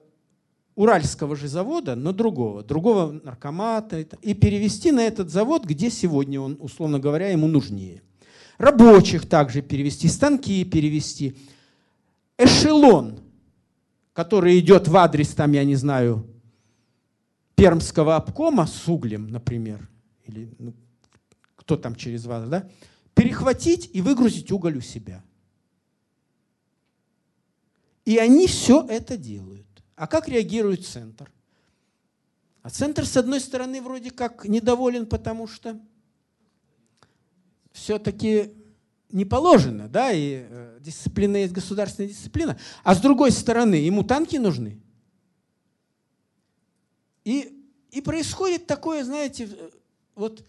уральского 0.75 1.37
же 1.37 1.49
завода, 1.49 1.95
но 1.95 2.13
другого, 2.13 2.63
другого 2.63 3.13
наркомата, 3.13 4.01
и 4.01 4.35
перевести 4.35 4.93
на 4.93 5.01
этот 5.01 5.31
завод, 5.31 5.65
где 5.65 5.91
сегодня 5.91 6.41
он, 6.41 6.57
условно 6.61 6.99
говоря, 6.99 7.29
ему 7.29 7.49
нужнее. 7.49 8.03
Рабочих 8.59 9.29
также 9.29 9.63
перевести, 9.63 10.09
станки 10.09 10.65
перевести. 10.65 11.37
Эшелон, 12.39 13.21
который 14.13 14.59
идет 14.59 14.89
в 14.89 14.97
адрес, 14.97 15.29
там, 15.29 15.53
я 15.53 15.65
не 15.65 15.77
знаю, 15.77 16.27
пермского 17.55 18.17
обкома 18.17 18.67
с 18.67 18.89
углем, 18.89 19.29
например, 19.29 19.89
или 20.25 20.51
ну, 20.59 20.75
кто 21.57 21.77
там 21.77 21.95
через 21.95 22.25
вас, 22.25 22.49
да, 22.49 22.69
перехватить 23.15 23.91
и 23.93 24.01
выгрузить 24.01 24.51
уголь 24.51 24.79
у 24.79 24.81
себя. 24.81 25.23
И 28.11 28.19
они 28.19 28.49
все 28.49 28.85
это 28.89 29.17
делают. 29.17 29.69
А 29.95 30.09
как 30.09 30.27
реагирует 30.27 30.85
центр? 30.85 31.31
А 32.61 32.69
центр, 32.69 33.07
с 33.07 33.17
одной 33.17 33.39
стороны, 33.39 33.81
вроде 33.81 34.11
как 34.11 34.47
недоволен, 34.47 35.07
потому 35.07 35.47
что 35.47 35.81
все-таки 37.71 38.53
не 39.13 39.25
положено, 39.25 39.87
да, 39.89 40.11
и 40.11 40.43
э, 40.43 40.79
дисциплина 40.81 41.37
есть 41.37 41.53
государственная 41.53 42.09
дисциплина. 42.09 42.59
А 42.83 42.97
с 42.97 43.01
другой 43.01 43.31
стороны, 43.31 43.77
ему 43.77 44.03
танки 44.03 44.39
нужны. 44.39 44.83
И, 47.23 47.65
и 47.93 48.01
происходит 48.01 48.67
такое, 48.67 49.05
знаете, 49.05 49.49
вот 50.17 50.45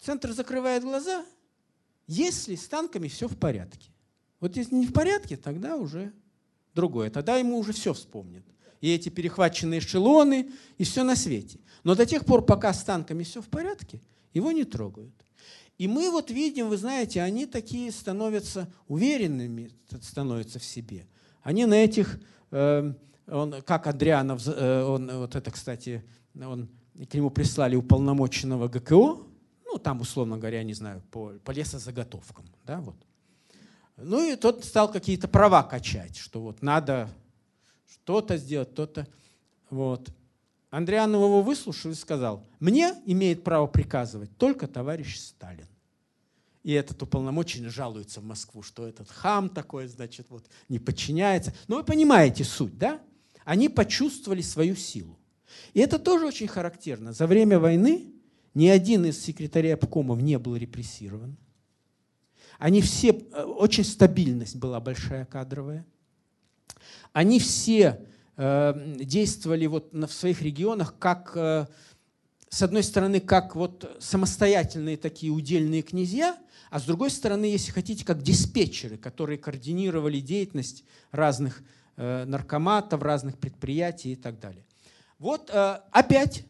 центр 0.00 0.32
закрывает 0.32 0.82
глаза, 0.82 1.26
если 2.06 2.54
с 2.54 2.66
танками 2.68 3.08
все 3.08 3.28
в 3.28 3.36
порядке. 3.36 3.90
Вот 4.40 4.56
если 4.56 4.76
не 4.76 4.86
в 4.86 4.94
порядке, 4.94 5.36
тогда 5.36 5.76
уже 5.76 6.14
другое. 6.74 7.10
Тогда 7.10 7.36
ему 7.36 7.58
уже 7.58 7.72
все 7.72 7.92
вспомнят. 7.92 8.44
И 8.80 8.90
эти 8.92 9.08
перехваченные 9.08 9.80
эшелоны, 9.80 10.50
и 10.78 10.84
все 10.84 11.04
на 11.04 11.14
свете. 11.14 11.60
Но 11.84 11.94
до 11.94 12.04
тех 12.04 12.24
пор, 12.24 12.44
пока 12.44 12.72
с 12.72 12.82
танками 12.82 13.22
все 13.22 13.40
в 13.40 13.48
порядке, 13.48 14.00
его 14.34 14.50
не 14.52 14.64
трогают. 14.64 15.14
И 15.78 15.88
мы 15.88 16.10
вот 16.10 16.30
видим, 16.30 16.68
вы 16.68 16.76
знаете, 16.76 17.22
они 17.22 17.46
такие 17.46 17.90
становятся 17.92 18.72
уверенными, 18.88 19.70
становятся 20.00 20.58
в 20.58 20.64
себе. 20.64 21.06
Они 21.42 21.64
на 21.66 21.74
этих 21.74 22.20
э, 22.50 22.92
он, 23.26 23.62
как 23.62 23.86
Андрианов, 23.86 24.42
э, 24.46 24.82
он, 24.82 25.10
вот 25.18 25.34
это, 25.34 25.50
кстати, 25.50 26.04
он, 26.34 26.68
к 27.10 27.14
нему 27.14 27.30
прислали 27.30 27.76
уполномоченного 27.76 28.68
ГКО, 28.68 29.18
ну, 29.64 29.78
там, 29.78 30.00
условно 30.00 30.36
говоря, 30.36 30.62
не 30.62 30.74
знаю, 30.74 31.02
по, 31.10 31.32
по 31.44 31.50
лесозаготовкам, 31.50 32.44
да, 32.66 32.80
вот. 32.80 32.96
Ну, 34.02 34.32
и 34.32 34.36
тот 34.36 34.64
стал 34.64 34.90
какие-то 34.90 35.28
права 35.28 35.62
качать, 35.62 36.16
что 36.16 36.40
вот 36.40 36.62
надо 36.62 37.08
что-то 37.86 38.36
сделать, 38.36 38.74
то-то, 38.74 39.06
вот. 39.70 40.10
Андрианов 40.70 41.22
его 41.22 41.42
выслушал 41.42 41.90
и 41.90 41.94
сказал, 41.94 42.46
мне 42.58 42.94
имеет 43.04 43.44
право 43.44 43.66
приказывать 43.66 44.36
только 44.38 44.66
товарищ 44.66 45.18
Сталин. 45.18 45.66
И 46.62 46.72
этот 46.72 47.02
уполномоченный 47.02 47.68
жалуется 47.68 48.20
в 48.20 48.24
Москву, 48.24 48.62
что 48.62 48.86
этот 48.86 49.10
хам 49.10 49.48
такой, 49.48 49.86
значит, 49.88 50.26
вот 50.30 50.46
не 50.68 50.78
подчиняется. 50.78 51.52
Но 51.68 51.76
вы 51.76 51.84
понимаете 51.84 52.44
суть, 52.44 52.78
да? 52.78 53.00
Они 53.44 53.68
почувствовали 53.68 54.42
свою 54.42 54.76
силу. 54.76 55.18
И 55.74 55.80
это 55.80 55.98
тоже 55.98 56.26
очень 56.26 56.46
характерно. 56.46 57.12
За 57.12 57.26
время 57.26 57.58
войны 57.58 58.12
ни 58.54 58.68
один 58.68 59.04
из 59.04 59.20
секретарей 59.20 59.74
обкомов 59.74 60.22
не 60.22 60.38
был 60.38 60.56
репрессирован. 60.56 61.36
Они 62.62 62.80
все, 62.80 63.08
э, 63.08 63.42
очень 63.42 63.82
стабильность 63.82 64.54
была 64.54 64.78
большая 64.78 65.24
кадровая. 65.24 65.84
Они 67.12 67.40
все 67.40 68.06
э, 68.36 68.94
действовали 69.00 69.66
вот 69.66 69.92
в 69.92 70.12
своих 70.12 70.42
регионах 70.42 70.94
как, 70.96 71.32
э, 71.34 71.66
с 72.50 72.62
одной 72.62 72.84
стороны, 72.84 73.18
как 73.18 73.56
вот 73.56 73.96
самостоятельные 73.98 74.96
такие 74.96 75.32
удельные 75.32 75.82
князья, 75.82 76.38
а 76.70 76.78
с 76.78 76.84
другой 76.84 77.10
стороны, 77.10 77.46
если 77.46 77.72
хотите, 77.72 78.04
как 78.04 78.22
диспетчеры, 78.22 78.96
которые 78.96 79.38
координировали 79.38 80.20
деятельность 80.20 80.84
разных 81.10 81.64
наркоматов, 81.96 83.02
разных 83.02 83.38
предприятий 83.38 84.12
и 84.12 84.16
так 84.16 84.38
далее. 84.38 84.64
Вот 85.18 85.50
опять 85.50 86.44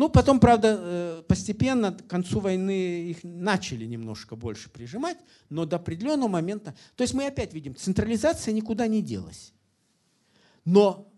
ну, 0.00 0.08
потом, 0.08 0.40
правда, 0.40 0.78
э, 0.80 1.22
постепенно 1.28 1.92
к 1.92 2.06
концу 2.06 2.40
войны 2.40 3.10
их 3.10 3.18
начали 3.22 3.84
немножко 3.84 4.34
больше 4.34 4.70
прижимать, 4.70 5.18
но 5.50 5.66
до 5.66 5.76
определенного 5.76 6.28
момента... 6.28 6.74
То 6.96 7.02
есть 7.02 7.12
мы 7.12 7.26
опять 7.26 7.52
видим, 7.52 7.76
централизация 7.76 8.54
никуда 8.54 8.86
не 8.86 9.02
делась. 9.02 9.52
Но 10.64 11.12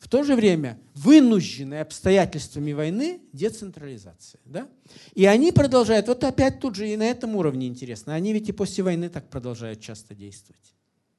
в 0.00 0.08
то 0.08 0.24
же 0.24 0.34
время 0.34 0.76
вынужденная 0.94 1.82
обстоятельствами 1.82 2.72
войны 2.72 3.20
децентрализация. 3.32 4.40
Да? 4.44 4.68
И 5.14 5.24
они 5.24 5.52
продолжают, 5.52 6.08
вот 6.08 6.24
опять 6.24 6.58
тут 6.58 6.74
же 6.74 6.88
и 6.88 6.96
на 6.96 7.04
этом 7.04 7.36
уровне 7.36 7.68
интересно, 7.68 8.12
они 8.12 8.32
ведь 8.32 8.48
и 8.48 8.52
после 8.52 8.82
войны 8.82 9.08
так 9.08 9.30
продолжают 9.30 9.80
часто 9.80 10.16
действовать. 10.16 10.74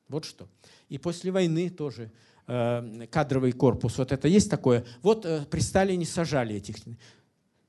Вот 0.10 0.26
что. 0.26 0.50
И 0.90 0.98
после 0.98 1.32
войны 1.32 1.70
тоже 1.70 2.12
кадровый 2.48 3.52
корпус, 3.52 3.98
вот 3.98 4.14
это 4.14 4.28
есть 4.30 4.50
такое. 4.50 4.86
Вот 5.02 5.26
э, 5.26 5.46
при 5.52 5.60
Сталине 5.60 6.06
сажали 6.06 6.56
этих. 6.56 6.78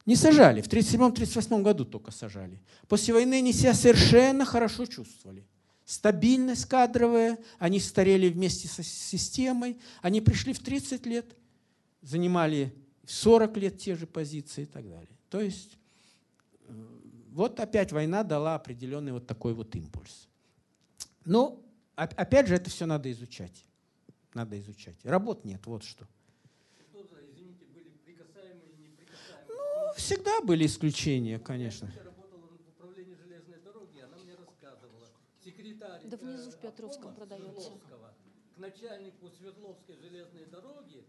Не 0.06 0.14
сажали, 0.14 0.60
в 0.60 0.68
1937-1938 0.68 1.62
году 1.62 1.84
только 1.84 2.12
сажали. 2.12 2.60
После 2.86 3.12
войны 3.12 3.34
они 3.34 3.52
себя 3.52 3.74
совершенно 3.74 4.44
хорошо 4.44 4.86
чувствовали. 4.86 5.44
Стабильность 5.84 6.66
кадровая, 6.66 7.38
они 7.58 7.80
старели 7.80 8.28
вместе 8.28 8.68
со 8.68 8.84
системой, 8.84 9.78
они 10.00 10.20
пришли 10.20 10.52
в 10.52 10.60
30 10.60 11.06
лет, 11.06 11.26
занимали 12.00 12.72
в 13.02 13.12
40 13.12 13.56
лет 13.56 13.78
те 13.78 13.96
же 13.96 14.06
позиции 14.06 14.62
и 14.62 14.66
так 14.66 14.88
далее. 14.88 15.18
То 15.28 15.40
есть 15.40 15.76
э, 16.68 16.72
вот 17.32 17.58
опять 17.58 17.90
война 17.90 18.22
дала 18.22 18.54
определенный 18.54 19.10
вот 19.10 19.26
такой 19.26 19.54
вот 19.54 19.74
импульс. 19.74 20.28
Но 21.24 21.60
опять 21.96 22.46
же 22.46 22.54
это 22.54 22.70
все 22.70 22.86
надо 22.86 23.10
изучать 23.10 23.64
надо 24.34 24.58
изучать. 24.60 24.96
Работ 25.04 25.44
нет, 25.44 25.66
вот 25.66 25.82
что. 25.82 26.06
Что 26.90 27.02
за, 27.04 27.16
извините, 27.30 27.66
были 27.74 27.90
прикасаемые 28.04 28.72
неприкасаемые? 28.78 29.46
Ну, 29.48 29.94
всегда 29.96 30.40
были 30.42 30.66
исключения, 30.66 31.38
конечно. 31.38 31.90
Я 31.96 32.04
работала 32.04 32.46
в 32.46 32.68
управлении 32.68 33.14
железной 33.14 33.58
дороги, 33.64 34.00
она 34.00 34.16
мне 34.22 34.34
рассказывала. 34.34 35.06
Секретарь 35.44 36.02
Да 36.04 36.16
внизу 36.16 36.50
в 36.50 36.54
э, 36.54 36.58
Петровском 36.62 37.14
продается. 37.14 37.70
К 38.54 38.58
начальнику 38.58 39.30
Свердловской 39.30 39.96
железной 39.96 40.46
дороги. 40.46 41.04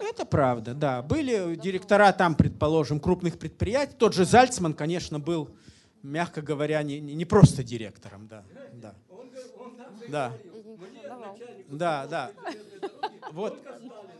Это 0.00 0.24
правда, 0.24 0.74
да. 0.74 1.02
Были 1.02 1.54
директора 1.54 2.12
там, 2.12 2.34
предположим, 2.34 2.98
крупных 2.98 3.38
предприятий. 3.38 3.94
Тот 3.96 4.14
же 4.14 4.24
Зальцман, 4.24 4.74
конечно, 4.74 5.20
был, 5.20 5.50
мягко 6.02 6.42
говоря, 6.42 6.82
не, 6.82 7.00
не 7.00 7.24
просто 7.24 7.62
директором, 7.62 8.26
да. 8.26 8.44
Да. 8.72 8.94
Да. 10.08 10.32
Начальнику 11.32 11.76
Да, 11.76 12.06
да. 12.06 12.30
Вот, 13.32 13.58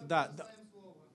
да, 0.09 0.31
да. 0.37 0.47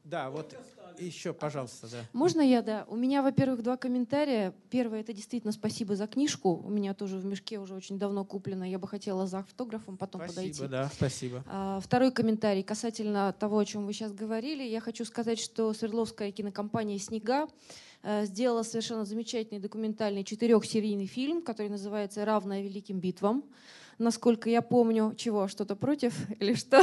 Да, 0.04 0.30
вот 0.30 0.56
еще, 1.00 1.34
пожалуйста, 1.34 1.88
да. 1.88 1.98
Можно 2.14 2.42
я, 2.42 2.62
да? 2.62 2.86
У 2.88 2.96
меня, 2.96 3.22
во-первых, 3.22 3.64
два 3.64 3.78
комментария. 3.78 4.54
Первое, 4.70 5.02
это 5.02 5.14
действительно 5.14 5.52
спасибо 5.52 5.96
за 5.96 6.08
книжку. 6.08 6.62
У 6.64 6.70
меня 6.70 6.94
тоже 6.94 7.18
в 7.18 7.26
мешке 7.26 7.60
уже 7.60 7.76
очень 7.76 7.98
давно 7.98 8.24
куплено. 8.24 8.64
Я 8.64 8.80
бы 8.80 8.88
хотела 8.88 9.28
за 9.28 9.40
автографом 9.40 9.98
потом 9.98 10.22
подойти. 10.22 10.54
Спасибо, 10.54 10.68
да, 10.68 10.90
спасибо. 10.94 11.44
А, 11.48 11.80
Второй 11.80 12.12
комментарий 12.12 12.64
касательно 12.64 13.34
того, 13.38 13.60
о 13.60 13.66
чем 13.66 13.86
вы 13.86 13.94
сейчас 13.94 14.14
говорили. 14.14 14.64
Я 14.64 14.80
хочу 14.80 15.06
сказать, 15.06 15.40
что 15.40 15.74
Свердловская 15.74 16.32
кинокомпания 16.32 16.98
«Снега» 17.00 17.48
э, 18.04 18.26
сделала 18.26 18.64
совершенно 18.64 19.06
замечательный 19.06 19.60
документальный 19.60 20.24
четырехсерийный 20.24 21.08
фильм, 21.08 21.42
который 21.42 21.70
называется 21.70 22.24
«Равное 22.26 22.62
великим 22.62 23.00
битвам». 23.00 23.44
Насколько 23.98 24.50
я 24.50 24.62
помню, 24.62 25.14
чего, 25.16 25.48
что-то 25.48 25.76
против 25.76 26.14
или 26.40 26.54
что? 26.54 26.82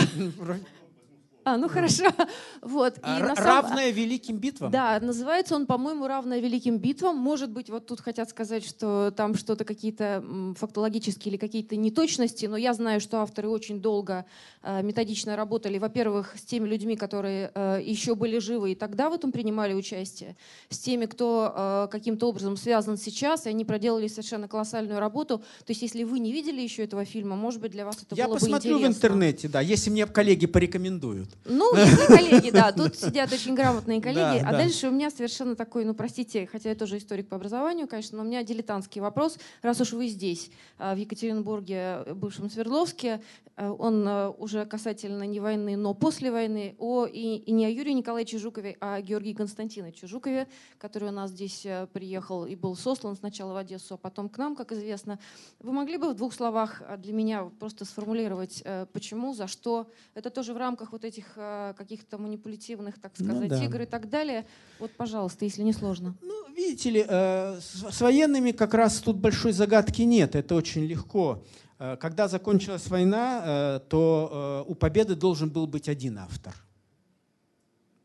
А, 1.45 1.57
ну 1.57 1.69
хорошо. 1.69 2.05
Вот. 2.63 2.99
И 2.99 3.01
А, 3.03 3.19
р- 3.19 3.37
самом- 3.37 3.45
Равное 3.67 3.91
великим 3.91 4.37
битвам? 4.39 4.71
да, 4.71 4.99
называется 5.01 5.57
он, 5.57 5.67
по-моему, 5.67 6.07
«Равное 6.07 6.39
великим 6.41 6.79
битвам». 6.79 7.17
Может 7.17 7.51
быть, 7.51 7.69
вот 7.71 7.87
тут 7.87 8.01
хотят 8.01 8.31
сказать, 8.31 8.65
что 8.65 9.13
там 9.17 9.35
что-то 9.35 9.65
какие-то 9.65 10.23
фактологические 10.57 11.33
или 11.33 11.37
какие-то 11.39 11.75
неточности, 11.77 12.47
но 12.47 12.57
я 12.57 12.73
знаю, 12.75 13.01
что 13.01 13.19
авторы 13.21 13.49
очень 13.49 13.81
долго 13.81 14.25
э, 14.63 14.83
методично 14.83 15.35
работали, 15.37 15.79
во-первых, 15.79 16.35
с 16.39 16.43
теми 16.43 16.69
людьми, 16.69 16.97
которые 16.97 17.51
э, 17.55 17.81
еще 17.85 18.15
были 18.15 18.39
живы 18.39 18.73
и 18.73 18.75
тогда 18.77 19.11
в 19.11 19.15
этом 19.15 19.33
принимали 19.33 19.75
участие, 19.75 20.37
с 20.69 20.79
теми, 20.79 21.07
кто 21.07 21.53
э, 21.55 21.89
каким-то 21.91 22.29
образом 22.29 22.57
связан 22.57 22.97
сейчас, 22.97 23.47
и 23.47 23.49
они 23.49 23.65
проделали 23.65 24.07
совершенно 24.07 24.47
колоссальную 24.47 25.01
работу. 25.01 25.39
То 25.39 25.71
есть, 25.71 25.83
если 25.83 26.05
вы 26.05 26.21
не 26.21 26.33
видели 26.33 26.61
еще 26.61 26.85
этого 26.85 27.05
фильма, 27.05 27.35
может 27.35 27.61
быть, 27.61 27.73
для 27.73 27.85
вас 27.85 27.97
это 28.03 28.15
Я 28.15 28.27
было 28.27 28.35
бы 28.35 28.41
посмотрю 28.41 28.75
в 28.75 28.79
интересно. 28.79 28.97
интернете, 28.99 29.49
да, 29.49 29.61
если 29.61 29.91
мне 29.91 30.07
коллеги 30.07 30.47
порекомендуют. 30.47 31.31
Ну, 31.45 31.75
если 31.75 32.07
коллеги, 32.07 32.51
да, 32.51 32.73
тут 32.73 32.97
сидят 32.97 33.33
очень 33.33 33.55
грамотные 33.55 34.01
коллеги. 34.01 34.41
Да, 34.41 34.49
а 34.49 34.53
да. 34.53 34.59
дальше 34.59 34.89
у 34.89 34.91
меня 34.91 35.11
совершенно 35.11 35.57
такой, 35.57 35.85
ну, 35.85 35.95
простите, 35.95 36.47
хотя 36.47 36.71
я 36.71 36.75
тоже 36.75 36.99
историк 36.99 37.29
по 37.29 37.37
образованию, 37.37 37.89
конечно, 37.89 38.19
но 38.19 38.25
у 38.25 38.27
меня 38.27 38.43
дилетантский 38.43 39.01
вопрос. 39.01 39.39
Раз 39.63 39.81
уж 39.81 39.93
вы 39.93 40.09
здесь, 40.09 40.51
а, 40.79 40.95
в 40.95 40.99
Екатеринбурге, 40.99 42.03
э, 42.07 42.15
бывшем 42.15 42.51
Свердловске, 42.51 43.21
э, 43.57 43.69
он 43.69 44.07
э, 44.07 44.29
уже 44.39 44.65
касательно 44.67 45.25
не 45.25 45.41
войны, 45.41 45.77
но 45.77 45.95
после 45.95 46.31
войны, 46.31 46.75
о, 46.79 47.07
и, 47.07 47.37
и 47.37 47.53
не 47.53 47.67
о 47.67 47.69
Юрии 47.69 47.93
Николаевиче 47.93 48.39
Жукове, 48.39 48.77
а 48.81 48.97
о 48.97 49.03
Георгии 49.03 49.33
Константиновиче 49.33 50.07
Жукове, 50.07 50.47
который 50.79 51.09
у 51.09 51.13
нас 51.13 51.31
здесь 51.31 51.67
приехал 51.93 52.47
и 52.47 52.55
был 52.55 52.77
сослан 52.77 53.17
сначала 53.17 53.53
в 53.53 53.57
Одессу, 53.57 53.95
а 53.95 53.97
потом 53.97 54.29
к 54.29 54.39
нам, 54.39 54.57
как 54.57 54.73
известно. 54.73 55.19
Вы 55.61 55.73
могли 55.73 55.97
бы 55.97 56.11
в 56.11 56.15
двух 56.15 56.35
словах 56.35 56.83
э, 56.87 56.97
для 56.97 57.13
меня 57.13 57.51
просто 57.59 57.85
сформулировать, 57.85 58.63
почему, 58.93 59.35
за 59.35 59.47
что? 59.47 59.87
Это 60.15 60.31
тоже 60.31 60.55
в 60.55 60.57
рамках 60.57 60.93
вот 60.93 61.05
этих 61.05 61.22
э, 61.37 61.75
каких-то 61.77 62.19
манипулятивных, 62.19 63.01
так 63.01 63.13
Ну 63.19 63.25
сказать, 63.27 63.49
да. 63.49 63.65
игр 63.65 63.83
и 63.83 63.87
так 63.87 64.09
далее. 64.09 64.47
Вот, 64.79 64.91
пожалуйста, 64.93 65.45
если 65.45 65.63
не 65.63 65.73
сложно. 65.73 66.15
Ну, 66.23 66.55
видите 66.55 66.91
ли, 66.91 67.05
э, 67.07 67.59
с 67.61 68.01
военными 68.01 68.53
как 68.53 68.75
раз 68.75 69.01
тут 69.01 69.17
большой 69.17 69.53
загадки 69.53 70.03
нет, 70.03 70.35
это 70.35 70.55
очень 70.55 70.85
легко. 70.85 71.45
Э, 71.79 71.97
Когда 71.97 72.29
закончилась 72.29 72.87
война, 72.89 73.81
то 73.89 74.65
у 74.69 74.75
победы 74.75 75.15
должен 75.17 75.51
был 75.51 75.67
быть 75.67 75.89
один 75.89 76.19
автор. 76.19 76.55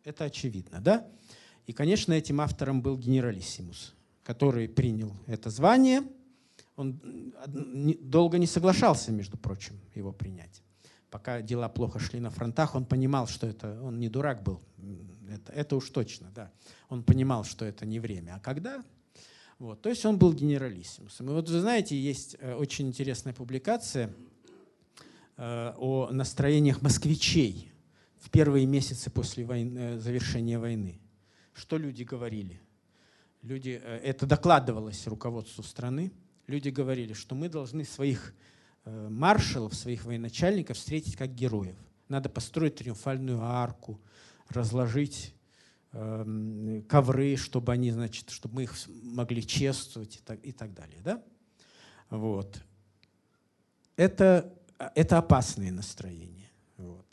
Это 0.03 0.23
очевидно, 0.26 0.80
да? 0.81 1.06
И, 1.65 1.73
конечно, 1.73 2.14
этим 2.14 2.39
автором 2.39 2.81
был 2.81 2.98
генералиссимус, 2.98 3.94
который 4.23 4.69
принял 4.69 5.11
это 5.27 5.49
звание. 5.49 6.02
Он 6.77 6.99
долго 8.02 8.38
не 8.38 8.48
соглашался, 8.48 9.11
между 9.11 9.38
прочим, 9.38 9.80
его 9.95 10.14
принять. 10.14 10.64
Пока 11.10 11.42
дела 11.42 11.70
плохо 11.70 12.00
шли 12.00 12.20
на 12.20 12.30
фронтах, 12.30 12.76
он 12.76 12.86
понимал, 12.86 13.28
что 13.28 13.48
это... 13.48 13.82
Он 13.82 14.00
не 14.00 14.10
дурак 14.10 14.44
был, 14.44 14.62
это, 15.30 15.52
это 15.54 15.76
уж 15.76 15.90
точно, 15.90 16.32
да. 16.34 16.52
Он 16.90 17.04
понимал, 17.04 17.44
что 17.44 17.66
это 17.66 17.86
не 17.86 18.00
время. 18.00 18.36
А 18.36 18.40
когда? 18.40 18.84
Вот, 19.60 19.82
то 19.82 19.90
есть 19.90 20.06
он 20.06 20.20
был 20.20 20.34
генералиссимусом. 20.34 21.30
И 21.30 21.34
вот 21.34 21.50
вы 21.50 21.60
знаете, 21.60 22.00
есть 22.00 22.38
э, 22.40 22.54
очень 22.54 22.88
интересная 22.88 23.34
публикация 23.34 24.14
э, 25.36 25.74
о 25.78 26.10
настроениях 26.12 26.82
москвичей 26.82 27.72
в 28.20 28.30
первые 28.30 28.68
месяцы 28.68 29.10
после 29.10 29.46
войны, 29.46 29.80
э, 29.80 30.00
завершения 30.00 30.60
войны. 30.60 31.00
Что 31.54 31.78
люди 31.78 32.04
говорили? 32.04 32.62
Люди, 33.42 33.70
это 33.72 34.28
докладывалось 34.28 35.08
руководству 35.08 35.64
страны. 35.64 36.12
Люди 36.46 36.70
говорили, 36.70 37.14
что 37.14 37.34
мы 37.34 37.50
должны 37.50 37.84
своих 37.84 38.36
маршалов, 39.10 39.74
своих 39.74 40.06
военачальников 40.06 40.78
встретить 40.78 41.16
как 41.16 41.34
героев. 41.34 41.76
Надо 42.10 42.30
построить 42.30 42.76
триумфальную 42.76 43.42
арку, 43.42 44.00
разложить 44.50 45.34
эм, 45.92 46.84
ковры, 46.88 47.36
чтобы 47.36 47.74
они, 47.74 47.92
значит, 47.92 48.30
чтобы 48.30 48.56
мы 48.56 48.64
их 48.64 48.74
могли 49.04 49.46
чествовать 49.46 50.16
и 50.16 50.20
так, 50.20 50.40
и 50.44 50.52
так 50.52 50.74
далее. 50.74 51.02
Да? 51.04 51.22
Вот. 52.10 52.62
Это, 53.98 54.54
это 54.96 55.18
опасные 55.18 55.72
настроения. 55.72 56.50
Вот. 56.78 57.06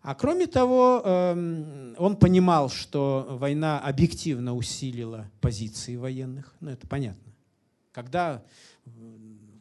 А 0.00 0.14
кроме 0.14 0.46
того, 0.46 1.02
эм, 1.04 1.94
он 1.98 2.16
понимал, 2.16 2.70
что 2.70 3.36
война 3.38 3.80
объективно 3.80 4.54
усилила 4.54 5.30
позиции 5.40 5.96
военных. 5.96 6.54
Ну, 6.60 6.70
это 6.70 6.86
понятно. 6.86 7.32
Когда 7.92 8.44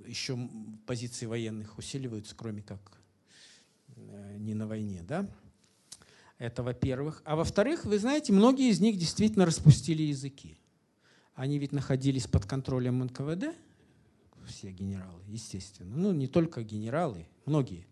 еще 0.08 0.38
позиции 0.86 1.26
военных 1.26 1.78
усиливаются, 1.78 2.36
кроме 2.36 2.62
как 2.62 2.80
э, 3.96 4.38
не 4.40 4.54
на 4.54 4.68
войне, 4.68 5.04
да? 5.04 5.28
Это 6.38 6.64
во-первых. 6.64 7.22
А 7.26 7.36
во-вторых, 7.36 7.86
вы 7.86 7.98
знаете, 8.00 8.32
многие 8.32 8.70
из 8.70 8.80
них 8.80 8.98
действительно 8.98 9.46
распустили 9.46 10.04
языки. 10.04 10.58
Они 11.34 11.58
ведь 11.60 11.72
находились 11.72 12.28
под 12.28 12.46
контролем 12.46 13.00
НКВД, 13.00 13.56
все 14.48 14.72
генералы, 14.72 15.22
естественно. 15.28 15.96
Ну, 15.96 16.14
не 16.14 16.28
только 16.28 16.64
генералы, 16.64 17.28
многие. 17.46 17.86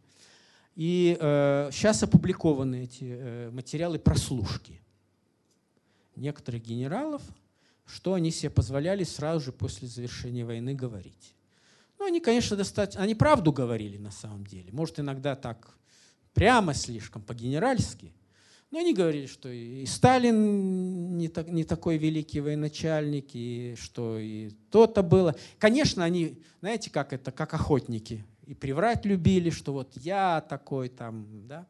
И 0.76 1.18
э, 1.20 1.70
сейчас 1.72 2.04
опубликованы 2.04 2.84
эти 2.84 3.04
э, 3.04 3.50
материалы 3.52 4.00
прослушки 4.00 4.82
некоторых 6.16 6.64
генералов, 6.64 7.22
что 7.86 8.14
они 8.14 8.32
себе 8.32 8.50
позволяли 8.50 9.04
сразу 9.04 9.46
же 9.46 9.52
после 9.52 9.88
завершения 9.88 10.46
войны 10.46 10.74
говорить. 10.74 11.36
Ну, 12.00 12.06
они, 12.06 12.20
конечно, 12.20 12.58
достаточно... 12.58 13.02
Они 13.02 13.16
правду 13.16 13.52
говорили 13.52 13.98
на 13.98 14.12
самом 14.12 14.46
деле. 14.46 14.72
Может, 14.72 15.00
иногда 15.00 15.36
так 15.36 15.78
прямо 16.34 16.74
слишком, 16.74 17.22
по-генеральски. 17.22 18.14
Но 18.72 18.80
они 18.80 18.94
говорили, 18.94 19.26
что 19.26 19.48
и 19.50 19.86
Сталин 19.86 21.18
не, 21.18 21.30
так, 21.30 21.48
не 21.48 21.64
такой 21.64 21.98
великий 21.98 22.42
военачальник, 22.42 23.28
и 23.34 23.76
что 23.80 24.18
и 24.20 24.50
то-то 24.70 25.02
было. 25.02 25.36
Конечно, 25.60 26.04
они, 26.04 26.42
знаете, 26.60 26.90
как 26.90 27.14
это, 27.14 27.32
как 27.32 27.54
охотники. 27.54 28.26
И 28.46 28.54
приврать 28.54 29.06
любили, 29.06 29.50
что 29.50 29.72
вот 29.72 29.94
я 29.96 30.42
такой 30.42 30.90
там, 30.90 31.48
да. 31.48 31.68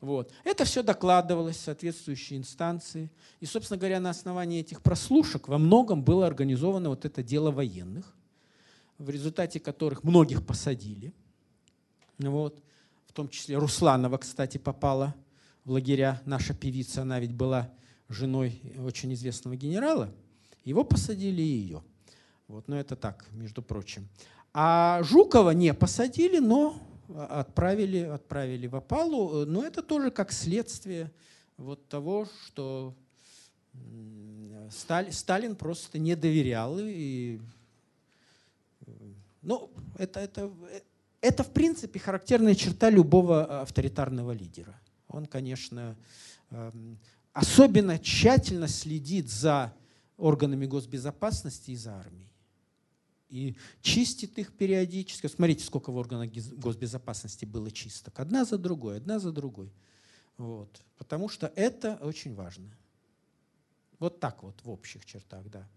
Вот. 0.00 0.32
Это 0.44 0.64
все 0.64 0.82
докладывалось 0.82 1.56
в 1.56 1.60
соответствующие 1.60 2.38
инстанции. 2.38 3.10
И, 3.40 3.46
собственно 3.46 3.78
говоря, 3.78 4.00
на 4.00 4.10
основании 4.10 4.60
этих 4.60 4.82
прослушек 4.82 5.48
во 5.48 5.58
многом 5.58 6.02
было 6.02 6.26
организовано 6.26 6.88
вот 6.88 7.04
это 7.04 7.22
дело 7.22 7.50
военных 7.50 8.16
в 8.98 9.10
результате 9.10 9.60
которых 9.60 10.04
многих 10.04 10.44
посадили. 10.44 11.12
Вот. 12.18 12.62
В 13.06 13.12
том 13.12 13.28
числе 13.28 13.56
Русланова, 13.56 14.18
кстати, 14.18 14.58
попала 14.58 15.14
в 15.64 15.70
лагеря. 15.70 16.20
Наша 16.24 16.54
певица, 16.54 17.02
она 17.02 17.20
ведь 17.20 17.32
была 17.32 17.72
женой 18.08 18.60
очень 18.78 19.12
известного 19.14 19.56
генерала. 19.56 20.12
Его 20.64 20.84
посадили 20.84 21.42
и 21.42 21.46
ее. 21.46 21.82
Вот, 22.48 22.68
но 22.68 22.78
это 22.78 22.96
так, 22.96 23.26
между 23.32 23.62
прочим. 23.62 24.08
А 24.52 25.02
Жукова 25.02 25.50
не 25.50 25.74
посадили, 25.74 26.38
но 26.38 26.80
отправили, 27.14 27.98
отправили 27.98 28.66
в 28.66 28.76
опалу. 28.76 29.44
Но 29.44 29.62
это 29.62 29.82
тоже 29.82 30.10
как 30.10 30.32
следствие 30.32 31.12
вот 31.56 31.88
того, 31.88 32.28
что 32.46 32.94
Сталин 34.70 35.56
просто 35.56 35.98
не 35.98 36.14
доверял 36.16 36.78
и 36.78 37.40
ну, 39.46 39.70
это, 39.96 40.18
это, 40.18 40.52
это, 41.20 41.44
в 41.44 41.52
принципе, 41.52 42.00
характерная 42.00 42.56
черта 42.56 42.90
любого 42.90 43.46
э, 43.48 43.60
авторитарного 43.62 44.32
лидера. 44.32 44.78
Он, 45.06 45.26
конечно, 45.26 45.96
эм, 46.50 46.98
особенно 47.32 47.96
тщательно 47.98 48.66
следит 48.66 49.30
за 49.30 49.72
органами 50.16 50.66
госбезопасности 50.66 51.70
и 51.70 51.76
за 51.76 51.96
армией. 51.96 52.28
И 53.28 53.56
чистит 53.82 54.36
их 54.38 54.52
периодически. 54.52 55.28
Смотрите, 55.28 55.64
сколько 55.64 55.92
в 55.92 55.96
органах 55.96 56.30
госбезопасности 56.54 57.44
было 57.44 57.70
чисток. 57.70 58.18
Одна 58.18 58.44
за 58.44 58.58
другой, 58.58 58.96
одна 58.96 59.20
за 59.20 59.30
другой. 59.30 59.72
Вот. 60.38 60.82
Потому 60.98 61.28
что 61.28 61.52
это 61.54 61.98
очень 62.02 62.34
важно. 62.34 62.76
Вот 64.00 64.18
так 64.18 64.42
вот 64.42 64.60
в 64.64 64.70
общих 64.70 65.06
чертах, 65.06 65.48
да. 65.48 65.68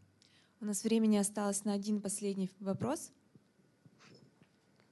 У 0.60 0.66
нас 0.66 0.84
времени 0.84 1.18
осталось 1.18 1.64
на 1.66 1.74
один 1.74 2.02
последний 2.02 2.50
вопрос. 2.60 3.12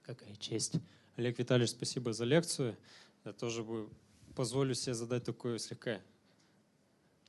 Какая 0.08 0.34
честь. 0.38 0.76
Олег 1.18 1.38
Витальевич, 1.38 1.72
спасибо 1.72 2.14
за 2.14 2.24
лекцию. 2.24 2.78
Я 3.26 3.34
тоже 3.34 3.62
бы 3.62 3.90
позволю 4.38 4.74
себе 4.74 4.94
задать 4.94 5.26
такой 5.26 5.60
слегка, 5.60 6.00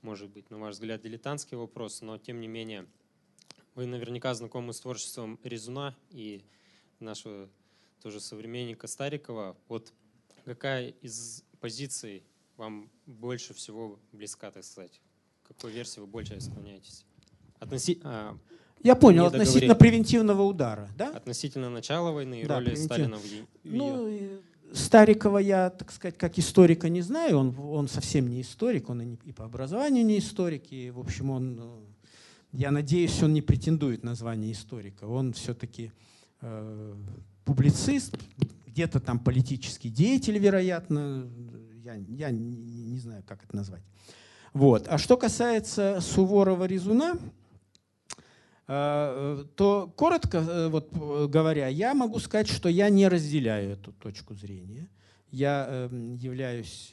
может 0.01 0.31
быть, 0.31 0.49
на 0.49 0.59
ваш 0.61 0.75
взгляд, 0.75 1.03
дилетантский 1.03 1.57
вопрос, 1.57 2.03
но 2.03 2.19
тем 2.19 2.41
не 2.41 2.47
менее, 2.47 2.87
вы 3.75 3.87
наверняка 3.87 4.33
знакомы 4.33 4.73
с 4.73 4.79
творчеством 4.79 5.41
Резуна 5.43 5.97
и 6.11 6.45
нашего 7.01 7.49
тоже 8.01 8.21
современника 8.21 8.87
Старикова. 8.87 9.57
Вот 9.67 9.93
какая 10.45 10.91
из 10.91 11.43
позиций 11.59 12.23
вам 12.57 12.89
больше 13.07 13.55
всего 13.55 13.99
близка, 14.13 14.53
так 14.53 14.63
сказать? 14.63 15.01
К 15.43 15.49
какой 15.49 15.73
версии 15.73 15.99
вы 15.99 16.07
больше 16.07 16.41
склоняетесь? 16.41 17.05
Относи... 17.59 18.01
А, 18.05 18.39
я 18.83 18.95
понял, 18.95 19.27
относительно 19.27 19.75
превентивного 19.75 20.43
удара. 20.43 20.89
Да? 20.97 21.11
Относительно 21.11 21.71
начала 21.71 22.11
войны 22.13 22.43
и 22.43 22.47
да, 22.47 22.57
роли. 22.57 22.75
Сталина 22.75 23.17
в 23.17 23.25
ее. 23.25 23.45
Ну, 23.65 24.09
Старикова 24.73 25.39
я, 25.39 25.71
так 25.71 25.91
сказать, 25.91 26.19
как 26.19 26.39
историка 26.39 26.89
не 26.89 27.01
знаю, 27.01 27.39
он, 27.39 27.55
он 27.59 27.89
совсем 27.89 28.29
не 28.29 28.43
историк, 28.43 28.91
он 28.91 29.01
и, 29.01 29.05
не, 29.07 29.19
и 29.25 29.33
по 29.33 29.45
образованию 29.45 30.05
не 30.05 30.19
историк, 30.19 30.71
и, 30.71 30.91
в 30.91 30.99
общем, 30.99 31.31
он, 31.31 31.59
э, 31.59 31.79
я 32.53 32.71
надеюсь, 32.71 33.23
он 33.23 33.33
не 33.33 33.41
претендует 33.41 34.05
на 34.05 34.15
звание 34.15 34.53
историка, 34.53 35.05
он 35.05 35.33
все-таки 35.33 35.91
э, 36.43 36.95
публицист, 37.47 38.19
где-то 38.67 39.01
там 39.01 39.19
политический 39.19 39.89
деятель, 39.89 40.39
вероятно, 40.39 41.27
я, 41.83 41.95
я 41.95 42.31
не, 42.31 42.55
не 42.55 42.99
знаю, 42.99 43.25
как 43.27 43.45
это 43.45 43.57
назвать. 43.57 43.83
Вот. 44.53 44.87
А 44.89 44.99
что 44.99 45.17
касается 45.17 45.99
Суворова-Резуна, 46.01 47.19
то 48.69 49.91
коротко 49.97 50.39
э, 50.39 50.69
вот, 50.69 50.91
э, 50.93 51.27
говоря, 51.27 51.69
я 51.69 51.95
могу 51.95 52.19
сказать, 52.19 52.51
что 52.51 52.69
я 52.69 52.91
не 52.91 53.09
разделяю 53.09 53.71
эту 53.73 53.93
точку 53.93 54.35
зрения. 54.35 54.91
Я 55.31 55.67
эм, 55.71 56.15
являюсь 56.17 56.91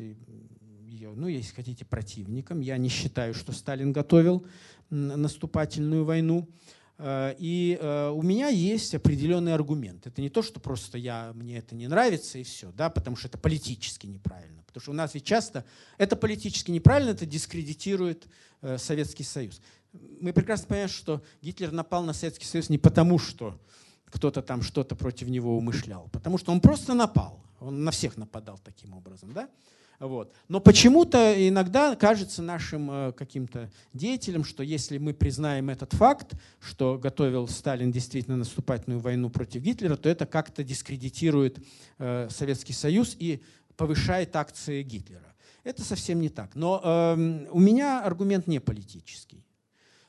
ее, 0.86 1.12
ну, 1.14 1.28
если 1.28 1.54
хотите, 1.54 1.84
противником. 1.84 2.62
Я 2.62 2.78
не 2.78 2.88
считаю, 2.88 3.34
что 3.34 3.52
Сталин 3.52 3.92
готовил 3.92 4.46
наступательную 4.90 6.06
войну. 6.06 6.48
И 7.02 7.78
у 8.14 8.22
меня 8.22 8.48
есть 8.48 8.96
определенный 8.96 9.54
аргумент. 9.54 10.08
Это 10.08 10.22
не 10.22 10.30
то, 10.30 10.42
что 10.42 10.62
просто 10.62 10.98
я, 10.98 11.34
мне 11.34 11.58
это 11.58 11.76
не 11.76 11.90
нравится 11.90 12.38
и 12.38 12.44
все, 12.44 12.72
да, 12.72 12.90
потому 12.90 13.18
что 13.18 13.28
это 13.28 13.38
политически 13.38 14.08
неправильно. 14.08 14.64
Потому 14.66 14.82
что 14.82 14.92
у 14.92 14.94
нас 14.94 15.14
ведь 15.14 15.26
часто 15.26 15.66
это 15.98 16.16
политически 16.16 16.72
неправильно, 16.72 17.10
это 17.10 17.26
дискредитирует 17.26 18.28
Советский 18.78 19.24
Союз 19.24 19.60
мы 20.22 20.34
прекрасно 20.34 20.68
понимаем, 20.68 20.90
что 20.90 21.22
Гитлер 21.42 21.72
напал 21.72 22.04
на 22.04 22.14
Советский 22.14 22.46
Союз 22.46 22.70
не 22.70 22.78
потому, 22.78 23.20
что 23.20 23.60
кто-то 24.06 24.42
там 24.42 24.62
что-то 24.62 24.96
против 24.96 25.28
него 25.28 25.58
умышлял, 25.58 26.10
потому 26.12 26.38
что 26.38 26.52
он 26.52 26.62
просто 26.62 26.94
напал. 26.94 27.44
Он 27.60 27.84
на 27.84 27.92
всех 27.92 28.18
нападал 28.18 28.60
таким 28.64 28.94
образом. 28.94 29.34
Да? 29.34 29.50
Вот. 30.00 30.34
Но 30.50 30.60
почему-то 30.60 31.34
иногда 31.48 31.96
кажется 31.96 32.42
нашим 32.42 32.92
э, 32.92 33.12
каким-то 33.14 33.72
деятелям, 33.94 34.44
что 34.44 34.62
если 34.62 34.98
мы 34.98 35.14
признаем 35.14 35.70
этот 35.70 35.94
факт, 35.94 36.34
что 36.60 36.98
готовил 36.98 37.48
Сталин 37.48 37.92
действительно 37.92 38.38
наступательную 38.38 39.00
войну 39.00 39.30
против 39.30 39.62
Гитлера, 39.62 39.96
то 39.96 40.10
это 40.10 40.26
как-то 40.26 40.64
дискредитирует 40.64 41.60
э, 41.98 42.28
Советский 42.30 42.74
Союз 42.74 43.16
и 43.18 43.42
повышает 43.78 44.36
акции 44.36 44.84
Гитлера. 44.84 45.34
Это 45.64 45.84
совсем 45.84 46.20
не 46.20 46.30
так. 46.30 46.56
Но 46.56 46.82
э, 46.84 47.48
у 47.52 47.60
меня 47.60 48.04
аргумент 48.04 48.48
не 48.48 48.60
политический. 48.60 49.45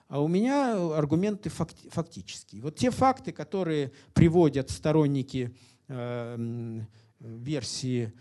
А 0.09 0.21
у 0.21 0.29
меня 0.29 0.77
аргументы 0.97 1.51
фактические. 1.51 2.63
Вот 2.63 2.77
те 2.77 2.91
факты, 2.91 3.33
которые 3.33 3.91
приводят 4.15 4.71
сторонники 4.71 5.53
э, 5.89 6.81
версии 7.19 8.13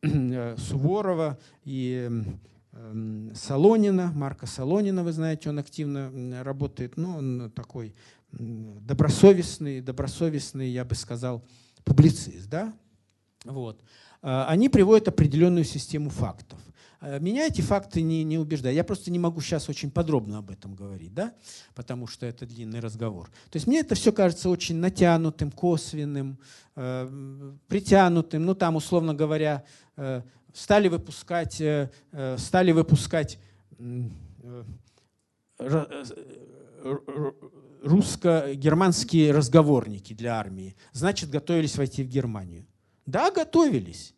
э, 0.00 0.56
Суворова 0.56 1.38
и 1.64 2.08
э, 2.72 3.30
Солонина, 3.34 4.10
Марка 4.14 4.46
Солонина, 4.46 5.04
вы 5.04 5.12
знаете, 5.12 5.50
он 5.50 5.58
активно 5.58 6.42
работает, 6.42 6.96
ну, 6.96 7.16
он 7.16 7.52
такой 7.54 7.94
добросовестный, 8.32 9.82
добросовестный, 9.82 10.70
я 10.70 10.84
бы 10.86 10.94
сказал, 10.94 11.44
публицист, 11.84 12.48
да? 12.48 12.72
Вот. 13.44 13.84
Они 14.22 14.70
приводят 14.70 15.08
определенную 15.08 15.64
систему 15.64 16.08
фактов. 16.08 16.58
Э, 17.04 17.20
меня 17.20 17.46
эти 17.46 17.60
факты 17.60 18.00
не, 18.02 18.24
не 18.24 18.38
убеждают. 18.38 18.76
Я 18.76 18.84
просто 18.84 19.10
не 19.10 19.18
могу 19.18 19.40
сейчас 19.40 19.68
очень 19.68 19.90
подробно 19.90 20.38
об 20.38 20.50
этом 20.50 20.74
говорить, 20.74 21.12
да? 21.12 21.34
потому 21.74 22.06
что 22.06 22.24
это 22.24 22.46
длинный 22.46 22.80
разговор. 22.80 23.28
То 23.50 23.56
есть 23.56 23.66
мне 23.66 23.80
это 23.80 23.94
все 23.94 24.10
кажется 24.12 24.48
очень 24.48 24.76
натянутым, 24.76 25.50
косвенным, 25.50 26.38
э, 26.76 27.52
притянутым. 27.68 28.46
Ну 28.46 28.54
там, 28.54 28.76
условно 28.76 29.14
говоря, 29.14 29.64
э, 29.96 30.22
стали 30.54 30.88
выпускать, 30.88 31.60
э, 31.60 31.90
э 32.12 32.38
стали 32.38 32.72
выпускать 32.72 33.38
э, 33.78 34.64
русско-германские 37.82 39.32
разговорники 39.32 40.14
для 40.14 40.38
армии. 40.38 40.74
Значит, 40.92 41.28
готовились 41.28 41.76
войти 41.76 42.02
в 42.02 42.08
Германию. 42.08 42.66
Да, 43.04 43.30
готовились. 43.30 44.14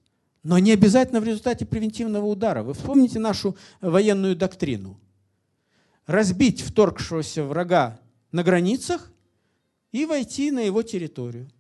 Но 0.47 0.60
не 0.60 0.70
обязательно 0.70 1.20
в 1.20 1.24
результате 1.24 1.66
превентивного 1.66 2.24
удара. 2.24 2.62
Вы 2.62 2.74
вспомните 2.74 3.18
нашу 3.18 3.56
военную 3.81 4.36
доктрину. 4.36 4.97
Разбить 6.06 6.60
вторгшегося 6.60 7.43
врага 7.43 7.98
на 8.31 8.44
границах 8.44 9.10
и 9.90 10.06
войти 10.06 10.52
на 10.52 10.60
его 10.60 10.82
территорию. 10.82 11.51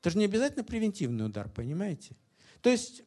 Это 0.00 0.10
же 0.10 0.18
не 0.18 0.24
обязательно 0.24 0.64
превентивный 0.64 1.24
удар, 1.24 1.48
понимаете? 1.48 2.16
То 2.62 2.70
есть 2.70 3.04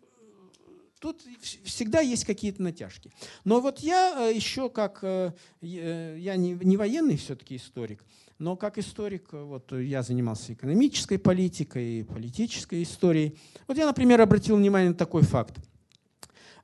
тут 0.99 1.21
всегда 1.65 1.99
есть 1.99 2.23
какие-то 2.23 2.63
натяжки. 2.63 3.11
Но 3.43 3.59
вот 3.59 3.79
я 3.79 4.29
э, 4.29 4.33
еще 4.33 4.69
как, 4.69 4.99
э, 5.01 5.33
э, 5.61 6.15
я 6.17 6.37
не 6.37 6.77
военный 6.77 7.17
все-таки 7.17 7.57
историк, 7.57 8.05
но 8.39 8.55
как 8.55 8.77
историк, 8.77 9.33
вот 9.33 9.73
я 9.73 10.01
занимался 10.01 10.53
экономической 10.53 11.17
политикой, 11.17 12.05
политической 12.05 12.81
историей. 12.83 13.37
Вот 13.67 13.77
я, 13.77 13.85
например, 13.85 14.21
обратил 14.21 14.55
внимание 14.55 14.91
на 14.91 14.95
такой 14.95 15.23
факт. 15.23 15.55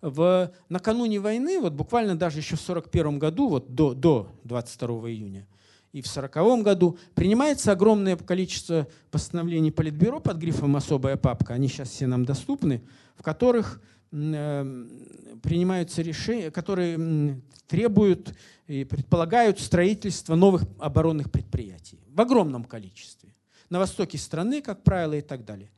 В, 0.02 0.52
накануне 0.70 1.20
войны, 1.20 1.60
вот 1.60 1.74
буквально 1.74 2.18
даже 2.18 2.40
еще 2.40 2.56
в 2.56 2.64
1941 2.64 3.20
году, 3.20 3.50
вот 3.50 3.76
до, 3.76 3.94
до 3.94 4.32
22 4.46 5.10
июня, 5.10 5.48
и 5.92 6.02
в 6.02 6.08
1940 6.08 6.64
году 6.64 6.98
принимается 7.14 7.72
огромное 7.72 8.16
количество 8.16 8.88
постановлений 9.12 9.72
Политбюро 9.72 10.20
под 10.20 10.38
грифом 10.38 10.76
«Особая 10.76 11.18
папка», 11.18 11.54
они 11.54 11.68
сейчас 11.68 11.90
все 11.90 12.08
нам 12.08 12.24
доступны, 12.24 12.84
в 13.18 13.24
которых 13.24 13.82
принимаются 14.12 16.02
решения, 16.02 16.52
которые 16.52 17.42
требуют 17.68 18.34
и 18.68 18.84
предполагают 18.84 19.60
строительство 19.60 20.36
новых 20.36 20.64
оборонных 20.80 21.32
предприятий 21.32 22.00
в 22.08 22.22
огромном 22.22 22.64
количестве. 22.64 23.30
На 23.70 23.80
востоке 23.80 24.18
страны, 24.18 24.62
как 24.62 24.84
правило, 24.84 25.14
и 25.14 25.22
так 25.22 25.44
далее. 25.44 25.70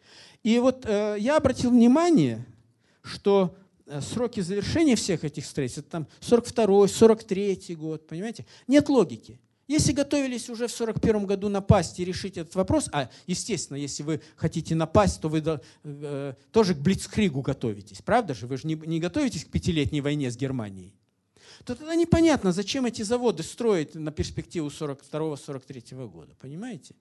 И 0.44 0.60
вот 0.60 0.86
э, 0.86 1.16
я 1.20 1.38
обратил 1.38 1.72
внимание, 1.72 2.45
что 3.02 3.56
э, 3.86 4.02
сроки 4.02 4.41
завершения 4.41 4.95
всех 4.95 5.24
этих 5.24 5.45
строительств, 5.45 5.90
там 5.90 6.08
42 6.20 6.88
43 6.88 7.76
год, 7.76 8.08
понимаете, 8.08 8.45
нет 8.68 8.90
логики. 8.90 9.40
Если 9.68 9.91
готовились 9.91 10.49
уже 10.49 10.68
в 10.68 10.73
1941 10.73 11.26
году 11.26 11.49
напасть 11.49 11.99
и 11.99 12.06
решить 12.06 12.38
этот 12.38 12.56
вопрос, 12.56 12.89
а, 12.94 13.10
естественно, 13.26 13.76
если 13.76 14.02
вы 14.02 14.22
хотите 14.38 14.76
напасть, 14.76 15.19
то 15.19 15.27
вы 15.27 15.44
э, 15.84 16.34
тоже 16.52 16.73
к 16.73 16.77
Блицкригу 16.77 17.41
готовитесь, 17.41 18.02
правда 18.02 18.34
же? 18.34 18.48
Вы 18.48 18.57
же 18.57 18.68
не, 18.68 18.76
не 18.76 19.02
готовитесь 19.02 19.44
к 19.44 19.49
пятилетней 19.49 19.99
войне 19.99 20.31
с 20.31 20.38
Германией. 20.38 20.94
То 21.65 21.76
тогда 21.76 21.95
непонятно, 21.95 22.53
зачем 22.53 22.85
эти 22.85 23.02
заводы 23.02 23.44
строить 23.44 23.94
на 23.94 24.11
перспективу 24.11 24.69
42-43 24.69 26.07
года, 26.07 26.34
понимаете? 26.39 26.95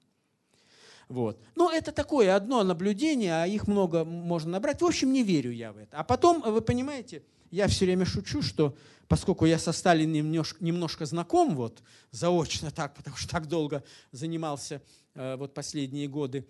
Вот. 1.08 1.40
Но 1.54 1.70
это 1.70 1.92
такое 1.92 2.34
одно 2.34 2.64
наблюдение, 2.64 3.42
а 3.42 3.46
их 3.46 3.68
много 3.68 4.04
можно 4.04 4.52
набрать. 4.52 4.82
В 4.82 4.86
общем, 4.86 5.12
не 5.12 5.22
верю 5.22 5.52
я 5.52 5.72
в 5.72 5.78
это. 5.78 5.98
А 5.98 6.02
потом, 6.02 6.42
вы 6.42 6.60
понимаете, 6.60 7.22
я 7.52 7.68
все 7.68 7.84
время 7.84 8.04
шучу, 8.04 8.42
что 8.42 8.76
поскольку 9.08 9.46
я 9.46 9.58
со 9.58 9.72
Сталином 9.72 10.12
немножко, 10.12 10.64
немножко 10.64 11.06
знаком, 11.06 11.54
вот, 11.54 11.82
заочно 12.10 12.70
так, 12.70 12.94
потому 12.94 13.16
что 13.16 13.28
так 13.28 13.46
долго 13.46 13.84
занимался 14.12 14.82
э, 15.14 15.36
вот 15.36 15.54
последние 15.54 16.08
годы, 16.08 16.46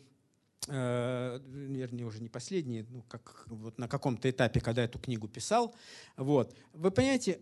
э, 0.68 1.40
вернее, 1.46 2.04
уже 2.04 2.20
не 2.20 2.28
последние, 2.28 2.86
ну, 2.88 3.02
как 3.08 3.44
вот 3.46 3.78
на 3.78 3.88
каком-то 3.88 4.30
этапе, 4.30 4.60
когда 4.60 4.82
эту 4.82 4.98
книгу 4.98 5.28
писал, 5.28 5.74
вот, 6.16 6.54
вы 6.72 6.90
понимаете, 6.90 7.40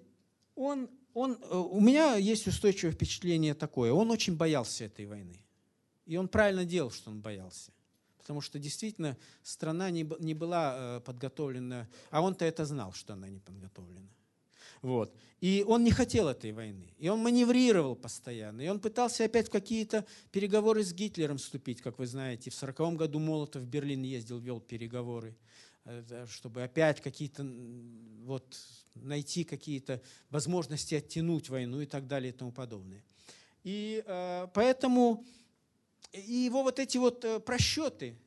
он, 0.54 0.90
он, 1.12 1.38
э, 1.40 1.56
у 1.56 1.80
меня 1.80 2.16
есть 2.16 2.46
устойчивое 2.46 2.92
впечатление 2.92 3.54
такое, 3.54 3.92
он 3.92 4.10
очень 4.10 4.36
боялся 4.36 4.84
этой 4.84 5.06
войны. 5.06 5.40
И 6.06 6.16
он 6.16 6.28
правильно 6.28 6.64
делал, 6.64 6.90
что 6.90 7.10
он 7.10 7.20
боялся 7.20 7.70
потому 8.18 8.40
что 8.40 8.58
действительно 8.58 9.18
страна 9.42 9.90
не, 9.90 10.08
не 10.18 10.32
была 10.32 10.98
подготовлена, 11.00 11.86
а 12.10 12.22
он-то 12.22 12.46
это 12.46 12.64
знал, 12.64 12.94
что 12.94 13.12
она 13.12 13.28
не 13.28 13.38
подготовлена. 13.38 14.08
Вот. 14.84 15.16
И 15.40 15.64
он 15.66 15.82
не 15.82 15.90
хотел 15.90 16.28
этой 16.28 16.52
войны. 16.52 16.92
И 16.98 17.08
он 17.08 17.20
маневрировал 17.20 17.96
постоянно. 17.96 18.60
И 18.60 18.68
он 18.68 18.80
пытался 18.80 19.24
опять 19.24 19.48
в 19.48 19.50
какие-то 19.50 20.04
переговоры 20.30 20.84
с 20.84 20.92
Гитлером 20.92 21.38
вступить, 21.38 21.80
как 21.80 21.98
вы 21.98 22.06
знаете. 22.06 22.50
В 22.50 22.62
1940 22.62 22.98
году 22.98 23.18
Молотов 23.18 23.62
в 23.62 23.66
Берлин 23.66 24.02
ездил, 24.02 24.38
вел 24.38 24.60
переговоры, 24.60 25.34
э, 25.86 26.26
чтобы 26.28 26.62
опять 26.62 27.00
какие-то, 27.00 27.50
вот, 28.24 28.58
найти 28.94 29.44
какие-то 29.44 30.02
возможности 30.28 30.96
оттянуть 30.96 31.48
войну 31.48 31.80
и 31.80 31.86
так 31.86 32.06
далее 32.06 32.30
и 32.30 32.36
тому 32.36 32.52
подобное. 32.52 33.02
И 33.62 34.04
э, 34.06 34.48
поэтому 34.52 35.24
и 36.12 36.30
его 36.30 36.62
вот 36.62 36.78
эти 36.78 36.98
вот 36.98 37.24
э, 37.24 37.40
просчеты 37.40 38.18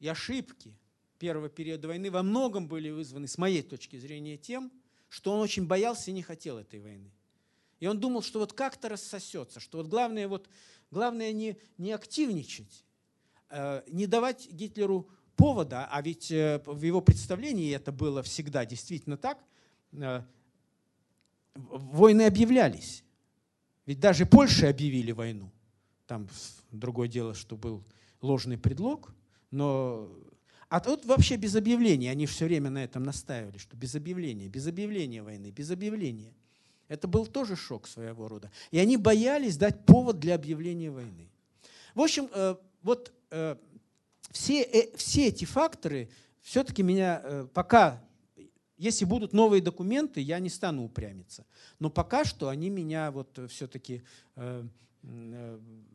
и 0.00 0.08
ошибки 0.08 0.74
первого 1.18 1.50
периода 1.50 1.88
войны 1.88 2.10
во 2.10 2.22
многом 2.22 2.68
были 2.68 2.88
вызваны, 2.88 3.28
с 3.28 3.36
моей 3.36 3.60
точки 3.60 3.98
зрения, 3.98 4.38
тем, 4.38 4.72
что 5.08 5.32
он 5.32 5.40
очень 5.40 5.66
боялся 5.66 6.10
и 6.10 6.14
не 6.14 6.22
хотел 6.22 6.58
этой 6.58 6.80
войны. 6.80 7.12
И 7.80 7.86
он 7.86 8.00
думал, 8.00 8.22
что 8.22 8.38
вот 8.38 8.52
как-то 8.52 8.88
рассосется, 8.88 9.60
что 9.60 9.78
вот 9.78 9.86
главное, 9.86 10.28
вот, 10.28 10.48
главное 10.90 11.32
не, 11.32 11.58
не 11.78 11.92
активничать, 11.92 12.84
э, 13.50 13.82
не 13.88 14.06
давать 14.06 14.50
Гитлеру 14.50 15.10
повода, 15.36 15.86
а 15.90 16.00
ведь 16.02 16.30
э, 16.30 16.62
в 16.64 16.82
его 16.82 17.00
представлении 17.00 17.74
это 17.74 17.92
было 17.92 18.22
всегда 18.22 18.64
действительно 18.64 19.16
так, 19.16 19.44
войны 21.54 22.22
объявлялись. 22.22 23.04
Ведь 23.84 24.00
даже 24.00 24.26
Польше 24.26 24.66
объявили 24.66 25.12
войну. 25.12 25.50
Там 26.06 26.28
другое 26.70 27.08
дело, 27.08 27.34
что 27.34 27.56
был 27.56 27.84
ложный 28.20 28.58
предлог, 28.58 29.14
но... 29.50 30.10
А 30.68 30.80
тут 30.80 31.04
вообще 31.04 31.36
без 31.36 31.54
объявления, 31.54 32.10
они 32.10 32.26
все 32.26 32.46
время 32.46 32.70
на 32.70 32.82
этом 32.82 33.04
настаивали, 33.04 33.58
что 33.58 33.76
без 33.76 33.94
объявления, 33.94 34.48
без 34.48 34.66
объявления 34.66 35.22
войны, 35.22 35.50
без 35.50 35.70
объявления. 35.70 36.34
Это 36.88 37.06
был 37.08 37.26
тоже 37.26 37.56
шок 37.56 37.86
своего 37.86 38.28
рода. 38.28 38.50
И 38.70 38.78
они 38.78 38.96
боялись 38.96 39.56
дать 39.56 39.84
повод 39.84 40.18
для 40.18 40.34
объявления 40.34 40.90
войны. 40.90 41.30
В 41.94 42.00
общем, 42.00 42.28
э, 42.32 42.56
вот 42.82 43.12
э, 43.30 43.56
все, 44.30 44.62
э, 44.62 44.96
все 44.96 45.28
эти 45.28 45.44
факторы 45.44 46.10
все-таки 46.42 46.82
меня 46.82 47.48
пока, 47.54 48.00
если 48.76 49.04
будут 49.04 49.32
новые 49.32 49.60
документы, 49.60 50.20
я 50.20 50.38
не 50.38 50.48
стану 50.48 50.84
упрямиться. 50.84 51.44
Но 51.80 51.90
пока 51.90 52.24
что 52.24 52.48
они 52.48 52.70
меня 52.70 53.10
вот 53.10 53.36
все-таки 53.50 54.04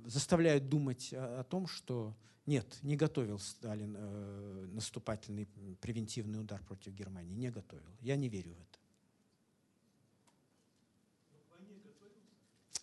заставляют 0.06 0.68
думать 0.68 1.14
о 1.14 1.46
том, 1.46 1.68
что 1.68 2.14
нет, 2.52 2.80
не 2.82 2.98
готовил 2.98 3.40
Сталин 3.40 3.96
э, 3.98 4.68
наступательный 4.74 5.46
превентивный 5.80 6.42
удар 6.42 6.62
против 6.62 6.92
Германии, 6.92 7.34
не 7.34 7.50
готовил. 7.50 7.90
Я 8.02 8.18
не 8.18 8.28
верю 8.28 8.56
в 8.56 8.62
это. 8.62 8.78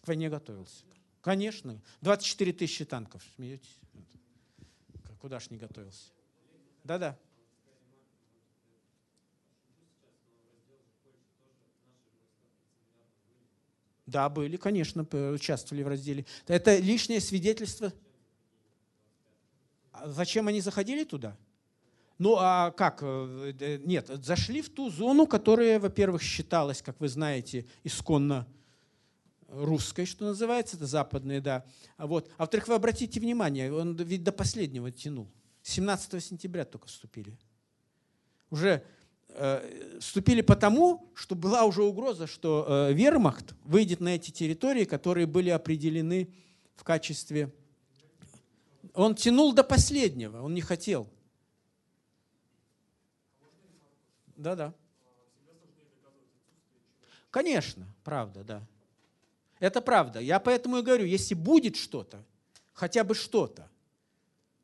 К 0.00 0.08
войне 0.08 0.30
готовился. 0.30 0.86
Конечно. 1.20 1.82
24 2.00 2.54
тысячи 2.54 2.86
танков. 2.86 3.22
Смеетесь? 3.36 3.78
Куда 5.20 5.38
ж 5.38 5.50
не 5.50 5.58
готовился? 5.58 6.12
Да-да. 6.82 7.18
Да, 14.06 14.30
были, 14.30 14.56
конечно, 14.56 15.02
участвовали 15.34 15.82
в 15.82 15.88
разделе. 15.88 16.24
Это 16.46 16.78
лишнее 16.78 17.20
свидетельство. 17.20 17.92
А 20.02 20.08
зачем 20.08 20.48
они 20.48 20.60
заходили 20.60 21.04
туда? 21.04 21.36
Ну 22.18 22.36
а 22.38 22.70
как? 22.72 23.00
Э, 23.02 23.52
э, 23.58 23.78
нет, 23.84 24.08
зашли 24.24 24.62
в 24.62 24.70
ту 24.70 24.90
зону, 24.90 25.26
которая, 25.26 25.78
во-первых, 25.78 26.22
считалась, 26.22 26.82
как 26.82 27.00
вы 27.00 27.08
знаете, 27.08 27.66
исконно 27.84 28.46
русской, 29.48 30.04
что 30.04 30.24
называется, 30.24 30.76
это 30.76 30.86
западная, 30.86 31.40
да. 31.40 31.64
А 31.96 32.06
вот. 32.06 32.30
А 32.36 32.42
во-вторых, 32.42 32.68
вы 32.68 32.74
обратите 32.74 33.20
внимание, 33.20 33.72
он 33.72 33.96
ведь 33.96 34.22
до 34.22 34.32
последнего 34.32 34.90
тянул. 34.90 35.28
17 35.62 36.22
сентября 36.22 36.64
только 36.64 36.88
вступили. 36.88 37.38
Уже 38.50 38.84
Э, 39.30 39.98
вступили 40.00 40.40
потому, 40.40 41.12
что 41.14 41.34
была 41.34 41.64
уже 41.64 41.82
угроза, 41.82 42.26
что 42.26 42.66
э, 42.66 42.92
вермахт 42.92 43.54
выйдет 43.64 44.00
на 44.00 44.16
эти 44.16 44.30
территории, 44.30 44.84
которые 44.84 45.26
были 45.26 45.50
определены 45.50 46.28
в 46.74 46.84
качестве... 46.84 47.52
Он 48.98 49.14
тянул 49.14 49.52
до 49.52 49.62
последнего, 49.62 50.42
он 50.42 50.54
не 50.54 50.60
хотел. 50.60 51.08
Да-да. 54.34 54.74
Конечно, 57.30 57.86
правда, 58.02 58.42
да. 58.42 58.62
Это 59.60 59.80
правда. 59.80 60.18
Я 60.18 60.40
поэтому 60.40 60.78
и 60.78 60.82
говорю, 60.82 61.04
если 61.04 61.34
будет 61.34 61.76
что-то, 61.76 62.24
хотя 62.72 63.04
бы 63.04 63.14
что-то, 63.14 63.70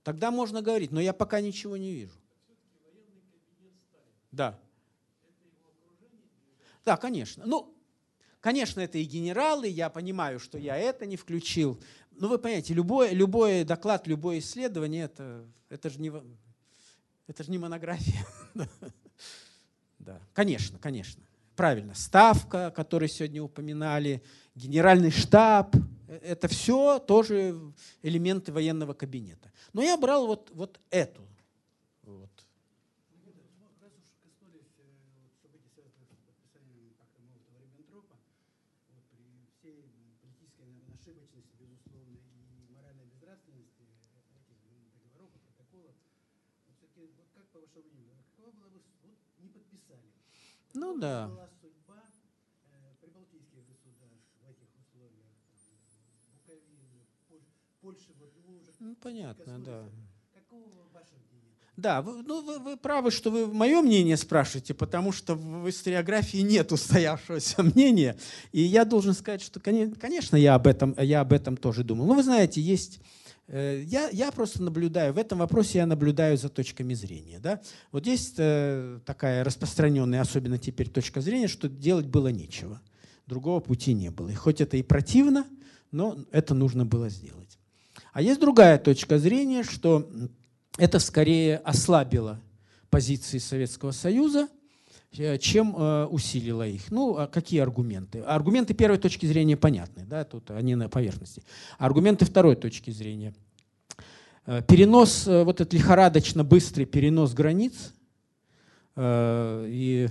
тогда 0.03 0.33
можно 0.33 0.63
говорить, 0.63 0.91
но 0.91 1.01
я 1.01 1.13
пока 1.13 1.41
ничего 1.41 1.77
не 1.77 1.93
вижу. 1.93 2.19
Да. 4.33 4.59
Да, 6.85 6.97
конечно. 6.97 7.47
Ну, 7.47 7.73
конечно, 8.41 8.81
это 8.81 8.99
и 8.99 9.05
генералы, 9.05 9.69
я 9.69 9.91
понимаю, 9.91 10.41
что 10.41 10.59
я 10.59 10.77
это 10.77 11.07
не 11.07 11.17
включил. 11.17 11.81
Но 12.19 12.29
вы 12.29 12.39
понимаете, 12.39 12.75
любой, 12.75 13.13
любой 13.13 13.65
доклад, 13.65 14.07
любое 14.07 14.39
исследование, 14.39 15.05
это, 15.05 15.45
это 15.69 15.91
же 15.91 16.01
не, 16.01 16.13
это 17.27 17.43
же 17.43 17.51
не 17.51 17.59
монография. 17.59 18.27
да. 19.99 20.21
Конечно, 20.33 20.79
конечно. 20.79 21.23
Правильно. 21.57 21.95
Ставка, 21.95 22.71
которую 22.71 23.09
сегодня 23.09 23.43
упоминали, 23.43 24.23
генеральный 24.55 25.11
штаб, 25.11 25.75
это 26.09 26.49
все 26.49 26.99
тоже 26.99 27.61
элементы 28.03 28.53
военного 28.53 28.93
кабинета. 28.93 29.53
Но 29.73 29.83
я 29.83 29.97
брал 29.97 30.27
вот, 30.27 30.51
вот 30.53 30.81
эту. 30.91 31.23
Вот. 32.03 32.31
Ну 50.85 50.99
да. 50.99 51.31
Ну, 58.81 58.95
понятно, 58.97 59.59
да. 59.61 59.85
Да, 61.77 62.03
вы, 62.03 62.23
ну, 62.23 62.43
вы, 62.43 62.59
вы 62.59 62.77
правы, 62.77 63.11
что 63.11 63.31
вы 63.31 63.47
мое 63.47 63.81
мнение 63.81 64.17
спрашиваете, 64.17 64.75
потому 64.75 65.11
что 65.11 65.35
в 65.35 65.69
историографии 65.69 66.39
нет 66.39 66.71
устоявшегося 66.71 67.63
мнения. 67.63 68.17
И 68.53 68.61
я 68.61 68.85
должен 68.85 69.15
сказать, 69.15 69.41
что, 69.41 69.59
конечно, 69.61 70.37
я 70.37 70.55
об 70.55 70.67
этом, 70.67 70.95
я 70.99 71.23
об 71.23 71.33
этом 71.33 71.57
тоже 71.57 71.83
думал. 71.83 72.07
Но 72.07 72.15
вы 72.15 72.23
знаете, 72.23 72.61
есть... 72.61 73.01
э, 73.49 73.83
Я, 73.87 74.09
я 74.11 74.31
просто 74.33 74.63
наблюдаю, 74.63 75.13
в 75.13 75.19
этом 75.19 75.39
вопросе 75.39 75.79
я 75.79 75.87
наблюдаю 75.87 76.37
за 76.37 76.49
точками 76.49 76.95
зрения. 76.95 77.39
Да? 77.39 77.61
Вот 77.93 78.07
есть 78.07 78.35
э, 78.39 79.01
такая 79.05 79.45
распространенная, 79.45 80.21
особенно 80.21 80.59
теперь, 80.59 80.89
точка 80.89 81.21
зрения, 81.21 81.49
что 81.49 81.69
делать 81.69 82.07
было 82.07 82.29
нечего. 82.29 82.81
Другого 83.27 83.61
пути 83.61 83.95
не 83.95 84.11
было. 84.11 84.29
И 84.29 84.35
хоть 84.35 84.61
это 84.61 84.77
и 84.77 84.83
противно, 84.83 85.47
но 85.91 86.19
это 86.31 86.55
нужно 86.55 86.85
было 86.85 87.09
сделать. 87.09 87.59
А 88.13 88.23
есть 88.23 88.41
другая 88.41 88.79
точка 88.79 89.19
зрения, 89.19 89.63
что 89.63 90.09
это 90.79 90.99
скорее 90.99 91.59
ослабило 91.59 92.41
позиции 92.91 93.39
Советского 93.39 93.91
Союза, 93.93 94.49
чем 95.41 95.75
э, 95.77 96.07
усилило 96.07 96.67
их. 96.67 96.91
Ну, 96.91 97.17
а 97.17 97.27
какие 97.27 97.61
аргументы? 97.61 98.21
Аргументы 98.21 98.75
первой 98.75 98.99
точки 98.99 99.27
зрения 99.27 99.57
понятны, 99.57 100.05
да, 100.07 100.25
тут 100.25 100.51
они 100.51 100.75
на 100.75 100.89
поверхности. 100.89 101.43
Аргументы 101.79 102.25
второй 102.25 102.57
точки 102.57 102.91
зрения. 102.91 103.35
Э, 104.47 104.63
перенос, 104.67 105.27
вот 105.27 105.61
этот 105.61 105.73
лихорадочно 105.73 106.45
быстрый 106.45 106.85
перенос 106.85 107.33
границ 107.35 107.93
и 108.97 110.09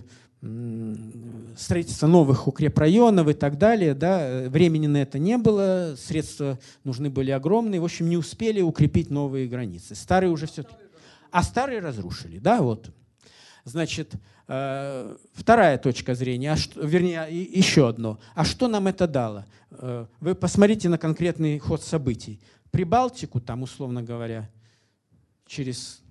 строительство 1.55 2.07
новых 2.07 2.47
укрепрайонов 2.47 3.29
и 3.29 3.33
так 3.33 3.57
далее. 3.57 3.93
Да, 3.93 4.43
времени 4.49 4.87
на 4.87 4.97
это 4.97 5.17
не 5.17 5.37
было, 5.37 5.95
средства 5.97 6.59
нужны 6.83 7.09
были 7.09 7.31
огромные. 7.31 7.79
В 7.79 7.85
общем, 7.85 8.09
не 8.09 8.17
успели 8.17 8.59
укрепить 8.59 9.09
новые 9.09 9.47
границы. 9.47 9.95
Старые 9.95 10.31
уже 10.31 10.47
все... 10.47 10.65
А 11.31 11.43
старые 11.43 11.79
разрушили, 11.79 12.39
да, 12.39 12.61
вот. 12.61 12.89
Значит, 13.63 14.13
э, 14.13 14.17
вторая 14.45 15.77
точка 15.77 16.15
зрения, 16.15 16.51
а 16.51 16.57
что, 16.57 16.81
вернее, 16.81 17.27
еще 17.31 17.87
одно. 17.87 18.19
А 18.35 18.43
что 18.43 18.67
нам 18.67 18.87
это 18.87 19.07
дало? 19.07 19.45
Э, 19.71 20.05
вы 20.19 20.35
посмотрите 20.35 20.89
на 20.89 20.97
конкретный 20.97 21.59
ход 21.59 21.81
событий. 21.81 22.39
Прибалтику, 22.71 23.39
там, 23.39 23.63
условно 23.63 24.03
говоря, 24.03 24.49
через 25.47 26.01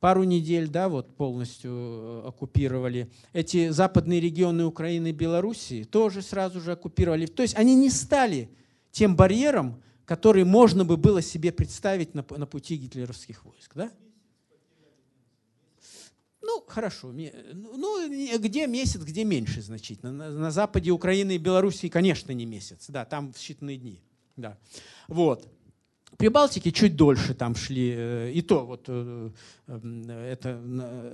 пару 0.00 0.24
недель, 0.24 0.68
да, 0.68 0.88
вот 0.88 1.16
полностью 1.16 1.70
э, 1.72 2.22
оккупировали. 2.28 3.10
Эти 3.32 3.68
западные 3.70 4.20
регионы 4.20 4.64
Украины 4.64 5.08
и 5.08 5.12
Белоруссии 5.12 5.84
тоже 5.84 6.22
сразу 6.22 6.60
же 6.60 6.72
оккупировали. 6.72 7.26
То 7.26 7.42
есть 7.42 7.56
они 7.56 7.74
не 7.74 7.90
стали 7.90 8.50
тем 8.90 9.16
барьером, 9.16 9.82
который 10.04 10.44
можно 10.44 10.84
бы 10.84 10.96
было 10.96 11.20
себе 11.20 11.52
представить 11.52 12.14
на, 12.14 12.24
на 12.30 12.46
пути 12.46 12.76
гитлеровских 12.76 13.44
войск. 13.44 13.72
Да? 13.74 13.90
Ну, 16.48 16.64
хорошо. 16.66 17.12
Ну, 17.12 18.08
где 18.38 18.66
месяц, 18.66 19.02
где 19.02 19.22
меньше 19.22 19.60
значительно. 19.60 20.12
На, 20.12 20.30
на 20.30 20.50
западе 20.50 20.90
Украины 20.92 21.34
и 21.34 21.38
Белоруссии, 21.38 21.88
конечно, 21.88 22.32
не 22.32 22.46
месяц. 22.46 22.86
Да, 22.88 23.04
там 23.04 23.34
в 23.34 23.36
считанные 23.36 23.76
дни. 23.76 24.00
Да. 24.34 24.56
Вот. 25.08 25.46
Прибалтике 26.16 26.72
чуть 26.72 26.96
дольше 26.96 27.34
там 27.34 27.54
шли, 27.54 27.92
э, 27.94 28.32
и 28.32 28.40
то 28.40 28.64
вот 28.64 28.86
э, 28.88 29.30
это 29.66 30.58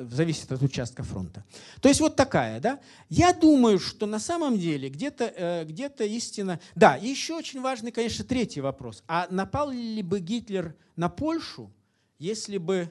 зависит 0.09 0.53
от 0.53 0.63
участка 0.63 1.03
фронта. 1.03 1.45
То 1.81 1.89
есть 1.89 2.01
вот 2.01 2.15
такая, 2.15 2.61
да. 2.61 2.79
Я 3.09 3.33
думаю, 3.33 3.81
что 3.81 4.07
на 4.07 4.21
самом 4.21 4.57
деле 4.57 4.89
где-то 4.89 5.25
э, 5.25 5.65
где 5.65 5.91
истина... 6.07 6.61
Да, 6.77 6.97
и 6.97 7.09
еще 7.09 7.35
очень 7.35 7.61
важный, 7.61 7.91
конечно, 7.91 8.25
третий 8.25 8.61
вопрос. 8.61 9.03
А 9.09 9.27
напал 9.31 9.73
ли 9.73 10.03
бы 10.03 10.21
Гитлер 10.21 10.77
на 10.95 11.09
Польшу, 11.09 11.73
если 12.21 12.59
бы 12.59 12.89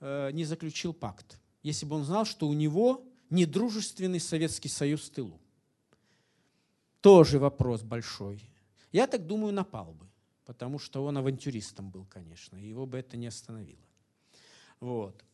не 0.00 0.44
заключил 0.44 0.92
пакт? 0.92 1.38
Если 1.62 1.86
бы 1.86 1.96
он 1.96 2.04
знал, 2.04 2.24
что 2.24 2.48
у 2.48 2.52
него 2.52 3.04
недружественный 3.30 4.20
Советский 4.20 4.68
Союз 4.68 5.02
в 5.02 5.10
тылу? 5.10 5.40
Тоже 7.00 7.38
вопрос 7.38 7.82
большой. 7.82 8.40
Я 8.92 9.06
так 9.06 9.26
думаю, 9.26 9.52
напал 9.52 9.92
бы 9.92 10.06
потому 10.44 10.78
что 10.78 11.04
он 11.04 11.16
авантюристом 11.18 11.90
был, 11.90 12.04
конечно, 12.06 12.56
и 12.56 12.68
его 12.68 12.86
бы 12.86 12.98
это 12.98 13.16
не 13.16 13.26
остановило. 13.26 13.80
Вот. 14.80 15.24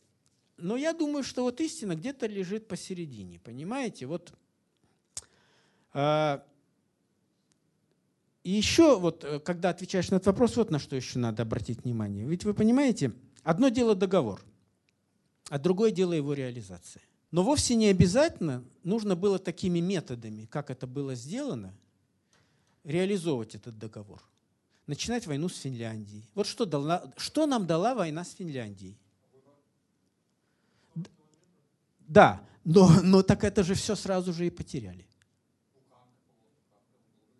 Но 0.57 0.77
я 0.77 0.93
думаю, 0.93 1.23
что 1.23 1.43
вот 1.43 1.61
истина 1.61 1.95
где-то 1.95 2.27
лежит 2.27 2.67
посередине, 2.67 3.39
понимаете? 3.39 4.05
Вот 4.05 4.33
э, 5.93 6.39
и 8.43 8.51
еще, 8.51 8.99
вот, 8.99 9.23
э, 9.23 9.39
когда 9.39 9.69
отвечаешь 9.69 10.09
на 10.09 10.15
этот 10.15 10.27
вопрос, 10.27 10.57
вот 10.57 10.69
на 10.69 10.79
что 10.79 10.95
еще 10.95 11.17
надо 11.17 11.43
обратить 11.43 11.83
внимание. 11.83 12.25
Ведь 12.25 12.43
вы 12.43 12.53
понимаете, 12.53 13.13
одно 13.43 13.69
дело 13.69 13.95
договор, 13.95 14.41
а 15.49 15.59
другое 15.59 15.91
дело 15.91 16.13
его 16.13 16.33
реализация. 16.33 17.01
Но 17.31 17.43
вовсе 17.43 17.75
не 17.75 17.87
обязательно 17.87 18.63
нужно 18.83 19.15
было 19.15 19.37
такими 19.37 19.79
методами, 19.79 20.45
как 20.45 20.69
это 20.69 20.87
было 20.87 21.15
сделано, 21.15 21.73
реализовывать 22.83 23.55
этот 23.55 23.77
договор 23.77 24.21
начинать 24.89 25.27
войну 25.27 25.49
с 25.49 25.57
Финляндией. 25.57 26.27
Вот 26.33 26.47
что, 26.47 26.65
дала, 26.65 27.13
что 27.15 27.45
нам 27.45 27.67
дала 27.67 27.93
война 27.93 28.25
с 28.25 28.33
Финляндией? 28.33 28.97
Да, 31.99 32.43
но, 32.63 32.89
но 33.03 33.21
так 33.21 33.43
это 33.43 33.63
же 33.63 33.75
все 33.75 33.95
сразу 33.95 34.33
же 34.33 34.47
и 34.47 34.49
потеряли. 34.49 35.05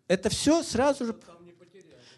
Это 0.06 0.28
все 0.28 0.62
сразу 0.62 1.06
же, 1.06 1.20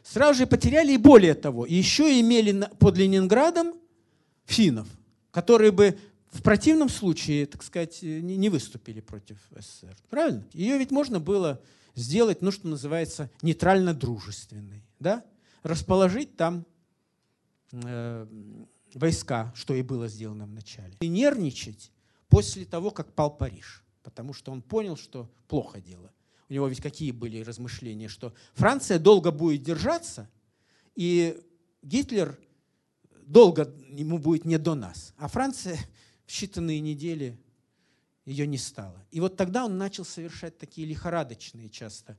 сразу 0.03 0.41
же 0.41 0.47
потеряли, 0.47 0.93
и 0.93 0.99
более 0.99 1.35
того, 1.35 1.65
еще 1.65 2.21
имели 2.21 2.69
под 2.79 2.99
Ленинградом 2.99 3.75
финнов, 4.45 4.89
которые 5.33 5.73
бы 5.73 5.99
в 6.31 6.43
противном 6.43 6.89
случае, 6.89 7.47
так 7.47 7.63
сказать, 7.63 8.03
не 8.03 8.49
выступили 8.49 9.01
против 9.01 9.39
СССР. 9.51 9.97
Правильно? 10.09 10.47
Ее 10.53 10.79
ведь 10.79 10.93
можно 10.93 11.19
было 11.19 11.61
сделать, 11.95 12.41
ну, 12.41 12.53
что 12.53 12.69
называется, 12.69 13.31
нейтрально-дружественной 13.43 14.83
да, 14.99 15.25
расположить 15.63 16.37
там 16.37 16.65
э, 17.73 18.27
войска, 18.95 19.53
что 19.55 19.75
и 19.75 19.83
было 19.83 20.09
сделано 20.09 20.47
вначале. 20.47 20.97
И 21.01 21.09
нервничать 21.09 21.91
после 22.29 22.65
того, 22.65 22.91
как 22.91 23.13
пал 23.13 23.37
Париж, 23.37 23.85
потому 24.03 24.33
что 24.33 24.53
он 24.53 24.63
понял, 24.63 24.97
что 24.97 25.31
плохо 25.49 25.81
дело. 25.81 26.13
У 26.49 26.55
него 26.55 26.69
ведь 26.69 26.81
какие 26.81 27.13
были 27.13 27.43
размышления, 27.43 28.09
что 28.09 28.35
Франция 28.55 28.99
долго 28.99 29.31
будет 29.31 29.63
держаться, 29.63 30.31
и 30.95 31.39
Гитлер 31.83 32.39
долго 33.33 33.75
ему 33.89 34.19
будет 34.19 34.45
не 34.45 34.59
до 34.59 34.75
нас. 34.75 35.15
А 35.17 35.29
Франция 35.29 35.79
в 36.27 36.31
считанные 36.31 36.81
недели 36.81 37.39
ее 38.25 38.47
не 38.47 38.59
стало. 38.59 39.05
И 39.11 39.21
вот 39.21 39.37
тогда 39.37 39.65
он 39.65 39.79
начал 39.79 40.05
совершать 40.05 40.59
такие 40.59 40.87
лихорадочные 40.87 41.69
часто 41.69 42.17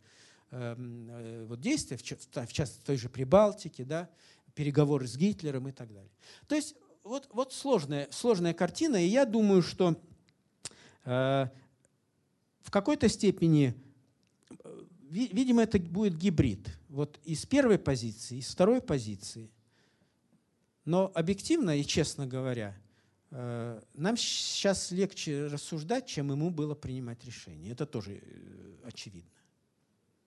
Эм, 0.56 1.10
э, 1.10 1.45
вот 1.49 1.61
действия, 1.61 1.98
в 1.98 2.03
частности, 2.03 2.80
в 2.80 2.84
той 2.84 2.95
же 2.95 3.10
Прибалтике, 3.10 3.84
да, 3.84 4.07
переговоры 4.53 5.07
с 5.07 5.18
Гитлером 5.18 5.68
и 5.68 5.72
так 5.72 5.91
далее. 5.91 6.11
То 6.48 6.53
есть 6.53 6.76
вот, 7.03 7.27
вот 7.34 7.53
сложная, 7.53 8.07
сложная 8.11 8.53
картина, 8.53 9.03
и 9.03 9.07
я 9.07 9.26
думаю, 9.26 9.64
что 9.64 9.99
э, 11.06 11.48
в 12.61 12.69
какой-то 12.69 13.10
степени, 13.10 13.73
э, 14.64 14.84
видимо, 15.10 15.64
это 15.64 15.80
будет 15.80 16.15
гибрид. 16.15 16.69
Вот 16.88 17.19
из 17.23 17.48
первой 17.48 17.80
позиции, 17.80 18.38
из 18.38 18.49
второй 18.49 18.80
позиции. 18.80 19.49
Но 20.86 21.12
объективно 21.16 21.78
и 21.78 21.84
честно 21.84 22.28
говоря, 22.28 22.78
э, 23.32 23.82
нам 23.94 24.18
сейчас 24.18 24.92
легче 24.92 25.48
рассуждать, 25.48 26.08
чем 26.08 26.32
ему 26.32 26.50
было 26.50 26.76
принимать 26.76 27.24
решение. 27.26 27.72
Это 27.72 27.86
тоже 27.86 28.22
э, 28.22 28.76
очевидно. 28.84 29.30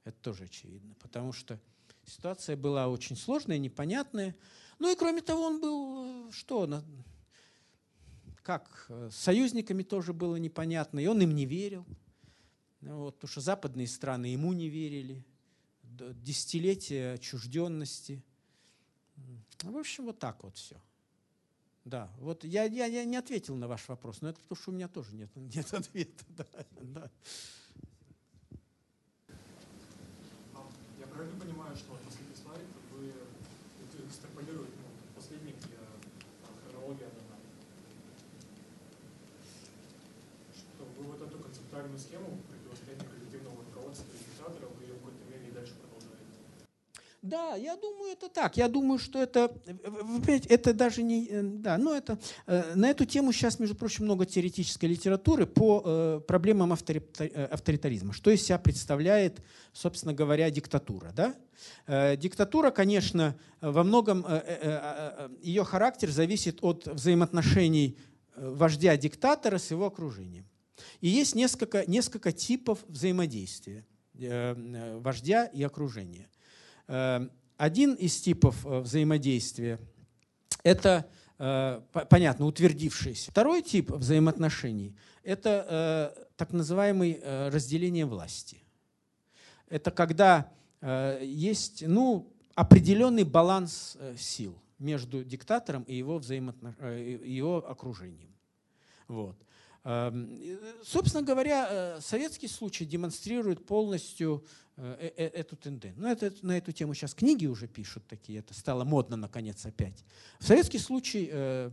Это 0.05 0.16
тоже 0.20 0.45
очевидно, 0.45 0.95
потому 1.01 1.33
что 1.33 1.61
ситуация 2.07 2.57
была 2.57 2.89
очень 2.89 3.16
сложная, 3.16 3.59
непонятная. 3.59 4.35
Ну 4.78 4.93
и 4.93 4.97
кроме 4.97 5.20
того, 5.20 5.43
он 5.43 5.61
был, 5.61 6.28
э, 6.28 6.33
что, 6.33 6.83
как 8.43 8.87
с 8.89 9.16
союзниками 9.16 9.83
тоже 9.83 10.15
было 10.15 10.37
непонятно, 10.37 11.01
и 11.01 11.07
он 11.07 11.20
им 11.20 11.35
не 11.35 11.45
верил. 11.45 11.85
Вот, 12.81 13.16
потому 13.16 13.31
что 13.31 13.41
западные 13.41 13.89
страны 13.89 14.27
ему 14.27 14.53
не 14.53 14.69
верили. 14.69 15.27
Десятилетия 15.83 17.15
отчужденности. 17.15 18.23
В 19.62 19.77
общем, 19.77 20.05
вот 20.07 20.19
так 20.19 20.43
вот 20.43 20.57
все. 20.57 20.77
Да, 21.85 22.11
вот 22.19 22.43
я, 22.43 22.65
я, 22.65 22.87
я 22.87 23.05
не 23.05 23.16
ответил 23.16 23.55
на 23.55 23.69
ваш 23.69 23.89
вопрос, 23.89 24.20
но 24.20 24.31
это 24.31 24.41
потому, 24.41 24.61
что 24.61 24.70
у 24.73 24.74
меня 24.74 24.89
тоже 24.89 25.15
нет, 25.15 25.31
нет 25.37 25.73
ответа. 25.73 26.24
Да, 26.28 26.47
да. 26.83 27.11
Я 30.99 31.07
правильно 31.07 31.41
понимаю, 31.41 31.77
что 31.77 31.97
последний 32.05 32.35
слайд 32.35 32.66
вы 32.91 33.12
экстраполируете 34.09 34.73
ну, 34.83 35.15
последний, 35.15 35.53
где 35.53 35.78
хронология 36.69 37.09
дана? 37.09 37.39
Что 40.55 40.85
вы 40.99 41.05
вот 41.05 41.23
эту 41.23 41.39
концептуальную 41.39 41.99
схему 41.99 42.39
противостояния 42.51 43.05
коллективного 43.05 43.65
руководства 43.65 44.07
и 44.12 44.19
диктатора, 44.19 44.66
вы 44.69 44.83
ее 44.83 44.95
в 44.95 44.99
какой-то 44.99 45.24
мере 45.31 45.49
и 45.49 45.53
дальше 45.53 45.74
продолжаете? 45.74 46.16
Да, 47.27 47.57
я 47.57 47.77
думаю, 47.77 48.12
это 48.12 48.28
так. 48.28 48.57
Я 48.57 48.69
думаю, 48.69 48.98
что 48.98 49.20
это, 49.20 49.53
это 50.48 50.73
даже 50.73 51.03
не, 51.03 51.27
э, 51.27 51.43
да, 51.43 51.77
но 51.77 51.93
это, 51.93 52.19
э, 52.47 52.74
на 52.77 52.89
эту 52.89 53.05
тему 53.05 53.32
сейчас, 53.32 53.59
между 53.59 53.74
прочим, 53.74 54.05
много 54.05 54.27
теоретической 54.27 54.89
литературы 54.89 55.44
по 55.44 55.82
э, 55.85 56.20
проблемам 56.27 56.73
авторитаризма. 56.73 58.12
Что 58.12 58.31
из 58.31 58.44
себя 58.44 58.59
представляет, 58.59 59.43
собственно 59.73 60.15
говоря, 60.15 60.51
диктатура, 60.51 61.12
да? 61.12 61.35
Диктатура, 62.16 62.70
конечно, 62.70 63.35
во 63.62 63.82
многом 63.82 64.27
ее 65.40 65.65
характер 65.65 66.11
зависит 66.11 66.59
от 66.62 66.86
взаимоотношений 66.86 67.97
вождя-диктатора 68.36 69.57
с 69.59 69.70
его 69.70 69.86
окружением. 69.86 70.47
И 71.01 71.09
есть 71.09 71.35
несколько, 71.35 71.90
несколько 71.90 72.31
типов 72.31 72.85
взаимодействия 72.89 73.86
вождя 74.12 75.47
и 75.47 75.62
окружения. 75.62 76.28
Эм, 76.88 77.30
один 77.56 77.94
из 77.94 78.20
типов 78.20 78.64
э, 78.66 78.80
взаимодействия– 78.80 79.80
это, 80.62 81.08
э, 81.38 81.80
понятно, 82.08 82.46
утвердившийся. 82.46 83.30
Второй 83.30 83.62
тип 83.62 83.90
взаимоотношений– 83.90 84.94
это 85.22 86.14
э, 86.16 86.24
так 86.36 86.52
называемое 86.52 87.50
разделение 87.50 88.06
власти. 88.06 88.62
Это 89.68 89.90
когда 89.90 90.52
есть 91.20 91.82
ну, 91.84 92.30
определенный 92.54 93.24
баланс 93.24 93.96
сил 94.18 94.54
между 94.78 95.24
диктатором 95.24 95.82
и 95.84 95.96
его, 95.96 96.18
взаимоотнош... 96.18 96.74
его 96.78 97.68
окружением. 97.68 98.30
Вот. 99.08 99.36
Эм, 99.88 100.40
собственно 100.82 101.22
говоря, 101.22 101.98
советский 102.00 102.48
случай 102.48 102.84
демонстрирует 102.84 103.64
полностью 103.64 104.44
Э, 104.78 105.10
э, 105.16 105.28
эту 105.28 105.56
тенденцию. 105.56 106.02
Ну, 106.02 106.06
это, 106.06 106.30
на 106.42 106.58
эту 106.58 106.70
тему 106.70 106.92
сейчас 106.92 107.14
книги 107.14 107.46
уже 107.46 107.66
пишут 107.66 108.06
такие, 108.06 108.40
это 108.40 108.52
стало 108.52 108.84
модно 108.84 109.16
наконец 109.16 109.64
опять. 109.64 110.04
В 110.38 110.44
советский 110.46 110.76
случай, 110.76 111.30
э, 111.32 111.70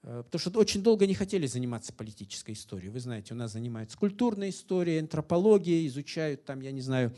потому 0.00 0.38
что 0.38 0.58
очень 0.58 0.82
долго 0.82 1.06
не 1.06 1.12
хотели 1.12 1.46
заниматься 1.46 1.92
политической 1.92 2.52
историей. 2.52 2.88
Вы 2.88 3.00
знаете, 3.00 3.34
у 3.34 3.36
нас 3.36 3.52
занимаются 3.52 3.98
культурной 3.98 4.48
историей, 4.48 5.00
антропологией, 5.00 5.86
изучают 5.86 6.46
там, 6.46 6.62
я 6.62 6.72
не 6.72 6.80
знаю, 6.80 7.14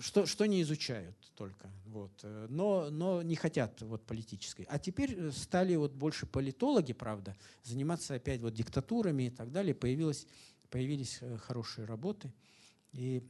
что, 0.00 0.26
что 0.26 0.44
не 0.44 0.60
изучают 0.60 1.16
только. 1.34 1.70
Вот. 1.90 2.12
Но, 2.48 2.90
но 2.90 3.22
не 3.22 3.34
хотят 3.34 3.80
вот, 3.80 4.04
политической. 4.04 4.66
А 4.68 4.78
теперь 4.78 5.30
стали 5.32 5.74
вот 5.76 5.92
больше 5.92 6.26
политологи, 6.26 6.92
правда, 6.92 7.34
заниматься 7.64 8.14
опять 8.14 8.40
вот 8.42 8.54
диктатурами 8.54 9.24
и 9.24 9.30
так 9.30 9.50
далее. 9.50 9.74
Появилось, 9.74 10.26
появились 10.70 11.20
хорошие 11.46 11.86
работы. 11.86 12.32
И 12.92 13.22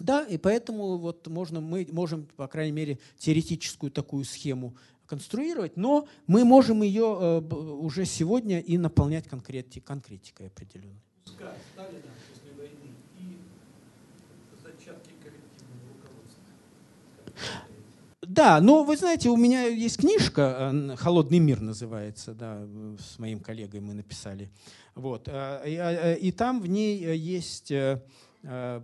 да, 0.00 0.24
и 0.24 0.38
поэтому 0.38 0.98
вот 0.98 1.28
можно, 1.28 1.60
мы 1.60 1.86
можем, 1.92 2.26
по 2.36 2.48
крайней 2.48 2.72
мере, 2.72 2.98
теоретическую 3.18 3.92
такую 3.92 4.24
схему 4.24 4.76
конструировать, 5.06 5.76
но 5.76 6.08
мы 6.26 6.44
можем 6.44 6.82
ее 6.82 7.16
э, 7.20 7.54
уже 7.54 8.04
сегодня 8.04 8.60
и 8.60 8.78
наполнять 8.78 9.28
конкрети, 9.28 9.80
конкретикой 9.80 10.48
определенной. 10.48 11.00
Руководства. 17.26 17.73
Да, 18.34 18.60
но 18.60 18.84
вы 18.84 18.96
знаете, 18.96 19.28
у 19.28 19.36
меня 19.36 19.66
есть 19.66 19.98
книжка 19.98 20.72
э, 20.72 20.96
«Холодный 20.96 21.38
мир» 21.38 21.60
называется, 21.60 22.34
да, 22.34 22.66
с 22.98 23.18
моим 23.18 23.40
коллегой 23.40 23.80
мы 23.80 23.94
написали. 23.94 24.50
Вот, 24.94 25.28
э, 25.28 26.16
и, 26.20 26.32
там 26.32 26.60
в 26.60 26.66
ней 26.66 27.16
есть 27.16 27.72
Э, 28.46 28.82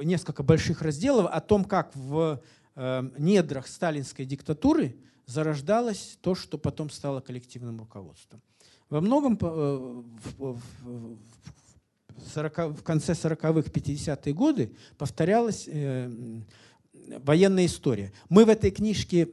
несколько 0.00 0.42
больших 0.44 0.80
разделов 0.82 1.26
о 1.30 1.40
том, 1.40 1.64
как 1.64 1.94
в 1.96 2.40
э, 2.76 3.10
недрах 3.18 3.66
сталинской 3.66 4.24
диктатуры 4.24 4.96
зарождалось 5.26 6.16
то, 6.20 6.36
что 6.36 6.56
потом 6.56 6.88
стало 6.90 7.20
коллективным 7.20 7.80
руководством. 7.80 8.42
Во 8.90 9.00
многом 9.00 9.36
э, 9.40 10.02
в, 10.38 10.60
40, 12.32 12.58
в 12.78 12.82
конце 12.84 13.12
40-х, 13.12 13.70
50-е 13.70 14.34
годы 14.34 14.72
повторялась 14.96 15.68
военная 17.18 17.66
история. 17.66 18.12
Мы 18.28 18.44
в 18.44 18.48
этой 18.48 18.70
книжке 18.70 19.28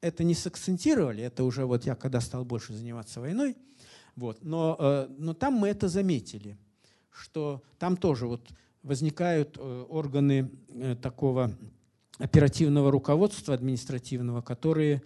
это 0.00 0.24
не 0.24 0.34
сакцентировали, 0.34 1.22
это 1.22 1.44
уже 1.44 1.64
вот 1.64 1.84
я 1.84 1.94
когда 1.94 2.20
стал 2.20 2.44
больше 2.44 2.72
заниматься 2.72 3.20
войной, 3.20 3.56
вот, 4.16 4.38
но, 4.42 5.08
но 5.18 5.34
там 5.34 5.54
мы 5.54 5.68
это 5.68 5.88
заметили– 5.88 6.56
что 7.12 7.62
там 7.78 7.96
тоже 7.96 8.26
вот 8.26 8.48
возникают 8.82 9.56
э, 9.58 9.86
органы 9.88 10.50
э, 10.68 10.96
такого 11.00 11.52
оперативного 12.18 12.90
руководства 12.90 13.54
административного, 13.54 14.42
которые 14.42 15.02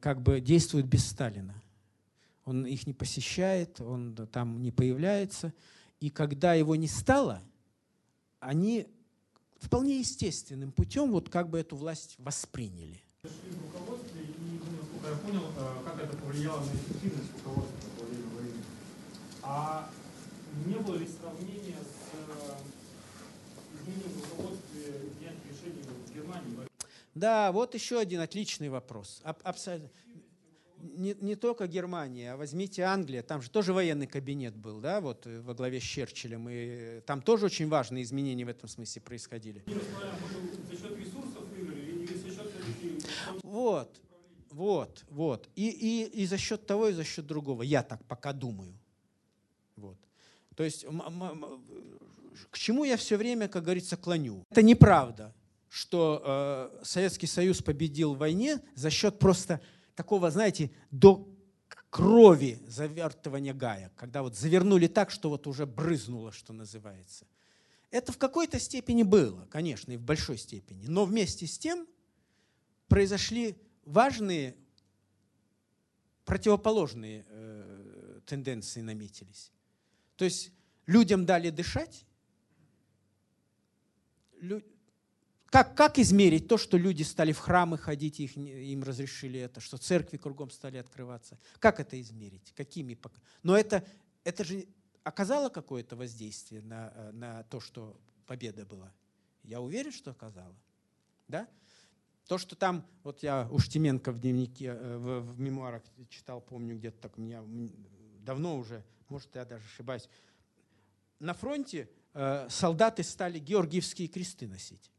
как 0.00 0.22
бы 0.22 0.40
действуют 0.40 0.86
без 0.86 1.06
Сталина. 1.06 1.54
Он 2.44 2.64
их 2.64 2.86
не 2.86 2.94
посещает, 2.94 3.80
он 3.80 4.14
там 4.32 4.62
не 4.62 4.70
появляется. 4.70 5.52
И 6.00 6.08
когда 6.10 6.54
его 6.54 6.74
не 6.74 6.86
стало, 6.86 7.42
они 8.40 8.86
вполне 9.58 9.98
естественным 9.98 10.72
путем 10.72 11.10
вот 11.10 11.28
как 11.28 11.50
бы 11.50 11.58
эту 11.58 11.76
власть 11.76 12.14
восприняли. 12.18 13.02
Я 13.24 13.30
понял, 15.16 15.44
э, 15.56 15.84
как 15.84 16.02
это 16.02 16.16
повлияло 16.16 16.60
на 16.60 16.70
эффективность 16.70 17.32
руководства 17.38 17.90
во 17.98 18.06
время 18.06 18.28
войны. 18.34 18.62
А 19.42 19.90
не 20.66 20.74
было 20.76 20.96
ли 20.96 21.08
сравнения 21.08 21.78
с 21.80 22.12
э, 22.12 22.56
изменением 23.80 24.12
в 24.12 24.30
руководстве 24.30 24.82
принятия 25.16 25.48
решений 25.50 25.82
в 25.82 26.14
Германии? 26.14 26.68
Да, 27.14 27.52
вот 27.52 27.74
еще 27.74 27.98
один 27.98 28.20
отличный 28.20 28.68
вопрос. 28.68 29.22
Абсолютно. 29.24 29.90
Не, 30.80 31.14
не 31.20 31.34
только 31.34 31.66
Германия, 31.66 32.32
а 32.32 32.36
возьмите 32.36 32.82
Англия, 32.82 33.22
там 33.22 33.42
же 33.42 33.50
тоже 33.50 33.72
военный 33.72 34.06
кабинет 34.06 34.56
был, 34.56 34.80
да, 34.80 35.00
вот 35.00 35.26
э, 35.26 35.40
во 35.40 35.54
главе 35.54 35.80
с 35.80 35.82
Черчиллем, 35.82 36.48
и 36.48 37.00
там 37.00 37.20
тоже 37.22 37.46
очень 37.46 37.68
важные 37.68 38.04
изменения 38.04 38.44
в 38.44 38.48
этом 38.48 38.68
смысле 38.68 39.02
происходили. 39.02 39.64
Вот, 43.42 44.00
вот, 44.50 45.04
вот. 45.10 45.48
И, 45.56 45.68
и, 45.68 46.22
и 46.22 46.26
за 46.26 46.38
счет 46.38 46.66
того, 46.66 46.88
и 46.88 46.92
за 46.92 47.04
счет 47.04 47.26
другого. 47.26 47.62
Я 47.62 47.82
так 47.82 48.04
пока 48.04 48.32
думаю. 48.32 48.74
Вот. 49.76 49.96
То 50.54 50.64
есть 50.64 50.84
к 52.50 52.58
чему 52.58 52.84
я 52.84 52.96
все 52.96 53.16
время, 53.16 53.48
как 53.48 53.64
говорится, 53.64 53.96
клоню? 53.96 54.44
Это 54.50 54.62
неправда, 54.62 55.34
что 55.68 56.22
э, 56.24 56.84
Советский 56.84 57.26
Союз 57.26 57.62
победил 57.62 58.14
в 58.14 58.18
войне 58.18 58.60
за 58.74 58.90
счет 58.90 59.18
просто 59.18 59.60
такого, 59.98 60.30
знаете, 60.30 60.70
до 60.92 61.28
крови 61.90 62.60
завертывания 62.68 63.52
гаек, 63.52 63.92
когда 63.96 64.22
вот 64.22 64.36
завернули 64.36 64.86
так, 64.86 65.10
что 65.10 65.28
вот 65.28 65.48
уже 65.48 65.66
брызнуло, 65.66 66.30
что 66.30 66.52
называется. 66.52 67.26
Это 67.90 68.12
в 68.12 68.18
какой-то 68.18 68.60
степени 68.60 69.02
было, 69.02 69.46
конечно, 69.46 69.90
и 69.90 69.96
в 69.96 70.02
большой 70.02 70.38
степени. 70.38 70.86
Но 70.86 71.04
вместе 71.04 71.48
с 71.48 71.58
тем 71.58 71.88
произошли 72.86 73.56
важные 73.84 74.54
противоположные 76.24 77.26
э, 77.28 78.20
тенденции 78.24 78.82
наметились. 78.82 79.50
То 80.14 80.24
есть 80.26 80.52
людям 80.86 81.26
дали 81.26 81.50
дышать. 81.50 82.06
Как, 85.50 85.74
как 85.74 85.98
измерить 85.98 86.46
то, 86.46 86.58
что 86.58 86.76
люди 86.76 87.02
стали 87.02 87.32
в 87.32 87.38
храмы 87.38 87.78
ходить, 87.78 88.20
их, 88.20 88.36
им 88.36 88.82
разрешили 88.82 89.40
это, 89.40 89.60
что 89.60 89.78
церкви 89.78 90.18
кругом 90.18 90.50
стали 90.50 90.76
открываться? 90.76 91.38
Как 91.58 91.80
это 91.80 91.98
измерить? 92.00 92.52
Какими? 92.54 92.98
Но 93.42 93.56
это, 93.56 93.84
это 94.24 94.44
же 94.44 94.66
оказало 95.04 95.48
какое-то 95.48 95.96
воздействие 95.96 96.60
на, 96.60 97.10
на 97.12 97.42
то, 97.44 97.60
что 97.60 97.98
победа 98.26 98.66
была? 98.66 98.92
Я 99.42 99.62
уверен, 99.62 99.90
что 99.90 100.10
оказало. 100.10 100.54
Да? 101.28 101.48
То, 102.26 102.36
что 102.36 102.54
там, 102.54 102.86
вот 103.02 103.22
я 103.22 103.48
у 103.50 103.58
Штеменко 103.58 104.12
в 104.12 104.18
дневнике, 104.18 104.66
э, 104.66 104.96
в, 104.98 105.20
в 105.20 105.40
мемуарах 105.40 105.82
читал, 106.10 106.42
помню, 106.42 106.76
где-то 106.76 107.00
так 107.00 107.16
у 107.16 107.22
меня 107.22 107.42
давно 108.20 108.58
уже, 108.58 108.84
может, 109.08 109.34
я 109.34 109.46
даже 109.46 109.64
ошибаюсь, 109.64 110.10
на 111.18 111.32
фронте 111.32 111.88
э, 112.12 112.46
солдаты 112.50 113.02
стали 113.02 113.38
георгиевские 113.38 114.08
кресты 114.08 114.46
носить. 114.46 114.90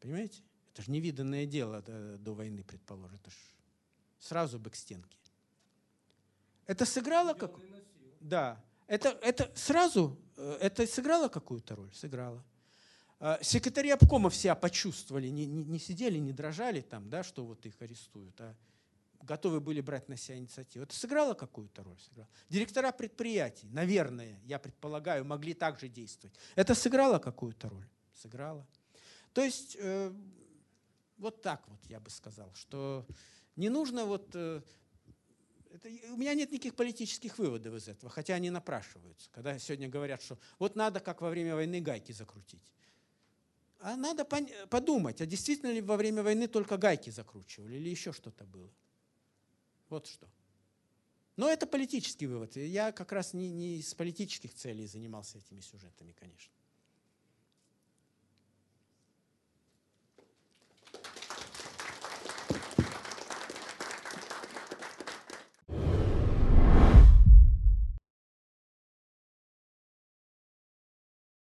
Понимаете? 0.00 0.42
Это 0.72 0.82
же 0.82 0.90
невиданное 0.90 1.46
дело 1.46 1.82
до, 1.82 2.18
до 2.18 2.34
войны, 2.34 2.62
предположим. 2.62 3.16
Это 3.16 3.30
ж 3.30 3.34
сразу 4.18 4.58
бы 4.58 4.70
к 4.70 4.76
стенке. 4.76 5.16
Это 6.66 6.84
сыграло 6.84 7.34
как? 7.34 7.52
Да. 8.20 8.62
Это, 8.86 9.10
это 9.22 9.50
сразу, 9.54 10.18
э, 10.36 10.58
это 10.60 10.86
сыграло 10.86 11.28
какую-то 11.28 11.76
роль? 11.76 11.92
Сыграло. 11.94 12.44
А, 13.20 13.38
секретари 13.42 13.90
обкома 13.90 14.30
все 14.30 14.54
почувствовали, 14.54 15.28
не, 15.28 15.46
не, 15.46 15.64
не 15.64 15.78
сидели, 15.78 16.18
не 16.18 16.32
дрожали 16.32 16.80
там, 16.80 17.10
да, 17.10 17.22
что 17.24 17.44
вот 17.44 17.66
их 17.66 17.74
арестуют, 17.80 18.40
а 18.40 18.54
готовы 19.22 19.60
были 19.60 19.80
брать 19.80 20.08
на 20.08 20.16
себя 20.16 20.38
инициативу. 20.38 20.84
Это 20.84 20.94
сыграло 20.94 21.34
какую-то 21.34 21.82
роль? 21.82 21.98
Сыграло. 21.98 22.28
Директора 22.48 22.92
предприятий, 22.92 23.66
наверное, 23.70 24.38
я 24.44 24.58
предполагаю, 24.58 25.24
могли 25.24 25.54
также 25.54 25.88
действовать. 25.88 26.36
Это 26.54 26.74
сыграло 26.74 27.18
какую-то 27.18 27.68
роль? 27.68 27.88
Сыграло. 28.14 28.66
То 29.38 29.44
есть 29.44 29.76
э, 29.78 30.12
вот 31.16 31.42
так 31.42 31.62
вот 31.68 31.78
я 31.86 32.00
бы 32.00 32.10
сказал, 32.10 32.52
что 32.54 33.06
не 33.54 33.68
нужно 33.68 34.04
вот... 34.04 34.34
Э, 34.34 34.62
это, 35.70 35.88
у 36.12 36.16
меня 36.16 36.34
нет 36.34 36.50
никаких 36.50 36.74
политических 36.74 37.38
выводов 37.38 37.72
из 37.76 37.86
этого, 37.86 38.10
хотя 38.10 38.34
они 38.34 38.50
напрашиваются. 38.50 39.30
Когда 39.30 39.56
сегодня 39.60 39.88
говорят, 39.88 40.22
что 40.22 40.40
вот 40.58 40.74
надо, 40.74 40.98
как 40.98 41.20
во 41.20 41.30
время 41.30 41.54
войны, 41.54 41.80
гайки 41.80 42.10
закрутить. 42.10 42.64
А 43.78 43.94
надо 43.94 44.24
подумать, 44.24 45.20
а 45.20 45.26
действительно 45.26 45.70
ли 45.70 45.82
во 45.82 45.96
время 45.96 46.24
войны 46.24 46.48
только 46.48 46.76
гайки 46.76 47.10
закручивали 47.10 47.76
или 47.76 47.90
еще 47.90 48.12
что-то 48.12 48.44
было. 48.44 48.72
Вот 49.88 50.08
что. 50.08 50.28
Но 51.36 51.48
это 51.48 51.68
политический 51.68 52.26
вывод. 52.26 52.56
Я 52.56 52.90
как 52.90 53.12
раз 53.12 53.34
не, 53.34 53.50
не 53.50 53.76
из 53.76 53.94
политических 53.94 54.52
целей 54.52 54.88
занимался 54.88 55.38
этими 55.38 55.60
сюжетами, 55.60 56.10
конечно. 56.10 56.57